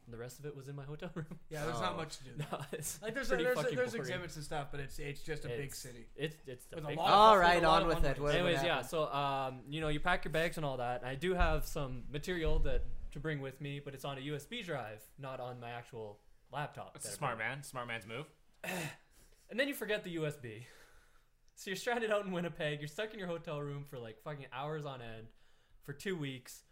And 0.05 0.13
the 0.13 0.19
rest 0.19 0.41
of 0.41 0.47
it 0.47 0.57
was 0.57 0.67
in 0.69 0.75
my 0.75 0.83
hotel 0.83 1.11
room. 1.15 1.39
Yeah, 1.49 1.65
there's 1.65 1.79
not 1.81 1.93
Oh. 1.93 1.97
much 1.99 2.19
to 2.19 2.25
do. 2.25 2.31
no, 2.39 2.59
it's 2.73 3.01
Like 3.01 3.15
there's 3.15 3.29
pretty 3.29 3.45
there's, 3.45 3.57
fucking 3.57 3.77
there's 3.77 3.93
boring. 3.93 4.01
exhibits 4.09 4.35
and 4.37 4.45
stuff, 4.45 4.69
but 4.73 4.81
it's 4.81 4.99
it's 4.99 5.23
just 5.23 5.45
a 5.45 5.49
big 5.49 5.61
It's- 5.61 5.79
city. 5.79 6.07
It's 6.17 6.37
it's 6.47 6.65
the 6.67 6.77
With 6.77 6.85
a 6.87 6.89
big 6.89 6.99
lot 6.99 7.07
of- 7.09 7.15
All 7.15 7.33
with 7.35 7.41
right, 7.43 7.65
on 7.65 7.87
with 7.87 7.99
it. 7.99 8.03
one-ways. 8.03 8.19
What, 8.19 8.23
what 8.25 8.35
Anyways, 8.35 8.63
yeah. 8.65 8.69
happened? 8.75 8.89
So, 8.91 9.13
um, 9.13 9.61
you 9.69 9.81
know, 9.81 9.89
you 9.89 10.01
pack 10.01 10.25
your 10.25 10.33
bags 10.33 10.57
and 10.57 10.67
all 10.67 10.79
that. 10.79 11.05
I 11.05 11.15
do 11.15 11.35
have 11.35 11.65
some 11.67 12.03
material 12.11 12.59
that 12.61 12.83
to 13.13 13.21
bring 13.21 13.41
with 13.41 13.61
me, 13.61 13.79
but 13.79 13.95
it's 13.95 14.05
on 14.05 14.19
a 14.19 14.21
USB 14.23 14.65
drive, 14.65 15.01
not 15.19 15.39
on 15.39 15.61
my 15.61 15.71
actual 15.71 16.19
laptop. 16.53 16.95
That's 16.95 17.05
a 17.05 17.09
that 17.09 17.15
I 17.15 17.19
smart 17.19 17.37
bring. 17.37 17.49
man. 17.49 17.63
Smart 17.63 17.87
man's 17.87 18.07
move. 18.07 18.27
And 19.51 19.61
then 19.61 19.69
you 19.69 19.75
forget 19.75 20.03
the 20.03 20.17
USB. 20.17 20.65
So 21.55 21.71
you're 21.71 21.77
stranded 21.77 22.11
out 22.11 22.25
in 22.25 22.33
Winnipeg. 22.33 22.81
You're 22.81 22.89
stuck 22.89 23.13
in 23.13 23.19
your 23.19 23.29
hotel 23.29 23.61
room 23.61 23.85
for 23.89 23.99
like 23.99 24.21
fucking 24.23 24.47
hours 24.53 24.85
on 24.85 25.01
end 25.03 25.29
for 25.85 25.93
two 25.93 26.17
weeks. 26.17 26.63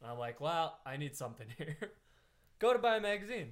And 0.00 0.10
I'm 0.10 0.18
like, 0.18 0.40
well, 0.40 0.78
I 0.86 0.96
need 0.96 1.14
something 1.16 1.46
here. 1.58 1.76
Go 2.58 2.72
to 2.72 2.78
buy 2.78 2.96
a 2.96 3.00
magazine. 3.00 3.48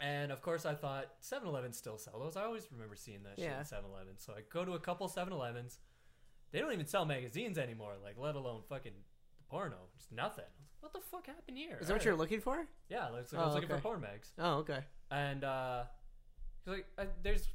And 0.00 0.32
of 0.32 0.40
course, 0.40 0.64
I 0.64 0.74
thought 0.74 1.10
7 1.20 1.46
Elevens 1.46 1.76
still 1.76 1.98
sell 1.98 2.18
those. 2.18 2.36
I 2.36 2.44
always 2.44 2.66
remember 2.72 2.96
seeing 2.96 3.22
that 3.24 3.34
shit 3.36 3.44
Yeah. 3.50 3.58
in 3.58 3.64
7 3.66 3.84
Elevens. 3.94 4.22
So 4.24 4.32
I 4.32 4.40
go 4.50 4.64
to 4.64 4.72
a 4.72 4.78
couple 4.78 5.06
7 5.08 5.30
Elevens. 5.32 5.78
They 6.52 6.58
don't 6.60 6.72
even 6.72 6.86
sell 6.86 7.04
magazines 7.04 7.58
anymore, 7.58 7.92
like, 8.02 8.16
let 8.18 8.34
alone 8.34 8.62
fucking 8.68 8.92
porno. 9.50 9.76
Just 9.96 10.10
nothing. 10.10 10.46
What 10.80 10.92
the 10.94 11.00
fuck 11.00 11.26
happened 11.26 11.58
here? 11.58 11.76
Is 11.80 11.88
that 11.88 11.92
what 11.94 12.04
you're 12.04 12.16
looking 12.16 12.40
for? 12.40 12.66
Yeah, 12.88 13.08
like, 13.10 13.28
so 13.28 13.36
I 13.38 13.42
Oh, 13.42 13.46
was 13.46 13.54
looking 13.54 13.68
for 13.68 13.74
okay. 13.74 13.82
porn 13.82 14.00
mags. 14.00 14.32
Oh, 14.38 14.54
okay. 14.60 14.80
And 15.10 15.44
uh, 15.44 15.84
'cause, 16.64 16.74
like 16.74 16.86
I, 16.98 17.06
there's, 17.22 17.46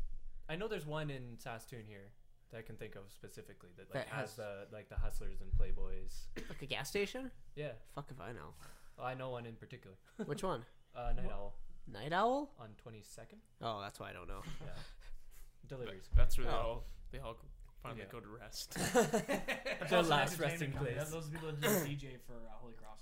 I 0.47 0.55
know 0.55 0.67
there's 0.67 0.85
one 0.85 1.09
in 1.09 1.37
Saskatoon 1.39 1.85
here 1.87 2.11
that 2.51 2.57
I 2.59 2.61
can 2.61 2.75
think 2.75 2.95
of 2.95 3.03
specifically 3.13 3.69
that 3.77 3.93
like 3.93 4.05
That 4.05 4.13
has, 4.13 4.29
has- 4.29 4.35
the 4.37 4.67
like 4.71 4.89
the 4.89 4.95
hustlers 4.97 5.41
and 5.41 5.49
playboys. 5.59 6.27
Like 6.49 6.61
a 6.61 6.65
gas 6.65 6.89
station? 6.89 7.31
Yeah, 7.55 7.71
Fuck 7.95 8.07
if 8.11 8.21
I 8.21 8.31
know. 8.31 8.53
well, 8.97 9.07
I 9.07 9.13
know 9.13 9.29
one 9.31 9.45
in 9.45 9.55
particular. 9.55 9.95
Which 10.25 10.43
one? 10.43 10.63
Uh, 10.95 11.11
Night 11.15 11.31
Owl 11.31 11.55
Night 11.91 12.13
Owl? 12.13 12.51
on 12.59 12.69
22nd. 12.85 13.37
Oh, 13.61 13.81
that's 13.81 13.99
why 13.99 14.09
I 14.09 14.13
don't 14.13 14.27
know. 14.27 14.41
Yeah, 14.61 14.71
deliveries. 15.67 16.09
That's 16.15 16.37
where 16.37 16.47
they 16.47 16.53
Oh. 16.53 16.55
all 16.55 16.83
they 17.11 17.19
all 17.19 17.35
finally 17.83 18.01
Yeah. 18.01 18.11
go 18.11 18.19
to 18.19 18.27
rest. 18.27 18.73
Their 18.73 19.77
also 19.81 19.99
an 19.99 20.09
last 20.09 20.33
entertainment 20.33 20.39
resting 20.39 20.71
company. 20.71 20.95
place. 20.95 21.09
Those 21.11 21.29
people 21.29 21.49
that 21.51 21.61
do 21.61 21.67
DJ 21.67 22.19
for 22.25 22.33
uh, 22.33 22.51
Holy 22.61 22.73
Cross. 22.73 23.01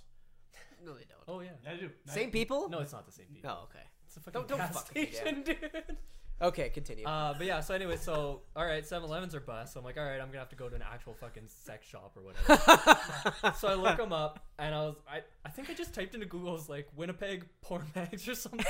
No, 0.85 0.93
they 0.95 1.05
don't. 1.05 1.23
Oh 1.27 1.39
yeah. 1.41 1.51
I 1.71 1.75
do. 1.77 1.89
Same 2.07 2.31
people? 2.31 2.67
No, 2.69 2.79
it's 2.79 2.91
not 2.91 3.05
the 3.05 3.11
same 3.11 3.27
people. 3.27 3.49
Oh, 3.51 3.63
okay. 3.69 3.85
It's 4.05 4.17
a 4.17 4.19
fucking 4.19 4.33
Don't- 4.41 4.47
don't 4.49 4.57
gas 4.57 4.73
fucking 4.83 5.07
station, 5.13 5.43
dude. 5.45 5.97
Okay, 6.41 6.69
continue. 6.69 7.05
Uh, 7.05 7.33
but 7.37 7.45
yeah, 7.47 7.61
so 7.61 7.73
anyway, 7.73 7.95
so 7.95 8.41
all 8.55 8.65
right, 8.65 8.83
7-Elevens 8.83 9.33
are 9.33 9.39
bust. 9.39 9.73
So 9.73 9.79
I'm 9.79 9.85
like, 9.85 9.97
all 9.97 10.03
right, 10.03 10.19
I'm 10.19 10.27
gonna 10.27 10.39
have 10.39 10.49
to 10.49 10.55
go 10.55 10.67
to 10.67 10.75
an 10.75 10.81
actual 10.83 11.13
fucking 11.13 11.43
sex 11.47 11.87
shop 11.87 12.17
or 12.17 12.23
whatever. 12.23 13.53
so 13.57 13.67
I 13.69 13.75
look 13.75 13.97
them 13.97 14.11
up, 14.11 14.45
and 14.59 14.75
I 14.75 14.79
was, 14.81 14.95
I, 15.07 15.21
I 15.45 15.49
think 15.49 15.69
I 15.69 15.73
just 15.73 15.93
typed 15.93 16.15
into 16.15 16.25
Google's 16.25 16.67
like 16.67 16.87
Winnipeg 16.95 17.45
porn 17.61 17.85
mags 17.95 18.27
or 18.27 18.35
something, 18.35 18.65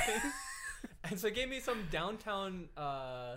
and 1.04 1.18
so 1.18 1.26
it 1.28 1.34
gave 1.34 1.48
me 1.48 1.58
some 1.58 1.78
downtown 1.90 2.68
uh, 2.76 3.36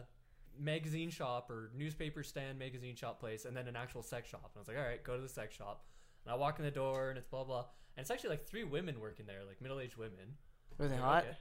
magazine 0.59 1.09
shop 1.09 1.49
or 1.49 1.71
newspaper 1.75 2.21
stand 2.21 2.59
magazine 2.59 2.95
shop 2.95 3.19
place, 3.19 3.45
and 3.45 3.55
then 3.57 3.67
an 3.67 3.75
actual 3.75 4.03
sex 4.03 4.29
shop. 4.29 4.51
And 4.53 4.57
I 4.57 4.59
was 4.59 4.67
like, 4.67 4.77
all 4.77 4.83
right, 4.83 5.03
go 5.03 5.15
to 5.15 5.21
the 5.21 5.29
sex 5.29 5.55
shop. 5.55 5.85
And 6.25 6.33
I 6.33 6.35
walk 6.37 6.59
in 6.59 6.65
the 6.65 6.71
door, 6.71 7.09
and 7.09 7.17
it's 7.17 7.27
blah 7.27 7.43
blah, 7.43 7.65
and 7.95 8.03
it's 8.03 8.11
actually 8.11 8.31
like 8.31 8.45
three 8.45 8.65
women 8.65 8.99
working 8.99 9.25
there, 9.25 9.39
like 9.47 9.61
middle 9.61 9.79
aged 9.79 9.97
women. 9.97 10.35
Were 10.77 10.87
they 10.89 10.95
Like, 10.95 11.03
hot? 11.03 11.23
okay. 11.23 11.37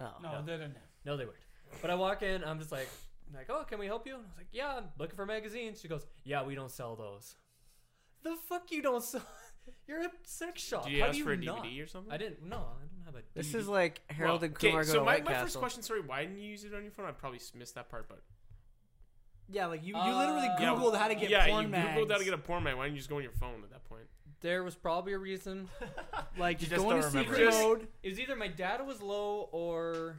Oh. 0.00 0.12
No, 0.22 0.32
No. 0.32 0.42
they 0.44 0.52
didn't. 0.52 0.76
No, 1.06 1.16
they 1.16 1.24
weren't. 1.24 1.36
But 1.82 1.90
I 1.90 1.94
walk 1.94 2.22
in, 2.22 2.42
I'm 2.44 2.58
just 2.58 2.72
like, 2.72 2.88
like, 3.34 3.46
oh, 3.48 3.64
can 3.64 3.78
we 3.78 3.86
help 3.86 4.06
you? 4.06 4.14
And 4.14 4.22
I 4.24 4.26
was 4.28 4.36
like, 4.36 4.48
yeah, 4.52 4.76
I'm 4.78 4.84
looking 4.98 5.16
for 5.16 5.26
magazines. 5.26 5.80
She 5.80 5.88
goes, 5.88 6.06
yeah, 6.24 6.42
we 6.44 6.54
don't 6.54 6.70
sell 6.70 6.96
those. 6.96 7.36
The 8.22 8.36
fuck 8.48 8.70
you 8.70 8.82
don't 8.82 9.02
sell? 9.02 9.22
You're 9.86 10.00
a 10.02 10.10
sex 10.24 10.62
shop. 10.62 10.84
Do 10.86 10.90
you 10.90 11.00
How 11.02 11.08
ask 11.08 11.12
do 11.14 11.18
you 11.18 11.24
for 11.24 11.32
a 11.32 11.36
not? 11.36 11.64
DVD 11.64 11.82
or 11.84 11.86
something? 11.86 12.12
I 12.12 12.16
didn't. 12.16 12.42
No, 12.46 12.56
I 12.56 12.60
don't 12.86 13.04
have 13.06 13.14
a. 13.14 13.22
This 13.34 13.54
is 13.54 13.68
like 13.68 14.00
Harold 14.10 14.40
Well, 14.40 14.46
and 14.46 14.54
Kumar 14.58 14.82
go 14.84 14.88
so 14.88 14.94
to 14.94 15.00
my, 15.00 15.04
White 15.14 15.24
my 15.24 15.30
Castle. 15.32 15.46
first 15.46 15.58
question, 15.58 15.82
sorry, 15.82 16.00
why 16.00 16.22
didn't 16.22 16.38
you 16.38 16.48
use 16.50 16.64
it 16.64 16.74
on 16.74 16.82
your 16.82 16.90
phone? 16.92 17.06
I 17.06 17.12
probably 17.12 17.40
missed 17.56 17.74
that 17.76 17.88
part, 17.88 18.08
but 18.08 18.20
Yeah, 19.48 19.66
like 19.66 19.82
you, 19.84 19.94
you 19.94 20.00
Uh, 20.00 20.18
literally 20.18 20.48
Yeah, 20.58 20.74
Googled 20.74 20.96
how 20.96 21.08
to 21.08 21.14
get 21.14 21.30
yeah, 21.30 21.46
porn 21.46 21.64
you 21.64 21.68
mags. 21.70 21.98
googled 21.98 22.10
how 22.10 22.18
to 22.18 22.24
get 22.24 22.34
a 22.34 22.38
porn 22.38 22.62
mag. 22.64 22.76
Why 22.76 22.84
didn't 22.84 22.96
you 22.96 23.00
just 23.00 23.10
go 23.10 23.16
on 23.16 23.22
your 23.22 23.32
phone 23.32 23.62
at 23.62 23.70
that 23.70 23.84
point? 23.84 24.04
There 24.40 24.64
was 24.64 24.74
probably 24.74 25.12
a 25.12 25.18
reason. 25.18 25.68
like 26.38 26.60
You 26.60 26.66
just 26.68 26.70
just 26.72 26.82
go 26.84 26.90
into 26.90 27.02
don't 27.02 27.12
remember 27.14 27.34
secret 27.36 27.54
it. 27.54 27.62
mode. 27.62 27.88
It 28.02 28.08
was 28.08 28.20
either 28.20 28.36
my 28.36 28.48
data 28.48 28.82
was 28.84 29.00
low 29.02 29.48
or. 29.52 30.16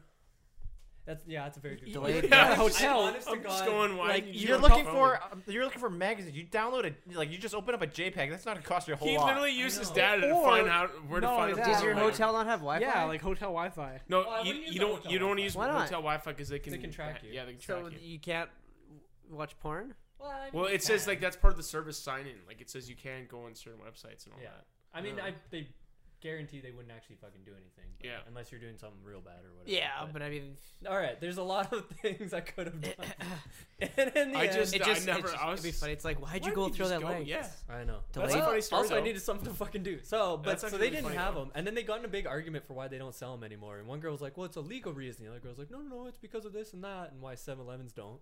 That's 1.06 1.24
yeah, 1.26 1.44
that's 1.44 1.58
a 1.58 1.60
very 1.60 1.78
good. 1.78 1.92
Delayed 1.92 2.22
point. 2.22 2.32
Yeah, 2.34 2.52
I- 2.52 2.56
hotel. 2.56 3.06
I'm 3.28 3.42
just 3.44 3.66
going. 3.66 3.98
Why 3.98 4.08
like, 4.10 4.24
didn't 4.26 4.36
you 4.36 4.42
You're 4.42 4.42
use 4.42 4.50
your 4.50 4.58
looking 4.60 4.86
phone? 4.86 4.94
for 4.94 5.20
um, 5.32 5.44
you're 5.48 5.64
looking 5.66 5.80
for 5.80 5.90
magazines. 5.90 6.36
You 6.36 6.46
download 6.46 6.84
it 6.86 6.96
like 7.16 7.32
you 7.32 7.38
just 7.40 7.56
open 7.56 7.74
up 7.74 7.82
a 7.82 7.88
JPEG. 7.88 8.30
That's 8.30 8.46
not 8.46 8.54
gonna 8.56 8.66
cost 8.66 8.88
you 8.88 8.94
a 8.94 8.98
whole 8.98 9.08
He 9.08 9.18
lot. 9.18 9.28
literally 9.28 9.52
used 9.52 9.80
his 9.80 9.90
data 9.90 10.22
to 10.22 10.32
Or- 10.32 10.44
find 10.46 10.68
out 10.70 10.90
where 11.10 11.20
to 11.20 11.28
find 11.28 11.54
a 11.54 11.56
that- 11.56 11.66
Does 11.66 11.76
porn 11.78 11.86
your 11.88 11.96
mag. 11.96 12.04
hotel 12.04 12.34
not 12.34 12.46
have 12.46 12.60
Wi-Fi? 12.60 12.86
Yeah, 12.86 13.04
like 13.06 13.22
hotel 13.22 13.50
Wi-Fi. 13.50 14.00
No, 14.10 14.22
I 14.22 14.42
you, 14.42 14.48
wouldn't 14.48 14.66
use 14.66 14.74
you 14.76 14.80
the 14.80 14.86
don't. 14.86 14.96
hotel 14.98 15.12
You 15.12 15.20
don't 15.20 15.28
Wi-Fi. 15.30 15.44
use 15.44 15.56
Why 15.56 15.68
not? 15.68 15.74
hotel 15.82 16.00
Wi-Fi 16.02 16.32
because 16.32 16.50
they 16.50 16.60
can. 16.60 16.80
can 16.80 16.92
track 16.92 17.24
you. 17.24 17.30
Yeah, 17.32 17.46
they 17.46 17.54
can 17.54 17.62
so 17.62 17.82
track 17.82 17.94
you. 18.02 18.08
you 18.12 18.20
can't 18.20 18.50
watch 19.30 19.58
porn. 19.60 19.96
Well, 20.20 20.30
I 20.30 20.50
Well, 20.54 20.66
mean, 20.66 20.76
it 20.76 20.84
says 20.84 21.06
yeah. 21.06 21.12
like 21.14 21.20
that's 21.22 21.36
part 21.36 21.52
of 21.52 21.58
the 21.58 21.64
service 21.64 21.98
sign 21.98 22.28
in. 22.28 22.36
Like 22.48 22.62
it 22.62 22.70
says 22.70 22.88
you 22.88 22.96
can 22.96 23.26
go 23.28 23.46
on 23.46 23.56
certain 23.56 23.80
websites 23.80 24.26
and 24.26 24.34
all 24.36 24.40
Yeah. 24.42 24.50
that. 24.52 24.66
I 24.94 25.02
mean, 25.02 25.20
Uh, 25.20 25.24
I 25.24 25.34
they 25.50 25.68
guarantee 26.22 26.62
they 26.62 26.72
wouldn't 26.72 26.94
actually 26.94 27.16
fucking 27.18 27.42
do 27.46 27.52
anything. 27.52 27.92
but- 27.98 28.06
Yeah. 28.06 28.20
Unless 28.28 28.52
you're 28.52 28.62
doing 28.62 28.78
something 28.78 29.04
real 29.04 29.20
bad 29.22 29.44
or 29.44 29.52
whatever. 29.54 29.72
Yeah, 29.76 30.08
but 30.14 30.22
I 30.22 30.30
mean, 30.30 30.56
all 30.90 30.98
right. 30.98 31.20
There's 31.20 31.38
a 31.38 31.44
lot 31.44 31.74
of 31.74 31.86
things 32.02 32.34
I 32.34 32.42
could 32.42 32.68
have 32.68 32.82
done. 32.82 32.94
and 33.82 34.12
in 34.16 34.32
the 34.32 34.38
I 34.38 34.46
end, 34.46 34.54
just- 34.54 34.76
it 34.76 34.84
just, 34.84 35.04
I 35.04 35.14
never- 35.14 35.28
it 35.28 35.32
just, 35.32 35.38
I 35.44 35.50
was- 35.50 35.60
it'd 35.60 35.72
be 35.74 35.78
funny. 35.78 35.94
It's 35.94 36.06
like, 36.06 36.22
why'd 36.22 36.42
Why 36.44 36.48
you 36.50 36.56
go 36.56 36.64
didn't 36.66 36.76
through 36.76 36.86
just 36.86 36.90
that 36.92 37.02
go? 37.02 37.08
length? 37.08 37.28
Yeah. 37.28 37.48
I 37.70 37.84
know. 37.84 38.00
Delayed? 38.14 38.30
That's 38.30 38.36
a 38.42 38.46
funny 38.46 38.62
story. 38.62 38.82
also, 38.82 38.96
I 38.96 38.98
though. 39.00 39.04
needed 39.06 39.22
something 39.22 39.48
to 39.48 39.54
fucking 39.54 39.84
do. 39.84 40.00
So, 40.04 40.38
but 40.38 40.46
That's 40.50 40.62
so 40.62 40.68
actually 40.68 40.80
they 40.80 40.90
didn't 40.92 41.04
funny, 41.06 41.16
have 41.18 41.34
though. 41.34 41.42
them, 41.42 41.52
and 41.56 41.66
then 41.68 41.76
they 41.76 41.84
got 41.84 42.00
in 42.00 42.06
a 42.06 42.10
big 42.10 42.28
argument 42.28 42.66
for 42.66 42.74
why 42.74 42.88
they 42.88 42.98
don't 42.98 43.16
sell 43.16 43.32
them 43.36 43.44
anymore. 43.44 43.80
And 43.80 43.88
one 43.88 44.00
girl 44.00 44.12
was 44.12 44.22
like, 44.22 44.38
"Well, 44.38 44.46
it's 44.46 44.58
a 44.58 44.62
legal 44.62 44.94
reason." 44.94 45.26
The 45.26 45.32
other 45.32 45.40
girl 45.40 45.52
was 45.52 45.60
like, 45.60 45.72
"No, 45.72 45.80
no, 45.80 45.96
no, 46.04 46.08
it's 46.08 46.18
because 46.18 46.46
of 46.46 46.54
this 46.54 46.74
and 46.74 46.84
that, 46.84 47.12
and 47.12 47.22
why 47.22 47.34
7-Elevens 47.36 47.94
don't." 47.94 48.20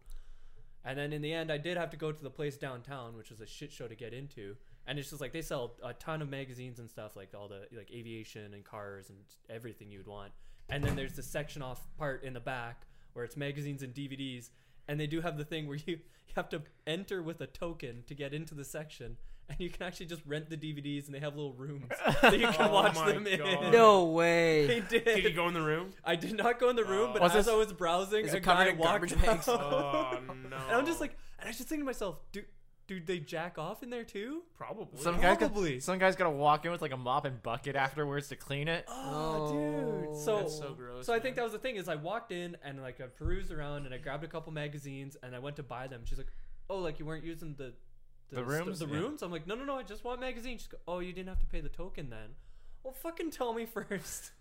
And 0.85 0.97
then 0.97 1.11
in 1.11 1.21
the 1.21 1.33
end, 1.33 1.51
I 1.51 1.57
did 1.57 1.75
have 1.75 1.89
to 1.89 1.97
go 1.97 2.11
to 2.13 2.23
the 2.23 2.29
place 2.29 2.55
downtown, 2.57 3.17
which 3.17 3.29
was 3.29 3.41
a 3.41 3.45
shit 3.45 3.71
show 3.73 3.87
to 3.89 3.95
get 3.95 4.13
into. 4.13 4.55
And 4.89 4.97
it's 4.97 5.09
just 5.09 5.21
like 5.21 5.31
they 5.33 5.43
sell 5.43 5.75
a 5.83 5.93
ton 5.93 6.21
of 6.23 6.29
magazines 6.29 6.79
and 6.79 6.89
stuff, 6.89 7.15
like 7.15 7.29
all 7.37 7.47
the 7.47 7.67
like 7.77 7.91
aviation 7.93 8.53
and 8.55 8.65
cars 8.65 9.09
and 9.09 9.19
everything 9.49 9.91
you'd 9.91 10.07
want. 10.07 10.31
And 10.67 10.83
then 10.83 10.95
there's 10.95 11.13
the 11.13 11.21
section 11.23 11.61
off 11.61 11.79
part 11.97 12.23
in 12.23 12.33
the 12.33 12.39
back 12.39 12.87
where 13.13 13.23
it's 13.23 13.37
magazines 13.37 13.83
and 13.83 13.93
DVDs. 13.93 14.49
And 14.87 14.99
they 14.99 15.05
do 15.05 15.21
have 15.21 15.37
the 15.37 15.45
thing 15.45 15.67
where 15.67 15.77
you, 15.77 15.97
you 15.97 16.33
have 16.35 16.49
to 16.49 16.63
enter 16.87 17.21
with 17.21 17.39
a 17.41 17.45
token 17.47 18.03
to 18.07 18.15
get 18.15 18.33
into 18.33 18.55
the 18.55 18.65
section. 18.65 19.17
And 19.47 19.59
you 19.59 19.69
can 19.69 19.83
actually 19.87 20.05
just 20.07 20.21
rent 20.27 20.49
the 20.49 20.57
DVDs 20.57 21.05
and 21.07 21.13
they 21.13 21.19
have 21.19 21.35
little 21.35 21.53
rooms 21.53 21.85
that 22.21 22.39
you 22.39 22.47
can 22.47 22.69
Oh 22.69 22.73
watch 22.73 22.95
my 22.95 23.11
them 23.11 23.25
in. 23.27 23.39
God. 23.39 23.71
No 23.71 24.05
They 24.07 24.11
way. 24.13 24.83
did. 24.89 25.05
Did 25.05 25.23
you 25.23 25.33
go 25.33 25.47
in 25.47 25.53
the 25.55 25.61
room? 25.61 25.91
I 26.03 26.15
did 26.15 26.35
not 26.35 26.59
go 26.59 26.69
in 26.69 26.75
the 26.75 26.83
room, 26.85 27.09
Oh. 27.11 27.13
but 27.13 27.23
as 27.23 27.33
this- 27.33 27.47
I 27.47 27.55
was 27.55 27.73
browsing, 27.73 28.25
is 28.25 28.33
a 28.33 28.37
it 28.37 28.43
covered 28.43 28.65
guy 28.65 28.69
in 28.71 28.77
walked 28.79 29.13
out. 29.27 29.47
Oh 29.47 30.19
no! 30.49 30.55
And 30.67 30.75
I'm 30.75 30.85
just 30.85 30.99
like, 31.01 31.15
and 31.39 31.45
I 31.47 31.49
was 31.49 31.57
just 31.57 31.69
thinking 31.69 31.83
to 31.83 31.85
myself, 31.85 32.17
do, 32.31 32.41
do 32.89 32.99
they 32.99 33.19
jack 33.19 33.57
off 33.59 33.83
in 33.83 33.89
there 33.91 34.03
too? 34.03 34.41
probably. 34.57 34.99
Some 34.99 35.21
guy's 35.21 35.37
Probably. 35.37 35.73
got, 35.75 35.83
some 35.83 35.99
guy's 35.99 36.15
gotta 36.15 36.31
walk 36.31 36.65
in 36.65 36.71
with 36.71 36.81
like 36.81 36.91
a 36.91 36.97
mop 36.97 37.25
and 37.25 37.41
bucket 37.43 37.75
afterwards 37.75 38.27
to 38.29 38.35
clean 38.35 38.67
it. 38.67 38.83
Oh, 38.87 39.47
Oh. 39.47 40.01
dude. 40.11 40.17
So, 40.17 40.39
That's 40.39 40.57
so 40.57 40.73
gross, 40.73 41.05
so 41.05 41.13
I 41.13 41.19
think 41.19 41.35
that 41.35 41.43
was 41.43 41.53
the 41.53 41.59
thing 41.59 41.75
is 41.75 41.87
I 41.87 41.95
walked 41.95 42.31
in 42.31 42.57
and 42.63 42.81
like 42.81 42.99
I 42.99 43.05
perused 43.05 43.51
around 43.51 43.85
and 43.85 43.93
I 43.93 43.99
grabbed 43.99 44.23
a 44.23 44.27
couple 44.27 44.51
magazines 44.51 45.15
and 45.23 45.35
I 45.35 45.39
went 45.39 45.55
to 45.57 45.63
buy 45.63 45.87
them. 45.87 46.01
She's 46.05 46.17
like, 46.17 46.31
"Oh, 46.69 46.79
like 46.79 46.99
you 46.99 47.05
weren't 47.05 47.23
using 47.23 47.53
the 47.55 47.73
The 48.31 48.37
st- 48.37 48.47
rooms? 48.47 48.79
the 48.79 48.87
Yeah. 48.87 48.95
rooms?" 48.99 49.21
I'm 49.21 49.31
like, 49.31 49.45
"No, 49.47 49.53
no, 49.55 49.63
no. 49.65 49.75
I 49.77 49.83
just 49.83 50.03
want 50.03 50.19
magazines." 50.19 50.63
She's 50.63 50.73
like, 50.73 50.81
"Oh, 50.87 50.99
you 50.99 51.13
didn't 51.13 51.29
have 51.29 51.39
to 51.39 51.45
pay 51.45 51.61
the 51.61 51.69
token 51.69 52.09
then." 52.09 52.35
Well, 52.83 52.93
fucking 52.93 53.29
tell 53.31 53.53
me 53.53 53.65
first. 53.77 54.31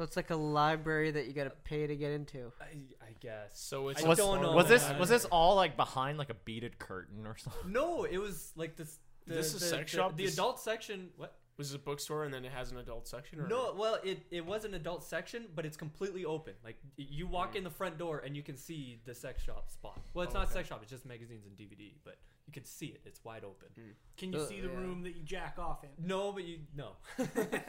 So 0.00 0.04
it's 0.04 0.16
like 0.16 0.30
a 0.30 0.36
library 0.36 1.10
that 1.10 1.26
you 1.26 1.34
gotta 1.34 1.50
pay 1.50 1.86
to 1.86 1.94
get 1.94 2.10
into. 2.12 2.50
I, 2.58 2.64
I 3.04 3.12
guess. 3.20 3.50
So 3.52 3.90
it's 3.90 4.02
I 4.02 4.08
was, 4.08 4.16
don't 4.16 4.40
know, 4.40 4.52
was 4.52 4.66
this 4.66 4.88
man. 4.88 4.98
was 4.98 5.10
this 5.10 5.26
all 5.26 5.56
like 5.56 5.76
behind 5.76 6.16
like 6.16 6.30
a 6.30 6.34
beaded 6.46 6.78
curtain 6.78 7.26
or 7.26 7.36
something? 7.36 7.70
No, 7.70 8.04
it 8.04 8.16
was 8.16 8.50
like 8.56 8.76
this. 8.76 8.98
The, 9.26 9.34
This 9.34 9.48
is 9.52 9.60
the, 9.60 9.66
sex 9.66 9.92
the- 9.92 9.98
shop? 9.98 10.16
The 10.16 10.24
This- 10.24 10.32
adult 10.32 10.58
section. 10.58 11.10
What? 11.18 11.34
was 11.58 11.74
it 11.74 11.76
a 11.76 11.78
bookstore 11.78 12.24
and 12.24 12.32
then 12.32 12.46
it 12.46 12.50
has 12.52 12.70
an 12.70 12.78
adult 12.78 13.06
section? 13.06 13.38
Or 13.40 13.46
No, 13.46 13.74
well, 13.76 13.98
it, 14.02 14.22
it 14.30 14.46
was 14.46 14.64
an 14.64 14.72
adult 14.72 15.04
section, 15.04 15.44
but 15.54 15.66
it's 15.66 15.76
completely 15.76 16.24
open. 16.24 16.54
Like 16.64 16.78
you 16.96 17.26
walk 17.26 17.54
in 17.54 17.62
the 17.62 17.68
front 17.68 17.98
door 17.98 18.22
and 18.24 18.34
you 18.34 18.42
can 18.42 18.56
see 18.56 19.02
the 19.04 19.14
sex 19.14 19.42
shop 19.42 19.68
spot. 19.70 20.00
Well, 20.14 20.24
it's 20.24 20.34
Oh, 20.34 20.38
not 20.38 20.44
okay. 20.46 20.54
sex 20.54 20.68
shop; 20.70 20.78
it's 20.80 20.90
just 20.90 21.04
magazines 21.04 21.44
and 21.44 21.54
DVD. 21.58 21.92
But 22.02 22.16
you 22.46 22.54
can 22.54 22.64
see 22.64 22.86
it; 22.86 23.02
it's 23.04 23.22
wide 23.22 23.44
open. 23.44 23.68
Can 24.16 24.32
you 24.32 24.38
Uh, 24.38 24.46
see 24.46 24.62
the 24.62 24.68
yeah. 24.68 24.74
room 24.78 25.02
that 25.02 25.14
you 25.14 25.22
jack 25.22 25.56
off 25.58 25.84
in? 25.84 25.90
No, 26.02 26.32
but 26.32 26.44
you 26.44 26.60
no, 26.74 26.92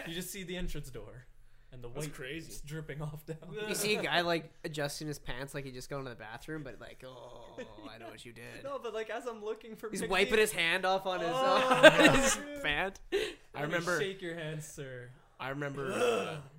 you 0.07 0.13
just 0.13 0.29
see 0.32 0.43
the 0.43 0.55
entrance 0.55 0.89
door, 0.89 1.25
and 1.74 1.82
the 1.84 1.88
That's 1.89 2.07
white 2.07 2.13
crazy. 2.13 2.47
just 2.47 2.65
dripping 2.65 3.01
off 3.01 3.26
down. 3.26 3.38
You 3.69 3.76
see 3.76 3.95
a 3.95 4.01
guy 4.03 4.22
like 4.22 4.51
adjusting 4.65 5.07
his 5.07 5.19
pants 5.19 5.53
like 5.53 5.63
he 5.65 5.72
just 5.72 5.89
going 5.89 6.03
to 6.03 6.09
the 6.09 6.15
bathroom, 6.15 6.63
but 6.63 6.78
like, 6.82 7.03
oh, 7.07 7.57
I 7.93 7.97
know 7.97 8.07
what 8.09 8.26
you 8.26 8.34
did. 8.34 8.63
no, 8.63 8.80
but 8.82 8.93
like 8.93 9.09
as 9.09 9.26
I'm 9.26 9.43
looking 9.43 9.76
for, 9.76 9.89
He's 9.89 10.01
magazines- 10.01 10.11
wiping 10.11 10.39
his 10.39 10.51
hand 10.51 10.86
off 10.86 11.05
on 11.05 11.19
his, 11.22 11.30
Oh, 11.32 11.80
uh, 11.84 12.11
his 12.13 12.38
pant. 12.63 12.99
I 13.13 13.17
Let 13.61 13.69
me 13.69 13.76
remember. 13.76 13.99
Shake 13.99 14.22
your 14.22 14.36
hand, 14.36 14.63
sir. 14.63 15.09
I 15.39 15.49
remember. 15.49 15.91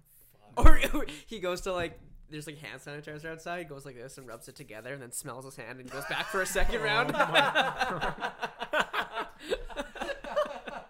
Uh, 0.55 0.63
Or 0.63 0.79
he 1.27 1.39
goes 1.41 1.63
to 1.63 1.73
like, 1.73 1.99
there's 2.29 2.47
like 2.47 2.59
hand 2.59 2.81
sanitizer 2.81 3.27
outside. 3.33 3.59
He 3.61 3.65
goes 3.65 3.87
like 3.87 3.95
this 3.97 4.19
and 4.19 4.27
rubs 4.29 4.49
it 4.49 4.55
together, 4.57 4.93
and 4.93 5.01
then 5.03 5.11
smells 5.13 5.45
his 5.47 5.57
hand 5.57 5.81
and 5.81 5.91
goes 5.91 6.05
back 6.07 6.27
for 6.27 6.43
a 6.43 6.47
second 6.47 6.83
round. 6.83 7.11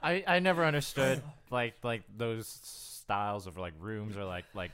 I, 0.02 0.24
I 0.26 0.38
never 0.40 0.64
understood 0.64 1.22
like 1.50 1.74
like 1.82 2.02
those 2.16 2.91
styles 3.02 3.46
of 3.46 3.56
like 3.58 3.74
rooms 3.78 4.16
or 4.16 4.24
like 4.24 4.44
like 4.54 4.70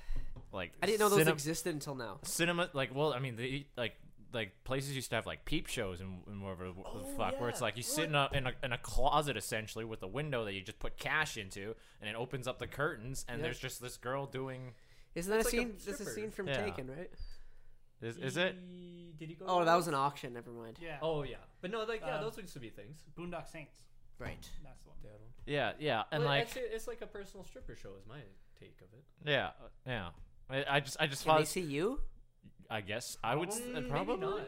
like 0.52 0.72
I 0.82 0.86
didn't 0.86 1.00
know 1.00 1.08
those 1.08 1.26
cine- 1.26 1.32
existed 1.32 1.74
until 1.74 1.94
now. 1.94 2.18
cinema 2.22 2.68
like 2.72 2.94
well 2.94 3.12
I 3.12 3.18
mean 3.18 3.36
the 3.36 3.66
like 3.76 3.94
like 4.32 4.52
places 4.64 4.94
used 4.94 5.08
to 5.10 5.16
have 5.16 5.24
like 5.26 5.44
peep 5.46 5.66
shows 5.68 6.00
and, 6.00 6.20
and 6.26 6.42
whatever 6.42 6.66
the 6.66 6.72
Oh, 6.84 7.00
fuck 7.16 7.40
where 7.40 7.48
it's 7.48 7.62
like 7.62 7.76
you 7.78 7.82
sit 7.82 8.04
in 8.10 8.14
a, 8.14 8.28
in 8.32 8.46
a 8.46 8.52
in 8.62 8.72
a 8.72 8.78
closet 8.78 9.36
essentially 9.38 9.84
with 9.86 10.02
a 10.02 10.06
window 10.06 10.44
that 10.44 10.52
you 10.52 10.60
just 10.60 10.78
put 10.78 10.98
cash 10.98 11.36
into 11.38 11.74
and 12.00 12.10
it 12.10 12.14
opens 12.16 12.46
up 12.46 12.58
the 12.58 12.66
curtains 12.66 13.24
and 13.28 13.38
Yeah. 13.38 13.44
there's 13.44 13.58
just 13.58 13.80
this 13.80 13.96
girl 13.96 14.26
doing 14.26 14.72
Isn't 15.14 15.30
that 15.30 15.36
a 15.36 15.44
like 15.44 15.46
a 15.46 15.50
scene? 15.50 15.72
That's 15.86 16.00
a 16.00 16.04
scene 16.04 16.30
from 16.30 16.48
Yeah. 16.48 16.62
Taken, 16.64 16.88
right? 16.88 17.10
is, 18.02 18.16
is 18.18 18.36
it 18.36 18.54
Did 19.18 19.28
he 19.30 19.34
go? 19.34 19.46
Oh, 19.48 19.64
that 19.64 19.74
was 19.74 19.88
an 19.88 19.94
auction. 19.94 20.32
Never 20.34 20.50
mind. 20.50 20.76
Yeah. 20.80 20.98
Oh 21.02 21.22
yeah, 21.24 21.36
but 21.62 21.70
no, 21.70 21.82
like 21.84 22.02
yeah, 22.02 22.16
Um, 22.16 22.22
those 22.24 22.36
used 22.38 22.52
to 22.52 22.60
be 22.60 22.70
things. 22.70 22.98
Boondock 23.18 23.48
Saints. 23.50 23.76
Right. 24.18 24.48
That's 24.64 24.82
the 24.82 24.88
one. 24.90 24.98
yeah 25.46 25.72
yeah 25.78 26.02
and 26.12 26.22
Well, 26.24 26.32
like 26.32 26.56
I'd 26.56 26.62
it's 26.72 26.86
like 26.88 27.00
a 27.02 27.06
personal 27.06 27.44
stripper 27.44 27.76
show. 27.76 27.90
Is 28.00 28.06
my 28.08 28.18
take 28.58 28.76
of 28.82 28.88
it. 28.92 29.04
yeah 29.30 29.50
yeah 29.86 30.08
I, 30.50 30.64
I 30.76 30.80
just 30.80 30.96
I 31.00 31.06
just 31.06 31.24
Can 31.24 31.34
they 31.36 31.40
thought 31.42 31.48
see 31.48 31.60
you? 31.60 32.00
I 32.70 32.80
guess 32.82 33.16
I 33.22 33.34
would 33.34 33.48
s- 33.50 33.60
Mm, 33.60 33.72
maybe 33.74 33.88
probably 33.90 34.16
not. 34.16 34.40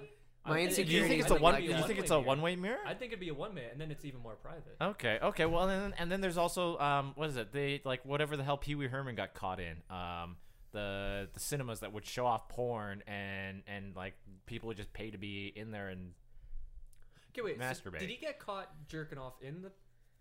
My 0.47 0.61
I- 0.61 0.66
do 0.68 0.83
you 0.83 1.03
think 1.07 1.14
is 1.21 1.21
it's 1.27 1.31
a 1.31 1.35
like 1.35 1.43
one 1.43 1.55
that. 1.55 1.61
do 1.61 1.66
you 1.66 1.83
think 1.85 1.99
it's 1.99 2.11
a 2.11 2.14
one-way 2.18 2.27
one 2.27 2.41
way 2.43 2.57
mirror 2.57 2.79
I 2.87 2.95
think 2.95 3.12
it'd 3.12 3.21
be 3.21 3.29
a 3.29 3.35
one 3.35 3.55
way, 3.55 3.66
and 3.71 3.81
then 3.81 3.91
it's 3.91 4.05
even 4.07 4.21
more 4.21 4.37
private. 4.37 4.77
Okay, 4.81 5.18
okay. 5.23 5.45
Well, 5.45 5.68
and 5.68 5.83
then, 5.93 5.95
and 5.99 6.11
then 6.11 6.21
there's 6.23 6.39
also 6.39 6.79
um, 6.79 7.12
what 7.16 7.29
is 7.29 7.37
it? 7.37 7.53
They 7.53 7.81
like 7.85 8.05
whatever 8.07 8.37
the 8.39 8.43
hell 8.43 8.57
Pee 8.57 8.75
Wee 8.75 8.87
Herman 8.89 9.14
got 9.16 9.35
caught 9.35 9.61
in. 9.61 9.77
Um, 9.91 10.37
the 10.73 11.29
the 11.35 11.41
cinemas 11.41 11.81
that 11.81 11.93
would 11.93 12.07
show 12.07 12.25
off 12.27 12.49
porn 12.49 13.03
and 13.07 13.62
and 13.66 13.95
like 13.97 14.14
people 14.47 14.68
would 14.68 14.77
just 14.79 14.93
pay 14.95 15.11
to 15.11 15.18
be 15.18 15.53
in 15.55 15.71
there 15.73 15.89
and 15.89 16.12
Okay, 17.31 17.43
wait. 17.43 17.59
so 17.76 17.91
did 17.91 18.09
he 18.09 18.16
get 18.16 18.39
caught 18.39 18.70
jerking 18.89 19.18
off 19.18 19.35
in 19.41 19.62
the, 19.62 19.70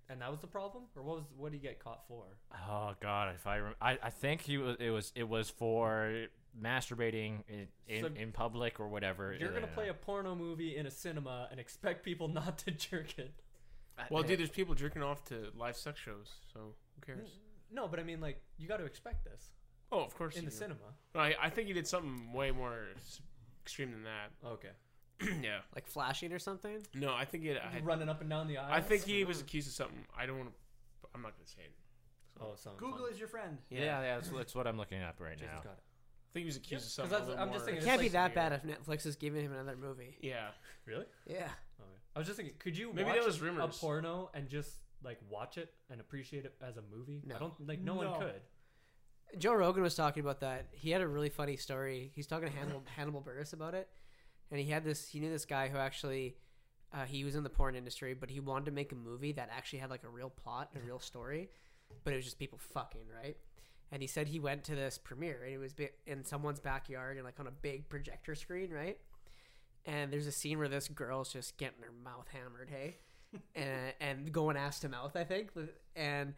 and 0.09 0.21
that 0.21 0.31
was 0.31 0.39
the 0.39 0.47
problem, 0.47 0.83
or 0.95 1.03
what 1.03 1.17
was 1.17 1.25
what 1.35 1.51
did 1.51 1.57
he 1.61 1.67
get 1.67 1.79
caught 1.83 2.07
for? 2.07 2.23
oh 2.67 2.93
god, 3.01 3.35
if 3.35 3.45
I 3.47 3.59
rem- 3.59 3.75
I, 3.81 3.97
I 4.03 4.09
think 4.09 4.41
he 4.41 4.57
was 4.57 4.75
it 4.79 4.89
was 4.89 5.11
it 5.15 5.27
was 5.27 5.49
for 5.49 6.25
masturbating 6.59 7.43
in 7.47 7.67
in, 7.87 8.01
So- 8.03 8.11
in 8.15 8.31
public 8.31 8.79
or 8.79 8.87
whatever. 8.87 9.33
You're 9.39 9.51
gonna 9.53 9.67
play 9.67 9.89
a 9.89 9.93
porno 9.93 10.35
movie 10.35 10.75
in 10.77 10.85
a 10.85 10.91
cinema 10.91 11.47
and 11.51 11.59
expect 11.59 12.03
people 12.03 12.27
not 12.39 12.57
to 12.59 12.71
jerk 12.71 13.17
it. 13.19 13.33
Well, 14.09 14.23
dude, 14.23 14.39
there's 14.39 14.49
people 14.49 14.75
jerking 14.75 15.03
off 15.03 15.25
to 15.25 15.51
live 15.57 15.75
sex 15.75 15.99
shows, 15.99 16.31
so 16.53 16.73
who 16.95 17.01
cares? 17.05 17.29
No, 17.71 17.87
but 17.87 17.99
I 17.99 18.03
mean, 18.03 18.21
like, 18.21 18.41
you 18.57 18.65
got 18.67 18.77
to 18.77 18.85
expect 18.85 19.25
this 19.25 19.49
Oh, 19.91 19.99
of 19.99 20.15
course. 20.15 20.35
in 20.37 20.43
you 20.43 20.49
the 20.49 20.55
do. 20.55 20.57
cinema. 20.57 20.79
I, 21.13 21.35
I 21.39 21.49
think 21.49 21.67
he 21.67 21.73
did 21.73 21.85
something 21.85 22.31
way 22.31 22.49
more 22.51 22.85
extreme 23.61 23.91
than 23.91 24.03
that. 24.03 24.31
Okay. 24.47 24.69
yeah. 25.43 25.59
Like 25.75 25.87
flashing 25.87 26.31
or 26.33 26.39
something? 26.39 26.85
No, 26.93 27.13
I 27.13 27.25
think 27.25 27.45
it. 27.45 27.57
I, 27.61 27.79
running 27.81 28.09
up 28.09 28.21
and 28.21 28.29
down 28.29 28.47
the 28.47 28.57
aisle. 28.57 28.69
I 28.71 28.81
think 28.81 29.03
he 29.03 29.23
was 29.23 29.41
accused 29.41 29.67
of 29.67 29.73
something. 29.73 30.05
I 30.17 30.25
don't 30.25 30.37
want 30.37 30.49
to. 30.49 30.55
I'm 31.15 31.21
not 31.21 31.33
gonna 31.35 31.47
say 31.47 31.61
it. 31.65 31.71
Oh, 32.41 32.53
some, 32.55 32.73
Google 32.77 33.05
is 33.07 33.19
your 33.19 33.27
friend. 33.27 33.57
Yeah, 33.69 33.79
yeah, 34.01 34.15
that's, 34.15 34.29
that's 34.29 34.55
what 34.55 34.65
I'm 34.67 34.77
looking 34.77 35.01
up 35.01 35.15
right 35.19 35.33
Jason's 35.37 35.51
now. 35.57 35.61
got 35.71 35.73
it. 35.73 35.83
I 35.83 36.31
think 36.31 36.43
he 36.43 36.45
was 36.45 36.55
accused 36.57 36.71
Yeah, 36.71 36.77
of 36.77 36.81
'cause 36.83 36.93
something. 36.93 37.11
that's- 37.11 37.27
a 37.27 37.29
little 37.31 37.43
I'm 37.43 37.49
just 37.51 37.59
more 37.59 37.65
thinking 37.65 37.83
It 37.83 37.85
can't 37.89 38.01
be 38.01 38.07
that 38.09 38.31
severe. 38.31 38.49
bad 38.49 38.53
if 38.53 38.85
Netflix 38.85 39.05
is 39.05 39.15
giving 39.17 39.43
him 39.43 39.51
another 39.51 39.75
movie. 39.75 40.17
Yeah. 40.21 40.47
Really? 40.85 41.05
Yeah. 41.27 41.49
Oh, 41.79 41.83
okay. 41.83 41.91
I 42.15 42.19
was 42.19 42.27
just 42.27 42.37
thinking, 42.37 42.55
could 42.59 42.77
you 42.77 42.93
Maybe 42.93 43.03
watch 43.09 43.15
that 43.17 43.25
was 43.25 43.41
a 43.41 43.67
porno 43.79 44.29
and 44.33 44.47
just 44.47 44.71
like 45.03 45.17
watch 45.29 45.57
it 45.57 45.73
and 45.89 45.99
appreciate 45.99 46.45
it 46.45 46.55
as 46.61 46.77
a 46.77 46.83
movie? 46.95 47.23
No. 47.25 47.35
I 47.35 47.39
don't 47.39 47.67
like. 47.67 47.79
No, 47.81 47.99
No. 48.01 48.11
one 48.11 48.19
could. 48.21 48.41
Joe 49.39 49.53
Rogan 49.55 49.83
was 49.83 49.95
talking 49.95 50.21
about 50.21 50.39
that. 50.39 50.67
He 50.71 50.91
had 50.91 51.01
a 51.01 51.07
really 51.07 51.29
funny 51.29 51.57
story. 51.57 52.11
He's 52.15 52.25
talking 52.27 52.49
to 52.49 52.55
Hannibal, 52.55 52.83
Hannibal 52.95 53.21
Buress 53.21 53.53
about 53.53 53.73
it, 53.75 53.89
and 54.51 54.59
he 54.59 54.67
had 54.67 54.83
this. 54.83 55.09
He 55.09 55.19
knew 55.19 55.29
this 55.29 55.45
guy 55.45 55.67
who 55.67 55.77
actually, 55.77 56.35
uh, 56.93 57.05
he 57.05 57.23
was 57.23 57.35
in 57.35 57.43
the 57.43 57.49
porn 57.49 57.75
industry, 57.75 58.13
but 58.13 58.29
he 58.29 58.39
wanted 58.39 58.65
to 58.65 58.71
make 58.71 58.91
a 58.91 58.95
movie 58.95 59.31
that 59.33 59.49
actually 59.55 59.79
had 59.79 59.89
like 59.89 60.03
a 60.03 60.09
real 60.09 60.29
plot, 60.29 60.69
a 60.75 60.85
real 60.85 60.99
story, 60.99 61.49
but 62.03 62.13
it 62.13 62.17
was 62.17 62.25
just 62.25 62.39
people 62.39 62.59
fucking, 62.73 63.05
right? 63.23 63.37
And 63.91 64.01
he 64.01 64.07
said 64.07 64.27
he 64.27 64.39
went 64.39 64.63
to 64.65 64.75
this 64.75 64.97
premiere 64.97 65.43
and 65.43 65.53
it 65.53 65.57
was 65.57 65.73
in 66.05 66.23
someone's 66.23 66.59
backyard 66.59 67.17
and 67.17 67.25
like 67.25 67.39
on 67.39 67.47
a 67.47 67.51
big 67.51 67.89
projector 67.89 68.35
screen, 68.35 68.71
right? 68.71 68.97
And 69.85 70.13
there's 70.13 70.27
a 70.27 70.31
scene 70.31 70.59
where 70.59 70.67
this 70.67 70.87
girl's 70.87 71.33
just 71.33 71.57
getting 71.57 71.81
her 71.81 71.93
mouth 72.03 72.27
hammered, 72.31 72.69
hey, 72.69 72.97
and 73.55 73.93
and 73.99 74.31
going 74.31 74.57
ass 74.57 74.79
to 74.81 74.89
mouth, 74.89 75.15
I 75.15 75.23
think, 75.23 75.51
and 75.95 76.33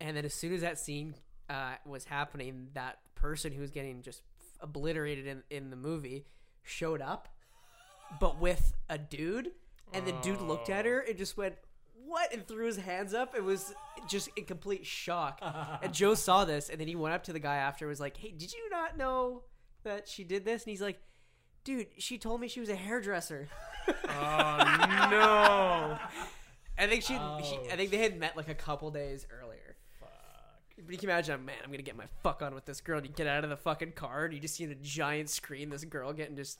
and 0.00 0.16
then 0.16 0.24
as 0.24 0.34
soon 0.34 0.52
as 0.52 0.60
that 0.60 0.78
scene 0.78 1.14
uh, 1.48 1.74
was 1.86 2.04
happening, 2.04 2.68
that 2.74 2.98
person 3.14 3.52
who 3.52 3.60
was 3.60 3.70
getting 3.70 4.02
just 4.02 4.22
obliterated 4.60 5.26
in, 5.26 5.42
in 5.50 5.70
the 5.70 5.76
movie 5.76 6.26
showed 6.62 7.00
up, 7.00 7.28
but 8.20 8.40
with 8.40 8.74
a 8.88 8.98
dude, 8.98 9.52
and 9.92 10.06
the 10.06 10.12
dude 10.22 10.40
looked 10.40 10.70
at 10.70 10.84
her 10.84 11.02
oh. 11.04 11.08
and 11.08 11.18
just 11.18 11.36
went, 11.36 11.56
"What?" 12.06 12.32
and 12.32 12.46
threw 12.46 12.66
his 12.66 12.76
hands 12.76 13.14
up. 13.14 13.34
It 13.36 13.44
was 13.44 13.74
just 14.08 14.28
in 14.36 14.44
complete 14.44 14.86
shock. 14.86 15.40
and 15.82 15.92
Joe 15.92 16.14
saw 16.14 16.44
this, 16.44 16.68
and 16.68 16.80
then 16.80 16.88
he 16.88 16.96
went 16.96 17.14
up 17.14 17.24
to 17.24 17.32
the 17.32 17.40
guy 17.40 17.56
after, 17.56 17.84
and 17.86 17.90
was 17.90 18.00
like, 18.00 18.16
"Hey, 18.16 18.30
did 18.30 18.52
you 18.52 18.68
not 18.70 18.96
know 18.96 19.42
that 19.84 20.08
she 20.08 20.24
did 20.24 20.44
this?" 20.44 20.64
And 20.64 20.70
he's 20.70 20.82
like. 20.82 21.00
Dude, 21.64 21.86
she 21.96 22.18
told 22.18 22.40
me 22.40 22.48
she 22.48 22.58
was 22.58 22.68
a 22.68 22.74
hairdresser. 22.74 23.48
Oh 23.86 24.56
no. 25.12 25.96
I 26.78 26.86
think 26.88 27.04
she, 27.04 27.14
she 27.14 27.56
I 27.70 27.76
think 27.76 27.92
they 27.92 27.98
had 27.98 28.18
met 28.18 28.36
like 28.36 28.48
a 28.48 28.54
couple 28.54 28.90
days 28.90 29.28
earlier. 29.30 29.76
But 30.84 30.92
you 30.92 30.98
can 30.98 31.10
imagine, 31.10 31.44
man, 31.44 31.56
I'm 31.62 31.70
gonna 31.70 31.82
get 31.82 31.96
my 31.96 32.06
fuck 32.22 32.42
on 32.42 32.54
with 32.54 32.64
this 32.64 32.80
girl. 32.80 32.98
And 32.98 33.06
you 33.06 33.12
get 33.12 33.26
out 33.26 33.44
of 33.44 33.50
the 33.50 33.56
fucking 33.56 33.92
car, 33.92 34.24
and 34.24 34.34
you 34.34 34.40
just 34.40 34.56
see 34.56 34.64
in 34.64 34.72
a 34.72 34.76
giant 34.76 35.30
screen 35.30 35.70
this 35.70 35.84
girl 35.84 36.12
getting 36.12 36.36
just 36.36 36.58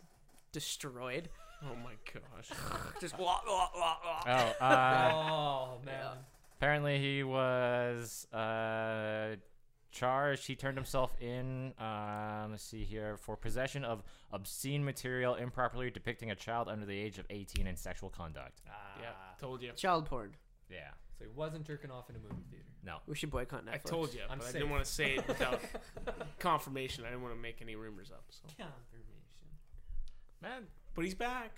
destroyed. 0.53 1.29
Oh 1.65 1.77
my 1.77 1.93
gosh. 2.13 2.49
Just 3.01 3.19
wah, 3.19 3.41
wah, 3.47 3.69
wah, 3.75 3.97
wah. 4.05 4.23
Oh, 4.61 4.65
uh, 4.65 5.13
oh 5.15 5.81
man. 5.85 6.17
Apparently, 6.59 6.99
he 6.99 7.23
was 7.23 8.27
uh, 8.33 9.37
charged. 9.91 10.47
He 10.47 10.55
turned 10.55 10.77
himself 10.77 11.15
in. 11.21 11.73
Um, 11.79 12.51
let's 12.53 12.63
see 12.65 12.85
here 12.85 13.17
for 13.17 13.37
possession 13.37 13.85
of 13.85 14.03
obscene 14.33 14.85
material 14.85 15.35
improperly 15.35 15.91
depicting 15.91 16.31
a 16.31 16.37
child 16.37 16.69
under 16.69 16.87
the 16.87 16.97
age 16.99 17.19
of 17.19 17.27
18 17.31 17.67
in 17.67 17.77
sexual 17.77 18.11
conduct. 18.11 18.61
Yeah, 19.01 19.09
told 19.41 19.63
you. 19.63 19.73
Child 19.73 20.07
porn. 20.07 20.35
Yeah. 20.71 20.91
So 21.19 21.25
he 21.25 21.31
wasn't 21.35 21.67
jerking 21.67 21.91
off 21.91 22.09
in 22.11 22.17
a 22.17 22.19
movie 22.19 22.43
theater. 22.51 22.65
No. 22.85 22.97
We 23.07 23.15
should 23.15 23.31
boycott 23.31 23.65
Netflix. 23.65 23.75
I 23.75 23.79
told 23.89 24.15
you, 24.15 24.21
I'm 24.29 24.39
but 24.39 24.45
I 24.45 24.51
safe. 24.51 24.61
didn't 24.61 24.71
want 24.71 24.85
to 24.85 24.91
say 24.91 25.15
it 25.15 25.29
without 25.29 25.61
confirmation. 26.41 27.05
I 27.05 27.09
didn't 27.11 27.23
want 27.23 27.35
to 27.35 27.41
make 27.41 27.63
any 27.63 27.77
rumors 27.77 28.11
up. 28.11 28.25
So, 28.31 28.41
Confirmation. 28.49 28.75
Man, 30.43 30.65
but 30.95 31.05
he's 31.05 31.15
back. 31.15 31.53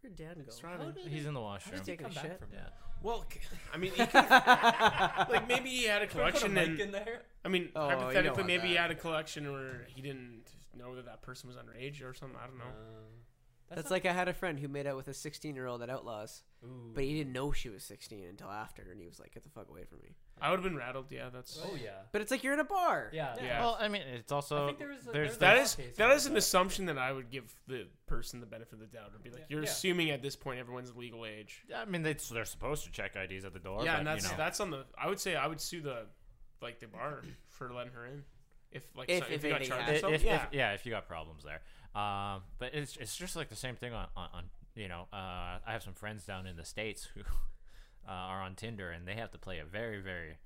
Where'd 0.00 0.16
Dan 0.16 0.34
go? 0.36 0.42
He's 0.46 0.58
trying 0.58 0.78
to. 0.80 1.00
he's 1.08 1.26
in 1.26 1.34
the 1.34 1.40
washroom. 1.40 1.76
did 1.78 1.86
he 1.86 1.92
taking 1.92 2.04
come 2.06 2.12
a 2.12 2.14
back 2.14 2.24
shit? 2.24 2.38
from 2.40 2.48
Yeah. 2.52 2.68
Well, 3.02 3.24
c- 3.32 3.40
I 3.74 3.76
mean, 3.76 3.90
he 3.92 4.06
could, 4.06 4.14
like 5.30 5.46
maybe 5.48 5.68
he 5.70 5.84
had 5.84 6.02
a 6.02 6.06
Can 6.06 6.24
we 6.24 6.30
put 6.30 6.36
a 6.36 6.38
collection, 6.40 6.56
and 6.58 6.80
in 6.80 6.90
there. 6.92 7.22
I 7.44 7.48
mean, 7.48 7.68
Oh, 7.76 7.84
you 7.84 7.90
don't 7.90 8.00
hypothetically, 8.00 8.36
want 8.42 8.46
maybe 8.46 8.68
he 8.68 8.74
that. 8.74 8.80
had 8.80 8.90
a 8.90 8.94
collection 8.94 9.52
where 9.52 9.86
he 9.88 10.00
didn't 10.02 10.44
know 10.76 10.94
that 10.96 11.04
that 11.06 11.20
person 11.22 11.48
was 11.48 11.56
underage 11.56 12.02
or 12.02 12.14
something. 12.14 12.38
I 12.42 12.46
don't 12.46 12.58
know. 12.58 12.64
Uh, 12.64 13.04
Uh, 13.74 13.76
That's 13.76 13.90
like 13.90 14.06
I 14.06 14.12
had 14.12 14.28
a 14.28 14.32
friend 14.34 14.58
who 14.58 14.68
made 14.68 14.86
out 14.86 14.96
with 14.96 15.08
a 15.08 15.14
16 15.14 15.54
year 15.54 15.66
old 15.66 15.82
at 15.82 15.90
Outlaws, 15.90 16.42
Ooh. 16.64 16.92
but 16.94 17.02
he 17.04 17.14
didn't 17.18 17.32
know 17.32 17.50
she 17.52 17.68
was 17.68 17.82
16 17.84 18.24
until 18.24 18.48
after, 18.50 18.82
and 18.90 19.00
he 19.00 19.06
was 19.06 19.18
like, 19.18 19.34
"Get 19.34 19.42
the 19.42 19.48
fuck 19.50 19.68
away 19.68 19.84
from 19.84 19.98
me." 20.02 20.14
I 20.40 20.50
would 20.50 20.56
have 20.60 20.64
been 20.64 20.76
rattled. 20.76 21.06
Yeah, 21.10 21.28
that's. 21.32 21.60
Oh 21.64 21.74
yeah. 21.74 21.90
But 22.12 22.20
it's 22.22 22.30
like 22.30 22.44
you're 22.44 22.54
in 22.54 22.60
a 22.60 22.64
bar. 22.64 23.10
Yeah. 23.12 23.34
Yeah. 23.42 23.60
Well, 23.60 23.76
I 23.80 23.88
mean, 23.88 24.02
it's 24.02 24.30
also 24.32 24.64
I 24.64 24.66
think 24.66 24.78
there 24.78 24.92
is 24.92 25.06
a- 25.06 25.12
there's 25.12 25.36
there's 25.36 25.38
That 25.38 25.56
a- 25.56 25.58
case 25.82 25.96
that 25.96 26.10
an 26.10 26.32
that. 26.34 26.38
assumption 26.38 26.86
that 26.86 26.98
I 26.98 27.12
would 27.12 27.30
give 27.30 27.52
the 27.66 27.86
person 28.06 28.40
the 28.40 28.46
benefit 28.46 28.74
of 28.74 28.80
the 28.80 28.86
doubt. 28.86 29.10
Or 29.14 29.18
be 29.18 29.30
like, 29.30 29.40
Yeah. 29.40 29.46
you're 29.48 29.62
Yeah. 29.64 29.68
assuming 29.70 30.10
at 30.10 30.22
this 30.22 30.36
point 30.36 30.60
everyone's 30.60 30.94
legal 30.94 31.26
age. 31.26 31.64
I 31.74 31.84
mean, 31.84 32.02
they, 32.02 32.14
they're 32.14 32.44
supposed 32.44 32.84
to 32.84 32.92
check 32.92 33.16
IDs 33.16 33.44
at 33.44 33.52
the 33.52 33.58
door. 33.58 33.84
yeah, 33.84 33.92
but, 33.94 33.98
and 33.98 34.06
that's 34.06 34.24
you 34.24 34.30
know. 34.30 34.36
that's 34.36 34.60
on 34.60 34.70
the. 34.70 34.84
I 34.96 35.08
would 35.08 35.18
say 35.20 35.34
I 35.36 35.46
would 35.46 35.60
sue 35.60 35.80
the, 35.82 36.06
like 36.62 36.78
the 36.80 36.86
bar 36.86 37.22
for 37.48 37.72
letting 37.72 37.92
her 37.92 38.06
in, 38.06 38.22
if 38.72 38.86
like 38.96 39.08
If- 39.10 39.26
so- 39.26 39.32
if 39.32 39.42
you 39.44 39.50
got 39.50 39.56
anything 39.56 39.68
charged. 39.70 39.82
happened. 39.82 39.96
if, 39.96 40.00
something. 40.00 40.14
if- 40.16 40.24
yeah. 40.24 40.46
yeah, 40.70 40.72
if 40.74 40.84
you 40.86 40.90
got 40.92 41.06
problems 41.08 41.42
there. 41.44 41.60
Um, 41.94 42.42
but 42.58 42.74
it's 42.74 42.96
it's 42.96 43.16
just 43.16 43.36
like 43.36 43.48
the 43.48 43.56
same 43.56 43.76
thing 43.76 43.92
on, 43.92 44.06
on, 44.16 44.28
on 44.34 44.44
you 44.74 44.88
know, 44.88 45.06
uh, 45.12 45.58
I 45.64 45.72
have 45.72 45.82
some 45.82 45.94
friends 45.94 46.24
down 46.24 46.46
in 46.46 46.56
the 46.56 46.64
states 46.64 47.08
who 47.14 47.20
uh, 48.08 48.10
are 48.10 48.42
on 48.42 48.54
Tinder 48.54 48.90
and 48.90 49.06
they 49.06 49.14
have 49.14 49.30
to 49.32 49.38
play 49.38 49.58
a 49.60 49.64
very 49.64 50.00
very 50.00 50.36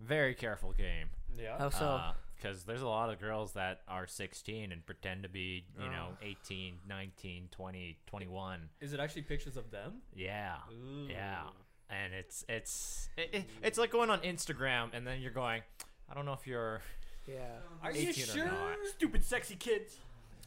very 0.00 0.34
careful 0.34 0.72
game. 0.72 1.08
Yeah. 1.38 1.58
How 1.58 1.70
so? 1.70 2.00
Because 2.36 2.64
there's 2.64 2.82
a 2.82 2.88
lot 2.88 3.10
of 3.10 3.18
girls 3.18 3.52
that 3.52 3.80
are 3.88 4.06
16 4.06 4.70
and 4.70 4.84
pretend 4.84 5.22
to 5.22 5.28
be, 5.28 5.64
you 5.80 5.88
know, 5.88 6.08
Oh. 6.12 6.16
18, 6.22 6.80
19, 6.86 7.48
20, 7.50 7.96
21. 8.06 8.68
Is 8.82 8.92
it 8.92 9.00
actually 9.00 9.22
pictures 9.22 9.56
of 9.56 9.70
them? 9.70 10.02
Yeah. 10.14 10.56
Ooh. 10.70 11.08
Yeah. 11.08 11.44
And 11.88 12.12
it's 12.12 12.44
it's 12.48 13.08
it, 13.16 13.30
it, 13.32 13.44
it's 13.62 13.78
like 13.78 13.90
going 13.90 14.10
on 14.10 14.20
Instagram 14.20 14.90
and 14.92 15.06
then 15.06 15.20
you're 15.20 15.30
going, 15.30 15.62
I 16.10 16.14
don't 16.14 16.26
know 16.26 16.34
if 16.34 16.46
you're 16.46 16.82
yeah. 17.26 17.58
Are 17.82 17.90
you 17.92 18.08
18 18.10 18.24
or 18.24 18.26
sure? 18.26 18.44
not. 18.46 18.76
Stupid 18.94 19.24
sexy 19.24 19.56
kids. 19.56 19.96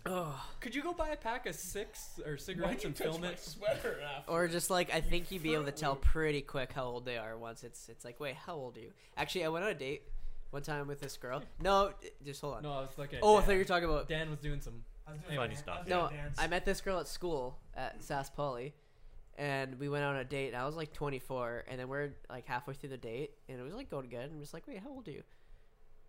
Oh. 0.06 0.41
Could 0.62 0.74
you 0.74 0.82
go 0.82 0.93
buy 0.93 1.10
a 1.10 1.18
pack 1.18 1.45
of 1.45 1.56
six 1.56 2.20
or 2.26 2.38
cigarettes 2.38 2.86
and 2.86 2.95
film 2.95 3.24
it? 3.24 3.39
sweater 3.39 3.97
Or 4.28 4.47
just 4.47 4.70
like 4.70 4.93
I 4.93 5.02
think 5.02 5.32
you'd 5.32 5.43
be 5.43 5.54
able 5.54 5.66
to 5.66 5.72
tell 5.72 5.95
pretty 5.95 6.41
quick 6.41 6.72
how 6.72 6.86
old 6.86 7.06
they 7.06 7.18
are 7.18 7.38
once 7.38 7.64
it's 7.64 7.89
it's 7.89 8.06
like 8.06 8.20
wait 8.20 8.36
how 8.36 8.56
old 8.56 8.78
are 8.78 8.82
you? 8.82 8.91
Actually, 9.18 9.45
I 9.45 9.50
went 9.50 9.66
on 9.66 9.72
a 9.72 9.76
date 9.76 10.04
one 10.52 10.62
time 10.62 10.88
with 10.88 11.00
this 11.00 11.18
girl. 11.18 11.43
No, 11.62 11.91
just 12.26 12.41
hold 12.41 12.56
on. 12.56 12.64
No, 12.64 12.72
I 12.72 12.82
was 12.82 12.97
looking. 12.97 13.18
At 13.18 13.24
oh, 13.24 13.38
I 13.38 13.41
thought 13.41 13.52
you 13.52 13.58
were 13.60 13.64
talking 13.66 13.89
about. 13.89 14.08
Dan 14.08 14.30
was 14.30 14.39
doing 14.39 14.62
some. 14.62 14.84
I 15.08 15.12
was 15.12 15.22
doing 15.22 15.36
Funny 15.38 15.56
stuff. 15.56 15.88
No, 15.88 16.10
I 16.38 16.47
met 16.47 16.66
this 16.66 16.82
girl 16.82 17.00
at 17.00 17.08
school 17.08 17.58
at 17.76 18.00
Sask 18.02 18.34
Poly, 18.36 18.74
and 19.38 19.80
we 19.80 19.89
went 19.89 20.04
on 20.04 20.16
a 20.18 20.24
date. 20.24 20.50
And 20.50 20.58
I 20.58 20.66
was 20.66 20.76
like 20.76 20.93
24, 20.93 21.66
and 21.68 21.80
then 21.80 21.88
we're 21.88 22.12
like 22.30 22.45
halfway 22.45 22.76
through 22.76 22.89
the 22.89 22.97
date, 22.97 23.32
and 23.47 23.60
it 23.60 23.64
was 23.64 23.74
like 23.74 23.89
going 23.89 24.10
good. 24.10 24.22
And 24.22 24.34
I'm 24.34 24.39
just 24.39 24.54
like, 24.54 24.68
wait, 24.68 24.80
how 24.80 24.89
old 24.89 25.08
are 25.08 25.12
you? 25.12 25.24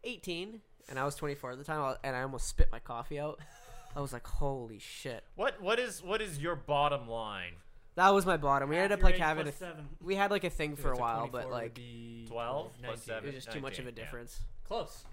18, 0.05 0.61
and 0.89 0.99
I 0.99 1.05
was 1.05 1.15
24 1.17 1.53
at 1.53 1.59
the 1.59 1.65
time, 1.65 1.97
and 2.05 2.17
I 2.17 2.23
almost 2.23 2.47
spit 2.49 2.69
my 2.73 2.79
coffee 2.79 3.19
out. 3.19 3.41
I 3.97 4.01
was 4.01 4.13
like, 4.13 4.27
holy 4.27 4.79
shit. 4.79 5.25
What 5.37 5.61
what 5.61 5.79
is 5.79 6.03
what 6.03 6.21
is 6.21 6.39
your 6.39 6.57
bottom 6.57 7.09
line? 7.09 7.55
That 7.97 8.15
was 8.15 8.25
my 8.25 8.37
bottom. 8.37 8.69
We 8.69 8.77
ended 8.77 8.93
up 8.93 9.03
like 9.03 9.19
having 9.19 9.43
a 9.43 9.51
th- 9.51 9.57
seven. 9.57 9.89
we 10.01 10.15
had 10.15 10.31
like 10.31 10.45
a 10.45 10.51
thing 10.51 10.77
for 10.77 10.93
a 10.93 10.97
while, 10.97 11.27
24 11.29 11.41
but 11.41 11.49
would 11.49 11.53
like 11.55 11.75
be 11.75 12.25
12 12.29 12.73
plus 12.79 12.83
19. 12.83 12.99
seven. 13.03 13.23
it 13.25 13.27
was 13.27 13.45
just 13.45 13.51
too 13.55 13.61
much 13.61 13.79
of 13.79 13.85
a 13.87 13.89
19, 13.89 13.97
yeah. 13.99 14.05
difference. 14.05 14.41
Close. 14.65 15.05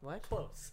What? 0.00 0.22
Close. 0.22 0.72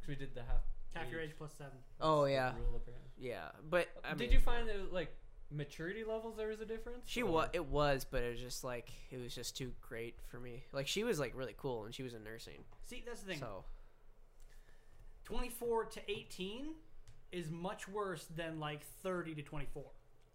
'Cause 0.00 0.08
we 0.08 0.14
did 0.14 0.34
the 0.34 0.42
half. 0.42 0.62
Half 0.94 1.10
your 1.10 1.20
age 1.20 1.32
plus 1.36 1.52
seven. 1.52 1.78
Oh 2.00 2.24
yeah, 2.24 2.52
Rule 2.54 2.82
yeah. 3.18 3.50
But 3.68 3.88
I 4.04 4.10
did 4.10 4.18
mean, 4.20 4.32
you 4.32 4.38
find 4.40 4.66
that 4.68 4.92
like 4.92 5.14
maturity 5.50 6.04
levels 6.04 6.36
there 6.36 6.48
was 6.48 6.60
a 6.60 6.66
difference? 6.66 7.04
She 7.06 7.22
was. 7.22 7.48
It 7.52 7.66
was, 7.66 8.04
but 8.10 8.22
it 8.22 8.30
was 8.30 8.40
just 8.40 8.64
like 8.64 8.90
it 9.10 9.20
was 9.20 9.34
just 9.34 9.56
too 9.56 9.72
great 9.80 10.16
for 10.28 10.40
me. 10.40 10.64
Like 10.72 10.88
she 10.88 11.04
was 11.04 11.20
like 11.20 11.32
really 11.36 11.54
cool, 11.56 11.84
and 11.84 11.94
she 11.94 12.02
was 12.02 12.14
in 12.14 12.24
nursing. 12.24 12.64
See, 12.86 13.02
that's 13.06 13.20
the 13.20 13.32
thing. 13.32 13.38
So 13.38 13.64
24 15.30 15.84
to 15.86 16.00
18 16.10 16.66
is 17.32 17.50
much 17.50 17.88
worse 17.88 18.26
than 18.36 18.58
like 18.58 18.82
30 19.02 19.34
to 19.36 19.42
24. 19.42 19.84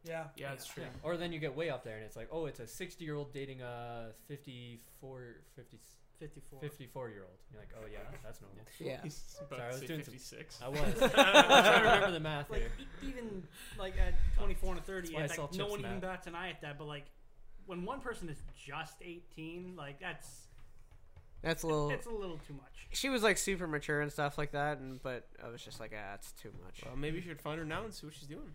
Yeah. 0.08 0.26
Yeah, 0.38 0.50
that's 0.50 0.68
true. 0.68 0.84
Yeah. 0.84 0.90
Or 1.04 1.18
then 1.18 1.34
you 1.34 1.40
get 1.40 1.56
way 1.56 1.70
up 1.70 1.84
there 1.84 1.96
and 1.98 2.06
it's 2.06 2.16
like, 2.16 2.30
oh, 2.32 2.46
it's 2.46 2.60
a 2.60 2.68
60 2.68 3.04
year 3.04 3.16
old 3.16 3.34
dating 3.34 3.62
a 3.62 4.12
54, 4.28 5.36
50, 5.56 5.78
54. 6.20 6.60
54 6.62 7.10
year 7.10 7.22
old. 7.24 7.32
You're 7.52 7.60
like, 7.62 7.70
oh 7.78 7.86
yeah, 7.92 8.00
that's 8.24 8.40
normal. 8.42 8.60
yeah, 8.80 9.00
He's 9.04 9.36
about 9.40 9.58
Sorry, 9.60 9.64
I 9.70 9.72
was 9.72 9.80
say 9.82 9.88
doing 9.88 10.04
some- 10.04 10.14
56. 10.14 10.60
I 10.64 10.70
was. 10.70 10.80
I 10.80 10.84
was 10.86 11.12
trying 11.12 11.80
to 11.82 11.84
remember 11.84 12.12
the 12.12 12.20
math 12.20 12.50
Like 12.50 12.60
here. 12.62 12.72
even 13.04 13.44
like 13.78 13.94
at 14.00 14.14
24 14.38 14.76
and 14.76 14.86
30, 14.86 15.02
That's 15.02 15.14
why 15.14 15.22
I 15.22 15.24
it's 15.26 15.36
sell 15.36 15.46
like 15.46 15.54
no 15.56 15.64
chips, 15.66 15.72
one 15.72 15.80
even 15.82 16.00
bats 16.00 16.28
an 16.28 16.36
eye 16.36 16.50
at 16.52 16.62
that. 16.62 16.78
But 16.78 16.88
like 16.88 17.06
when 17.66 17.84
one 17.84 18.00
person 18.00 18.30
is 18.30 18.38
just 18.56 18.94
18, 19.02 19.74
like 19.76 20.00
that's 20.00 20.30
that's 21.46 21.64
a 21.64 21.68
little. 21.68 21.90
it's 21.92 22.08
a 22.08 22.10
little 22.12 22.38
too 22.48 22.54
much. 22.54 22.88
She 22.92 23.10
was 23.10 23.24
like 23.24 23.38
super 23.38 23.68
mature 23.68 24.02
and 24.02 24.12
stuff 24.12 24.38
like 24.38 24.52
that, 24.52 24.80
and 24.80 25.02
but 25.02 25.28
I 25.44 25.50
was 25.50 25.62
just 25.62 25.80
like, 25.80 25.94
ah, 25.96 26.16
it's 26.16 26.32
too 26.34 26.52
much. 26.64 26.82
Well, 26.86 26.96
maybe 26.98 27.18
you 27.18 27.24
should 27.24 27.40
find 27.42 27.60
her 27.60 27.66
now 27.66 27.84
and 27.84 27.94
see 27.94 28.06
what 28.08 28.16
she's 28.16 28.28
doing. 28.28 28.54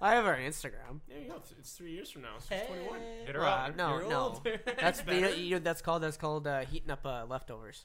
I 0.00 0.14
have 0.16 0.24
her 0.24 0.34
Instagram. 0.34 1.00
There 1.08 1.18
you 1.18 1.28
go. 1.28 1.36
It's, 1.36 1.52
it's 1.58 1.72
three 1.72 1.92
years 1.92 2.10
from 2.10 2.22
now. 2.22 2.34
So 2.40 2.54
she's 2.54 2.66
21. 2.66 2.98
Hit 3.26 3.34
her 3.36 3.40
Well, 3.40 3.48
up. 3.50 3.76
no, 3.76 3.98
You're 3.98 4.08
no. 4.10 4.20
older. 4.20 4.60
That's 4.78 5.02
you 5.08 5.20
know, 5.20 5.28
you 5.28 5.50
know, 5.52 5.58
that's 5.60 5.80
called 5.80 6.02
that's 6.02 6.16
called 6.18 6.46
uh, 6.46 6.60
heating 6.62 6.90
up 6.90 7.06
uh, 7.06 7.24
leftovers. 7.28 7.84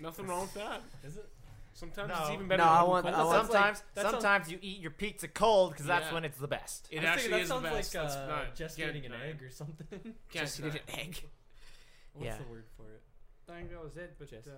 Nothing 0.00 0.26
wrong 0.26 0.42
with 0.42 0.54
that. 0.54 0.80
Is 1.06 1.16
it? 1.16 1.28
Sometimes 1.74 2.08
No. 2.08 2.14
it's 2.22 2.30
even 2.30 2.46
better. 2.48 2.62
No, 2.62 2.68
I 2.68 2.82
want- 2.84 3.06
I 3.06 3.10
That 3.10 3.18
want- 3.26 3.30
sounds 3.36 3.50
like- 3.50 3.76
sometimes 3.76 3.82
sounds- 3.96 4.10
sometimes 4.10 4.50
you 4.52 4.58
eat 4.62 4.80
your 4.80 4.90
pizza 4.92 5.26
cold 5.28 5.72
because 5.72 5.86
that's 5.86 6.06
Yeah. 6.06 6.14
when 6.14 6.24
it's 6.24 6.38
the 6.38 6.46
best. 6.48 6.88
It 6.90 7.04
actually 7.04 7.30
thinking 7.30 7.40
is 7.42 7.48
that 7.48 7.62
the 7.62 7.82
sounds 7.82 7.92
best. 7.92 7.94
like 8.16 8.24
uh, 8.24 8.26
not- 8.28 8.54
just 8.54 8.76
can't 8.78 8.90
eating 8.96 9.06
an 9.06 9.12
egg 9.28 9.42
or 9.42 9.50
something. 9.50 10.14
Just 10.30 10.56
deny 10.56 10.68
eat 10.68 10.74
an 10.74 10.98
egg. 11.00 11.24
What's 12.14 12.26
Yeah. 12.26 12.36
the 12.38 12.44
word 12.50 12.64
for 12.76 12.84
it? 12.92 13.02
I 13.48 13.52
think 13.58 13.70
that 13.70 13.82
was 13.82 13.96
it. 13.96 14.14
But 14.18 14.30
Just- 14.30 14.48
uh, 14.48 14.52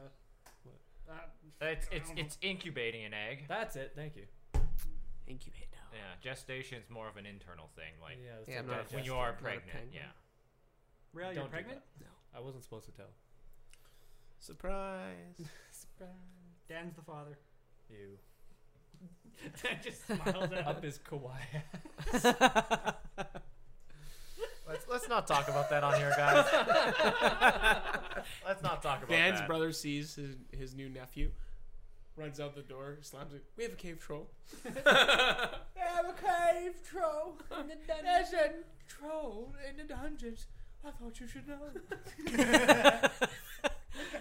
that- 1.06 1.34
It's 1.60 1.88
it's 1.90 2.10
it's 2.16 2.38
incubating 2.42 3.04
an 3.04 3.14
egg. 3.14 3.44
That's 3.48 3.76
it. 3.76 3.92
Thank 3.94 4.16
you. 4.16 4.26
Incubate 5.26 5.68
now. 5.72 5.78
Yeah, 5.92 6.14
gestation's 6.34 6.88
more 6.90 7.08
of 7.08 7.16
an 7.16 7.26
internal 7.26 7.68
thing, 7.74 7.92
like 8.02 8.16
yeah, 8.22 8.38
it's 8.40 8.48
Yeah, 8.48 8.58
I'm 8.60 8.66
not 8.66 8.90
a 8.92 8.94
when 8.94 9.04
you 9.04 9.14
are 9.14 9.30
not 9.32 9.38
a 9.38 9.42
pregnant. 9.42 9.70
penguin. 9.72 9.92
Yeah. 9.94 10.12
Real, 11.12 11.26
Don't 11.28 11.34
you're 11.36 11.44
do 11.44 11.50
pregnant? 11.50 11.80
I 12.34 12.40
wasn't 12.40 12.62
supposed 12.64 12.84
to 12.86 12.92
tell. 12.92 13.10
Surprise. 14.38 15.40
Surprise. 15.72 16.10
Dan's 16.68 16.94
the 16.94 17.02
father. 17.02 17.38
You 17.88 18.18
Dan 19.62 19.78
just 19.82 20.06
smiles 20.06 20.52
at 20.52 20.66
up 20.66 20.82
his 20.84 20.98
kawaii. 20.98 21.62
Let's 24.68 24.86
let's 24.88 25.08
not 25.08 25.26
talk 25.26 25.48
about 25.48 25.70
that 25.70 25.84
on 25.84 25.94
here, 25.94 26.12
guys. 26.16 26.44
let's 28.46 28.62
not 28.62 28.82
talk 28.82 28.98
about 28.98 29.08
that. 29.08 29.16
Dan's 29.16 29.38
that. 29.38 29.48
brother 29.48 29.72
sees 29.72 30.16
his, 30.16 30.36
his 30.50 30.74
new 30.74 30.88
nephew, 30.88 31.30
runs 32.16 32.40
out 32.40 32.54
the 32.56 32.62
door, 32.62 32.98
slams 33.02 33.32
it. 33.32 33.44
We 33.56 33.64
have 33.64 33.74
a 33.74 33.76
cave 33.76 33.98
troll. 34.00 34.28
We 34.64 34.70
have 35.82 36.06
a 36.06 36.14
cave 36.14 36.74
troll 36.84 37.38
in 37.60 37.68
the 37.68 37.76
dungeon. 37.86 38.04
There's 38.04 38.32
a 38.32 38.50
troll 38.88 39.54
in 39.68 39.76
the 39.76 39.84
dungeons. 39.84 40.46
I 40.84 40.90
thought 40.90 41.20
you 41.20 41.26
should 41.28 41.46
know. 41.48 41.58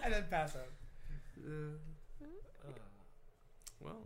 and 0.03 0.13
then 0.13 0.25
pass 0.29 0.55
out. 0.55 0.71
Uh, 1.45 1.77
well, 3.79 4.03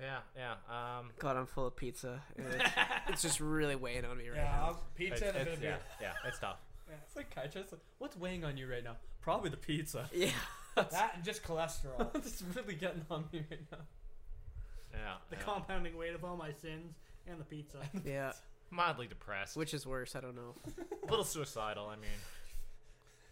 Yeah, 0.00 0.18
yeah. 0.36 0.52
Um, 0.98 1.10
God, 1.18 1.36
I'm 1.36 1.46
full 1.46 1.66
of 1.66 1.76
pizza. 1.76 2.22
It's, 2.38 2.64
it's 3.08 3.22
just 3.22 3.40
really 3.40 3.74
weighing 3.76 4.04
on 4.04 4.16
me 4.18 4.28
right 4.28 4.36
Yeah, 4.36 4.44
now. 4.44 4.64
I'll- 4.66 4.82
pizza 4.94 5.14
it's, 5.14 5.22
and 5.22 5.36
a 5.36 5.44
bit 5.44 5.54
of 5.54 5.62
yeah, 5.62 5.68
beer. 5.70 5.78
yeah, 6.00 6.12
it's 6.28 6.38
tough. 6.38 6.58
It's 7.06 7.16
like 7.16 7.34
Kai 7.34 7.46
just 7.48 7.72
like, 7.72 7.80
what's 7.98 8.16
weighing 8.16 8.44
on 8.44 8.56
you 8.56 8.66
right 8.66 8.82
now? 8.84 8.96
Probably 9.20 9.50
the 9.50 9.56
pizza. 9.58 10.08
Yeah. 10.14 10.30
That 10.76 11.12
and 11.16 11.24
just 11.24 11.42
cholesterol. 11.42 12.14
it's 12.14 12.40
really 12.54 12.74
getting 12.74 13.04
on 13.10 13.24
me 13.32 13.42
right 13.50 13.60
now. 13.72 13.78
Yeah, 14.92 15.14
The 15.30 15.36
yeah. 15.36 15.42
compounding 15.42 15.96
weight 15.96 16.14
of 16.14 16.24
all 16.24 16.36
my 16.36 16.52
sins 16.52 16.94
and 17.26 17.40
the 17.40 17.44
pizza. 17.44 17.78
Yeah. 18.06 18.32
mildly 18.70 19.06
depressed, 19.08 19.56
Which 19.56 19.74
is 19.74 19.84
worse? 19.86 20.14
I 20.14 20.20
don't 20.20 20.36
know. 20.36 20.54
a 21.02 21.06
little 21.10 21.24
suicidal. 21.24 21.88
I 21.88 21.96
mean, 21.96 22.10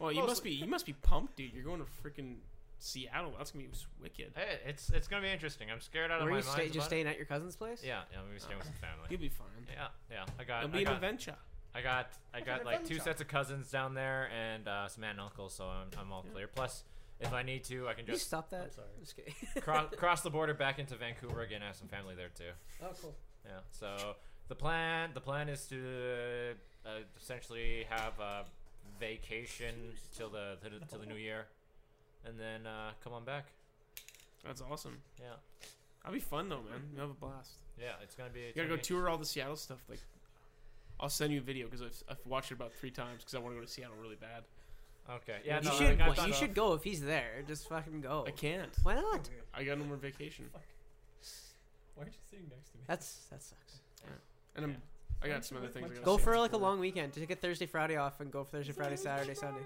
well, 0.00 0.10
you 0.12 0.26
must 0.26 0.42
be 0.42 0.50
you 0.50 0.66
must 0.66 0.84
be 0.86 0.92
pumped, 0.94 1.36
dude. 1.36 1.52
You're 1.54 1.64
going 1.64 1.80
to 1.80 1.86
freaking 2.02 2.36
Seattle. 2.78 3.32
That's 3.38 3.50
gonna 3.52 3.64
be 3.64 3.70
wicked. 4.02 4.32
hey, 4.34 4.58
it's 4.66 4.90
it's 4.90 5.08
gonna 5.08 5.22
be 5.22 5.30
interesting. 5.30 5.70
I'm 5.70 5.80
scared 5.80 6.10
out 6.10 6.20
of 6.20 6.24
my 6.28 6.38
you 6.38 6.44
mind. 6.44 6.44
stay, 6.44 6.64
just 6.66 6.74
about 6.76 6.84
it. 6.84 6.88
staying 6.88 7.06
at 7.06 7.16
your 7.16 7.26
cousin's 7.26 7.56
place? 7.56 7.82
Yeah, 7.84 8.00
yeah. 8.12 8.18
I'm 8.18 8.24
gonna 8.24 8.34
be 8.34 8.40
staying 8.40 8.58
with 8.58 8.66
some 8.66 8.74
family. 8.80 9.06
You'll 9.10 9.20
be 9.20 9.28
fine. 9.28 9.46
Yeah, 9.72 9.88
yeah. 10.10 10.24
I 10.38 10.44
got, 10.44 10.64
It'll 10.64 10.70
I 10.74 10.78
be 10.78 10.78
an 10.80 10.84
got, 10.84 10.94
adventure. 10.94 11.34
I 11.74 11.82
got, 11.82 12.08
I 12.32 12.40
got 12.40 12.64
like 12.64 12.84
two 12.86 12.98
sets 12.98 13.20
of 13.20 13.28
cousins 13.28 13.70
down 13.70 13.92
there 13.94 14.30
and 14.32 14.66
uh, 14.66 14.88
some 14.88 15.04
aunt 15.04 15.18
and 15.18 15.20
uncles, 15.20 15.52
so 15.54 15.64
I'm, 15.66 15.88
I'm 16.00 16.10
all 16.12 16.22
Yeah. 16.26 16.32
clear. 16.32 16.48
Plus, 16.48 16.84
if 17.20 17.32
I 17.32 17.42
need 17.42 17.64
to, 17.64 17.86
I 17.88 17.92
can 17.94 18.04
Can 18.04 18.06
you 18.08 18.18
just 18.18 18.26
stop 18.28 18.48
that? 18.50 18.64
I'm 18.64 18.70
sorry. 18.72 18.88
Just 19.00 19.16
kidding. 19.16 19.34
cross, 19.62 19.86
cross 19.96 20.20
the 20.22 20.30
border 20.30 20.54
back 20.54 20.78
into 20.78 20.96
Vancouver 20.96 21.42
again. 21.42 21.62
I 21.62 21.66
have 21.66 21.76
some 21.76 21.88
family 21.88 22.14
there 22.14 22.28
too. 22.34 22.44
Oh, 22.82 22.88
cool. 23.02 23.14
Yeah. 23.44 23.52
So 23.72 24.16
the 24.48 24.54
plan, 24.54 25.10
the 25.14 25.20
plan 25.20 25.48
is 25.48 25.66
to 25.66 26.54
uh, 26.86 26.88
essentially 27.20 27.84
have 27.90 28.18
a 28.20 28.44
vacation 29.00 29.74
till 30.16 30.30
the 30.30 30.56
till, 30.62 30.70
the- 30.78 30.86
till 30.86 30.98
the 30.98 31.06
new 31.06 31.16
year, 31.16 31.46
and 32.26 32.38
then 32.38 32.66
uh, 32.66 32.90
come 33.02 33.12
on 33.12 33.24
back. 33.24 33.46
That's 34.44 34.62
awesome. 34.62 34.98
Yeah. 35.18 35.26
That'll 36.02 36.14
be 36.14 36.20
fun 36.20 36.48
though, 36.48 36.56
man. 36.56 36.82
You 36.94 37.00
have 37.00 37.10
a 37.10 37.14
blast. 37.14 37.52
Yeah, 37.80 37.90
it's 38.02 38.14
gonna 38.14 38.30
be. 38.30 38.40
You 38.40 38.52
gotta 38.54 38.68
go 38.68 38.76
tour 38.76 39.08
all 39.08 39.18
the 39.18 39.24
Seattle 39.24 39.56
stuff. 39.56 39.78
Like, 39.88 40.00
I'll 41.00 41.08
send 41.08 41.32
you 41.32 41.40
a 41.40 41.42
video 41.42 41.66
because 41.66 41.82
I've, 41.82 42.02
I've 42.10 42.26
watched 42.26 42.50
it 42.50 42.54
about 42.54 42.72
three 42.72 42.90
times 42.90 43.18
because 43.18 43.34
I 43.34 43.38
want 43.38 43.54
to 43.54 43.60
go 43.60 43.66
to 43.66 43.70
Seattle 43.70 43.96
really 44.00 44.16
bad. 44.16 44.44
Okay. 45.10 45.38
Yeah. 45.44 45.58
you 45.58 45.64
no, 45.64 45.70
should. 45.72 46.00
I 46.00 46.12
got 46.12 46.26
you 46.26 46.32
should 46.32 46.54
go 46.54 46.74
if 46.74 46.82
he's 46.82 47.02
there. 47.02 47.42
Just 47.46 47.68
fucking 47.68 48.00
go. 48.00 48.24
I 48.26 48.30
can't. 48.30 48.70
Why 48.82 48.94
not? 48.94 49.28
I 49.54 49.64
got 49.64 49.78
no 49.78 49.84
more 49.84 49.96
vacation, 49.96 50.46
Why 50.52 50.60
aren't 52.02 52.12
you 52.12 52.20
sitting 52.30 52.46
next 52.50 52.70
to 52.70 52.78
me? 52.78 52.84
That's 52.86 53.26
that 53.30 53.42
sucks. 53.42 53.80
and 54.54 54.64
I'm. 54.64 54.76
I 55.22 55.28
got 55.28 55.44
some 55.44 55.58
other 55.58 55.68
things. 55.68 55.86
I 55.86 55.88
gotta 55.88 56.02
Go 56.02 56.18
for 56.18 56.38
like 56.38 56.52
a 56.52 56.58
long 56.58 56.78
weekend. 56.78 57.14
Take 57.14 57.30
a 57.30 57.34
Thursday, 57.34 57.66
Friday 57.66 57.96
off, 57.96 58.20
and 58.20 58.30
go 58.30 58.44
for 58.44 58.58
Thursday, 58.58 58.72
Friday, 58.72 58.96
Saturday, 58.96 59.34
Sunday. 59.34 59.62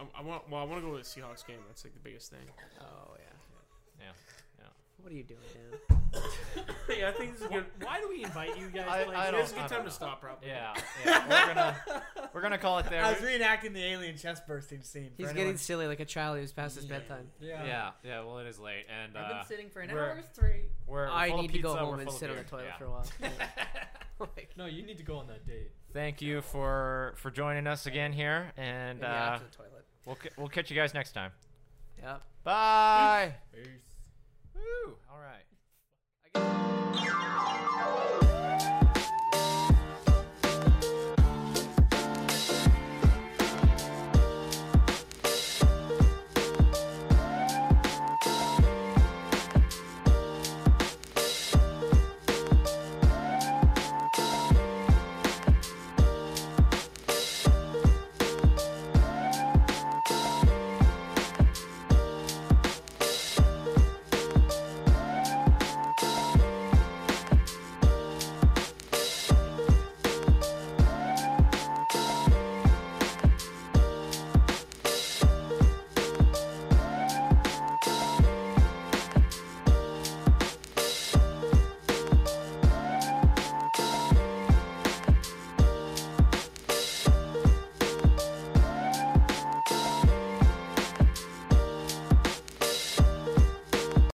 I, 0.00 0.20
I 0.20 0.22
want. 0.22 0.48
Well, 0.50 0.60
I 0.60 0.64
want 0.64 0.82
to 0.82 0.86
go 0.88 0.96
to 0.96 1.02
the 1.02 1.08
Seahawks 1.08 1.46
game. 1.46 1.58
That's 1.68 1.84
like 1.84 1.94
the 1.94 2.00
biggest 2.00 2.30
thing. 2.30 2.40
Oh 2.80 3.14
yeah. 3.18 3.24
Yeah. 4.00 4.06
What 5.02 5.12
are 5.12 5.16
you 5.16 5.22
doing, 5.24 5.40
Dan? 5.54 5.98
yeah, 6.98 7.08
I 7.08 7.12
think 7.12 7.32
this 7.32 7.40
is 7.42 7.48
Why, 7.50 7.62
why 7.80 8.00
do 8.00 8.08
we 8.10 8.22
invite 8.22 8.58
you 8.58 8.66
guys? 8.68 8.84
I- 8.86 9.04
like, 9.04 9.16
I 9.16 9.28
It's 9.38 9.52
a 9.52 9.54
don't- 9.54 9.62
good 9.62 9.68
time 9.74 9.78
know. 9.78 9.84
to 9.88 9.90
stop, 9.90 10.20
probably. 10.20 10.48
Yeah. 10.48 10.74
Yeah. 11.06 11.26
We're 11.26 11.54
gonna 11.54 12.02
we're 12.34 12.40
gonna 12.42 12.58
call 12.58 12.78
it 12.80 12.86
there. 12.90 13.02
I 13.02 13.12
was 13.12 13.20
reenacting 13.20 13.72
the 13.72 13.82
alien 13.82 14.16
chest 14.18 14.46
bursting 14.46 14.82
scene. 14.82 15.04
for 15.10 15.10
He's 15.16 15.26
anyone- 15.28 15.36
getting 15.36 15.56
silly 15.56 15.86
like 15.86 16.00
a 16.00 16.04
child 16.04 16.38
who's 16.38 16.52
past 16.52 16.76
his 16.76 16.84
bedtime. 16.84 17.28
Yeah. 17.40 17.64
yeah. 17.64 17.90
Yeah. 18.04 18.20
Well, 18.24 18.38
it 18.40 18.46
is 18.46 18.58
late, 18.58 18.84
and 18.90 19.16
I've 19.16 19.24
uh, 19.30 19.38
been 19.38 19.46
sitting 19.46 19.70
for 19.70 19.80
an 19.80 19.90
we're- 19.90 20.10
hour 20.10 20.22
three. 20.34 20.64
we're, 20.86 21.06
we're 21.06 21.08
I 21.10 21.28
full 21.30 21.36
of 21.38 21.42
need 21.44 21.52
to 21.54 21.58
go 21.60 21.68
pizza, 21.72 21.84
we're 21.84 21.90
home 21.90 21.94
and 22.00 22.02
full 22.08 22.14
of 22.14 22.18
sit 22.20 22.30
on 22.30 22.36
the 22.36 22.42
beer. 22.42 22.50
toilet 22.50 22.64
Yeah. 22.66 22.76
for 22.76 22.84
a 22.84 22.90
while. 22.90 23.06
like, 24.36 24.50
No, 24.58 24.66
you 24.66 24.82
need 24.82 24.98
to 24.98 25.04
go 25.04 25.16
on 25.16 25.28
that 25.28 25.46
date. 25.46 25.70
Thank 25.94 26.20
you 26.20 26.42
for 26.42 27.14
for 27.16 27.30
joining 27.30 27.66
us 27.66 27.86
again 27.86 28.12
here, 28.12 28.52
and 28.58 29.00
maybe 29.00 29.10
uh, 29.10 29.14
after 29.14 29.46
the 29.50 29.56
toilet. 29.56 29.79
We'll 30.04 30.16
ca- 30.16 30.30
we'll 30.36 30.48
catch 30.48 30.70
you 30.70 30.76
guys 30.76 30.94
next 30.94 31.12
time. 31.12 31.32
Yep. 32.02 32.22
Bye. 32.44 33.34
Peace. 33.52 33.66
Woo. 34.54 34.96
All 35.12 35.20
right. 35.20 35.44
I 36.34 36.38
guess- 36.94 37.76